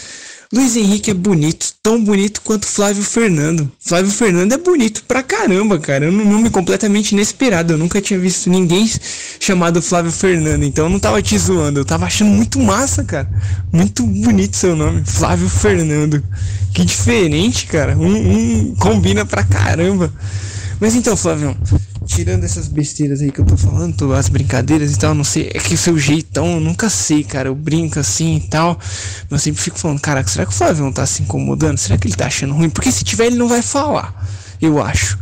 Luiz 0.53 0.75
Henrique 0.75 1.13
é 1.13 1.15
bonito, 1.15 1.73
tão 1.81 2.03
bonito 2.03 2.41
quanto 2.41 2.67
Flávio 2.67 3.05
Fernando. 3.05 3.71
Flávio 3.79 4.11
Fernando 4.11 4.53
é 4.53 4.59
bonito 4.59 5.05
pra 5.07 5.23
caramba, 5.23 5.79
cara. 5.79 6.07
É 6.07 6.09
um 6.09 6.29
nome 6.29 6.51
completamente 6.51 7.13
inesperado. 7.13 7.75
Eu 7.75 7.79
nunca 7.79 8.03
tinha 8.03 8.19
visto 8.19 8.51
ninguém 8.51 8.91
chamado 9.39 9.81
Flávio 9.81 10.11
Fernando, 10.11 10.65
então 10.65 10.87
eu 10.87 10.91
não 10.91 10.99
tava 10.99 11.23
te 11.23 11.39
zoando. 11.39 11.79
Eu 11.79 11.85
tava 11.85 12.07
achando 12.07 12.33
muito 12.33 12.59
massa, 12.59 13.05
cara. 13.05 13.31
Muito 13.73 14.05
bonito 14.05 14.57
seu 14.57 14.75
nome, 14.75 15.05
Flávio 15.05 15.49
Fernando. 15.49 16.21
Que 16.75 16.85
diferente, 16.85 17.67
cara. 17.67 17.97
Um, 17.97 18.71
um 18.71 18.75
combina 18.75 19.25
pra 19.25 19.45
caramba. 19.45 20.13
Mas 20.81 20.97
então, 20.97 21.17
Flávio, 21.17 21.57
tirando 22.11 22.43
essas 22.43 22.67
besteiras 22.67 23.23
aí 23.23 23.31
que 23.31 23.39
eu 23.39 23.45
tô 23.45 23.57
falando, 23.57 24.13
as 24.13 24.29
brincadeiras 24.29 24.93
e 24.93 24.99
tal, 24.99 25.15
não 25.15 25.23
sei, 25.23 25.49
é 25.55 25.61
que 25.61 25.77
seu 25.77 25.97
jeitão, 25.97 26.55
eu 26.55 26.61
nunca 26.61 26.91
sei, 26.91 27.23
cara, 27.23 27.49
eu 27.49 27.55
brinco 27.55 28.01
assim 28.01 28.37
e 28.37 28.41
tal, 28.41 28.77
mas 29.31 29.31
eu 29.31 29.39
sempre 29.39 29.63
fico 29.63 29.79
falando, 29.79 30.01
caraca, 30.01 30.29
será 30.29 30.45
que 30.45 30.53
o 30.53 30.55
Flavião 30.55 30.93
tá 30.93 31.07
se 31.07 31.23
incomodando? 31.23 31.79
Será 31.79 31.97
que 31.97 32.09
ele 32.09 32.17
tá 32.17 32.27
achando 32.27 32.53
ruim? 32.53 32.69
Porque 32.69 32.91
se 32.91 33.05
tiver, 33.05 33.27
ele 33.27 33.37
não 33.37 33.49
vai 33.49 33.63
falar, 33.63 34.29
eu 34.61 34.83
acho. 34.83 35.17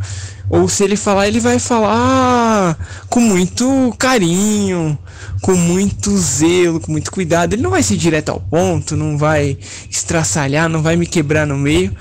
Ou 0.49 0.67
se 0.67 0.83
ele 0.83 0.95
falar, 0.95 1.27
ele 1.27 1.39
vai 1.39 1.59
falar 1.59 2.75
com 3.07 3.19
muito 3.19 3.93
carinho, 3.99 4.97
com 5.41 5.53
muito 5.53 6.17
zelo, 6.17 6.79
com 6.79 6.91
muito 6.91 7.11
cuidado. 7.11 7.53
Ele 7.53 7.61
não 7.61 7.69
vai 7.69 7.83
ser 7.83 7.97
direto 7.97 8.29
ao 8.29 8.39
ponto, 8.39 8.97
não 8.97 9.15
vai 9.15 9.59
estraçalhar, 9.91 10.67
não 10.67 10.81
vai 10.81 10.95
me 10.95 11.05
quebrar 11.05 11.45
no 11.45 11.55
meio. 11.55 11.95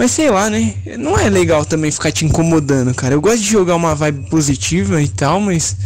Mas 0.00 0.12
sei 0.12 0.30
lá, 0.30 0.48
né? 0.48 0.76
Não 0.98 1.18
é 1.18 1.28
legal 1.28 1.62
também 1.62 1.90
ficar 1.90 2.10
te 2.10 2.24
incomodando, 2.24 2.94
cara. 2.94 3.12
Eu 3.12 3.20
gosto 3.20 3.40
de 3.40 3.50
jogar 3.50 3.76
uma 3.76 3.94
vibe 3.94 4.30
positiva 4.30 5.02
e 5.02 5.06
tal, 5.06 5.42
mas. 5.42 5.76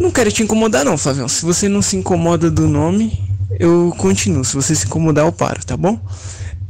Não 0.00 0.10
quero 0.10 0.32
te 0.32 0.42
incomodar, 0.42 0.82
não, 0.82 0.96
Flavião. 0.96 1.28
Se 1.28 1.44
você 1.44 1.68
não 1.68 1.82
se 1.82 1.94
incomoda 1.98 2.50
do 2.50 2.66
nome, 2.66 3.22
eu 3.60 3.94
continuo. 3.98 4.46
Se 4.46 4.54
você 4.54 4.74
se 4.74 4.86
incomodar, 4.86 5.26
eu 5.26 5.32
paro, 5.32 5.62
tá 5.62 5.76
bom? 5.76 6.00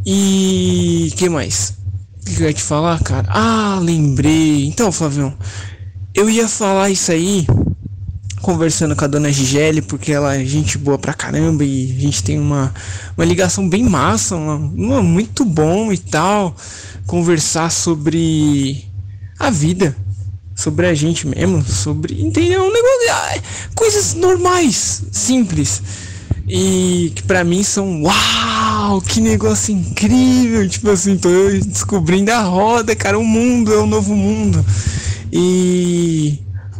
E. 0.05 1.13
que 1.17 1.29
mais? 1.29 1.75
O 2.23 2.35
que 2.35 2.43
eu 2.43 2.49
ia 2.49 2.53
te 2.53 2.63
falar, 2.65 3.01
cara? 3.05 3.29
Ah, 3.31 3.79
lembrei. 3.81 4.67
Então, 4.67 4.91
Flavião, 4.91 5.33
eu 6.13 6.29
ia 6.29 6.49
falar 6.49 6.91
isso 6.91 7.13
aí 7.13 7.47
conversando 8.41 8.95
com 8.95 9.05
a 9.05 9.09
dona 9.09 9.33
Gigele, 9.33 9.83
porque 9.83 10.13
ela 10.13 10.37
é 10.37 10.45
gente 10.45 10.79
boa 10.79 10.99
pra 10.99 11.13
caramba 11.13 11.65
e 11.65 11.95
a 11.97 12.01
gente 12.01 12.23
tem 12.23 12.39
uma, 12.39 12.73
uma 13.17 13.25
ligação 13.25 13.69
bem 13.69 13.83
massa, 13.83 14.37
uma, 14.37 14.55
uma 14.55 15.03
muito 15.03 15.45
bom 15.45 15.93
e 15.93 15.99
tal. 15.99 16.55
Conversar 17.07 17.71
sobre 17.71 18.85
a 19.39 19.51
vida, 19.51 19.97
sobre 20.55 20.87
a 20.87 20.95
gente 20.95 21.27
mesmo, 21.27 21.65
sobre. 21.65 22.21
Entendeu? 22.23 22.63
Um 22.63 22.73
negócio. 22.73 23.11
Ah, 23.11 23.35
coisas 23.75 24.15
normais, 24.15 25.03
simples. 25.11 25.83
E 26.49 27.13
que 27.15 27.23
pra 27.23 27.45
mim 27.45 27.63
são. 27.63 28.03
Uau! 28.03 29.01
Que 29.03 29.21
negócio 29.21 29.75
incrível! 29.75 30.67
Tipo 30.69 30.91
assim, 30.91 31.17
tô 31.17 31.29
descobrindo 31.67 32.33
a 32.33 32.41
roda, 32.41 32.95
cara. 32.97 33.19
O 33.19 33.25
mundo 33.25 33.73
é 33.73 33.83
um 33.83 33.87
novo 33.87 34.15
mundo. 34.15 34.65
E 35.33 36.39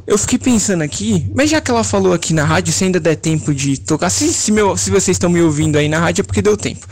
eu 0.09 0.17
fiquei 0.17 0.39
pensando 0.39 0.81
aqui, 0.81 1.31
mas 1.35 1.51
já 1.51 1.61
que 1.61 1.71
ela 1.71 1.85
falou 1.85 2.15
aqui 2.15 2.33
na 2.33 2.43
rádio, 2.43 2.73
se 2.73 2.83
ainda 2.83 2.99
der 2.99 3.17
tempo 3.17 3.55
de 3.55 3.79
tocar, 3.79 4.09
se, 4.09 4.33
se, 4.33 4.51
meu, 4.51 4.75
se 4.75 4.91
vocês 4.91 5.17
estão 5.17 5.29
me 5.29 5.43
ouvindo 5.43 5.77
aí 5.77 5.87
na 5.87 5.99
rádio 5.99 6.23
é 6.23 6.25
porque 6.25 6.41
deu 6.41 6.57
tempo. 6.57 6.87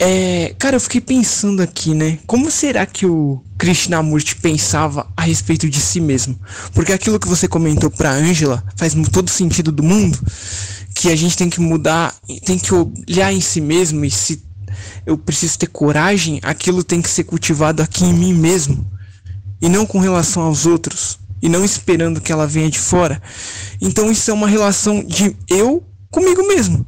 É, 0.00 0.54
cara, 0.58 0.76
eu 0.76 0.80
fiquei 0.80 1.02
pensando 1.02 1.60
aqui, 1.60 1.94
né? 1.94 2.18
Como 2.26 2.50
será 2.50 2.86
que 2.86 3.04
o 3.04 3.42
Krishnamurti 3.58 4.36
pensava 4.36 5.06
a 5.14 5.20
respeito 5.20 5.68
de 5.68 5.78
si 5.78 6.00
mesmo? 6.00 6.40
Porque 6.72 6.94
aquilo 6.94 7.20
que 7.20 7.28
você 7.28 7.46
comentou 7.46 7.90
pra 7.90 8.10
Angela 8.10 8.64
faz 8.74 8.94
todo 9.12 9.28
sentido 9.28 9.70
do 9.70 9.82
mundo, 9.82 10.18
que 10.94 11.10
a 11.10 11.16
gente 11.16 11.36
tem 11.36 11.50
que 11.50 11.60
mudar, 11.60 12.14
tem 12.46 12.58
que 12.58 12.72
olhar 12.72 13.34
em 13.34 13.40
si 13.42 13.60
mesmo 13.60 14.02
e 14.02 14.10
se 14.10 14.42
eu 15.04 15.18
preciso 15.18 15.58
ter 15.58 15.66
coragem, 15.66 16.40
aquilo 16.42 16.82
tem 16.82 17.02
que 17.02 17.10
ser 17.10 17.24
cultivado 17.24 17.82
aqui 17.82 18.02
em 18.02 18.14
mim 18.14 18.32
mesmo 18.32 18.90
e 19.60 19.68
não 19.68 19.84
com 19.84 19.98
relação 19.98 20.42
aos 20.42 20.64
outros 20.64 21.22
e 21.44 21.48
não 21.50 21.62
esperando 21.62 22.22
que 22.22 22.32
ela 22.32 22.46
venha 22.46 22.70
de 22.70 22.78
fora. 22.78 23.20
Então 23.78 24.10
isso 24.10 24.30
é 24.30 24.34
uma 24.34 24.48
relação 24.48 25.04
de 25.04 25.36
eu 25.46 25.84
comigo 26.10 26.42
mesmo, 26.48 26.86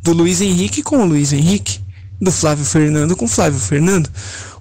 do 0.00 0.12
Luiz 0.12 0.40
Henrique 0.40 0.80
com 0.80 0.98
o 0.98 1.04
Luiz 1.04 1.32
Henrique, 1.32 1.80
do 2.20 2.30
Flávio 2.30 2.64
Fernando 2.64 3.16
com 3.16 3.24
o 3.24 3.28
Flávio 3.28 3.58
Fernando. 3.58 4.08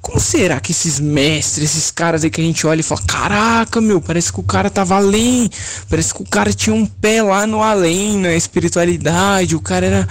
Como 0.01 0.19
será 0.19 0.59
que 0.59 0.71
esses 0.71 0.99
mestres, 0.99 1.69
esses 1.69 1.91
caras 1.91 2.23
aí 2.23 2.31
que 2.31 2.41
a 2.41 2.43
gente 2.43 2.65
olha 2.65 2.79
e 2.79 2.83
fala: 2.83 3.01
Caraca, 3.05 3.79
meu, 3.79 4.01
parece 4.01 4.33
que 4.33 4.39
o 4.39 4.43
cara 4.43 4.67
tava 4.67 4.95
além, 4.95 5.47
parece 5.87 6.11
que 6.11 6.23
o 6.23 6.25
cara 6.25 6.51
tinha 6.51 6.75
um 6.75 6.85
pé 6.87 7.21
lá 7.21 7.45
no 7.45 7.61
além, 7.61 8.17
na 8.17 8.33
espiritualidade, 8.33 9.55
o 9.55 9.61
cara 9.61 9.85
era. 9.85 10.07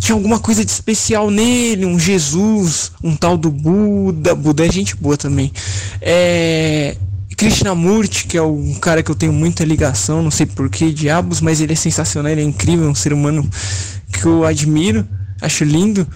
Tinha 0.00 0.16
alguma 0.16 0.40
coisa 0.40 0.64
de 0.64 0.70
especial 0.70 1.30
nele, 1.30 1.84
um 1.84 1.98
Jesus, 1.98 2.90
um 3.04 3.14
tal 3.14 3.36
do 3.36 3.50
Buda. 3.50 4.34
Buda 4.34 4.66
é 4.66 4.72
gente 4.72 4.96
boa 4.96 5.16
também. 5.16 5.52
É. 6.00 6.96
Krishnamurti, 7.42 8.28
que 8.28 8.38
é 8.38 8.42
um 8.42 8.74
cara 8.74 9.02
que 9.02 9.10
eu 9.10 9.16
tenho 9.16 9.32
muita 9.32 9.64
ligação, 9.64 10.22
não 10.22 10.30
sei 10.30 10.46
por 10.46 10.70
que 10.70 10.92
diabos, 10.92 11.40
mas 11.40 11.60
ele 11.60 11.72
é 11.72 11.76
sensacional, 11.76 12.30
ele 12.30 12.40
é 12.40 12.44
incrível, 12.44 12.86
é 12.86 12.88
um 12.88 12.94
ser 12.94 13.12
humano 13.12 13.50
que 14.12 14.24
eu 14.24 14.44
admiro, 14.44 15.04
acho 15.40 15.64
lindo. 15.64 16.06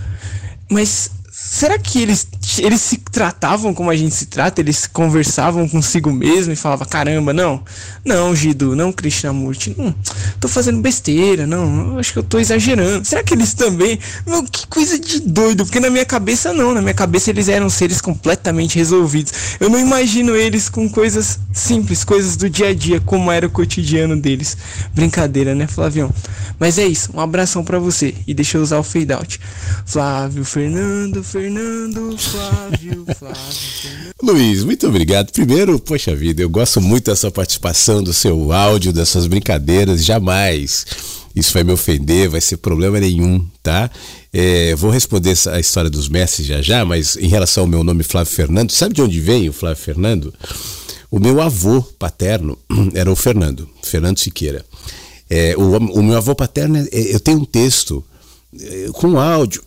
Mas 0.71 1.11
será 1.33 1.81
que 1.81 2.01
eles, 2.01 2.29
eles 2.59 2.81
se 2.81 2.99
tratavam 2.99 3.75
como 3.75 3.91
a 3.91 3.97
gente 3.97 4.15
se 4.15 4.27
trata? 4.27 4.61
Eles 4.61 4.87
conversavam 4.87 5.69
consigo 5.69 6.13
mesmo 6.13 6.53
e 6.53 6.57
falavam, 6.57 6.87
caramba, 6.87 7.33
não, 7.33 7.63
não, 8.05 8.35
Gido, 8.35 8.77
não, 8.77 8.93
Krishnamurti, 8.93 9.75
não, 9.77 9.95
tô 10.39 10.47
fazendo 10.47 10.81
besteira, 10.81 11.47
não, 11.47 11.99
acho 11.99 12.13
que 12.13 12.19
eu 12.19 12.23
tô 12.23 12.39
exagerando. 12.39 13.05
Será 13.05 13.23
que 13.23 13.35
eles 13.35 13.53
também? 13.55 13.99
Meu, 14.27 14.45
que 14.45 14.67
coisa 14.67 14.99
de 14.99 15.21
doido, 15.21 15.65
porque 15.65 15.81
na 15.81 15.91
minha 15.91 16.05
cabeça 16.05 16.53
não, 16.53 16.73
na 16.73 16.81
minha 16.81 16.95
cabeça 16.95 17.31
eles 17.31 17.49
eram 17.49 17.69
seres 17.69 18.01
completamente 18.01 18.77
resolvidos. 18.77 19.33
Eu 19.59 19.69
não 19.69 19.79
imagino 19.79 20.37
eles 20.37 20.69
com 20.69 20.89
coisas 20.89 21.41
simples, 21.53 22.05
coisas 22.05 22.37
do 22.37 22.49
dia 22.49 22.69
a 22.69 22.75
dia, 22.75 23.01
como 23.01 23.31
era 23.31 23.47
o 23.47 23.51
cotidiano 23.51 24.17
deles. 24.17 24.57
Brincadeira, 24.95 25.55
né, 25.55 25.67
Flavião? 25.67 26.13
Mas 26.59 26.79
é 26.79 26.87
isso, 26.87 27.11
um 27.15 27.21
abração 27.21 27.65
para 27.65 27.79
você 27.79 28.15
e 28.27 28.33
deixa 28.33 28.57
eu 28.57 28.63
usar 28.63 28.79
o 28.79 28.83
fade 28.83 29.13
out. 29.13 29.41
Flávio 29.85 30.45
Fernando, 30.45 31.23
Fernando, 31.23 32.17
Flávio, 32.37 33.07
Flávio. 33.19 34.15
Luiz, 34.23 34.63
muito 34.63 34.87
obrigado. 34.87 35.33
Primeiro, 35.33 35.79
poxa 35.79 36.15
vida, 36.15 36.43
eu 36.43 36.51
gosto 36.51 36.81
muito 36.81 37.07
da 37.07 37.17
sua 37.17 37.31
participação, 37.31 38.03
do 38.03 38.13
seu 38.13 38.53
áudio, 38.53 38.93
das 38.93 39.09
suas 39.09 39.27
brincadeiras. 39.27 40.05
Jamais 40.05 40.85
isso 41.37 41.53
vai 41.53 41.63
me 41.63 41.73
ofender, 41.73 42.31
vai 42.31 42.41
ser 42.41 42.57
problema 42.57 42.99
nenhum, 42.99 43.47
tá? 43.63 43.91
É, 44.33 44.75
vou 44.75 44.91
responder 44.91 45.35
a 45.51 45.61
história 45.61 45.91
dos 45.91 46.09
mestres 46.09 46.47
já 46.47 46.63
já, 46.63 46.83
mas 46.83 47.15
em 47.17 47.27
relação 47.27 47.65
ao 47.65 47.69
meu 47.69 47.85
nome 47.85 48.03
Flávio 48.03 48.33
Fernando, 48.33 48.73
sabe 48.73 48.95
de 48.95 49.03
onde 49.03 49.21
vem 49.21 49.47
o 49.49 49.53
Flávio 49.53 49.83
Fernando? 49.83 50.33
O 51.11 51.19
meu 51.19 51.41
avô 51.43 51.83
paterno 51.83 52.59
era 52.95 53.13
o 53.13 53.15
Fernando, 53.15 53.69
Fernando 53.83 54.19
Siqueira. 54.19 54.65
É, 55.29 55.55
o, 55.59 55.77
o, 55.77 56.03
meu 56.03 56.17
avô 56.17 56.35
paterno, 56.35 56.79
é, 56.79 57.15
eu 57.15 57.21
tenho 57.21 57.41
um 57.41 57.45
texto 57.45 58.03
é, 58.59 58.89
com 58.93 59.19
áudio. 59.19 59.63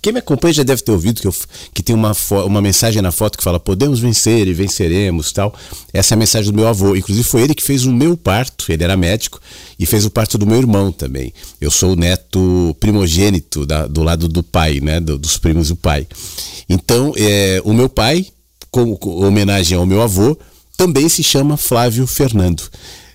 Quem 0.00 0.12
me 0.12 0.18
acompanha 0.20 0.54
já 0.54 0.62
deve 0.62 0.82
ter 0.82 0.92
ouvido 0.92 1.20
que, 1.20 1.26
eu, 1.26 1.34
que 1.74 1.82
tem 1.82 1.94
uma, 1.94 2.12
uma 2.44 2.62
mensagem 2.62 3.02
na 3.02 3.10
foto 3.10 3.36
que 3.36 3.44
fala 3.44 3.58
podemos 3.58 3.98
vencer 3.98 4.46
e 4.46 4.52
venceremos 4.54 5.32
tal. 5.32 5.54
Essa 5.92 6.14
é 6.14 6.16
a 6.16 6.18
mensagem 6.18 6.50
do 6.50 6.56
meu 6.56 6.68
avô. 6.68 6.94
Inclusive 6.94 7.26
foi 7.26 7.42
ele 7.42 7.54
que 7.54 7.62
fez 7.62 7.84
o 7.84 7.92
meu 7.92 8.16
parto, 8.16 8.70
ele 8.70 8.84
era 8.84 8.96
médico, 8.96 9.40
e 9.78 9.86
fez 9.86 10.04
o 10.04 10.10
parto 10.10 10.38
do 10.38 10.46
meu 10.46 10.58
irmão 10.58 10.92
também. 10.92 11.32
Eu 11.60 11.70
sou 11.70 11.92
o 11.92 11.96
neto 11.96 12.76
primogênito 12.78 13.66
da, 13.66 13.86
do 13.86 14.02
lado 14.02 14.28
do 14.28 14.42
pai, 14.42 14.80
né, 14.80 15.00
do, 15.00 15.18
dos 15.18 15.38
primos 15.38 15.68
do 15.68 15.76
pai. 15.76 16.06
Então, 16.68 17.12
é, 17.16 17.60
o 17.64 17.72
meu 17.72 17.88
pai, 17.88 18.26
como 18.70 18.98
homenagem 19.02 19.76
ao 19.76 19.86
meu 19.86 20.02
avô, 20.02 20.36
também 20.76 21.08
se 21.08 21.22
chama 21.22 21.56
Flávio 21.56 22.06
Fernando. 22.06 22.62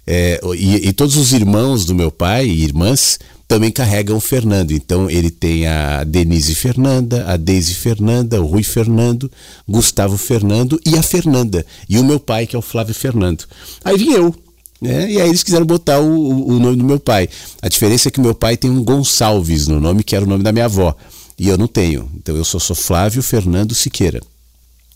É, 0.06 0.42
e, 0.58 0.90
e, 0.90 0.94
todos 0.94 1.16
os 1.16 1.32
irmãos 1.32 1.86
do 1.86 1.94
meu 1.94 2.12
pai 2.12 2.48
e 2.48 2.64
irmãs 2.64 3.20
também 3.52 3.70
carregam 3.70 4.16
o 4.16 4.22
Fernando. 4.22 4.72
Então 4.72 5.10
ele 5.10 5.30
tem 5.30 5.68
a 5.68 6.06
Denise 6.06 6.56
Fernanda, 6.56 7.26
a 7.28 7.36
Deise 7.36 7.74
Fernanda, 7.74 8.42
o 8.42 8.46
Rui 8.46 8.64
Fernando, 8.64 9.30
Gustavo 9.68 10.16
Fernando 10.16 10.80
e 10.86 10.98
a 10.98 11.04
Fernanda. 11.04 11.66
E 11.90 12.00
o 12.00 12.04
meu 12.04 12.18
pai, 12.18 12.48
que 12.48 12.56
é 12.56 12.60
o 12.60 12.62
Flávio 12.62 12.96
Fernando. 12.96 13.44
Aí 13.84 13.98
vim 13.98 14.14
eu. 14.14 14.34
Né? 14.82 15.12
E 15.12 15.20
aí 15.20 15.28
eles 15.28 15.44
quiseram 15.44 15.66
botar 15.66 16.00
o, 16.00 16.48
o 16.48 16.60
nome 16.60 16.78
do 16.78 16.86
meu 16.86 16.98
pai. 16.98 17.28
A 17.62 17.68
diferença 17.68 18.08
é 18.08 18.12
que 18.12 18.22
meu 18.22 18.34
pai 18.34 18.56
tem 18.56 18.72
um 18.72 18.82
Gonçalves 18.86 19.68
no 19.68 19.82
nome, 19.82 20.02
que 20.02 20.16
era 20.16 20.24
o 20.24 20.30
nome 20.30 20.46
da 20.46 20.54
minha 20.54 20.66
avó. 20.66 20.96
E 21.38 21.50
eu 21.50 21.58
não 21.58 21.68
tenho. 21.68 22.10
Então 22.16 22.38
eu 22.38 22.46
sou, 22.46 22.60
sou 22.60 22.76
Flávio 22.76 23.22
Fernando 23.22 23.76
Siqueira. 23.76 24.22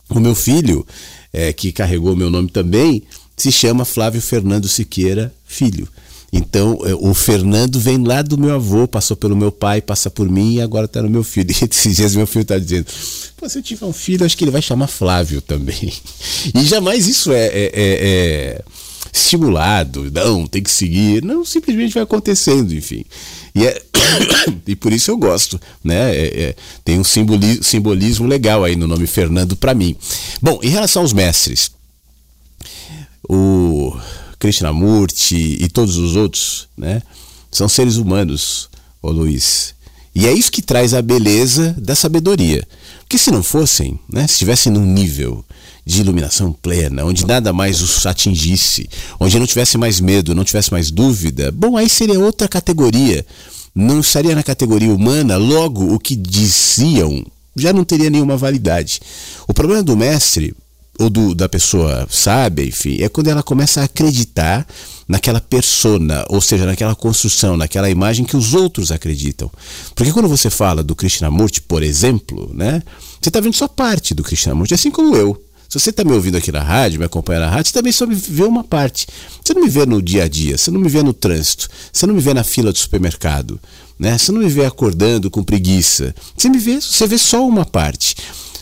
O 0.10 0.18
meu 0.18 0.34
filho, 0.34 0.88
é, 1.34 1.52
que 1.52 1.73
carregou 1.73 2.14
o 2.14 2.15
meu 2.15 2.30
nome 2.30 2.49
também, 2.49 3.03
se 3.36 3.52
chama 3.52 3.84
Flávio 3.84 4.22
Fernando 4.22 4.69
Siqueira 4.69 5.36
Filho. 5.45 5.90
Então, 6.38 6.78
é, 6.84 6.94
o 6.94 7.14
Fernando 7.14 7.80
vem 7.80 7.98
lá 8.03 8.22
do 8.22 8.38
meu 8.38 8.53
avô, 8.53 8.86
passou 8.86 9.16
pelo 9.16 9.38
meu 9.38 9.53
pai, 9.53 9.82
passa 9.82 10.10
por 10.10 10.30
mim 10.30 10.56
e 10.56 10.62
agora 10.62 10.84
está 10.86 11.02
no 11.02 11.10
meu 11.10 11.24
filho. 11.24 11.45
E 11.62 11.66
esses 11.72 11.95
dias 11.95 12.14
meu 12.14 12.28
filho 12.28 12.41
está 12.41 12.60
dizendo: 12.60 12.88
Pô, 13.38 13.48
se 13.48 13.57
eu 13.57 13.64
tiver 13.64 13.86
um 13.86 13.94
filho, 13.94 14.26
acho 14.26 14.36
que 14.36 14.44
ele 14.44 14.52
vai 14.52 14.62
chamar 14.62 14.88
Flávio 14.88 15.41
também. 15.41 15.94
E 16.53 16.64
jamais 16.66 17.07
isso 17.07 17.32
é, 17.32 17.45
é, 17.48 17.64
é, 17.64 17.72
é 17.74 18.64
estimulado, 19.14 20.12
não, 20.12 20.45
tem 20.45 20.62
que 20.62 20.70
seguir. 20.70 21.24
Não, 21.24 21.45
simplesmente 21.45 21.94
vai 21.94 22.03
acontecendo, 22.03 22.74
enfim. 22.74 23.06
E, 23.56 23.66
é, 23.66 23.82
e 24.68 24.76
por 24.76 24.91
isso 24.91 25.12
eu 25.12 25.18
gosto, 25.18 25.60
né? 25.82 26.14
É, 26.14 26.41
é, 26.41 26.56
tem 26.84 26.99
um 26.99 27.03
simbolismo, 27.03 27.64
simbolismo 27.64 28.28
legal 28.28 28.66
aí 28.66 28.76
no 28.76 28.88
nome 28.88 29.07
Fernando 29.07 29.56
para 29.56 29.74
mim. 29.74 29.95
Bom, 30.41 30.60
em 30.62 30.70
relação 30.70 31.02
aos 31.02 31.14
mestres, 31.14 31.72
o 33.30 33.95
Krishnamurti 34.40 35.57
e 35.60 35.68
todos 35.68 35.98
os 35.98 36.16
outros, 36.16 36.68
né? 36.78 37.02
São 37.52 37.70
seres 37.70 37.98
humanos, 37.98 38.70
ô 39.02 39.12
Luiz. 39.12 39.74
E 40.14 40.26
é 40.28 40.32
isso 40.32 40.52
que 40.52 40.62
traz 40.62 40.94
a 40.94 41.02
beleza 41.02 41.76
da 41.78 41.95
sabedoria. 41.95 42.66
Porque 42.99 43.18
se 43.18 43.32
não 43.32 43.44
fossem, 43.44 43.99
né, 44.10 44.26
se 44.28 44.34
estivessem 44.34 44.72
num 44.72 44.86
nível 44.86 45.44
de 45.86 46.02
iluminação 46.02 46.52
plena, 46.52 47.06
onde 47.06 47.26
nada 47.26 47.53
mais 47.53 47.82
os 47.82 48.06
atingisse, 48.06 48.90
onde 49.20 49.38
não 49.38 49.45
tivesse 49.45 49.78
mais 49.78 49.99
medo, 49.99 50.34
não 50.34 50.44
tivesse 50.44 50.72
mais 50.72 50.90
dúvida, 50.90 51.52
bom, 51.52 51.78
aí 51.78 51.90
seria 51.90 52.20
outra 52.20 52.48
categoria. 52.48 53.26
Não 53.76 53.99
estaria 53.99 54.34
na 54.34 54.41
categoria 54.41 54.94
humana, 54.94 55.36
logo 55.36 55.94
o 55.94 55.99
que 55.99 56.16
diziam 56.16 57.26
já 57.56 57.72
não 57.72 57.86
teria 57.86 58.10
nenhuma 58.10 58.36
validade. 58.36 58.99
O 59.48 59.53
problema 59.53 59.82
do 59.82 59.95
mestre, 59.95 60.53
ou 61.00 61.10
do, 61.10 61.36
da 61.36 61.50
pessoa 61.50 62.08
sábia, 62.10 62.66
enfim, 62.66 63.02
é 63.02 63.10
quando 63.10 63.28
ela 63.28 63.44
começa 63.44 63.82
a 63.82 63.86
acreditar 63.86 64.66
naquela 65.08 65.40
persona, 65.40 66.26
ou 66.30 66.42
seja, 66.42 66.66
naquela 66.66 66.96
construção, 66.96 67.56
naquela 67.58 67.90
imagem 67.90 68.26
que 68.26 68.36
os 68.38 68.54
outros 68.54 68.92
acreditam. 68.92 69.52
Porque 69.94 70.12
quando 70.12 70.28
você 70.28 70.50
fala 70.50 70.82
do 70.84 70.96
Krishnamurti, 70.96 71.62
por 71.62 71.84
exemplo, 71.84 72.50
né, 72.54 72.82
você 73.22 73.30
está 73.30 73.40
vendo 73.40 73.56
só 73.56 73.68
parte 73.68 74.14
do 74.14 74.24
Krishnamurti, 74.24 74.74
assim 74.74 74.90
como 74.90 75.16
eu. 75.16 75.42
Se 75.68 75.80
você 75.80 75.90
está 75.90 76.04
me 76.04 76.14
ouvindo 76.14 76.38
aqui 76.38 76.52
na 76.52 76.62
rádio, 76.62 77.00
me 77.00 77.06
acompanha 77.06 77.42
na 77.42 77.50
rádio, 77.50 77.68
você 77.70 77.74
também 77.74 77.92
só 77.92 78.06
me 78.06 78.16
vê 78.16 78.44
uma 78.44 78.64
parte. 78.64 79.08
Você 79.44 79.54
não 79.54 79.64
me 79.64 79.70
vê 79.70 79.86
no 79.86 80.02
dia 80.02 80.24
a 80.24 80.28
dia, 80.28 80.58
você 80.58 80.72
não 80.72 80.80
me 80.80 80.88
vê 80.88 81.04
no 81.04 81.14
trânsito, 81.14 81.68
você 81.92 82.06
não 82.06 82.14
me 82.14 82.22
vê 82.22 82.34
na 82.34 82.44
fila 82.44 82.72
do 82.72 82.78
supermercado, 82.78 83.60
né? 84.00 84.18
Você 84.18 84.32
não 84.32 84.40
me 84.40 84.48
vê 84.48 84.66
acordando 84.66 85.30
com 85.30 85.44
preguiça. 85.44 86.16
Você 86.38 86.50
me 86.50 86.60
vê, 86.60 86.80
você 86.80 87.08
vê 87.08 87.18
só 87.18 87.46
uma 87.46 87.66
parte. 87.66 88.16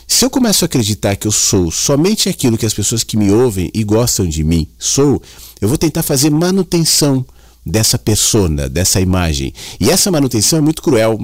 Se 0.06 0.24
eu 0.24 0.30
começo 0.30 0.64
a 0.64 0.66
acreditar 0.66 1.16
que 1.16 1.26
eu 1.26 1.32
sou 1.32 1.70
somente 1.70 2.28
aquilo 2.28 2.58
que 2.58 2.66
as 2.66 2.74
pessoas 2.74 3.02
que 3.02 3.16
me 3.16 3.30
ouvem 3.30 3.70
e 3.74 3.82
gostam 3.82 4.26
de 4.26 4.44
mim 4.44 4.68
sou, 4.78 5.22
eu 5.60 5.68
vou 5.68 5.78
tentar 5.78 6.02
fazer 6.02 6.30
manutenção 6.30 7.24
dessa 7.64 7.98
persona, 7.98 8.68
dessa 8.68 9.00
imagem. 9.00 9.52
E 9.80 9.90
essa 9.90 10.10
manutenção 10.10 10.58
é 10.58 10.62
muito 10.62 10.82
cruel. 10.82 11.18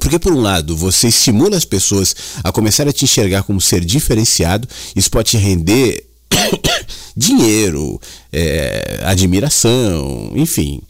Porque, 0.00 0.18
por 0.18 0.32
um 0.32 0.40
lado, 0.40 0.76
você 0.76 1.08
estimula 1.08 1.56
as 1.56 1.64
pessoas 1.64 2.14
a 2.42 2.52
começar 2.52 2.86
a 2.88 2.92
te 2.92 3.04
enxergar 3.04 3.44
como 3.44 3.60
ser 3.60 3.84
diferenciado, 3.84 4.68
isso 4.94 5.10
pode 5.10 5.30
te 5.30 5.36
render 5.36 6.04
dinheiro, 7.16 8.00
é, 8.32 9.00
admiração, 9.04 10.32
enfim, 10.34 10.82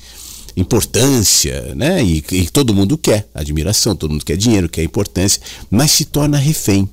importância, 0.56 1.74
né? 1.74 2.02
E, 2.02 2.24
e, 2.32 2.48
todo 2.48 2.74
mundo 2.74 2.96
quer 2.96 3.28
admiração, 3.34 3.94
todo 3.94 4.10
mundo 4.10 4.24
quer 4.24 4.36
dinheiro, 4.36 4.68
quer 4.68 4.82
importância, 4.82 5.40
mas 5.70 5.90
se 5.90 6.06
torna 6.06 6.38
refém. 6.38 6.88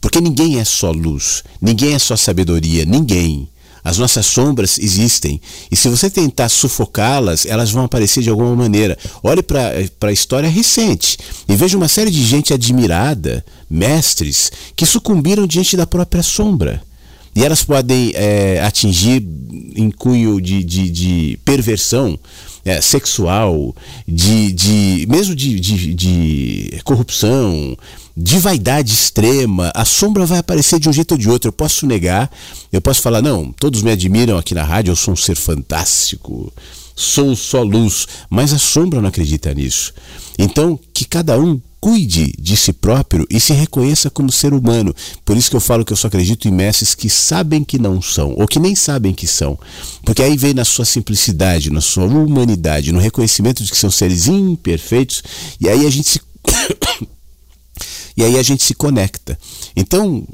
Porque 0.00 0.20
ninguém 0.20 0.58
é 0.60 0.64
só 0.64 0.90
luz, 0.90 1.42
ninguém 1.60 1.94
é 1.94 1.98
só 1.98 2.16
sabedoria, 2.16 2.84
ninguém. 2.84 3.48
As 3.82 3.96
nossas 3.96 4.26
sombras 4.26 4.78
existem. 4.78 5.40
E 5.70 5.76
se 5.76 5.88
você 5.88 6.10
tentar 6.10 6.50
sufocá-las, 6.50 7.46
elas 7.46 7.70
vão 7.70 7.84
aparecer 7.84 8.22
de 8.22 8.28
alguma 8.28 8.54
maneira. 8.54 8.98
Olhe 9.22 9.42
para 9.42 9.72
a 10.02 10.12
história 10.12 10.50
recente 10.50 11.18
e 11.48 11.56
veja 11.56 11.78
uma 11.78 11.88
série 11.88 12.10
de 12.10 12.22
gente 12.22 12.52
admirada, 12.52 13.44
mestres, 13.70 14.52
que 14.76 14.84
sucumbiram 14.84 15.46
diante 15.46 15.78
da 15.78 15.86
própria 15.86 16.22
sombra. 16.22 16.82
E 17.34 17.44
elas 17.44 17.62
podem 17.62 18.12
é, 18.14 18.60
atingir 18.60 19.26
em 19.74 19.90
cunho 19.90 20.40
de, 20.40 20.62
de, 20.64 20.90
de 20.90 21.38
perversão 21.44 22.18
é, 22.64 22.80
sexual, 22.80 23.74
de, 24.06 24.52
de 24.52 25.06
mesmo 25.08 25.34
de, 25.34 25.58
de, 25.58 25.94
de 25.94 26.80
corrupção, 26.84 27.76
de 28.16 28.38
vaidade 28.38 28.92
extrema, 28.92 29.72
a 29.74 29.84
sombra 29.84 30.26
vai 30.26 30.38
aparecer 30.38 30.78
de 30.78 30.88
um 30.88 30.92
jeito 30.92 31.12
ou 31.12 31.18
de 31.18 31.28
outro. 31.28 31.48
Eu 31.48 31.52
posso 31.52 31.86
negar, 31.86 32.30
eu 32.72 32.80
posso 32.80 33.00
falar, 33.00 33.22
não, 33.22 33.52
todos 33.52 33.82
me 33.82 33.90
admiram 33.90 34.36
aqui 34.36 34.54
na 34.54 34.62
rádio, 34.62 34.92
eu 34.92 34.96
sou 34.96 35.14
um 35.14 35.16
ser 35.16 35.36
fantástico, 35.36 36.52
sou 37.00 37.34
só 37.34 37.62
luz, 37.62 38.06
mas 38.28 38.52
a 38.52 38.58
sombra 38.58 39.00
não 39.00 39.08
acredita 39.08 39.52
nisso. 39.54 39.92
Então, 40.38 40.78
que 40.92 41.04
cada 41.04 41.38
um 41.38 41.60
cuide 41.80 42.34
de 42.38 42.56
si 42.56 42.74
próprio 42.74 43.26
e 43.30 43.40
se 43.40 43.54
reconheça 43.54 44.10
como 44.10 44.30
ser 44.30 44.52
humano. 44.52 44.94
Por 45.24 45.36
isso 45.36 45.48
que 45.48 45.56
eu 45.56 45.60
falo 45.60 45.84
que 45.84 45.92
eu 45.92 45.96
só 45.96 46.08
acredito 46.08 46.46
em 46.46 46.50
mestres 46.50 46.94
que 46.94 47.08
sabem 47.08 47.64
que 47.64 47.78
não 47.78 48.02
são, 48.02 48.34
ou 48.36 48.46
que 48.46 48.58
nem 48.58 48.74
sabem 48.74 49.14
que 49.14 49.26
são. 49.26 49.58
Porque 50.04 50.22
aí 50.22 50.36
vem 50.36 50.52
na 50.52 50.64
sua 50.64 50.84
simplicidade, 50.84 51.70
na 51.70 51.80
sua 51.80 52.04
humanidade, 52.04 52.92
no 52.92 52.98
reconhecimento 52.98 53.64
de 53.64 53.70
que 53.70 53.78
são 53.78 53.90
seres 53.90 54.26
imperfeitos, 54.26 55.22
e 55.58 55.68
aí 55.68 55.86
a 55.86 55.90
gente 55.90 56.08
se. 56.10 56.20
e 58.14 58.22
aí 58.22 58.38
a 58.38 58.42
gente 58.42 58.62
se 58.62 58.74
conecta. 58.74 59.38
Então, 59.74 60.26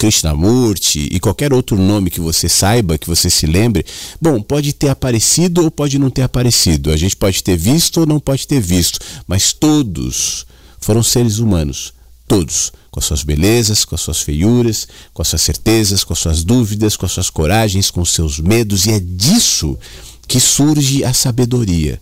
Krishnamurti 0.00 1.10
e 1.12 1.20
qualquer 1.20 1.52
outro 1.52 1.76
nome 1.76 2.08
que 2.08 2.20
você 2.20 2.48
saiba, 2.48 2.96
que 2.96 3.06
você 3.06 3.28
se 3.28 3.44
lembre, 3.44 3.84
bom, 4.18 4.40
pode 4.40 4.72
ter 4.72 4.88
aparecido 4.88 5.62
ou 5.62 5.70
pode 5.70 5.98
não 5.98 6.08
ter 6.08 6.22
aparecido. 6.22 6.90
A 6.90 6.96
gente 6.96 7.14
pode 7.14 7.44
ter 7.44 7.54
visto 7.54 8.00
ou 8.00 8.06
não 8.06 8.18
pode 8.18 8.46
ter 8.46 8.60
visto, 8.62 8.98
mas 9.26 9.52
todos 9.52 10.46
foram 10.80 11.02
seres 11.02 11.36
humanos, 11.36 11.92
todos, 12.26 12.72
com 12.90 12.98
as 12.98 13.04
suas 13.04 13.22
belezas, 13.22 13.84
com 13.84 13.94
as 13.94 14.00
suas 14.00 14.22
feiuras, 14.22 14.88
com 15.12 15.20
as 15.20 15.28
suas 15.28 15.42
certezas, 15.42 16.02
com 16.02 16.14
as 16.14 16.18
suas 16.18 16.42
dúvidas, 16.44 16.96
com 16.96 17.04
as 17.04 17.12
suas 17.12 17.28
coragens, 17.28 17.90
com 17.90 18.00
os 18.00 18.12
seus 18.12 18.40
medos, 18.40 18.86
e 18.86 18.92
é 18.92 19.00
disso 19.00 19.78
que 20.26 20.40
surge 20.40 21.04
a 21.04 21.12
sabedoria. 21.12 22.00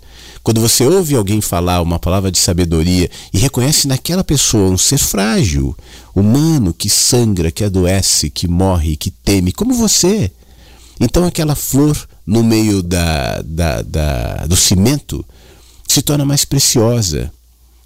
Quando 0.48 0.62
você 0.62 0.82
ouve 0.86 1.14
alguém 1.14 1.42
falar 1.42 1.82
uma 1.82 1.98
palavra 1.98 2.32
de 2.32 2.38
sabedoria 2.38 3.10
e 3.34 3.38
reconhece 3.38 3.86
naquela 3.86 4.24
pessoa 4.24 4.70
um 4.70 4.78
ser 4.78 4.96
frágil, 4.96 5.76
humano, 6.14 6.72
que 6.72 6.88
sangra, 6.88 7.50
que 7.50 7.62
adoece, 7.62 8.30
que 8.30 8.48
morre, 8.48 8.96
que 8.96 9.10
teme, 9.10 9.52
como 9.52 9.74
você, 9.74 10.32
então 10.98 11.26
aquela 11.26 11.54
flor 11.54 11.94
no 12.26 12.42
meio 12.42 12.82
da, 12.82 13.42
da, 13.42 13.82
da 13.82 14.46
do 14.46 14.56
cimento 14.56 15.22
se 15.86 16.00
torna 16.00 16.24
mais 16.24 16.46
preciosa, 16.46 17.30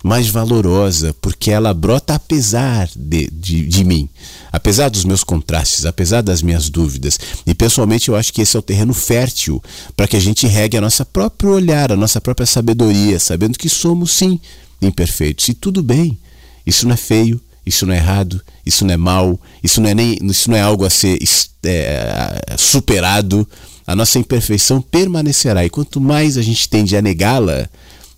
mais 0.03 0.29
valorosa, 0.29 1.15
porque 1.21 1.51
ela 1.51 1.73
brota 1.73 2.15
apesar 2.15 2.89
de, 2.97 3.31
de, 3.31 3.65
de, 3.67 3.85
mim, 3.85 4.09
apesar 4.51 4.89
dos 4.89 5.05
meus 5.05 5.23
contrastes, 5.23 5.87
apesar 5.87 6.23
das 6.23 6.43
minhas 6.43 6.69
dúvidas. 6.69 7.19
E 7.47 7.55
pessoalmente 7.55 8.09
eu 8.09 8.17
acho 8.17 8.33
que 8.33 8.43
esse 8.43 8.57
é 8.57 8.59
o 8.59 8.63
terreno 8.63 8.93
fértil 8.93 9.63
para 9.97 10.09
que 10.09 10.17
a 10.17 10.21
gente 10.21 10.47
regue 10.47 10.77
a 10.77 10.81
nossa 10.81 11.05
próprio 11.05 11.51
olhar, 11.51 11.93
a 11.93 11.97
nossa 11.97 12.21
própria 12.21 12.47
sabedoria, 12.47 13.21
sabendo 13.21 13.59
que 13.59 13.69
somos 13.69 14.11
sim 14.11 14.41
imperfeitos. 14.81 15.49
E 15.49 15.55
tudo 15.55 15.83
bem, 15.83 16.19
isso 16.67 16.87
não 16.87 16.95
é 16.95 16.97
feio, 16.97 17.41
isso 17.65 17.87
não 17.87 17.95
é 17.95 17.99
errado, 17.99 18.43
isso 18.67 18.85
não 18.85 18.93
é 18.93 18.97
mal, 18.97 19.41
isso 19.63 19.81
não 19.81 19.89
é, 19.89 19.95
nem, 19.95 20.19
isso 20.23 20.51
não 20.51 20.57
é 20.57 20.61
algo 20.61 20.85
a 20.85 20.91
ser 20.91 21.19
é, 21.65 22.57
superado. 22.59 23.49
A 23.87 23.95
nossa 23.95 24.19
imperfeição 24.19 24.81
permanecerá, 24.81 25.65
e 25.65 25.71
quanto 25.71 26.01
mais 26.01 26.37
a 26.37 26.43
gente 26.43 26.69
tende 26.69 26.97
a 26.97 27.03
negá-la, 27.03 27.69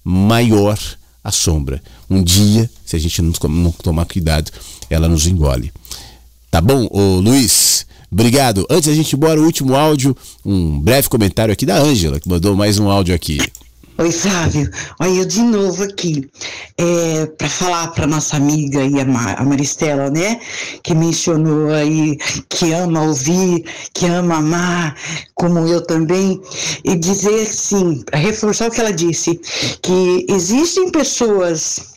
maior 0.03 0.79
a 1.25 1.33
sombra. 1.33 1.83
Um 2.09 2.23
dia, 2.23 2.71
se 2.85 2.95
a 2.95 2.99
gente 2.99 3.23
não, 3.23 3.33
tomar 3.73 4.05
cuidado, 4.05 4.53
ela 4.91 5.09
nos 5.09 5.27
engole. 5.27 5.73
Tá 6.51 6.61
bom, 6.61 6.87
ô 6.91 7.19
Luiz? 7.19 7.87
Obrigado. 8.13 8.65
Antes 8.71 8.89
da 8.89 8.95
gente 8.95 9.13
ir 9.13 9.17
embora, 9.17 9.41
o 9.41 9.45
último 9.45 9.75
áudio, 9.75 10.17
um 10.45 10.79
breve 10.79 11.09
comentário 11.09 11.53
aqui 11.53 11.67
da 11.67 11.79
Ângela, 11.79 12.21
que 12.21 12.29
mandou 12.29 12.55
mais 12.55 12.79
um 12.79 12.89
áudio 12.89 13.15
aqui. 13.15 13.39
Oi, 13.97 14.11
Flávio. 14.11 14.69
Olha, 14.99 15.21
eu 15.21 15.25
de 15.25 15.41
novo 15.41 15.85
aqui, 15.85 16.29
é, 16.77 17.27
para 17.27 17.49
falar 17.49 17.89
para 17.93 18.09
nossa 18.09 18.37
amiga 18.37 18.85
e 18.85 18.99
a, 18.99 19.05
a 19.39 19.45
Maristela, 19.45 20.11
né, 20.11 20.41
que 20.83 20.93
mencionou 20.97 21.73
aí 21.73 22.17
que 22.49 22.73
ama 22.73 23.05
ouvir, 23.05 23.65
que 23.93 24.07
ama 24.07 24.39
amar, 24.39 24.97
como 25.35 25.61
eu 25.61 25.81
também, 25.81 26.43
e 26.85 26.97
dizer 26.97 27.43
assim, 27.43 28.03
para 28.03 28.19
reforçar 28.19 28.67
o 28.67 28.73
que 28.73 28.81
ela 28.81 28.93
disse, 28.93 29.41
que 29.81 30.27
existem 30.29 30.91
pessoas 30.91 31.95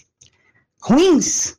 ruins, 0.80 1.56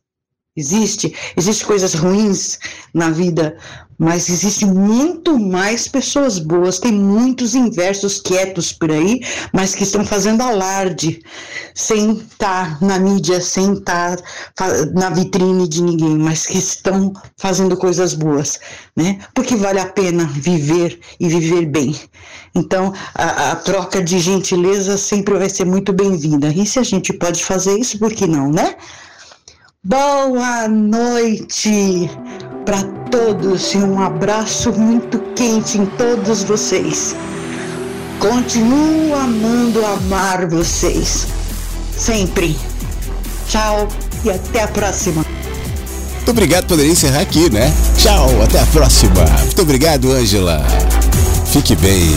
existe, 0.57 1.13
existe 1.37 1.65
coisas 1.65 1.95
ruins 1.95 2.61
na 2.95 3.11
vida, 3.11 3.59
mas 3.99 4.29
existe 4.29 4.65
muito 4.65 5.37
mais 5.37 5.89
pessoas 5.89 6.39
boas, 6.39 6.79
tem 6.79 6.93
muitos 6.93 7.57
inversos 7.57 8.21
quietos 8.21 8.73
por 8.73 8.93
aí, 8.93 9.21
mas 9.53 9.75
que 9.75 9.83
estão 9.83 10.05
fazendo 10.05 10.43
alarde, 10.43 11.21
sem 11.75 12.13
estar 12.13 12.81
na 12.81 12.99
mídia, 12.99 13.41
sem 13.41 13.73
estar 13.73 14.17
na 14.95 15.11
vitrine 15.11 15.67
de 15.67 15.83
ninguém, 15.83 16.17
mas 16.17 16.47
que 16.47 16.59
estão 16.59 17.13
fazendo 17.37 17.77
coisas 17.77 18.15
boas, 18.15 18.61
né? 18.97 19.19
Porque 19.35 19.57
vale 19.57 19.81
a 19.81 19.87
pena 19.87 20.25
viver 20.27 21.01
e 21.19 21.29
viver 21.29 21.67
bem. 21.67 21.99
Então, 22.55 22.93
a, 23.15 23.53
a 23.53 23.57
troca 23.57 24.03
de 24.03 24.21
gentileza 24.21 24.97
sempre 24.97 25.37
vai 25.37 25.49
ser 25.49 25.65
muito 25.65 25.93
bem-vinda. 25.93 26.49
E 26.49 26.65
se 26.65 26.79
a 26.79 26.85
gente 26.85 27.13
pode 27.13 27.45
fazer 27.45 27.77
isso, 27.79 27.99
por 27.99 28.13
que 28.13 28.27
não, 28.27 28.51
né? 28.51 28.77
Boa 29.85 30.69
noite 30.69 32.09
para 32.69 32.83
todos 33.11 33.73
e 33.73 33.79
um 33.79 33.99
abraço 33.99 34.71
muito 34.75 35.19
quente 35.35 35.79
em 35.79 35.87
todos 35.87 36.43
vocês. 36.43 37.17
Continuo 38.19 39.15
amando 39.15 39.83
amar 39.87 40.47
vocês. 40.47 41.29
Sempre. 41.97 42.55
Tchau 43.49 43.89
e 44.23 44.31
até 44.31 44.65
a 44.65 44.69
próxima. 44.69 45.25
Muito 46.17 46.31
obrigado, 46.31 46.67
poderia 46.67 46.93
encerrar 46.93 47.21
aqui, 47.21 47.49
né? 47.49 47.73
Tchau, 47.97 48.29
até 48.43 48.61
a 48.61 48.67
próxima. 48.67 49.25
Muito 49.45 49.63
obrigado, 49.63 50.13
Ângela. 50.13 50.63
Fique 51.51 51.75
bem. 51.75 52.11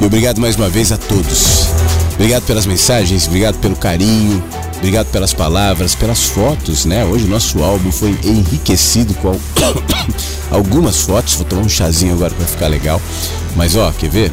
E 0.00 0.04
obrigado 0.04 0.40
mais 0.40 0.54
uma 0.54 0.68
vez 0.68 0.92
a 0.92 0.96
todos. 0.96 1.66
Obrigado 2.14 2.44
pelas 2.44 2.66
mensagens, 2.66 3.26
obrigado 3.26 3.58
pelo 3.58 3.74
carinho, 3.74 4.44
Obrigado 4.80 5.08
pelas 5.08 5.34
palavras, 5.34 5.94
pelas 5.94 6.24
fotos, 6.24 6.86
né? 6.86 7.04
Hoje 7.04 7.26
o 7.26 7.28
nosso 7.28 7.62
álbum 7.62 7.92
foi 7.92 8.18
enriquecido 8.24 9.12
com 9.14 9.38
algumas 10.50 11.02
fotos. 11.02 11.34
Vou 11.34 11.44
tomar 11.44 11.62
um 11.62 11.68
chazinho 11.68 12.14
agora 12.14 12.34
para 12.34 12.46
ficar 12.46 12.68
legal. 12.68 13.00
Mas 13.54 13.76
ó, 13.76 13.92
quer 13.92 14.08
ver? 14.08 14.32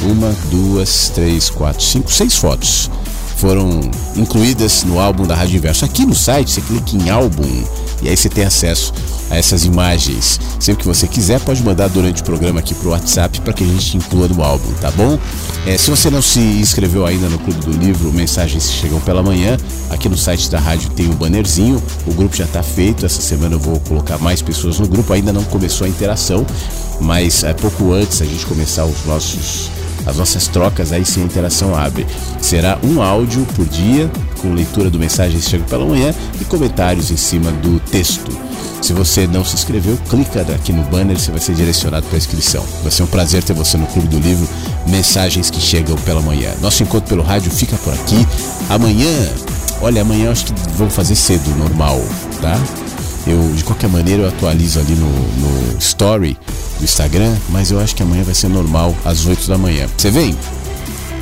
Uma, 0.00 0.34
duas, 0.50 1.10
três, 1.10 1.50
quatro, 1.50 1.84
cinco, 1.84 2.10
seis 2.10 2.36
fotos 2.36 2.90
foram 3.36 3.80
incluídas 4.16 4.84
no 4.84 4.98
álbum 4.98 5.26
da 5.26 5.34
Rádio 5.34 5.56
Inverso. 5.56 5.84
Aqui 5.84 6.04
no 6.04 6.14
site 6.14 6.50
você 6.50 6.60
clica 6.60 6.96
em 6.96 7.10
álbum 7.10 7.44
e 8.02 8.08
aí 8.08 8.16
você 8.16 8.28
tem 8.28 8.44
acesso 8.44 8.92
a 9.30 9.36
essas 9.36 9.64
imagens. 9.64 10.40
Sempre 10.60 10.82
que 10.82 10.88
você 10.88 11.06
quiser, 11.06 11.40
pode 11.40 11.62
mandar 11.62 11.88
durante 11.88 12.22
o 12.22 12.24
programa 12.24 12.60
aqui 12.60 12.74
pro 12.74 12.90
WhatsApp 12.90 13.40
para 13.40 13.52
que 13.52 13.64
a 13.64 13.66
gente 13.66 13.96
inclua 13.96 14.28
no 14.28 14.42
álbum, 14.42 14.72
tá 14.80 14.90
bom? 14.90 15.18
É, 15.66 15.76
se 15.76 15.90
você 15.90 16.10
não 16.10 16.22
se 16.22 16.40
inscreveu 16.40 17.04
ainda 17.04 17.28
no 17.28 17.38
Clube 17.38 17.60
do 17.60 17.72
Livro, 17.72 18.12
mensagens 18.12 18.70
chegam 18.70 19.00
pela 19.00 19.22
manhã. 19.22 19.56
Aqui 19.90 20.08
no 20.08 20.16
site 20.16 20.50
da 20.50 20.58
rádio 20.58 20.90
tem 20.90 21.06
o 21.06 21.12
um 21.12 21.14
bannerzinho. 21.14 21.82
O 22.06 22.12
grupo 22.12 22.36
já 22.36 22.44
está 22.44 22.62
feito. 22.62 23.04
Essa 23.04 23.20
semana 23.20 23.54
eu 23.54 23.60
vou 23.60 23.80
colocar 23.80 24.18
mais 24.18 24.40
pessoas 24.40 24.78
no 24.78 24.86
grupo. 24.86 25.12
Ainda 25.12 25.32
não 25.32 25.44
começou 25.44 25.86
a 25.86 25.88
interação, 25.88 26.46
mas 27.00 27.42
é 27.44 27.52
pouco 27.52 27.92
antes 27.92 28.22
a 28.22 28.24
gente 28.24 28.46
começar 28.46 28.84
os 28.84 29.04
nossos 29.04 29.70
as 30.04 30.16
nossas 30.16 30.46
trocas, 30.48 30.92
aí 30.92 31.04
sim 31.04 31.22
a 31.22 31.24
interação 31.24 31.74
abre. 31.74 32.06
Será 32.40 32.78
um 32.82 33.00
áudio 33.00 33.46
por 33.54 33.66
dia, 33.66 34.10
com 34.40 34.52
leitura 34.52 34.90
do 34.90 34.98
Mensagens 34.98 35.48
Chega 35.48 35.64
pela 35.64 35.84
Manhã 35.84 36.14
e 36.40 36.44
comentários 36.44 37.10
em 37.10 37.16
cima 37.16 37.50
do 37.52 37.80
texto. 37.80 38.46
Se 38.82 38.92
você 38.92 39.26
não 39.26 39.44
se 39.44 39.54
inscreveu, 39.54 39.98
clica 40.08 40.42
aqui 40.42 40.72
no 40.72 40.82
banner, 40.84 41.18
você 41.18 41.30
vai 41.30 41.40
ser 41.40 41.54
direcionado 41.54 42.06
para 42.06 42.16
a 42.16 42.18
inscrição. 42.18 42.64
Vai 42.82 42.92
ser 42.92 43.02
um 43.02 43.06
prazer 43.06 43.42
ter 43.42 43.52
você 43.52 43.76
no 43.76 43.86
Clube 43.86 44.08
do 44.08 44.18
Livro, 44.18 44.46
Mensagens 44.86 45.50
que 45.50 45.60
Chegam 45.60 45.96
pela 45.98 46.20
Manhã. 46.20 46.52
Nosso 46.60 46.82
encontro 46.82 47.08
pelo 47.08 47.22
rádio 47.22 47.50
fica 47.50 47.76
por 47.78 47.92
aqui. 47.92 48.26
Amanhã, 48.68 49.08
olha, 49.80 50.02
amanhã 50.02 50.26
eu 50.26 50.32
acho 50.32 50.46
que 50.46 50.52
vamos 50.76 50.94
fazer 50.94 51.16
cedo, 51.16 51.48
normal, 51.56 52.00
tá? 52.40 52.56
Eu, 53.26 53.52
de 53.54 53.64
qualquer 53.64 53.88
maneira, 53.88 54.22
eu 54.22 54.28
atualizo 54.28 54.78
ali 54.78 54.94
no, 54.94 55.08
no 55.08 55.78
Story 55.78 56.38
do 56.78 56.84
Instagram, 56.84 57.34
mas 57.48 57.70
eu 57.70 57.80
acho 57.80 57.94
que 57.94 58.02
amanhã 58.02 58.22
vai 58.22 58.34
ser 58.34 58.48
normal, 58.48 58.94
às 59.04 59.26
8 59.26 59.48
da 59.48 59.58
manhã. 59.58 59.88
Você 59.96 60.10
vem? 60.10 60.36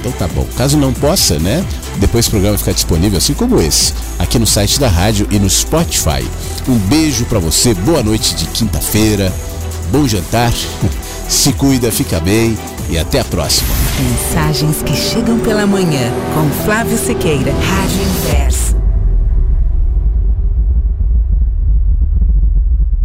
Então 0.01 0.13
tá 0.13 0.29
bom. 0.29 0.47
Caso 0.57 0.77
não 0.77 0.93
possa, 0.93 1.39
né? 1.39 1.65
Depois 1.97 2.27
o 2.27 2.31
programa 2.31 2.59
ficar 2.59 2.73
disponível, 2.73 3.17
assim 3.17 3.33
como 3.33 3.59
esse, 3.61 3.95
aqui 4.19 4.39
no 4.39 4.47
site 4.47 4.79
da 4.79 4.89
rádio 4.89 5.27
e 5.31 5.39
no 5.39 5.49
Spotify. 5.49 6.23
Um 6.69 6.77
beijo 6.77 7.25
para 7.25 7.39
você, 7.39 7.73
boa 7.73 8.03
noite 8.03 8.35
de 8.35 8.45
quinta-feira, 8.47 9.33
bom 9.91 10.07
jantar, 10.07 10.53
se 11.27 11.55
cuida, 11.55 11.91
fica 11.91 12.21
bem 12.21 12.59
e 12.91 12.99
até 12.99 13.21
a 13.21 13.25
próxima. 13.25 13.75
Mensagens 13.99 14.83
que 14.83 14.95
chegam 14.95 15.39
pela 15.39 15.67
manhã 15.67 16.13
com 16.35 16.65
Flávio 16.65 16.99
Sequeira, 16.99 17.53
Rádio 17.53 18.03
Inverso. 18.03 18.84